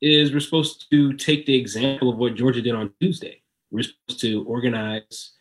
is 0.01 0.33
we're 0.33 0.39
supposed 0.41 0.89
to 0.91 1.13
take 1.13 1.45
the 1.45 1.55
example 1.55 2.09
of 2.09 2.17
what 2.17 2.35
Georgia 2.35 2.61
did 2.61 2.75
on 2.75 2.93
Tuesday. 3.01 3.41
We're 3.71 3.83
supposed 3.83 4.19
to 4.21 4.43
organize 4.43 5.31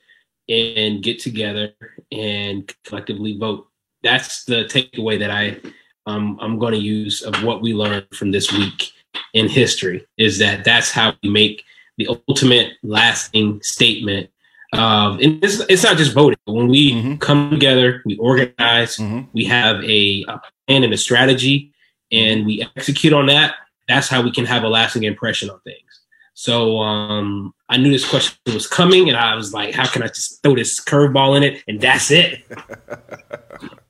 and 0.49 1.03
get 1.03 1.19
together 1.19 1.73
and 2.13 2.73
collectively 2.85 3.37
vote. 3.37 3.69
That's 4.03 4.45
the 4.45 4.65
takeaway 4.65 5.19
that 5.19 5.31
I 5.31 5.59
um, 6.07 6.37
I'm 6.41 6.59
going 6.59 6.73
to 6.73 6.81
use 6.81 7.23
of 7.23 7.43
what 7.45 7.63
we 7.63 7.75
learned 7.75 8.07
from 8.13 8.33
this 8.33 8.51
week 8.53 8.93
in 9.35 9.49
history 9.49 10.05
is 10.19 10.39
that 10.39 10.65
that's 10.65 10.91
how 10.91 11.15
we 11.23 11.31
make 11.31 11.63
the 11.97 12.09
ultimate 12.29 12.73
lasting 12.83 13.61
statement 13.63 14.29
of 14.73 15.21
and 15.21 15.43
it's, 15.45 15.61
it's 15.69 15.83
not 15.85 15.97
just 15.99 16.13
voting 16.15 16.39
when 16.47 16.67
we 16.67 16.93
Mhm. 16.93 17.21
come 17.21 17.51
together 17.51 18.03
we 18.07 18.17
organize 18.17 18.97
Mhm. 18.97 19.29
we 19.35 19.45
have 19.45 19.77
a, 19.85 20.25
a 20.29 20.41
plan 20.67 20.83
and 20.83 20.93
a 20.95 20.97
strategy 20.97 21.73
and 22.11 22.47
we 22.47 22.67
execute 22.77 23.13
on 23.13 23.27
that 23.27 23.55
that's 23.87 24.09
how 24.09 24.23
we 24.23 24.33
can 24.33 24.47
have 24.47 24.65
a 24.65 24.69
lasting 24.69 25.03
impression 25.05 25.51
on 25.51 25.61
things 25.61 26.01
so 26.33 26.79
um, 26.79 27.53
i 27.69 27.77
knew 27.77 27.91
this 27.93 28.09
question 28.09 28.39
was 28.55 28.67
coming 28.67 29.09
and 29.11 29.19
i 29.19 29.35
was 29.35 29.53
like 29.53 29.75
how 29.75 29.87
can 29.87 30.03
i 30.03 30.07
just 30.09 30.43
throw 30.43 30.55
this 30.55 30.81
curveball 30.83 31.37
in 31.37 31.43
it 31.43 31.63
and 31.69 31.79
that's 31.81 32.11
it 32.11 32.43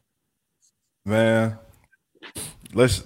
Man, 1.04 1.58
let's 2.74 3.02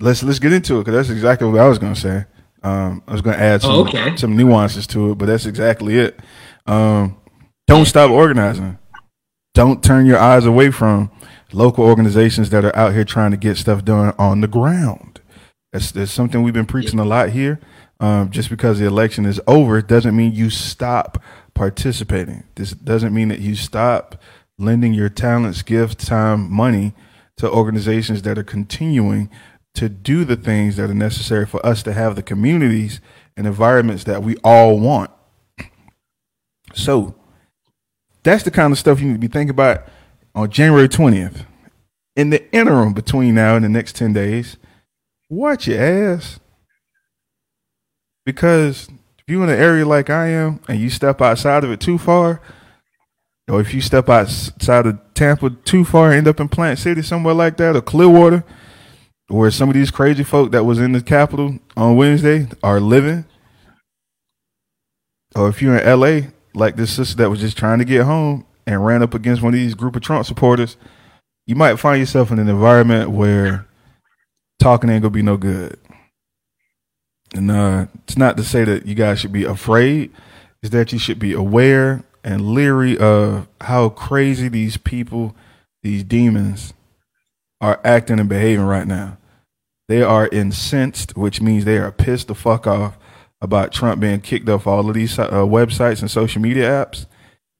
let's 0.00 0.22
let's 0.22 0.38
get 0.38 0.52
into 0.52 0.76
it 0.76 0.84
because 0.84 0.94
that's 0.94 1.10
exactly 1.10 1.48
what 1.48 1.60
I 1.60 1.68
was 1.68 1.78
gonna 1.78 1.96
say. 1.96 2.24
Um, 2.62 3.02
I 3.06 3.12
was 3.12 3.20
gonna 3.22 3.36
add 3.36 3.62
some 3.62 3.70
Oh, 3.72 3.80
okay. 3.86 4.16
some 4.16 4.36
nuances 4.36 4.86
to 4.88 5.12
it, 5.12 5.18
but 5.18 5.26
that's 5.26 5.46
exactly 5.46 5.98
it. 5.98 6.20
Um, 6.66 7.16
don't 7.66 7.86
stop 7.86 8.10
organizing. 8.10 8.78
Don't 9.54 9.82
turn 9.82 10.06
your 10.06 10.18
eyes 10.18 10.44
away 10.44 10.70
from 10.70 11.10
local 11.52 11.84
organizations 11.84 12.50
that 12.50 12.64
are 12.64 12.76
out 12.76 12.92
here 12.92 13.04
trying 13.04 13.30
to 13.30 13.36
get 13.36 13.56
stuff 13.56 13.84
done 13.84 14.14
on 14.18 14.40
the 14.40 14.48
ground. 14.48 15.20
That's, 15.72 15.90
that's 15.92 16.12
something 16.12 16.42
we've 16.42 16.54
been 16.54 16.66
preaching 16.66 16.98
a 16.98 17.04
lot 17.04 17.30
here. 17.30 17.58
Um, 17.98 18.30
just 18.30 18.50
because 18.50 18.78
the 18.78 18.86
election 18.86 19.24
is 19.24 19.40
over 19.46 19.80
doesn't 19.80 20.14
mean 20.14 20.34
you 20.34 20.50
stop 20.50 21.22
participating. 21.54 22.44
This 22.56 22.72
doesn't 22.72 23.14
mean 23.14 23.28
that 23.28 23.40
you 23.40 23.54
stop 23.54 24.20
lending 24.58 24.92
your 24.92 25.08
talents, 25.08 25.62
gift, 25.62 26.06
time, 26.06 26.52
money 26.52 26.92
to 27.38 27.50
organizations 27.50 28.22
that 28.22 28.38
are 28.38 28.44
continuing 28.44 29.30
to 29.74 29.88
do 29.88 30.24
the 30.24 30.36
things 30.36 30.76
that 30.76 30.90
are 30.90 30.94
necessary 30.94 31.46
for 31.46 31.64
us 31.64 31.82
to 31.82 31.92
have 31.92 32.16
the 32.16 32.22
communities 32.22 33.00
and 33.36 33.46
environments 33.46 34.04
that 34.04 34.22
we 34.22 34.36
all 34.38 34.78
want. 34.78 35.10
So 36.74 37.14
that's 38.22 38.42
the 38.42 38.50
kind 38.50 38.72
of 38.72 38.78
stuff 38.78 39.00
you 39.00 39.06
need 39.06 39.14
to 39.14 39.18
be 39.20 39.28
thinking 39.28 39.50
about 39.50 39.84
on 40.34 40.50
January 40.50 40.88
20th. 40.88 41.46
In 42.16 42.30
the 42.30 42.52
interim 42.52 42.92
between 42.92 43.36
now 43.36 43.54
and 43.54 43.64
the 43.64 43.68
next 43.68 43.94
10 43.96 44.12
days, 44.12 44.56
watch 45.30 45.68
your 45.68 45.80
ass. 45.80 46.40
Because 48.26 48.88
if 49.18 49.24
you're 49.28 49.44
in 49.44 49.48
an 49.48 49.58
area 49.58 49.86
like 49.86 50.10
I 50.10 50.26
am 50.28 50.60
and 50.68 50.80
you 50.80 50.90
step 50.90 51.22
outside 51.22 51.62
of 51.62 51.70
it 51.70 51.80
too 51.80 51.98
far, 51.98 52.42
or 53.48 53.60
if 53.60 53.72
you 53.72 53.80
step 53.80 54.08
outside 54.08 54.86
of 54.86 54.98
Tampa 55.14 55.50
too 55.50 55.84
far, 55.84 56.12
end 56.12 56.26
up 56.26 56.40
in 56.40 56.48
Plant 56.48 56.78
City, 56.78 57.02
somewhere 57.02 57.34
like 57.34 57.56
that, 57.58 57.76
or 57.76 57.80
Clearwater, 57.80 58.44
where 59.28 59.50
some 59.50 59.68
of 59.68 59.74
these 59.74 59.90
crazy 59.90 60.24
folk 60.24 60.52
that 60.52 60.64
was 60.64 60.78
in 60.78 60.92
the 60.92 61.02
Capitol 61.02 61.58
on 61.76 61.96
Wednesday 61.96 62.48
are 62.62 62.80
living, 62.80 63.24
or 65.34 65.48
if 65.48 65.62
you're 65.62 65.76
in 65.76 66.00
LA, 66.00 66.28
like 66.54 66.76
this 66.76 66.92
sister 66.92 67.16
that 67.16 67.30
was 67.30 67.40
just 67.40 67.56
trying 67.56 67.78
to 67.78 67.84
get 67.84 68.04
home 68.04 68.44
and 68.66 68.84
ran 68.84 69.02
up 69.02 69.14
against 69.14 69.42
one 69.42 69.54
of 69.54 69.60
these 69.60 69.74
group 69.74 69.94
of 69.94 70.02
Trump 70.02 70.26
supporters, 70.26 70.76
you 71.46 71.54
might 71.54 71.76
find 71.76 72.00
yourself 72.00 72.32
in 72.32 72.38
an 72.38 72.48
environment 72.48 73.10
where 73.10 73.66
talking 74.58 74.90
ain't 74.90 75.02
gonna 75.02 75.10
be 75.10 75.22
no 75.22 75.36
good. 75.36 75.78
And 77.34 77.50
uh, 77.50 77.86
it's 78.04 78.16
not 78.16 78.36
to 78.38 78.44
say 78.44 78.64
that 78.64 78.86
you 78.86 78.94
guys 78.94 79.20
should 79.20 79.32
be 79.32 79.44
afraid, 79.44 80.10
it's 80.62 80.70
that 80.70 80.92
you 80.92 80.98
should 80.98 81.18
be 81.18 81.32
aware 81.32 82.02
and 82.26 82.48
leery 82.48 82.98
of 82.98 83.48
how 83.62 83.88
crazy 83.88 84.48
these 84.48 84.76
people, 84.76 85.36
these 85.84 86.02
demons, 86.02 86.74
are 87.60 87.80
acting 87.84 88.18
and 88.18 88.28
behaving 88.28 88.66
right 88.66 88.86
now. 88.86 89.16
They 89.88 90.02
are 90.02 90.28
incensed, 90.28 91.16
which 91.16 91.40
means 91.40 91.64
they 91.64 91.78
are 91.78 91.92
pissed 91.92 92.26
the 92.26 92.34
fuck 92.34 92.66
off 92.66 92.98
about 93.40 93.72
Trump 93.72 94.00
being 94.00 94.20
kicked 94.20 94.48
off 94.48 94.66
all 94.66 94.88
of 94.88 94.94
these 94.94 95.16
uh, 95.18 95.30
websites 95.30 96.00
and 96.00 96.10
social 96.10 96.42
media 96.42 96.68
apps. 96.68 97.06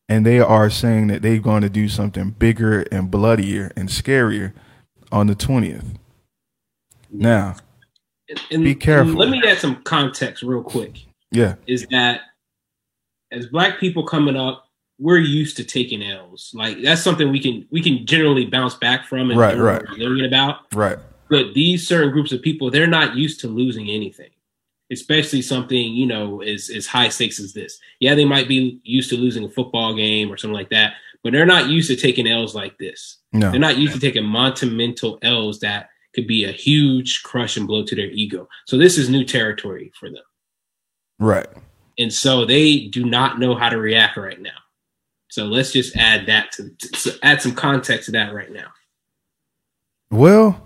And 0.09 0.27
they 0.27 0.41
are 0.41 0.69
saying 0.69 1.07
that 1.09 1.23
they're 1.23 1.39
going 1.39 1.63
to 1.63 1.71
do 1.71 1.89
something 1.89 2.31
bigger 2.31 2.83
and 2.91 3.11
bloodier 3.11 3.73
and 3.77 3.89
scarier 3.89 4.53
on 5.13 5.29
the 5.29 5.37
20th. 5.37 5.97
Now, 7.11 7.55
and, 8.51 8.65
Be 8.65 8.75
careful. 8.75 9.11
and 9.11 9.19
let 9.19 9.31
me 9.31 9.41
add 9.47 9.59
some 9.59 9.83
context 9.85 10.43
real 10.43 10.63
quick 10.63 11.07
yeah, 11.31 11.55
is 11.67 11.87
that 11.91 12.23
as 13.32 13.47
black 13.47 13.78
people 13.81 14.05
coming 14.07 14.36
up, 14.36 14.65
we're 14.98 15.19
used 15.19 15.57
to 15.59 15.65
taking 15.65 16.03
L's. 16.03 16.53
Like 16.55 16.82
that's 16.82 17.03
something 17.03 17.31
we 17.31 17.40
can 17.40 17.66
we 17.70 17.82
can 17.82 18.07
generally 18.07 18.47
bounce 18.47 18.74
back 18.74 19.07
from 19.07 19.31
and 19.31 19.39
Right, 19.39 19.57
right. 19.59 19.82
learning 19.90 20.24
about. 20.27 20.73
right. 20.74 20.98
But 21.28 21.55
these 21.55 21.86
certain 21.86 22.12
groups 22.12 22.32
of 22.32 22.40
people, 22.40 22.70
they're 22.70 22.86
not 22.86 23.16
used 23.16 23.40
to 23.40 23.48
losing 23.48 23.90
anything, 23.90 24.31
especially 24.93 25.43
something 25.43 25.93
you 25.93 26.07
know 26.07 26.40
as 26.43 26.70
as 26.70 26.86
high 26.86 27.09
stakes 27.09 27.40
as 27.40 27.53
this. 27.53 27.78
Yeah, 28.01 28.15
they 28.15 28.24
might 28.24 28.48
be 28.48 28.81
used 28.85 29.11
to 29.11 29.16
losing 29.16 29.44
a 29.44 29.51
football 29.51 29.94
game 29.94 30.31
or 30.32 30.36
something 30.36 30.55
like 30.55 30.70
that, 30.70 30.94
but 31.23 31.32
they're 31.32 31.44
not 31.44 31.69
used 31.69 31.90
to 31.90 31.97
taking 31.97 32.27
L's 32.28 32.55
like 32.55 32.78
this. 32.78 33.19
No, 33.32 33.51
They're 33.51 33.61
not 33.61 33.77
used 33.77 33.93
to 33.94 34.01
taking 34.01 34.24
monumental 34.24 35.19
L's 35.20 35.59
that 35.61 35.90
could 36.15 36.27
be 36.28 36.44
a 36.44 36.53
huge 36.53 37.23
crush 37.24 37.59
and 37.59 37.66
blow 37.66 37.85
to 37.85 37.94
their 37.94 38.07
ego. 38.07 38.48
So 38.66 38.78
this 38.78 38.97
is 38.97 39.11
new 39.11 39.24
territory 39.24 39.93
for 40.01 40.09
them. 40.09 40.23
right. 41.19 41.47
And 41.98 42.12
so 42.12 42.44
they 42.44 42.86
do 42.86 43.05
not 43.05 43.39
know 43.39 43.55
how 43.55 43.68
to 43.68 43.78
react 43.78 44.16
right 44.16 44.40
now. 44.40 44.51
So 45.28 45.44
let's 45.44 45.73
just 45.73 45.97
add 45.97 46.27
that 46.27 46.52
to, 46.52 46.70
to 46.78 47.18
add 47.23 47.43
some 47.43 47.55
context 47.55 48.06
to 48.06 48.12
that 48.12 48.35
right 48.35 48.52
now. 48.52 48.68
Well, 50.10 50.62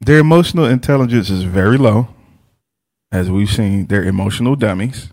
their 0.00 0.18
emotional 0.18 0.64
intelligence 0.64 1.28
is 1.28 1.42
very 1.42 1.76
low. 1.76 2.08
As 3.10 3.30
we've 3.30 3.50
seen, 3.50 3.86
they're 3.86 4.04
emotional 4.04 4.54
dummies. 4.54 5.12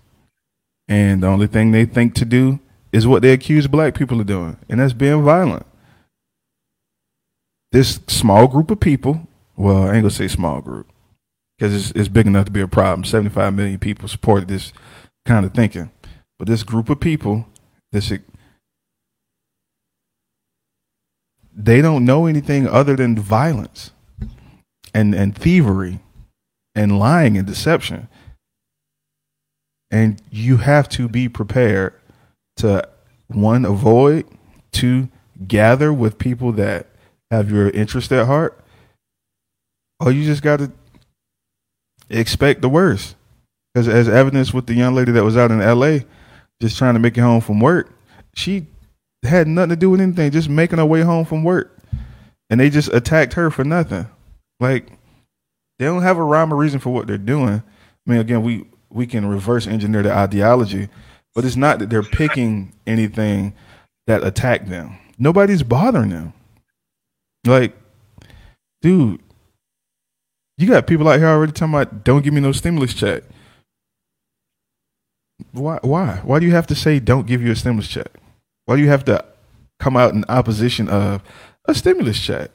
And 0.87 1.23
the 1.23 1.27
only 1.27 1.47
thing 1.47 1.71
they 1.71 1.85
think 1.85 2.13
to 2.15 2.25
do 2.25 2.59
is 2.91 3.07
what 3.07 3.21
they 3.21 3.33
accuse 3.33 3.67
black 3.67 3.95
people 3.95 4.21
of 4.21 4.27
doing, 4.27 4.57
and 4.69 4.79
that's 4.79 4.93
being 4.93 5.23
violent. 5.23 5.65
This 7.71 7.99
small 8.07 8.47
group 8.47 8.71
of 8.71 8.79
people, 8.79 9.27
well, 9.57 9.83
I 9.83 9.95
ain't 9.95 10.03
gonna 10.03 10.11
say 10.11 10.27
small 10.27 10.61
group, 10.61 10.87
because 11.57 11.73
it's, 11.75 11.91
it's 11.99 12.07
big 12.07 12.27
enough 12.27 12.45
to 12.45 12.51
be 12.51 12.61
a 12.61 12.67
problem. 12.67 13.03
75 13.03 13.53
million 13.53 13.79
people 13.79 14.07
supported 14.07 14.47
this 14.47 14.71
kind 15.26 15.45
of 15.45 15.53
thinking. 15.53 15.91
But 16.38 16.47
this 16.47 16.64
group 16.64 16.89
of 16.89 16.99
people, 16.99 17.47
this 17.91 18.11
they 21.53 21.81
don't 21.81 22.06
know 22.06 22.26
anything 22.26 22.68
other 22.68 22.95
than 22.95 23.18
violence 23.18 23.91
and 24.93 25.15
and 25.15 25.35
thievery 25.35 25.99
and 26.76 26.99
lying 26.99 27.38
and 27.38 27.47
deception. 27.47 28.10
And 29.89 30.22
you 30.30 30.57
have 30.57 30.89
to 30.89 31.07
be 31.07 31.30
prepared 31.30 31.93
to 32.57 32.88
one 33.27 33.64
avoid 33.65 34.26
two 34.72 35.10
gather 35.47 35.93
with 35.93 36.18
people 36.18 36.52
that 36.53 36.88
have 37.31 37.49
your 37.49 37.69
interest 37.69 38.11
at 38.11 38.26
heart. 38.26 38.60
Or 39.99 40.11
you 40.11 40.26
just 40.26 40.41
got 40.41 40.60
to 40.60 40.72
expect 42.10 42.61
the 42.61 42.69
worst 42.69 43.15
because 43.76 43.89
as 43.89 44.07
evidence 44.07 44.53
with 44.56 44.65
the 44.65 44.73
young 44.73 44.95
lady 44.95 45.11
that 45.11 45.23
was 45.23 45.35
out 45.35 45.52
in 45.52 45.60
LA 45.60 45.99
just 46.61 46.77
trying 46.77 46.93
to 46.95 46.99
make 46.99 47.18
it 47.18 47.22
home 47.22 47.41
from 47.41 47.60
work 47.60 47.91
she 48.35 48.68
had 49.26 49.47
nothing 49.47 49.72
to 49.72 49.76
do 49.76 49.89
with 49.89 50.02
anything, 50.02 50.31
just 50.31 50.49
making 50.49 50.77
her 50.77 50.85
way 50.85 51.02
home 51.02 51.26
from 51.26 51.43
work. 51.43 51.77
And 52.49 52.60
they 52.60 52.69
just 52.69 52.93
attacked 52.93 53.34
her 53.34 53.49
for 53.49 53.64
nothing. 53.64 54.07
Like 54.60 54.89
they 55.80 55.85
don't 55.85 56.03
have 56.03 56.18
a 56.18 56.23
rhyme 56.23 56.53
or 56.53 56.57
reason 56.57 56.80
for 56.80 56.93
what 56.93 57.07
they're 57.07 57.18
doing. 57.18 57.64
I 58.07 58.10
mean, 58.11 58.19
again, 58.19 58.43
we 58.43 58.65
we 58.89 59.07
can 59.07 59.26
reverse 59.26 59.68
engineer 59.68 60.03
the 60.03 60.14
ideology, 60.14 60.89
but 61.34 61.43
it's 61.43 61.56
not 61.56 61.80
that 61.80 61.89
they're 61.89 62.03
picking 62.03 62.73
anything 62.85 63.53
that 64.07 64.23
attack 64.23 64.68
them. 64.68 64.97
Nobody's 65.18 65.64
bothering 65.64 66.10
them. 66.10 66.34
Like, 67.45 67.76
dude, 68.81 69.22
you 70.57 70.68
got 70.68 70.88
people 70.88 71.07
out 71.07 71.19
here 71.19 71.27
already 71.27 71.52
talking 71.52 71.73
about 71.73 72.03
don't 72.03 72.23
give 72.23 72.34
me 72.34 72.41
no 72.41 72.52
stimulus 72.52 72.93
check. 72.93 73.23
Why 75.52 75.80
why? 75.82 76.22
Why 76.24 76.40
do 76.40 76.45
you 76.45 76.53
have 76.53 76.68
to 76.68 76.76
say 76.76 76.99
don't 76.99 77.28
give 77.28 77.41
you 77.41 77.52
a 77.52 77.56
stimulus 77.56 77.88
check? 77.88 78.12
Why 78.66 78.76
do 78.76 78.82
you 78.82 78.90
have 78.90 79.06
to 79.06 79.24
come 79.80 79.98
out 79.98 80.14
in 80.14 80.26
opposition 80.30 80.88
of 80.90 81.22
a 81.66 81.76
stimulus 81.76 82.20
check? 82.20 82.52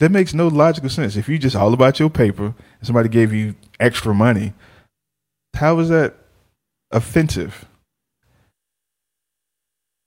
That 0.00 0.10
makes 0.10 0.34
no 0.34 0.48
logical 0.48 0.90
sense. 0.90 1.14
If 1.14 1.28
you 1.28 1.38
just 1.38 1.54
all 1.54 1.72
about 1.72 2.00
your 2.00 2.10
paper 2.10 2.46
and 2.46 2.54
somebody 2.82 3.08
gave 3.08 3.32
you 3.32 3.54
extra 3.78 4.12
money, 4.12 4.52
how 5.54 5.78
is 5.78 5.90
that 5.90 6.14
offensive? 6.90 7.66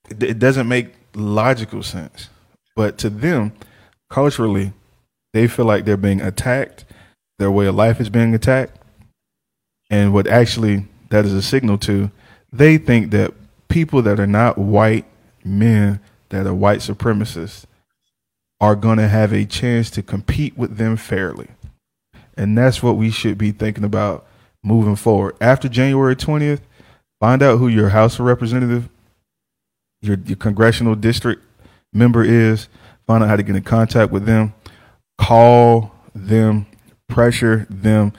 It, 0.10 0.38
doesn't 0.38 0.68
make 0.68 0.94
logical 1.16 1.82
sense. 1.82 2.30
But 2.76 2.98
to 3.00 3.10
them, 3.10 3.54
culturally, 4.10 4.74
they 5.34 5.48
feel 5.48 5.66
like 5.66 5.86
they're 5.86 5.98
being 5.98 6.20
attacked. 6.20 6.84
Their 7.40 7.50
way 7.50 7.66
of 7.66 7.76
life 7.76 8.02
is 8.02 8.10
being 8.10 8.36
attacked. 8.36 8.78
And 9.90 10.14
what 10.14 10.28
actually 10.28 10.88
that 11.10 11.26
is 11.26 11.34
a 11.34 11.42
signal 11.42 11.78
to, 11.80 12.12
they 12.52 12.78
think 12.78 13.12
that 13.12 13.34
people 13.70 14.02
that 14.04 14.20
are 14.20 14.28
not 14.28 14.58
white 14.58 15.06
men, 15.44 16.00
that 16.30 16.48
are 16.48 16.54
white 16.54 16.80
supremacists, 16.80 17.66
are 18.60 18.76
going 18.76 18.98
to 18.98 19.08
have 19.08 19.34
a 19.34 19.46
chance 19.46 19.90
to 19.92 20.02
compete 20.02 20.58
with 20.58 20.78
them 20.78 20.98
fairly. 20.98 21.48
And 22.38 22.58
that's 22.58 22.82
what 22.82 22.98
we 22.98 23.12
should 23.12 23.38
be 23.38 23.52
thinking 23.52 23.84
about 23.84 24.26
moving 24.64 24.96
forward. 24.96 25.36
After 25.40 25.70
January 25.70 26.16
20th, 26.16 26.62
find 27.20 27.42
out 27.42 27.60
who 27.60 27.68
your 27.68 27.90
House 27.90 28.20
of 28.20 28.26
Representative, 28.26 28.90
your, 30.02 30.18
your 30.26 30.38
congressional 30.38 30.96
district 30.96 31.44
member 31.94 32.24
is, 32.24 32.68
find 33.06 33.24
out 33.24 33.30
how 33.30 33.36
to 33.36 33.44
get 33.44 33.56
in 33.56 33.64
contact 33.64 34.12
with 34.12 34.26
them, 34.26 34.54
call 35.18 35.94
them, 36.14 36.66
pressure 37.08 37.68
them, 37.70 38.12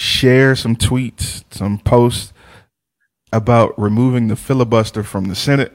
share 0.00 0.56
some 0.56 0.74
tweets, 0.74 1.44
some 1.50 1.78
posts 1.78 2.32
about 3.32 3.78
removing 3.78 4.28
the 4.28 4.36
filibuster 4.36 5.02
from 5.02 5.26
the 5.26 5.34
Senate. 5.34 5.72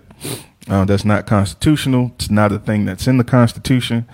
Uh, 0.67 0.83
that's 0.83 1.05
not 1.05 1.27
constitutional. 1.27 2.11
It's 2.15 2.31
not 2.31 2.51
a 2.51 2.57
thing 2.57 2.85
that's 2.85 3.07
in 3.07 3.17
the 3.17 3.23
Constitution. 3.23 4.07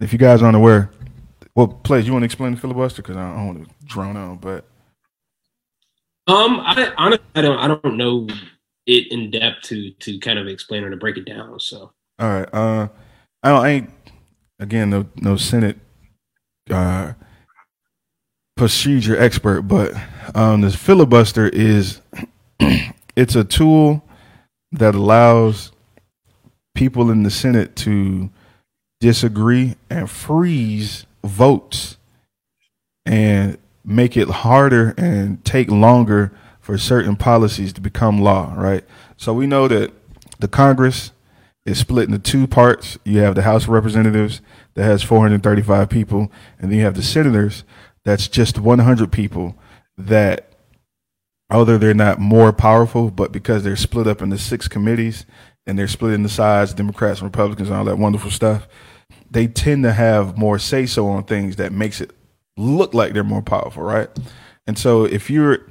If 0.00 0.12
you 0.12 0.18
guys 0.18 0.42
aren't 0.42 0.56
aware, 0.56 0.90
well, 1.56 1.68
please, 1.68 2.06
you 2.06 2.12
want 2.12 2.24
to 2.24 2.26
explain 2.26 2.54
the 2.54 2.60
filibuster? 2.60 3.00
Because 3.00 3.16
I 3.16 3.34
don't 3.34 3.46
want 3.46 3.64
to 3.64 3.86
drone 3.86 4.16
on, 4.18 4.36
but 4.36 4.66
Um, 6.26 6.60
I 6.60 6.92
honestly, 6.98 7.24
I 7.34 7.40
don't, 7.40 7.58
I 7.58 7.68
don't 7.68 7.96
know 7.96 8.28
it 8.86 9.10
in 9.10 9.30
depth 9.30 9.62
to 9.62 9.90
to 9.92 10.18
kind 10.18 10.38
of 10.38 10.46
explain 10.46 10.84
or 10.84 10.90
to 10.90 10.96
break 10.96 11.16
it 11.16 11.24
down. 11.24 11.58
So 11.58 11.92
All 12.18 12.28
right. 12.28 12.48
Uh, 12.52 12.88
I 13.42 13.48
don't. 13.48 13.64
I 13.64 13.68
ain't 13.70 13.90
again 14.58 14.90
no 14.90 15.06
no 15.16 15.36
Senate 15.36 15.78
uh, 16.70 17.14
procedure 18.56 19.20
expert, 19.20 19.62
but 19.62 19.92
um, 20.34 20.60
this 20.60 20.76
filibuster 20.76 21.48
is 21.48 22.00
it's 23.16 23.34
a 23.34 23.44
tool 23.44 24.04
that 24.72 24.94
allows 24.94 25.72
people 26.74 27.10
in 27.10 27.22
the 27.22 27.30
Senate 27.30 27.76
to 27.76 28.30
disagree 29.00 29.76
and 29.90 30.10
freeze 30.10 31.06
votes 31.22 31.96
and 33.06 33.58
make 33.84 34.16
it 34.16 34.28
harder 34.28 34.94
and 34.96 35.44
take 35.44 35.70
longer 35.70 36.32
for 36.60 36.78
certain 36.78 37.16
policies 37.16 37.72
to 37.72 37.80
become 37.80 38.20
law, 38.20 38.54
right? 38.56 38.84
So 39.16 39.34
we 39.34 39.46
know 39.46 39.68
that 39.68 39.92
the 40.38 40.48
Congress 40.48 41.12
is 41.66 41.78
split 41.78 42.08
into 42.08 42.18
two 42.18 42.46
parts. 42.46 42.98
You 43.04 43.20
have 43.20 43.34
the 43.34 43.42
House 43.42 43.64
of 43.64 43.70
Representatives 43.70 44.40
that 44.74 44.84
has 44.84 45.02
435 45.02 45.88
people, 45.88 46.32
and 46.58 46.70
then 46.70 46.78
you 46.78 46.84
have 46.84 46.94
the 46.94 47.02
Senators 47.02 47.64
that's 48.04 48.28
just 48.28 48.58
100 48.58 49.10
people 49.10 49.56
that 49.96 50.52
although 51.50 51.78
they're 51.78 51.94
not 51.94 52.18
more 52.18 52.52
powerful, 52.52 53.10
but 53.10 53.32
because 53.32 53.62
they're 53.62 53.76
split 53.76 54.06
up 54.06 54.22
into 54.22 54.38
six 54.38 54.68
committees 54.68 55.26
and 55.66 55.78
they're 55.78 55.88
split 55.88 56.14
into 56.14 56.28
sides, 56.28 56.74
Democrats 56.74 57.20
and 57.20 57.26
Republicans 57.26 57.68
and 57.68 57.76
all 57.76 57.84
that 57.84 57.98
wonderful 57.98 58.30
stuff, 58.30 58.66
they 59.30 59.46
tend 59.46 59.82
to 59.84 59.92
have 59.92 60.36
more 60.38 60.58
say 60.58 60.86
so 60.86 61.06
on 61.08 61.24
things 61.24 61.56
that 61.56 61.72
makes 61.72 62.00
it 62.00 62.10
look 62.56 62.94
like 62.94 63.12
they're 63.12 63.24
more 63.24 63.42
powerful, 63.42 63.82
right? 63.82 64.08
And 64.66 64.78
so 64.78 65.04
if 65.04 65.30
you're 65.30 65.66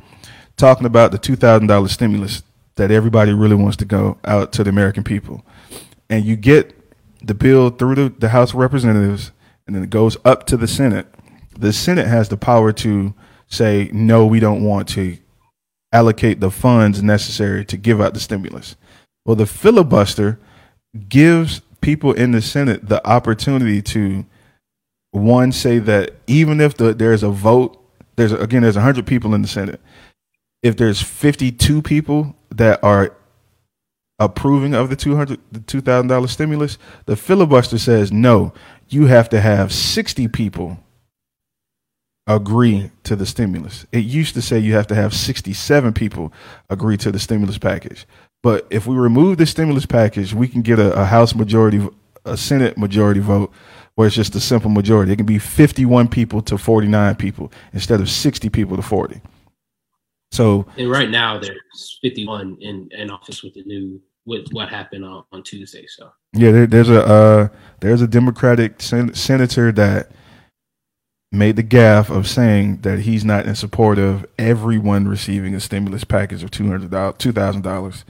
talking 0.57 0.85
about 0.85 1.11
the 1.11 1.17
two 1.17 1.35
thousand 1.35 1.67
dollar 1.67 1.87
stimulus 1.87 2.43
that 2.75 2.91
everybody 2.91 3.33
really 3.33 3.55
wants 3.55 3.77
to 3.77 3.85
go 3.85 4.17
out 4.25 4.51
to 4.53 4.63
the 4.63 4.69
American 4.69 5.03
people, 5.03 5.45
and 6.09 6.25
you 6.25 6.35
get 6.35 6.75
the 7.21 7.33
bill 7.33 7.69
through 7.69 7.95
the, 7.95 8.09
the 8.09 8.29
House 8.29 8.51
of 8.51 8.55
Representatives, 8.57 9.31
and 9.65 9.75
then 9.75 9.83
it 9.83 9.89
goes 9.89 10.17
up 10.25 10.45
to 10.47 10.57
the 10.57 10.67
Senate, 10.67 11.07
the 11.57 11.73
Senate 11.73 12.07
has 12.07 12.29
the 12.29 12.37
power 12.37 12.71
to 12.73 13.13
say, 13.47 13.89
no, 13.93 14.25
we 14.25 14.39
don't 14.39 14.63
want 14.63 14.87
to 14.89 15.17
allocate 15.91 16.39
the 16.39 16.51
funds 16.51 17.03
necessary 17.03 17.63
to 17.65 17.77
give 17.77 18.01
out 18.01 18.13
the 18.13 18.19
stimulus. 18.19 18.75
Well, 19.25 19.35
the 19.35 19.45
filibuster 19.45 20.39
gives 21.07 21.61
people 21.81 22.13
in 22.13 22.31
the 22.31 22.41
Senate 22.41 22.89
the 22.89 23.05
opportunity 23.07 23.81
to 23.81 24.25
one 25.11 25.51
say 25.51 25.79
that 25.79 26.15
even 26.27 26.59
if 26.59 26.75
the, 26.75 26.93
there's 26.93 27.23
a 27.23 27.29
vote, 27.29 27.79
there's 28.15 28.31
again 28.31 28.63
there's 28.63 28.75
100 28.75 29.05
people 29.05 29.33
in 29.35 29.41
the 29.43 29.47
Senate. 29.47 29.79
If 30.63 30.77
there's 30.77 31.01
52 31.01 31.81
people 31.81 32.35
that 32.49 32.83
are 32.83 33.15
approving 34.19 34.73
of 34.73 34.89
the 34.89 34.95
200 34.95 35.39
the 35.51 35.59
$2000 35.59 36.29
stimulus, 36.29 36.77
the 37.05 37.15
filibuster 37.15 37.77
says 37.77 38.11
no, 38.11 38.53
you 38.89 39.05
have 39.05 39.29
to 39.29 39.41
have 39.41 39.71
60 39.71 40.27
people 40.29 40.79
agree 42.27 42.91
to 43.03 43.15
the 43.15 43.25
stimulus. 43.25 43.85
It 43.91 44.05
used 44.05 44.33
to 44.35 44.41
say 44.41 44.59
you 44.59 44.73
have 44.73 44.87
to 44.87 44.95
have 44.95 45.13
67 45.13 45.93
people 45.93 46.31
agree 46.69 46.97
to 46.97 47.11
the 47.11 47.19
stimulus 47.19 47.57
package. 47.57 48.05
But 48.41 48.67
if 48.69 48.87
we 48.87 48.95
remove 48.95 49.37
the 49.37 49.45
stimulus 49.45 49.85
package, 49.85 50.33
we 50.33 50.47
can 50.47 50.61
get 50.61 50.79
a, 50.79 50.93
a 50.93 51.05
House 51.05 51.35
majority, 51.35 51.87
a 52.25 52.37
Senate 52.37 52.77
majority 52.77 53.19
vote 53.19 53.51
where 53.95 54.07
it's 54.07 54.15
just 54.15 54.35
a 54.35 54.39
simple 54.39 54.69
majority. 54.69 55.13
It 55.13 55.17
can 55.17 55.25
be 55.25 55.39
51 55.39 56.07
people 56.07 56.41
to 56.43 56.57
49 56.57 57.15
people 57.15 57.51
instead 57.73 58.01
of 58.01 58.09
60 58.09 58.49
people 58.49 58.75
to 58.75 58.81
40. 58.81 59.21
So, 60.31 60.65
and 60.77 60.89
right 60.89 61.11
now 61.11 61.37
there's 61.39 61.99
51 62.01 62.57
in 62.59 62.89
in 62.91 63.11
office 63.11 63.43
with 63.43 63.53
the 63.53 63.63
new 63.65 64.01
with 64.25 64.47
what 64.51 64.67
happened 64.67 65.05
on, 65.05 65.23
on 65.31 65.43
Tuesday. 65.43 65.85
So 65.87 66.11
yeah, 66.33 66.51
there, 66.51 66.65
there's 66.65 66.89
a 66.89 67.05
uh, 67.05 67.47
there's 67.81 68.01
a 68.01 68.07
Democratic 68.07 68.81
sen- 68.81 69.13
senator 69.13 69.71
that 69.73 70.09
made 71.33 71.55
the 71.55 71.63
gaffe 71.63 72.15
of 72.15 72.27
saying 72.27 72.77
that 72.81 72.99
he's 72.99 73.25
not 73.25 73.47
in 73.47 73.55
support 73.55 73.97
of 73.97 74.25
everyone 74.37 75.07
receiving 75.07 75.55
a 75.55 75.59
stimulus 75.59 76.03
package 76.03 76.43
of 76.43 76.51
two 76.51 76.67
hundred 76.67 76.91
dollars, 76.91 77.15
two 77.17 77.31
thousand 77.31 77.63
dollars, 77.63 78.05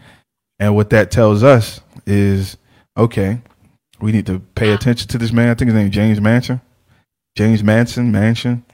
and 0.59 0.75
what 0.75 0.89
that 0.89 1.09
tells 1.09 1.41
us 1.41 1.81
is 2.05 2.57
okay, 2.97 3.39
we 4.01 4.11
need 4.11 4.25
to 4.25 4.39
pay 4.39 4.73
attention 4.73 5.07
to 5.07 5.17
this 5.17 5.31
man. 5.31 5.49
I 5.49 5.53
think 5.53 5.69
his 5.69 5.75
name 5.75 5.87
is 5.87 5.93
James 5.93 6.19
Manson, 6.19 6.61
James 7.37 7.63
Manson, 7.63 8.11
Mansion. 8.11 8.65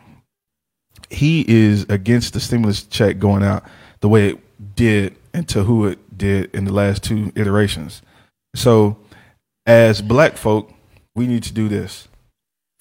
He 1.12 1.46
is 1.48 1.84
against 1.90 2.34
the 2.34 2.40
stimulus 2.40 2.84
check 2.84 3.20
going 3.20 3.44
out 3.44 3.64
the 4.02 4.10
way 4.10 4.30
it 4.30 4.76
did 4.76 5.16
and 5.34 5.48
to 5.50 5.64
who 5.64 5.86
it 5.86 6.18
did 6.18 6.54
in 6.54 6.66
the 6.66 6.74
last 6.74 7.04
two 7.04 7.32
iterations. 7.36 8.02
So, 8.56 8.98
as 9.66 10.02
black 10.02 10.38
folk, 10.38 10.74
we 11.16 11.28
need 11.28 11.44
to 11.44 11.54
do 11.54 11.68
this. 11.68 12.08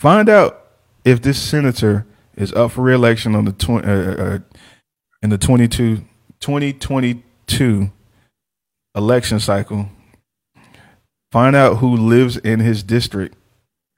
Find 0.01 0.29
out 0.29 0.68
if 1.09 1.23
this 1.23 1.41
senator 1.41 2.07
is 2.37 2.53
up 2.53 2.73
for 2.73 2.83
reelection 2.83 3.35
on 3.35 3.45
the 3.47 3.53
tw- 3.53 3.85
uh, 3.85 4.23
uh, 4.23 4.39
in 5.23 5.31
the 5.31 5.39
22, 5.39 6.05
2022 6.41 7.91
election 8.95 9.41
cycle. 9.41 9.89
Find 11.33 11.57
out 11.57 11.79
who 11.79 11.97
lives 11.97 12.37
in 12.37 12.61
his 12.61 12.83
district 12.83 13.37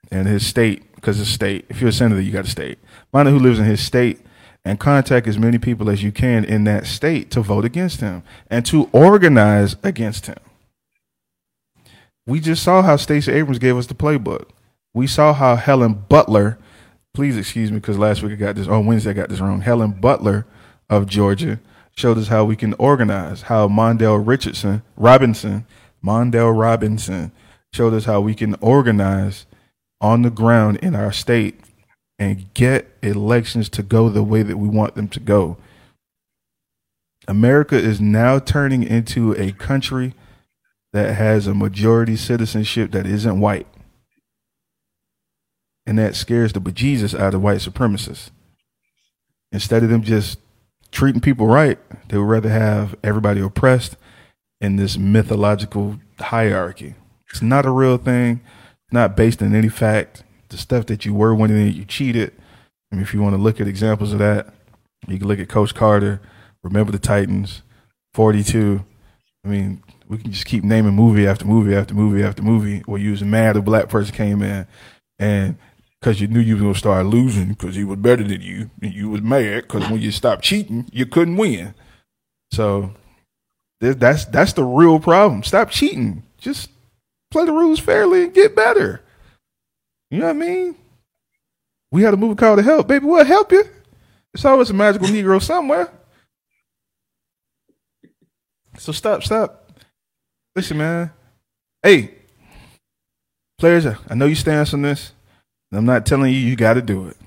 and 0.09 0.27
his 0.27 0.45
state, 0.45 0.93
because 0.95 1.19
it's 1.19 1.29
state. 1.29 1.65
If 1.69 1.79
you're 1.79 1.89
a 1.89 1.93
senator, 1.93 2.21
you 2.21 2.31
got 2.31 2.45
a 2.45 2.49
state. 2.49 2.79
Find 3.11 3.27
out 3.27 3.31
who 3.31 3.39
lives 3.39 3.59
in 3.59 3.65
his 3.65 3.81
state 3.81 4.19
and 4.63 4.79
contact 4.79 5.27
as 5.27 5.37
many 5.37 5.57
people 5.57 5.89
as 5.89 6.03
you 6.03 6.11
can 6.11 6.43
in 6.45 6.63
that 6.65 6.85
state 6.85 7.31
to 7.31 7.41
vote 7.41 7.65
against 7.65 8.01
him 8.01 8.23
and 8.49 8.65
to 8.67 8.89
organize 8.91 9.75
against 9.83 10.27
him. 10.27 10.37
We 12.27 12.39
just 12.39 12.63
saw 12.63 12.81
how 12.81 12.97
Stacey 12.97 13.31
Abrams 13.31 13.59
gave 13.59 13.77
us 13.77 13.87
the 13.87 13.95
playbook. 13.95 14.49
We 14.93 15.07
saw 15.07 15.33
how 15.33 15.55
Helen 15.55 16.05
Butler, 16.09 16.59
please 17.13 17.37
excuse 17.37 17.71
me 17.71 17.79
because 17.79 17.97
last 17.97 18.23
week 18.23 18.33
I 18.33 18.35
got 18.35 18.55
this, 18.55 18.67
on 18.67 18.85
Wednesday 18.85 19.11
I 19.11 19.13
got 19.13 19.29
this 19.29 19.39
wrong. 19.39 19.61
Helen 19.61 19.91
Butler 19.91 20.45
of 20.89 21.07
Georgia 21.07 21.59
showed 21.95 22.17
us 22.17 22.27
how 22.27 22.45
we 22.45 22.55
can 22.55 22.73
organize, 22.75 23.43
how 23.43 23.67
Mondale 23.67 24.25
Richardson, 24.25 24.81
Robinson, 24.95 25.65
Mondale 26.03 26.57
Robinson 26.57 27.31
showed 27.73 27.93
us 27.93 28.05
how 28.05 28.21
we 28.21 28.33
can 28.33 28.55
organize 28.61 29.45
on 29.99 30.21
the 30.21 30.29
ground 30.29 30.77
in 30.77 30.95
our 30.95 31.11
state 31.11 31.59
and 32.17 32.53
get 32.53 32.87
elections 33.01 33.69
to 33.69 33.83
go 33.83 34.09
the 34.09 34.23
way 34.23 34.43
that 34.43 34.57
we 34.57 34.67
want 34.67 34.95
them 34.95 35.07
to 35.09 35.19
go. 35.19 35.57
America 37.27 37.75
is 37.75 38.01
now 38.01 38.39
turning 38.39 38.83
into 38.83 39.33
a 39.33 39.51
country 39.51 40.13
that 40.93 41.15
has 41.15 41.47
a 41.47 41.53
majority 41.53 42.15
citizenship 42.15 42.91
that 42.91 43.05
isn't 43.05 43.39
white. 43.39 43.67
And 45.91 45.99
that 45.99 46.15
scares 46.15 46.53
the 46.53 46.61
bejesus 46.61 47.19
out 47.19 47.33
of 47.33 47.41
white 47.41 47.57
supremacists. 47.57 48.29
Instead 49.51 49.83
of 49.83 49.89
them 49.89 50.03
just 50.03 50.39
treating 50.89 51.19
people 51.19 51.47
right, 51.47 51.77
they 52.07 52.17
would 52.17 52.29
rather 52.29 52.47
have 52.47 52.95
everybody 53.03 53.41
oppressed 53.41 53.97
in 54.61 54.77
this 54.77 54.97
mythological 54.97 55.99
hierarchy. 56.17 56.95
It's 57.29 57.41
not 57.41 57.65
a 57.65 57.71
real 57.71 57.97
thing, 57.97 58.39
not 58.89 59.17
based 59.17 59.41
on 59.43 59.53
any 59.53 59.67
fact. 59.67 60.23
The 60.47 60.55
stuff 60.55 60.85
that 60.85 61.03
you 61.03 61.13
were 61.13 61.35
winning, 61.35 61.73
you 61.73 61.83
cheated. 61.83 62.31
I 62.89 62.95
mean, 62.95 63.03
if 63.03 63.13
you 63.13 63.21
want 63.21 63.35
to 63.35 63.41
look 63.41 63.59
at 63.59 63.67
examples 63.67 64.13
of 64.13 64.19
that, 64.19 64.47
you 65.09 65.19
can 65.19 65.27
look 65.27 65.39
at 65.39 65.49
Coach 65.49 65.75
Carter, 65.75 66.21
remember 66.63 66.93
the 66.93 66.99
Titans, 66.99 67.63
42, 68.13 68.85
I 69.43 69.47
mean, 69.49 69.83
we 70.07 70.19
can 70.19 70.31
just 70.31 70.45
keep 70.45 70.63
naming 70.63 70.93
movie 70.93 71.27
after 71.27 71.43
movie 71.43 71.75
after 71.75 71.93
movie 71.93 72.23
after 72.23 72.43
movie 72.43 72.79
where 72.85 73.01
you 73.01 73.11
was 73.11 73.25
mad 73.25 73.57
a 73.57 73.61
black 73.61 73.89
person 73.89 74.15
came 74.15 74.41
in 74.41 74.65
and 75.19 75.57
because 76.01 76.19
you 76.19 76.27
knew 76.27 76.39
you 76.39 76.55
was 76.55 76.61
gonna 76.63 76.75
start 76.75 77.05
losing 77.05 77.49
because 77.49 77.75
he 77.75 77.83
was 77.83 77.99
better 77.99 78.23
than 78.23 78.41
you 78.41 78.69
and 78.81 78.93
you 78.93 79.09
was 79.09 79.21
mad 79.21 79.63
because 79.63 79.89
when 79.89 80.01
you 80.01 80.11
stopped 80.11 80.43
cheating 80.43 80.89
you 80.91 81.05
couldn't 81.05 81.37
win. 81.37 81.73
So 82.51 82.93
th- 83.81 83.97
that's 83.97 84.25
that's 84.25 84.53
the 84.53 84.63
real 84.63 84.99
problem. 84.99 85.43
Stop 85.43 85.69
cheating. 85.69 86.23
Just 86.37 86.69
play 87.29 87.45
the 87.45 87.53
rules 87.53 87.79
fairly 87.79 88.23
and 88.23 88.33
get 88.33 88.55
better. 88.55 89.01
You 90.09 90.19
know 90.19 90.25
what 90.25 90.35
I 90.35 90.39
mean? 90.39 90.75
We 91.91 92.03
had 92.03 92.13
a 92.13 92.17
movie 92.17 92.35
called 92.35 92.59
The 92.59 92.63
Help. 92.63 92.87
Baby, 92.87 93.05
what 93.05 93.27
help 93.27 93.51
you? 93.51 93.63
It's 94.33 94.45
always 94.45 94.69
a 94.69 94.73
magical 94.73 95.07
Negro 95.07 95.41
somewhere. 95.41 95.91
So 98.77 98.91
stop, 98.91 99.23
stop. 99.23 99.71
Listen, 100.55 100.77
man. 100.77 101.11
Hey, 101.83 102.15
players, 103.57 103.85
I 103.85 104.15
know 104.15 104.25
you 104.25 104.35
stance 104.35 104.73
on 104.73 104.81
this. 104.81 105.11
I'm 105.73 105.85
not 105.85 106.05
telling 106.05 106.33
you 106.33 106.39
you 106.39 106.55
got 106.55 106.75
to 106.75 106.81
do 106.81 107.07
it. 107.07 107.17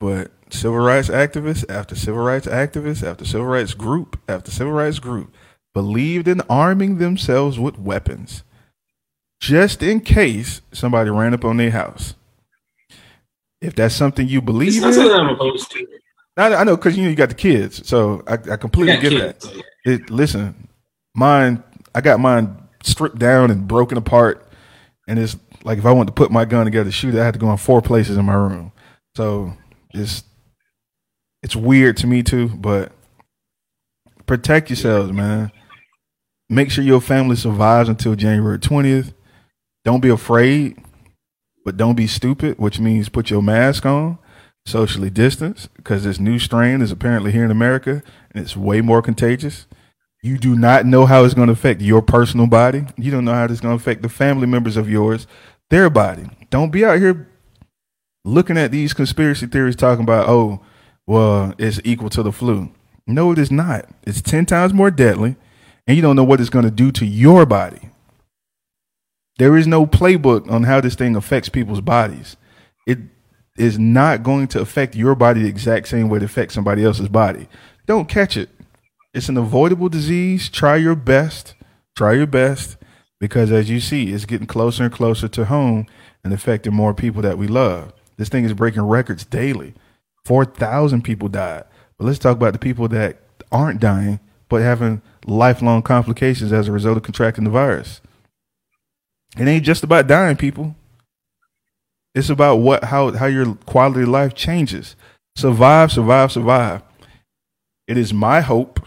But 0.00 0.32
civil 0.50 0.78
rights 0.78 1.08
activists 1.08 1.64
after 1.70 1.94
civil 1.94 2.22
rights 2.22 2.46
activists 2.46 3.06
after 3.06 3.24
civil 3.24 3.46
rights 3.46 3.74
group 3.74 4.20
after 4.28 4.50
civil 4.50 4.72
rights 4.72 4.98
group 4.98 5.34
believed 5.74 6.28
in 6.28 6.42
arming 6.50 6.98
themselves 6.98 7.58
with 7.58 7.78
weapons 7.78 8.42
just 9.40 9.82
in 9.82 10.00
case 10.00 10.62
somebody 10.72 11.10
ran 11.10 11.34
up 11.34 11.44
on 11.44 11.56
their 11.58 11.70
house. 11.70 12.14
If 13.60 13.74
that's 13.74 13.94
something 13.94 14.28
you 14.28 14.40
believe 14.42 14.84
in, 14.84 14.92
something 14.92 15.12
I'm 15.12 15.28
opposed 15.34 15.70
to. 15.72 15.86
I, 16.36 16.54
I 16.54 16.64
know 16.64 16.76
because 16.76 16.96
you 16.96 17.04
know 17.04 17.10
you 17.10 17.16
got 17.16 17.28
the 17.30 17.34
kids, 17.34 17.86
so 17.88 18.22
I, 18.26 18.34
I 18.34 18.56
completely 18.56 18.94
Yeah, 18.94 19.00
get 19.00 19.10
kids, 19.10 19.44
that. 19.44 19.62
It 19.84 20.10
listen, 20.10 20.68
mine. 21.14 21.62
I 21.94 22.00
got 22.00 22.20
mine 22.20 22.56
stripped 22.82 23.18
down 23.18 23.50
and 23.50 23.68
broken 23.68 23.98
apart, 23.98 24.46
and 25.08 25.18
it's 25.18 25.36
like 25.64 25.78
if 25.78 25.86
I 25.86 25.92
want 25.92 26.08
to 26.08 26.12
put 26.12 26.30
my 26.30 26.44
gun 26.44 26.64
together 26.64 26.90
to 26.90 26.92
shoot 26.92 27.14
it, 27.14 27.20
I 27.20 27.24
had 27.24 27.34
to 27.34 27.40
go 27.40 27.50
in 27.50 27.56
four 27.56 27.82
places 27.82 28.16
in 28.16 28.24
my 28.24 28.34
room. 28.34 28.72
So 29.16 29.54
it's 29.92 30.24
it's 31.42 31.56
weird 31.56 31.96
to 31.98 32.06
me 32.06 32.22
too, 32.22 32.48
but 32.48 32.92
protect 34.26 34.70
yourselves, 34.70 35.12
man. 35.12 35.50
Make 36.48 36.70
sure 36.70 36.84
your 36.84 37.00
family 37.00 37.36
survives 37.36 37.88
until 37.88 38.14
January 38.14 38.58
twentieth. 38.58 39.14
Don't 39.84 40.00
be 40.00 40.10
afraid, 40.10 40.78
but 41.64 41.76
don't 41.76 41.96
be 41.96 42.06
stupid, 42.06 42.58
which 42.58 42.78
means 42.78 43.08
put 43.08 43.30
your 43.30 43.42
mask 43.42 43.84
on 43.84 44.18
socially 44.64 45.10
distance 45.10 45.68
because 45.76 46.04
this 46.04 46.20
new 46.20 46.38
strain 46.38 46.82
is 46.82 46.92
apparently 46.92 47.32
here 47.32 47.44
in 47.44 47.50
America 47.50 48.02
and 48.32 48.44
it's 48.44 48.56
way 48.56 48.80
more 48.80 49.02
contagious. 49.02 49.66
You 50.22 50.38
do 50.38 50.54
not 50.54 50.86
know 50.86 51.04
how 51.04 51.24
it's 51.24 51.34
going 51.34 51.48
to 51.48 51.52
affect 51.52 51.80
your 51.80 52.00
personal 52.00 52.46
body. 52.46 52.86
You 52.96 53.10
don't 53.10 53.24
know 53.24 53.34
how 53.34 53.44
it's 53.44 53.60
going 53.60 53.76
to 53.76 53.82
affect 53.82 54.02
the 54.02 54.08
family 54.08 54.46
members 54.46 54.76
of 54.76 54.88
yours, 54.88 55.26
their 55.72 55.88
body. 55.88 56.28
Don't 56.50 56.70
be 56.70 56.84
out 56.84 56.98
here 56.98 57.26
looking 58.26 58.58
at 58.58 58.70
these 58.70 58.92
conspiracy 58.92 59.46
theories 59.46 59.74
talking 59.74 60.04
about, 60.04 60.28
oh, 60.28 60.60
well, 61.06 61.54
it's 61.56 61.80
equal 61.82 62.10
to 62.10 62.22
the 62.22 62.30
flu. 62.30 62.70
No, 63.06 63.32
it 63.32 63.38
is 63.38 63.50
not. 63.50 63.88
It's 64.02 64.20
10 64.20 64.44
times 64.44 64.74
more 64.74 64.90
deadly, 64.90 65.34
and 65.86 65.96
you 65.96 66.02
don't 66.02 66.14
know 66.14 66.24
what 66.24 66.42
it's 66.42 66.50
going 66.50 66.66
to 66.66 66.70
do 66.70 66.92
to 66.92 67.06
your 67.06 67.46
body. 67.46 67.88
There 69.38 69.56
is 69.56 69.66
no 69.66 69.86
playbook 69.86 70.50
on 70.50 70.64
how 70.64 70.82
this 70.82 70.94
thing 70.94 71.16
affects 71.16 71.48
people's 71.48 71.80
bodies. 71.80 72.36
It 72.86 72.98
is 73.56 73.78
not 73.78 74.22
going 74.22 74.48
to 74.48 74.60
affect 74.60 74.94
your 74.94 75.14
body 75.14 75.40
the 75.40 75.48
exact 75.48 75.88
same 75.88 76.10
way 76.10 76.18
it 76.18 76.22
affects 76.22 76.54
somebody 76.54 76.84
else's 76.84 77.08
body. 77.08 77.48
Don't 77.86 78.10
catch 78.10 78.36
it. 78.36 78.50
It's 79.14 79.30
an 79.30 79.38
avoidable 79.38 79.88
disease. 79.88 80.50
Try 80.50 80.76
your 80.76 80.96
best. 80.96 81.54
Try 81.96 82.12
your 82.12 82.26
best 82.26 82.76
because 83.22 83.52
as 83.52 83.70
you 83.70 83.78
see, 83.78 84.12
it's 84.12 84.24
getting 84.24 84.48
closer 84.48 84.82
and 84.82 84.92
closer 84.92 85.28
to 85.28 85.44
home 85.44 85.86
and 86.24 86.32
affecting 86.32 86.74
more 86.74 86.92
people 86.92 87.22
that 87.22 87.38
we 87.38 87.46
love. 87.46 87.92
This 88.16 88.28
thing 88.28 88.44
is 88.44 88.52
breaking 88.52 88.82
records 88.82 89.24
daily. 89.24 89.74
4,000 90.24 91.02
people 91.04 91.28
died. 91.28 91.62
But 91.96 92.06
let's 92.06 92.18
talk 92.18 92.36
about 92.36 92.52
the 92.52 92.58
people 92.58 92.88
that 92.88 93.18
aren't 93.52 93.78
dying 93.78 94.18
but 94.48 94.60
having 94.60 95.02
lifelong 95.24 95.82
complications 95.82 96.52
as 96.52 96.66
a 96.66 96.72
result 96.72 96.96
of 96.96 97.04
contracting 97.04 97.44
the 97.44 97.50
virus. 97.50 98.00
It 99.38 99.46
ain't 99.46 99.64
just 99.64 99.84
about 99.84 100.08
dying, 100.08 100.36
people. 100.36 100.74
It's 102.16 102.28
about 102.28 102.56
what 102.56 102.82
how 102.82 103.12
how 103.12 103.26
your 103.26 103.54
quality 103.66 104.02
of 104.02 104.08
life 104.08 104.34
changes. 104.34 104.96
Survive, 105.36 105.92
survive, 105.92 106.32
survive. 106.32 106.82
It 107.86 107.96
is 107.96 108.12
my 108.12 108.40
hope, 108.40 108.80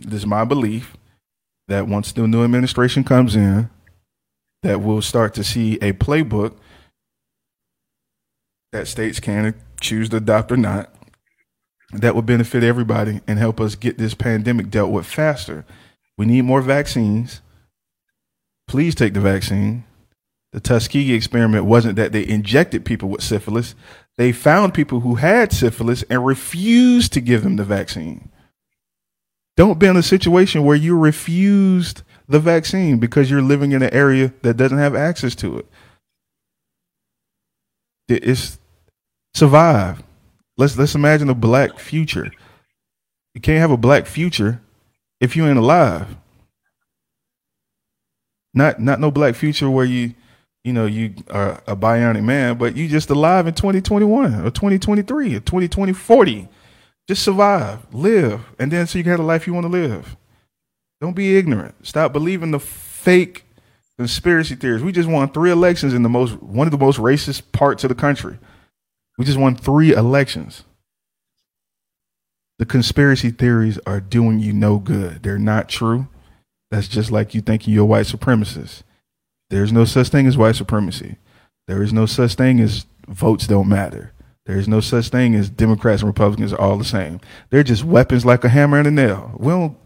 it 0.00 0.12
is 0.12 0.24
my 0.24 0.44
belief 0.44 0.96
that 1.66 1.88
once 1.88 2.12
the 2.12 2.28
new 2.28 2.44
administration 2.44 3.02
comes 3.02 3.34
in, 3.34 3.68
that 4.62 4.80
we'll 4.80 5.02
start 5.02 5.34
to 5.34 5.44
see 5.44 5.74
a 5.76 5.92
playbook 5.92 6.54
that 8.72 8.86
states 8.86 9.20
can 9.20 9.54
choose 9.80 10.08
to 10.10 10.16
adopt 10.16 10.52
or 10.52 10.56
not 10.56 10.94
that 11.92 12.14
will 12.14 12.22
benefit 12.22 12.62
everybody 12.62 13.20
and 13.26 13.38
help 13.38 13.60
us 13.60 13.74
get 13.74 13.98
this 13.98 14.14
pandemic 14.14 14.70
dealt 14.70 14.92
with 14.92 15.06
faster. 15.06 15.64
We 16.16 16.26
need 16.26 16.42
more 16.42 16.62
vaccines. 16.62 17.40
Please 18.68 18.94
take 18.94 19.14
the 19.14 19.20
vaccine. 19.20 19.84
The 20.52 20.60
Tuskegee 20.60 21.14
experiment 21.14 21.64
wasn't 21.64 21.96
that 21.96 22.12
they 22.12 22.26
injected 22.26 22.84
people 22.84 23.08
with 23.08 23.22
syphilis. 23.22 23.74
They 24.18 24.32
found 24.32 24.74
people 24.74 25.00
who 25.00 25.16
had 25.16 25.52
syphilis 25.52 26.02
and 26.04 26.24
refused 26.24 27.12
to 27.14 27.20
give 27.20 27.42
them 27.42 27.56
the 27.56 27.64
vaccine. 27.64 28.30
Don't 29.56 29.78
be 29.78 29.86
in 29.86 29.96
a 29.96 30.02
situation 30.02 30.64
where 30.64 30.76
you 30.76 30.96
refused 30.96 32.02
the 32.30 32.38
vaccine 32.38 32.98
because 32.98 33.28
you're 33.28 33.42
living 33.42 33.72
in 33.72 33.82
an 33.82 33.92
area 33.92 34.32
that 34.42 34.56
doesn't 34.56 34.78
have 34.78 34.94
access 34.94 35.34
to 35.34 35.58
it. 35.58 35.66
It's 38.08 38.58
survive. 39.34 40.02
Let's 40.56 40.78
let's 40.78 40.94
imagine 40.94 41.28
a 41.28 41.34
black 41.34 41.78
future. 41.78 42.30
You 43.34 43.40
can't 43.40 43.58
have 43.58 43.72
a 43.72 43.76
black 43.76 44.06
future 44.06 44.60
if 45.20 45.36
you 45.36 45.46
ain't 45.46 45.58
alive. 45.58 46.16
Not 48.54 48.80
not 48.80 49.00
no 49.00 49.10
black 49.10 49.34
future 49.34 49.68
where 49.68 49.84
you 49.84 50.14
you 50.62 50.72
know 50.72 50.86
you 50.86 51.14
are 51.30 51.60
a 51.66 51.74
bionic 51.74 52.22
man, 52.22 52.58
but 52.58 52.76
you 52.76 52.86
just 52.86 53.10
alive 53.10 53.48
in 53.48 53.54
2021 53.54 54.34
or 54.46 54.50
2023 54.50 55.34
or 55.34 55.40
2020 55.40 55.92
40. 55.92 56.48
Just 57.08 57.24
survive, 57.24 57.92
live, 57.92 58.40
and 58.60 58.70
then 58.70 58.86
so 58.86 58.98
you 58.98 59.02
can 59.02 59.10
have 59.10 59.18
the 59.18 59.26
life 59.26 59.48
you 59.48 59.54
want 59.54 59.64
to 59.64 59.72
live. 59.72 60.16
Don't 61.00 61.16
be 61.16 61.36
ignorant. 61.36 61.86
Stop 61.86 62.12
believing 62.12 62.50
the 62.50 62.60
fake 62.60 63.44
conspiracy 63.96 64.54
theories. 64.54 64.82
We 64.82 64.92
just 64.92 65.08
won 65.08 65.30
three 65.30 65.50
elections 65.50 65.94
in 65.94 66.02
the 66.02 66.08
most 66.08 66.42
one 66.42 66.66
of 66.66 66.70
the 66.70 66.78
most 66.78 66.98
racist 66.98 67.52
parts 67.52 67.84
of 67.84 67.88
the 67.88 67.94
country. 67.94 68.38
We 69.18 69.24
just 69.24 69.38
won 69.38 69.56
three 69.56 69.92
elections. 69.92 70.64
The 72.58 72.66
conspiracy 72.66 73.30
theories 73.30 73.78
are 73.86 74.00
doing 74.00 74.38
you 74.38 74.52
no 74.52 74.78
good. 74.78 75.22
They're 75.22 75.38
not 75.38 75.68
true. 75.68 76.08
That's 76.70 76.88
just 76.88 77.10
like 77.10 77.34
you 77.34 77.40
thinking 77.40 77.74
you're 77.74 77.84
a 77.84 77.86
white 77.86 78.06
supremacist. 78.06 78.82
There's 79.48 79.72
no 79.72 79.84
such 79.84 80.08
thing 80.08 80.26
as 80.26 80.36
white 80.36 80.56
supremacy. 80.56 81.16
There 81.66 81.82
is 81.82 81.92
no 81.92 82.06
such 82.06 82.34
thing 82.34 82.60
as 82.60 82.86
votes 83.08 83.46
don't 83.46 83.68
matter. 83.68 84.12
There 84.46 84.58
is 84.58 84.68
no 84.68 84.80
such 84.80 85.08
thing 85.08 85.34
as 85.34 85.50
Democrats 85.50 86.02
and 86.02 86.08
Republicans 86.08 86.52
are 86.52 86.60
all 86.60 86.76
the 86.78 86.84
same. 86.84 87.20
They're 87.50 87.62
just 87.62 87.84
weapons 87.84 88.24
like 88.24 88.44
a 88.44 88.48
hammer 88.48 88.78
and 88.78 88.88
a 88.88 88.90
nail. 88.90 89.32
We 89.38 89.52
don't, 89.52 89.76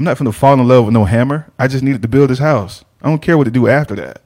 I'm 0.00 0.04
not 0.04 0.16
to 0.16 0.32
fall 0.32 0.54
in 0.54 0.66
love 0.66 0.86
with 0.86 0.94
no 0.94 1.04
hammer. 1.04 1.52
I 1.58 1.68
just 1.68 1.84
needed 1.84 2.00
to 2.00 2.08
build 2.08 2.30
this 2.30 2.38
house. 2.38 2.86
I 3.02 3.10
don't 3.10 3.20
care 3.20 3.36
what 3.36 3.44
to 3.44 3.50
do 3.50 3.68
after 3.68 3.94
that. 3.96 4.22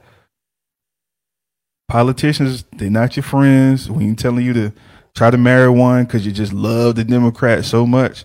Politicians, 1.89 2.63
they're 2.71 2.89
not 2.89 3.17
your 3.17 3.23
friends. 3.23 3.91
We 3.91 4.05
ain't 4.05 4.17
telling 4.17 4.45
you 4.45 4.53
to 4.53 4.73
try 5.15 5.31
to 5.31 5.37
marry 5.37 5.69
one 5.69 6.05
because 6.05 6.25
you 6.25 6.31
just 6.31 6.53
love 6.53 6.95
the 6.95 7.03
Democrats 7.03 7.67
so 7.67 7.85
much. 7.85 8.23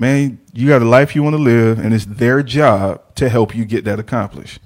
Man, 0.00 0.40
you 0.52 0.66
got 0.66 0.82
a 0.82 0.84
life 0.84 1.14
you 1.14 1.22
want 1.22 1.36
to 1.36 1.40
live, 1.40 1.78
and 1.78 1.94
it's 1.94 2.06
their 2.06 2.42
job 2.42 3.14
to 3.14 3.28
help 3.28 3.54
you 3.54 3.64
get 3.64 3.84
that 3.84 4.00
accomplished. 4.00 4.58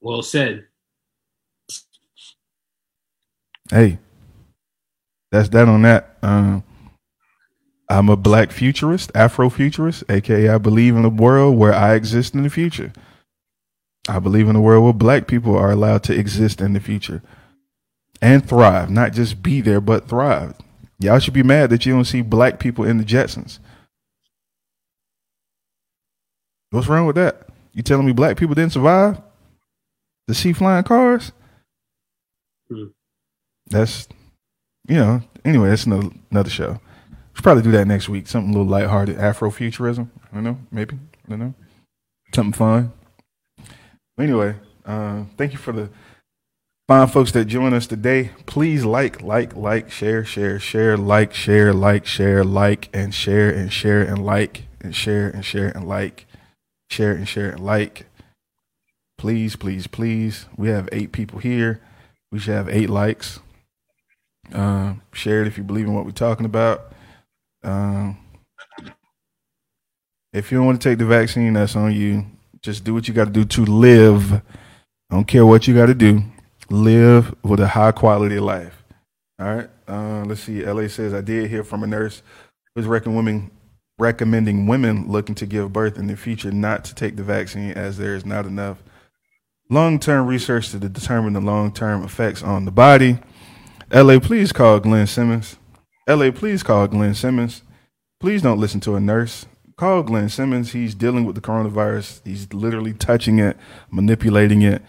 Well 0.00 0.22
said. 0.22 0.66
Hey, 3.68 3.98
that's 5.32 5.48
that 5.48 5.66
on 5.66 5.82
that. 5.82 6.16
Um, 6.22 6.62
I'm 7.90 8.08
a 8.08 8.16
black 8.16 8.52
futurist, 8.52 9.12
Afrofuturist, 9.14 10.04
aka 10.10 10.48
I 10.48 10.58
believe 10.58 10.96
in 10.96 11.04
a 11.04 11.08
world 11.08 11.56
where 11.56 11.74
I 11.74 11.94
exist 11.94 12.34
in 12.34 12.42
the 12.42 12.50
future. 12.50 12.92
I 14.08 14.18
believe 14.18 14.48
in 14.48 14.56
a 14.56 14.60
world 14.60 14.84
where 14.84 14.92
black 14.92 15.26
people 15.26 15.56
are 15.56 15.70
allowed 15.70 16.02
to 16.04 16.18
exist 16.18 16.60
in 16.60 16.72
the 16.74 16.80
future 16.80 17.22
and 18.20 18.46
thrive, 18.46 18.90
not 18.90 19.12
just 19.12 19.42
be 19.42 19.60
there, 19.60 19.80
but 19.80 20.08
thrive. 20.08 20.54
Y'all 20.98 21.18
should 21.18 21.34
be 21.34 21.42
mad 21.42 21.70
that 21.70 21.86
you 21.86 21.94
don't 21.94 22.04
see 22.04 22.22
black 22.22 22.58
people 22.58 22.84
in 22.84 22.98
the 22.98 23.04
Jetsons. 23.04 23.58
What's 26.70 26.88
wrong 26.88 27.06
with 27.06 27.16
that? 27.16 27.48
You 27.72 27.82
telling 27.82 28.06
me 28.06 28.12
black 28.12 28.36
people 28.36 28.54
didn't 28.54 28.72
survive 28.72 29.20
to 30.26 30.34
see 30.34 30.52
flying 30.52 30.84
cars? 30.84 31.32
Hmm. 32.68 32.86
That's, 33.66 34.08
you 34.88 34.96
know, 34.96 35.22
anyway, 35.44 35.68
that's 35.68 35.86
another, 35.86 36.10
another 36.30 36.50
show. 36.50 36.80
Should 37.38 37.44
probably 37.44 37.62
do 37.62 37.70
that 37.70 37.86
next 37.86 38.08
week. 38.08 38.26
Something 38.26 38.52
a 38.52 38.58
little 38.58 38.68
lighthearted, 38.68 39.16
Afrofuturism. 39.16 40.08
I 40.32 40.34
don't 40.34 40.42
know, 40.42 40.58
maybe. 40.72 40.96
I 40.96 41.30
don't 41.30 41.38
know. 41.38 41.54
Something 42.34 42.52
fun. 42.52 42.92
Anyway, 44.18 44.56
uh, 44.84 45.22
thank 45.36 45.52
you 45.52 45.58
for 45.58 45.70
the 45.70 45.88
fine 46.88 47.06
folks 47.06 47.30
that 47.30 47.44
join 47.44 47.74
us 47.74 47.86
today. 47.86 48.32
Please 48.46 48.84
like, 48.84 49.22
like, 49.22 49.54
like, 49.54 49.88
share, 49.88 50.24
share, 50.24 50.58
share, 50.58 50.96
like, 50.96 51.32
share, 51.32 51.72
like, 51.72 52.06
share, 52.06 52.42
like, 52.42 52.88
and 52.92 53.14
share, 53.14 53.48
and 53.50 53.72
share, 53.72 54.02
and 54.02 54.26
like, 54.26 54.64
and 54.80 54.92
share, 54.92 55.28
and 55.28 55.44
share, 55.44 55.68
and 55.68 55.86
like, 55.86 56.26
share, 56.90 57.12
and 57.12 57.28
share, 57.28 57.50
and 57.50 57.60
like. 57.60 58.06
Please, 59.16 59.54
please, 59.54 59.86
please. 59.86 60.46
We 60.56 60.70
have 60.70 60.88
eight 60.90 61.12
people 61.12 61.38
here. 61.38 61.82
We 62.32 62.40
should 62.40 62.54
have 62.54 62.68
eight 62.68 62.90
likes. 62.90 63.38
Um, 64.52 65.02
share 65.12 65.42
it 65.42 65.46
if 65.46 65.56
you 65.56 65.62
believe 65.62 65.86
in 65.86 65.94
what 65.94 66.04
we're 66.04 66.10
talking 66.10 66.46
about. 66.46 66.92
Um, 67.62 68.18
if 70.32 70.50
you 70.50 70.58
don't 70.58 70.66
want 70.66 70.80
to 70.80 70.88
take 70.88 70.98
the 70.98 71.06
vaccine, 71.06 71.54
that's 71.54 71.76
on 71.76 71.92
you. 71.92 72.24
Just 72.60 72.84
do 72.84 72.94
what 72.94 73.08
you 73.08 73.14
got 73.14 73.26
to 73.26 73.30
do 73.30 73.44
to 73.44 73.64
live. 73.64 74.32
I 74.32 74.40
don't 75.10 75.26
care 75.26 75.46
what 75.46 75.66
you 75.66 75.74
got 75.74 75.86
to 75.86 75.94
do. 75.94 76.22
Live 76.70 77.34
with 77.42 77.60
a 77.60 77.68
high 77.68 77.92
quality 77.92 78.36
of 78.36 78.44
life. 78.44 78.84
All 79.38 79.54
right. 79.54 79.70
Uh, 79.86 80.24
let's 80.26 80.42
see. 80.42 80.64
LA 80.64 80.88
says 80.88 81.14
I 81.14 81.20
did 81.20 81.48
hear 81.48 81.64
from 81.64 81.82
a 81.82 81.86
nurse 81.86 82.22
who's 82.74 82.86
recommending 82.86 83.16
women, 83.16 83.50
recommending 83.98 84.66
women 84.66 85.10
looking 85.10 85.34
to 85.36 85.46
give 85.46 85.72
birth 85.72 85.98
in 85.98 86.08
the 86.08 86.16
future 86.16 86.50
not 86.50 86.84
to 86.84 86.94
take 86.94 87.16
the 87.16 87.22
vaccine 87.22 87.72
as 87.72 87.96
there 87.96 88.14
is 88.14 88.26
not 88.26 88.44
enough 88.44 88.82
long 89.70 89.98
term 89.98 90.26
research 90.26 90.70
to 90.70 90.78
determine 90.78 91.32
the 91.32 91.40
long 91.40 91.72
term 91.72 92.02
effects 92.02 92.42
on 92.42 92.64
the 92.64 92.70
body. 92.70 93.18
LA, 93.92 94.18
please 94.18 94.52
call 94.52 94.80
Glenn 94.80 95.06
Simmons. 95.06 95.56
LA, 96.08 96.30
please 96.30 96.62
call 96.62 96.86
Glenn 96.88 97.14
Simmons. 97.14 97.62
Please 98.18 98.40
don't 98.40 98.58
listen 98.58 98.80
to 98.80 98.94
a 98.94 99.00
nurse. 99.00 99.44
Call 99.76 100.02
Glenn 100.02 100.30
Simmons. 100.30 100.72
He's 100.72 100.94
dealing 100.94 101.26
with 101.26 101.34
the 101.34 101.42
coronavirus. 101.42 102.22
He's 102.24 102.50
literally 102.54 102.94
touching 102.94 103.38
it, 103.38 103.58
manipulating 103.90 104.62
it, 104.62 104.80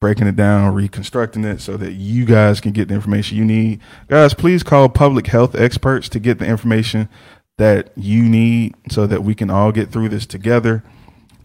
breaking 0.00 0.26
it 0.26 0.36
down, 0.36 0.74
reconstructing 0.74 1.44
it 1.44 1.60
so 1.60 1.76
that 1.76 1.92
you 1.92 2.24
guys 2.24 2.58
can 2.58 2.72
get 2.72 2.88
the 2.88 2.94
information 2.94 3.36
you 3.36 3.44
need. 3.44 3.80
Guys, 4.08 4.32
please 4.32 4.62
call 4.62 4.88
public 4.88 5.26
health 5.26 5.54
experts 5.54 6.08
to 6.08 6.18
get 6.18 6.38
the 6.38 6.46
information 6.46 7.10
that 7.58 7.92
you 7.94 8.22
need 8.22 8.74
so 8.90 9.06
that 9.06 9.22
we 9.22 9.34
can 9.34 9.50
all 9.50 9.72
get 9.72 9.90
through 9.92 10.08
this 10.08 10.24
together. 10.24 10.82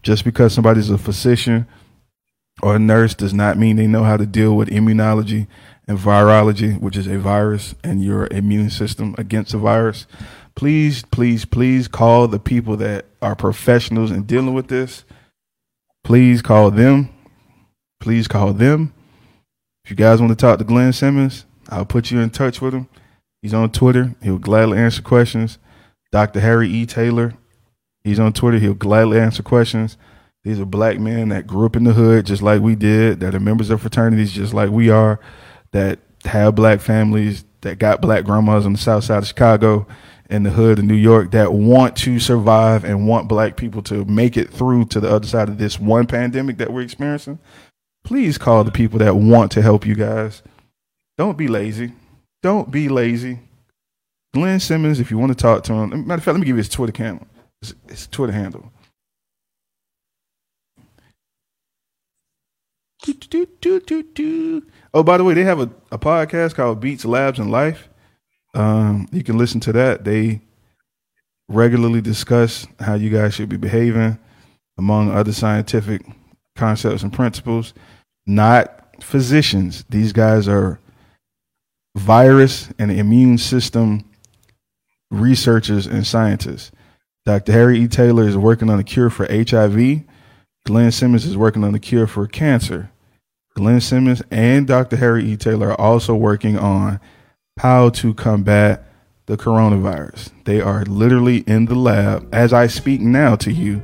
Just 0.02 0.24
because 0.24 0.54
somebody's 0.54 0.88
a 0.88 0.96
physician 0.96 1.66
or 2.62 2.76
a 2.76 2.78
nurse 2.78 3.12
does 3.12 3.34
not 3.34 3.58
mean 3.58 3.76
they 3.76 3.86
know 3.86 4.04
how 4.04 4.16
to 4.16 4.24
deal 4.24 4.56
with 4.56 4.70
immunology 4.70 5.48
and 5.88 5.98
virology, 5.98 6.80
which 6.80 6.96
is 6.96 7.06
a 7.06 7.18
virus 7.18 7.74
and 7.84 8.02
your 8.02 8.26
immune 8.30 8.70
system 8.70 9.14
against 9.18 9.54
a 9.54 9.58
virus. 9.58 10.06
Please, 10.54 11.04
please, 11.04 11.44
please 11.44 11.86
call 11.86 12.28
the 12.28 12.38
people 12.38 12.76
that 12.78 13.06
are 13.20 13.36
professionals 13.36 14.10
in 14.10 14.24
dealing 14.24 14.54
with 14.54 14.68
this. 14.68 15.04
Please 16.02 16.42
call 16.42 16.70
them. 16.70 17.10
Please 18.00 18.26
call 18.26 18.52
them. 18.52 18.92
If 19.84 19.90
you 19.90 19.96
guys 19.96 20.20
want 20.20 20.30
to 20.30 20.36
talk 20.36 20.58
to 20.58 20.64
Glenn 20.64 20.92
Simmons, 20.92 21.46
I'll 21.68 21.84
put 21.84 22.10
you 22.10 22.20
in 22.20 22.30
touch 22.30 22.60
with 22.60 22.74
him. 22.74 22.88
He's 23.42 23.54
on 23.54 23.70
Twitter. 23.70 24.14
He'll 24.22 24.38
gladly 24.38 24.78
answer 24.78 25.02
questions. 25.02 25.58
Dr. 26.10 26.40
Harry 26.40 26.68
E. 26.68 26.86
Taylor. 26.86 27.34
He's 28.02 28.18
on 28.18 28.32
Twitter. 28.32 28.58
He'll 28.58 28.74
gladly 28.74 29.20
answer 29.20 29.42
questions. 29.42 29.96
These 30.42 30.60
are 30.60 30.64
black 30.64 30.98
men 31.00 31.28
that 31.30 31.46
grew 31.46 31.66
up 31.66 31.76
in 31.76 31.84
the 31.84 31.92
hood 31.92 32.26
just 32.26 32.40
like 32.40 32.62
we 32.62 32.76
did, 32.76 33.20
that 33.20 33.34
are 33.34 33.40
members 33.40 33.68
of 33.68 33.80
fraternities 33.80 34.32
just 34.32 34.54
like 34.54 34.70
we 34.70 34.90
are, 34.90 35.18
that 35.76 35.98
have 36.24 36.54
black 36.54 36.80
families, 36.80 37.44
that 37.60 37.78
got 37.78 38.00
black 38.00 38.24
grandmas 38.24 38.64
on 38.64 38.72
the 38.72 38.78
south 38.78 39.04
side 39.04 39.18
of 39.18 39.26
Chicago, 39.26 39.86
in 40.30 40.42
the 40.42 40.50
hood 40.50 40.78
of 40.78 40.84
New 40.84 40.94
York, 40.94 41.30
that 41.32 41.52
want 41.52 41.96
to 41.98 42.18
survive 42.18 42.82
and 42.82 43.06
want 43.06 43.28
black 43.28 43.56
people 43.56 43.82
to 43.82 44.04
make 44.06 44.36
it 44.36 44.50
through 44.50 44.86
to 44.86 45.00
the 45.00 45.08
other 45.08 45.26
side 45.26 45.48
of 45.48 45.58
this 45.58 45.78
one 45.78 46.06
pandemic 46.06 46.56
that 46.56 46.72
we're 46.72 46.80
experiencing. 46.80 47.38
Please 48.04 48.38
call 48.38 48.64
the 48.64 48.72
people 48.72 48.98
that 49.00 49.16
want 49.16 49.52
to 49.52 49.62
help 49.62 49.86
you 49.86 49.94
guys. 49.94 50.42
Don't 51.18 51.36
be 51.36 51.46
lazy. 51.46 51.92
Don't 52.42 52.70
be 52.70 52.88
lazy. 52.88 53.40
Glenn 54.32 54.58
Simmons, 54.58 54.98
if 54.98 55.10
you 55.10 55.18
want 55.18 55.30
to 55.30 55.36
talk 55.36 55.62
to 55.64 55.74
him, 55.74 56.06
matter 56.06 56.18
of 56.18 56.24
fact, 56.24 56.34
let 56.34 56.40
me 56.40 56.46
give 56.46 56.56
you 56.56 56.58
his 56.58 56.68
Twitter 56.68 57.02
handle. 57.02 57.26
His, 57.60 57.74
his 57.88 58.06
Twitter 58.06 58.32
handle. 58.32 58.72
Do, 63.02 63.12
do, 63.12 63.46
do, 63.60 63.80
do, 63.80 64.02
do. 64.02 64.62
Oh, 64.96 65.02
by 65.02 65.18
the 65.18 65.24
way, 65.24 65.34
they 65.34 65.44
have 65.44 65.60
a, 65.60 65.68
a 65.92 65.98
podcast 65.98 66.54
called 66.54 66.80
Beats, 66.80 67.04
Labs, 67.04 67.38
and 67.38 67.50
Life. 67.50 67.90
Um, 68.54 69.06
you 69.12 69.22
can 69.22 69.36
listen 69.36 69.60
to 69.60 69.72
that. 69.74 70.04
They 70.04 70.40
regularly 71.50 72.00
discuss 72.00 72.66
how 72.80 72.94
you 72.94 73.10
guys 73.10 73.34
should 73.34 73.50
be 73.50 73.58
behaving, 73.58 74.18
among 74.78 75.10
other 75.10 75.34
scientific 75.34 76.00
concepts 76.56 77.02
and 77.02 77.12
principles. 77.12 77.74
Not 78.24 79.02
physicians. 79.02 79.84
These 79.90 80.14
guys 80.14 80.48
are 80.48 80.80
virus 81.94 82.72
and 82.78 82.90
immune 82.90 83.36
system 83.36 84.02
researchers 85.10 85.86
and 85.86 86.06
scientists. 86.06 86.72
Dr. 87.26 87.52
Harry 87.52 87.80
E. 87.80 87.86
Taylor 87.86 88.26
is 88.26 88.38
working 88.38 88.70
on 88.70 88.78
a 88.78 88.84
cure 88.84 89.10
for 89.10 89.26
HIV. 89.30 90.04
Glenn 90.64 90.90
Simmons 90.90 91.26
is 91.26 91.36
working 91.36 91.64
on 91.64 91.74
a 91.74 91.78
cure 91.78 92.06
for 92.06 92.26
cancer. 92.26 92.90
Glenn 93.56 93.80
Simmons 93.80 94.22
and 94.30 94.66
Dr. 94.66 94.96
Harry 94.96 95.24
E. 95.24 95.36
Taylor 95.36 95.70
are 95.70 95.80
also 95.80 96.14
working 96.14 96.58
on 96.58 97.00
how 97.56 97.88
to 97.88 98.12
combat 98.12 98.84
the 99.24 99.38
coronavirus. 99.38 100.30
They 100.44 100.60
are 100.60 100.84
literally 100.84 101.38
in 101.38 101.64
the 101.64 101.74
lab 101.74 102.28
as 102.34 102.52
I 102.52 102.66
speak 102.66 103.00
now 103.00 103.34
to 103.36 103.50
you, 103.50 103.82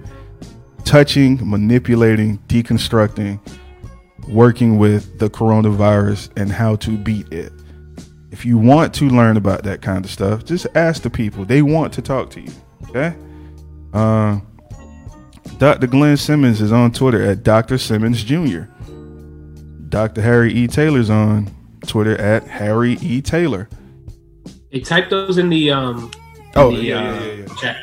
touching, 0.85 1.41
manipulating, 1.43 2.37
deconstructing, 2.49 3.41
working 4.29 4.77
with 4.77 5.19
the 5.19 5.31
coronavirus 5.31 6.29
and 6.37 6.53
how 6.53 6.77
to 6.77 6.99
beat 6.99 7.33
it. 7.33 7.51
If 8.31 8.45
you 8.45 8.59
want 8.59 8.93
to 8.95 9.09
learn 9.09 9.39
about 9.39 9.63
that 9.65 9.81
kind 9.81 10.05
of 10.05 10.11
stuff, 10.11 10.45
just 10.45 10.67
ask 10.75 11.03
the 11.03 11.11
people. 11.11 11.47
They 11.47 11.63
want 11.63 11.95
to 11.95 12.03
talk 12.03 12.29
to 12.33 12.43
you. 12.43 12.53
Okay? 12.91 13.17
Uh, 13.95 14.41
Dr. 15.57 15.87
Glenn 15.87 16.19
Simmons 16.19 16.61
is 16.61 16.73
on 16.73 16.93
Twitter 16.93 17.23
at 17.23 17.43
Dr. 17.43 17.79
Simmons 17.79 18.23
Jr. 18.23 18.65
Dr. 19.93 20.23
Harry 20.23 20.51
E. 20.55 20.67
Taylor's 20.67 21.11
on 21.11 21.55
Twitter 21.87 22.19
at 22.19 22.45
Harry 22.45 22.95
E. 23.03 23.21
Taylor. 23.21 23.69
They 24.73 24.81
type 24.81 25.11
those 25.11 25.37
in 25.37 25.51
the 25.51 25.71
um. 25.71 26.11
in 26.35 26.51
Oh, 26.55 26.75
the, 26.75 26.83
yeah, 26.83 26.97
uh, 26.99 27.03
yeah, 27.03 27.25
yeah, 27.25 27.33
yeah. 27.35 27.55
Chat. 27.57 27.77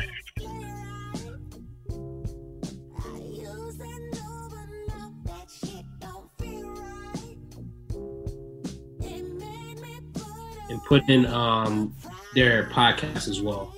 And 10.69 10.83
put 10.85 11.07
in 11.09 11.27
um 11.27 11.95
their 12.33 12.65
podcast 12.69 13.27
as 13.27 13.39
well. 13.41 13.75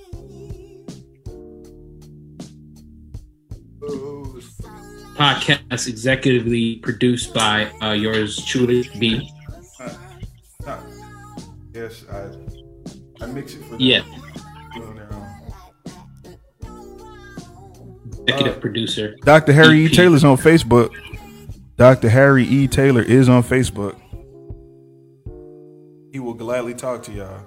Podcast 5.16 5.60
executively 5.88 6.80
produced 6.82 7.34
by 7.34 7.66
uh, 7.82 7.92
yours 7.92 8.42
truly, 8.44 8.88
B. 8.98 9.28
Yes, 11.74 12.04
I 12.10 12.28
I 13.22 13.26
mix 13.26 13.54
it 13.54 13.62
for 13.64 13.70
them. 13.70 13.80
Yeah, 13.80 14.02
Doing 14.74 14.94
their 14.96 15.08
own. 15.12 15.26
executive 18.18 18.56
Uh, 18.56 18.60
producer. 18.60 19.16
Dr. 19.24 19.52
Harry 19.52 19.82
E. 19.82 19.86
EP. 19.86 19.92
Taylor's 19.92 20.24
on 20.24 20.36
Facebook. 20.36 20.90
Dr. 21.76 22.08
Harry 22.08 22.44
E. 22.44 22.68
Taylor 22.68 23.02
is 23.02 23.28
on 23.28 23.42
Facebook. 23.42 23.96
He 26.12 26.18
will 26.20 26.34
gladly 26.34 26.74
talk 26.74 27.02
to 27.04 27.12
y'all. 27.12 27.46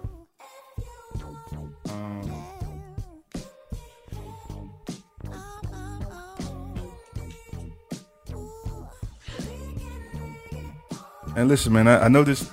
And 11.35 11.47
listen, 11.47 11.73
man, 11.73 11.87
I, 11.87 12.05
I 12.05 12.07
know 12.07 12.23
this 12.23 12.49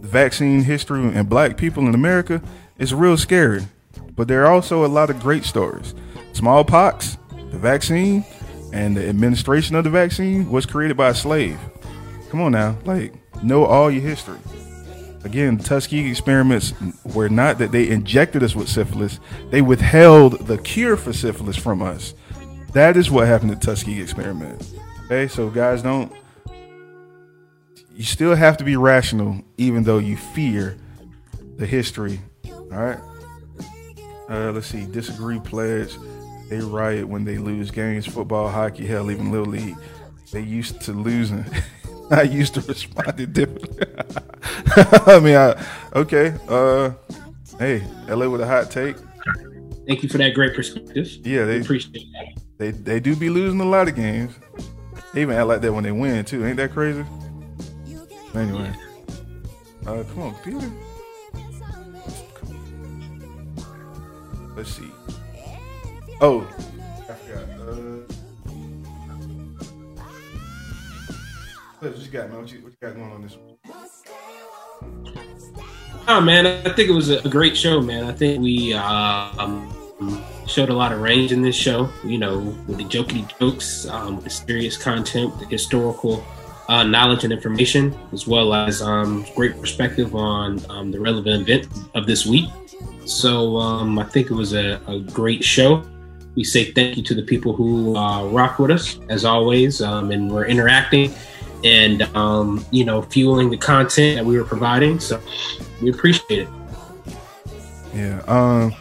vaccine 0.00 0.62
history 0.62 1.00
and 1.00 1.28
black 1.28 1.56
people 1.56 1.86
in 1.86 1.94
America 1.94 2.42
is 2.78 2.92
real 2.92 3.16
scary, 3.16 3.66
but 4.16 4.28
there 4.28 4.44
are 4.44 4.52
also 4.52 4.84
a 4.84 4.88
lot 4.88 5.10
of 5.10 5.20
great 5.20 5.44
stories. 5.44 5.94
Smallpox, 6.32 7.16
the 7.50 7.58
vaccine, 7.58 8.24
and 8.72 8.96
the 8.96 9.08
administration 9.08 9.76
of 9.76 9.84
the 9.84 9.90
vaccine 9.90 10.50
was 10.50 10.66
created 10.66 10.96
by 10.96 11.10
a 11.10 11.14
slave. 11.14 11.58
Come 12.30 12.40
on 12.40 12.52
now, 12.52 12.76
like 12.84 13.14
know 13.42 13.64
all 13.64 13.90
your 13.90 14.02
history. 14.02 14.38
Again, 15.22 15.56
Tuskegee 15.56 16.10
experiments 16.10 16.74
were 17.14 17.30
not 17.30 17.58
that 17.58 17.72
they 17.72 17.88
injected 17.88 18.42
us 18.42 18.54
with 18.54 18.68
syphilis; 18.68 19.20
they 19.50 19.62
withheld 19.62 20.46
the 20.46 20.58
cure 20.58 20.96
for 20.96 21.12
syphilis 21.12 21.56
from 21.56 21.80
us. 21.80 22.14
That 22.72 22.96
is 22.96 23.10
what 23.10 23.26
happened 23.26 23.52
to 23.52 23.56
Tuskegee 23.56 24.02
experiment. 24.02 24.68
Okay, 25.06 25.28
so 25.28 25.48
guys, 25.48 25.82
don't. 25.82 26.12
You 27.94 28.04
still 28.04 28.34
have 28.34 28.56
to 28.58 28.64
be 28.64 28.76
rational, 28.76 29.40
even 29.56 29.84
though 29.84 29.98
you 29.98 30.16
fear 30.16 30.76
the 31.56 31.66
history. 31.66 32.20
All 32.50 32.68
right. 32.70 32.98
Uh, 34.28 34.50
let's 34.52 34.66
see. 34.66 34.84
Disagree 34.86 35.38
pledge. 35.38 35.96
They 36.48 36.58
riot 36.58 37.06
when 37.06 37.24
they 37.24 37.38
lose 37.38 37.70
games. 37.70 38.06
Football, 38.06 38.48
hockey, 38.48 38.86
hell, 38.86 39.10
even 39.10 39.30
little 39.30 39.46
league. 39.46 39.76
They 40.32 40.40
used 40.40 40.80
to 40.82 40.92
losing. 40.92 41.44
I 42.10 42.22
used 42.22 42.54
to 42.54 42.60
respond 42.62 43.16
to 43.16 43.26
differently. 43.26 43.86
I 44.76 45.20
mean, 45.20 45.36
I, 45.36 45.64
okay. 45.94 46.34
Uh, 46.48 46.90
hey, 47.58 47.82
LA 48.08 48.28
with 48.28 48.40
a 48.40 48.46
hot 48.46 48.70
take. 48.70 48.96
Thank 49.86 50.02
you 50.02 50.08
for 50.08 50.18
that 50.18 50.34
great 50.34 50.54
perspective. 50.54 51.08
Yeah, 51.24 51.44
they 51.44 51.60
Appreciate 51.60 52.06
that. 52.12 52.42
they 52.58 52.70
they 52.70 53.00
do 53.00 53.14
be 53.14 53.28
losing 53.28 53.60
a 53.60 53.64
lot 53.64 53.86
of 53.86 53.94
games. 53.94 54.34
They 55.12 55.22
even 55.22 55.36
act 55.36 55.46
like 55.46 55.60
that 55.60 55.72
when 55.72 55.84
they 55.84 55.92
win 55.92 56.24
too. 56.24 56.44
Ain't 56.44 56.56
that 56.56 56.72
crazy? 56.72 57.04
Anyway, 58.34 58.72
uh, 59.86 60.02
come 60.12 60.22
on, 60.22 60.34
computer. 60.34 60.70
Let's 64.56 64.70
see. 64.70 64.90
Oh, 66.20 66.40
I 67.08 67.14
forgot. 67.14 67.44
Uh, 67.60 68.14
what 71.78 71.98
you 71.98 72.08
got, 72.10 72.30
man? 72.30 72.40
What 72.40 72.52
you, 72.52 72.58
what 72.60 72.72
you 72.72 72.78
got 72.80 72.94
going 72.94 73.12
on 73.12 73.22
this? 73.22 73.36
one? 73.36 73.54
Oh 76.06 76.20
man, 76.20 76.46
I 76.46 76.72
think 76.74 76.90
it 76.90 76.94
was 76.94 77.10
a 77.10 77.28
great 77.28 77.56
show, 77.56 77.80
man. 77.80 78.04
I 78.04 78.12
think 78.12 78.42
we 78.42 78.74
uh, 78.74 79.30
um, 79.38 80.24
showed 80.46 80.68
a 80.68 80.74
lot 80.74 80.92
of 80.92 81.00
range 81.00 81.32
in 81.32 81.40
this 81.40 81.56
show. 81.56 81.88
You 82.04 82.18
know, 82.18 82.38
with 82.66 82.78
the 82.78 82.84
jokey 82.84 83.26
jokes, 83.38 83.86
um, 83.86 84.20
the 84.20 84.30
serious 84.30 84.76
content, 84.76 85.38
the 85.38 85.46
historical 85.46 86.24
uh, 86.68 86.82
knowledge 86.82 87.24
and 87.24 87.32
information, 87.32 87.96
as 88.12 88.26
well 88.26 88.54
as 88.54 88.82
um, 88.82 89.24
great 89.34 89.60
perspective 89.60 90.14
on 90.14 90.60
um, 90.70 90.90
the 90.90 91.00
relevant 91.00 91.48
event 91.48 91.68
of 91.94 92.06
this 92.06 92.26
week. 92.26 92.48
So 93.04 93.56
um, 93.56 93.98
I 93.98 94.04
think 94.04 94.30
it 94.30 94.34
was 94.34 94.54
a, 94.54 94.80
a 94.86 95.00
great 95.00 95.44
show. 95.44 95.84
We 96.34 96.44
say 96.44 96.72
thank 96.72 96.96
you 96.96 97.02
to 97.04 97.14
the 97.14 97.22
people 97.22 97.54
who 97.54 97.96
uh, 97.96 98.26
rock 98.28 98.58
with 98.58 98.70
us 98.70 98.98
as 99.08 99.24
always, 99.24 99.80
um, 99.82 100.10
and 100.10 100.30
we're 100.30 100.46
interacting 100.46 101.14
and 101.64 102.02
um, 102.14 102.64
you 102.70 102.84
know 102.84 103.02
fueling 103.02 103.50
the 103.50 103.56
content 103.56 104.16
that 104.16 104.24
we 104.24 104.38
were 104.38 104.44
providing. 104.44 105.00
So 105.00 105.20
we 105.80 105.90
appreciate 105.90 106.40
it. 106.40 106.48
Yeah. 107.94 108.20
Um 108.26 108.74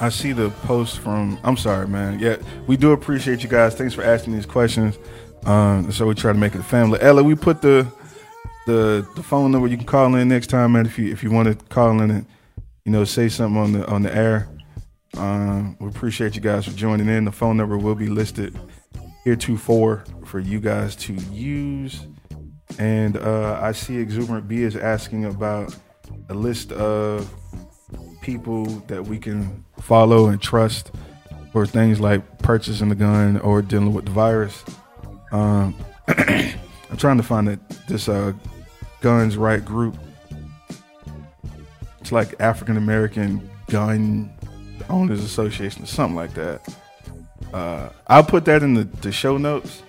I 0.00 0.08
see 0.08 0.32
the 0.32 0.50
post 0.50 0.98
from 0.98 1.38
I'm 1.44 1.56
sorry, 1.56 1.86
man. 1.86 2.18
Yeah, 2.18 2.36
we 2.66 2.76
do 2.76 2.92
appreciate 2.92 3.42
you 3.42 3.48
guys. 3.48 3.74
Thanks 3.74 3.94
for 3.94 4.02
asking 4.02 4.34
these 4.34 4.46
questions. 4.46 4.98
Um 5.46 5.90
so 5.92 6.06
we 6.06 6.14
try 6.14 6.32
to 6.32 6.38
make 6.38 6.54
it 6.54 6.60
a 6.60 6.64
family. 6.64 6.98
Ella, 7.00 7.22
we 7.22 7.34
put 7.34 7.62
the 7.62 7.86
the 8.66 9.06
the 9.14 9.22
phone 9.22 9.52
number 9.52 9.68
you 9.68 9.76
can 9.76 9.86
call 9.86 10.14
in 10.14 10.28
next 10.28 10.48
time, 10.48 10.72
man, 10.72 10.86
if 10.86 10.98
you 10.98 11.12
if 11.12 11.22
you 11.22 11.30
want 11.30 11.48
to 11.48 11.64
call 11.66 12.00
in 12.00 12.10
and 12.10 12.26
you 12.84 12.92
know 12.92 13.04
say 13.04 13.28
something 13.28 13.60
on 13.60 13.72
the 13.72 13.86
on 13.86 14.02
the 14.02 14.14
air. 14.14 14.48
Um 15.16 15.76
we 15.80 15.88
appreciate 15.88 16.34
you 16.34 16.40
guys 16.40 16.64
for 16.66 16.72
joining 16.72 17.08
in. 17.08 17.24
The 17.24 17.32
phone 17.32 17.56
number 17.56 17.76
will 17.78 17.94
be 17.94 18.08
listed 18.08 18.58
heretofore 19.24 20.04
for 20.26 20.38
you 20.38 20.60
guys 20.60 20.94
to 20.96 21.14
use. 21.32 22.06
And 22.78 23.16
uh, 23.16 23.58
I 23.60 23.72
see 23.72 23.96
Exuberant 23.96 24.48
B 24.48 24.62
is 24.62 24.76
asking 24.76 25.24
about 25.24 25.74
a 26.28 26.34
list 26.34 26.72
of 26.72 27.32
people 28.20 28.64
that 28.88 29.04
we 29.04 29.18
can 29.18 29.64
follow 29.80 30.26
and 30.26 30.40
trust 30.40 30.90
for 31.52 31.66
things 31.66 32.00
like 32.00 32.38
purchasing 32.38 32.88
the 32.88 32.94
gun 32.94 33.38
or 33.40 33.62
dealing 33.62 33.94
with 33.94 34.06
the 34.06 34.10
virus. 34.10 34.64
Um, 35.34 35.74
I'm 36.08 36.96
trying 36.96 37.16
to 37.16 37.24
find 37.24 37.48
it, 37.48 37.58
this 37.88 38.08
uh, 38.08 38.34
guns 39.00 39.36
right 39.36 39.64
group. 39.64 39.96
It's 42.00 42.12
like 42.12 42.36
African 42.38 42.76
American 42.76 43.50
Gun 43.68 44.32
Owners 44.88 45.24
Association 45.24 45.82
or 45.82 45.86
something 45.86 46.14
like 46.14 46.34
that. 46.34 46.76
Uh, 47.52 47.88
I'll 48.06 48.22
put 48.22 48.44
that 48.44 48.62
in 48.62 48.74
the, 48.74 48.84
the 48.84 49.10
show 49.10 49.36
notes. 49.36 49.82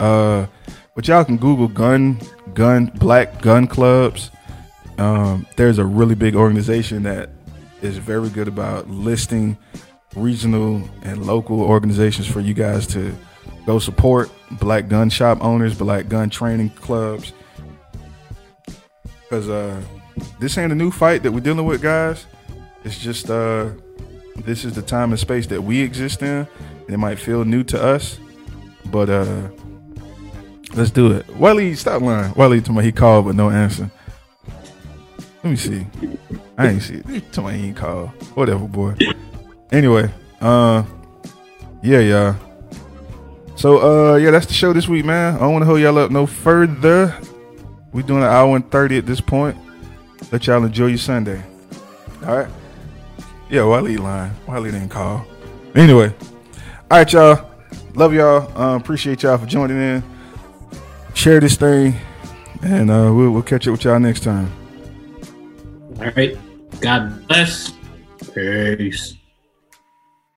Uh, 0.00 0.46
but 0.94 1.06
y'all 1.06 1.24
can 1.24 1.36
Google 1.36 1.68
gun 1.68 2.18
gun 2.54 2.86
black 2.94 3.42
gun 3.42 3.66
clubs. 3.66 4.30
Um, 4.96 5.46
there's 5.56 5.76
a 5.76 5.84
really 5.84 6.14
big 6.14 6.34
organization 6.34 7.02
that 7.02 7.28
is 7.82 7.98
very 7.98 8.30
good 8.30 8.48
about 8.48 8.88
listing 8.88 9.58
regional 10.16 10.82
and 11.02 11.26
local 11.26 11.60
organizations 11.60 12.26
for 12.26 12.40
you 12.40 12.54
guys 12.54 12.86
to 12.88 13.14
go 13.68 13.78
support 13.78 14.30
black 14.52 14.88
gun 14.88 15.10
shop 15.10 15.44
owners, 15.44 15.76
black 15.76 16.08
gun 16.08 16.30
training 16.30 16.70
clubs. 16.70 17.34
Because 19.20 19.50
uh, 19.50 19.78
this 20.40 20.56
ain't 20.56 20.72
a 20.72 20.74
new 20.74 20.90
fight 20.90 21.22
that 21.22 21.32
we're 21.32 21.40
dealing 21.40 21.66
with, 21.66 21.82
guys. 21.82 22.24
It's 22.82 22.98
just 22.98 23.28
uh, 23.28 23.68
this 24.36 24.64
is 24.64 24.72
the 24.72 24.80
time 24.80 25.10
and 25.10 25.20
space 25.20 25.46
that 25.48 25.62
we 25.62 25.82
exist 25.82 26.22
in. 26.22 26.48
It 26.88 26.96
might 26.96 27.18
feel 27.18 27.44
new 27.44 27.62
to 27.64 27.82
us, 27.82 28.18
but 28.86 29.10
uh, 29.10 29.48
let's 30.74 30.90
do 30.90 31.12
it. 31.12 31.28
Wiley, 31.36 31.74
stop 31.74 32.00
lying. 32.00 32.32
Wiley 32.36 32.62
told 32.62 32.78
me 32.78 32.84
he 32.84 32.90
called 32.90 33.26
but 33.26 33.34
no 33.34 33.50
answer. 33.50 33.90
Let 35.44 35.50
me 35.50 35.56
see. 35.56 35.86
I 36.56 36.68
ain't 36.68 36.82
see 36.82 37.02
it. 37.06 37.32
Told 37.34 37.48
me 37.48 37.58
he 37.58 37.66
ain't 37.66 37.76
called. 37.76 38.08
Whatever, 38.34 38.66
boy. 38.66 38.94
Anyway, 39.70 40.10
uh, 40.40 40.84
yeah, 41.82 42.00
y'all. 42.00 42.47
So, 43.58 44.12
uh, 44.12 44.16
yeah, 44.18 44.30
that's 44.30 44.46
the 44.46 44.54
show 44.54 44.72
this 44.72 44.86
week, 44.86 45.04
man. 45.04 45.34
I 45.34 45.40
don't 45.40 45.52
want 45.52 45.62
to 45.62 45.66
hold 45.66 45.80
y'all 45.80 45.98
up 45.98 46.12
no 46.12 46.26
further. 46.26 47.12
We 47.92 48.04
doing 48.04 48.22
an 48.22 48.28
hour 48.28 48.54
and 48.54 48.70
thirty 48.70 48.96
at 48.98 49.04
this 49.04 49.20
point. 49.20 49.56
Let 50.30 50.46
y'all 50.46 50.62
enjoy 50.62 50.86
your 50.86 50.98
Sunday. 50.98 51.42
All 52.24 52.36
right. 52.36 52.48
Yeah, 53.50 53.64
Wiley 53.64 53.96
lying. 53.96 54.30
Wiley 54.46 54.70
didn't 54.70 54.90
call. 54.90 55.26
Anyway, 55.74 56.14
all 56.88 56.98
right, 56.98 57.12
y'all. 57.12 57.50
Love 57.94 58.14
y'all. 58.14 58.56
Uh, 58.56 58.76
appreciate 58.76 59.24
y'all 59.24 59.36
for 59.36 59.46
joining 59.46 59.76
in. 59.76 60.04
Share 61.14 61.40
this 61.40 61.56
thing, 61.56 61.96
and 62.62 62.92
uh, 62.92 63.10
we'll, 63.12 63.32
we'll 63.32 63.42
catch 63.42 63.66
up 63.66 63.72
with 63.72 63.82
y'all 63.82 63.98
next 63.98 64.22
time. 64.22 64.52
All 65.98 66.12
right. 66.16 66.38
God 66.80 67.26
bless. 67.26 67.72
Peace. 68.32 69.16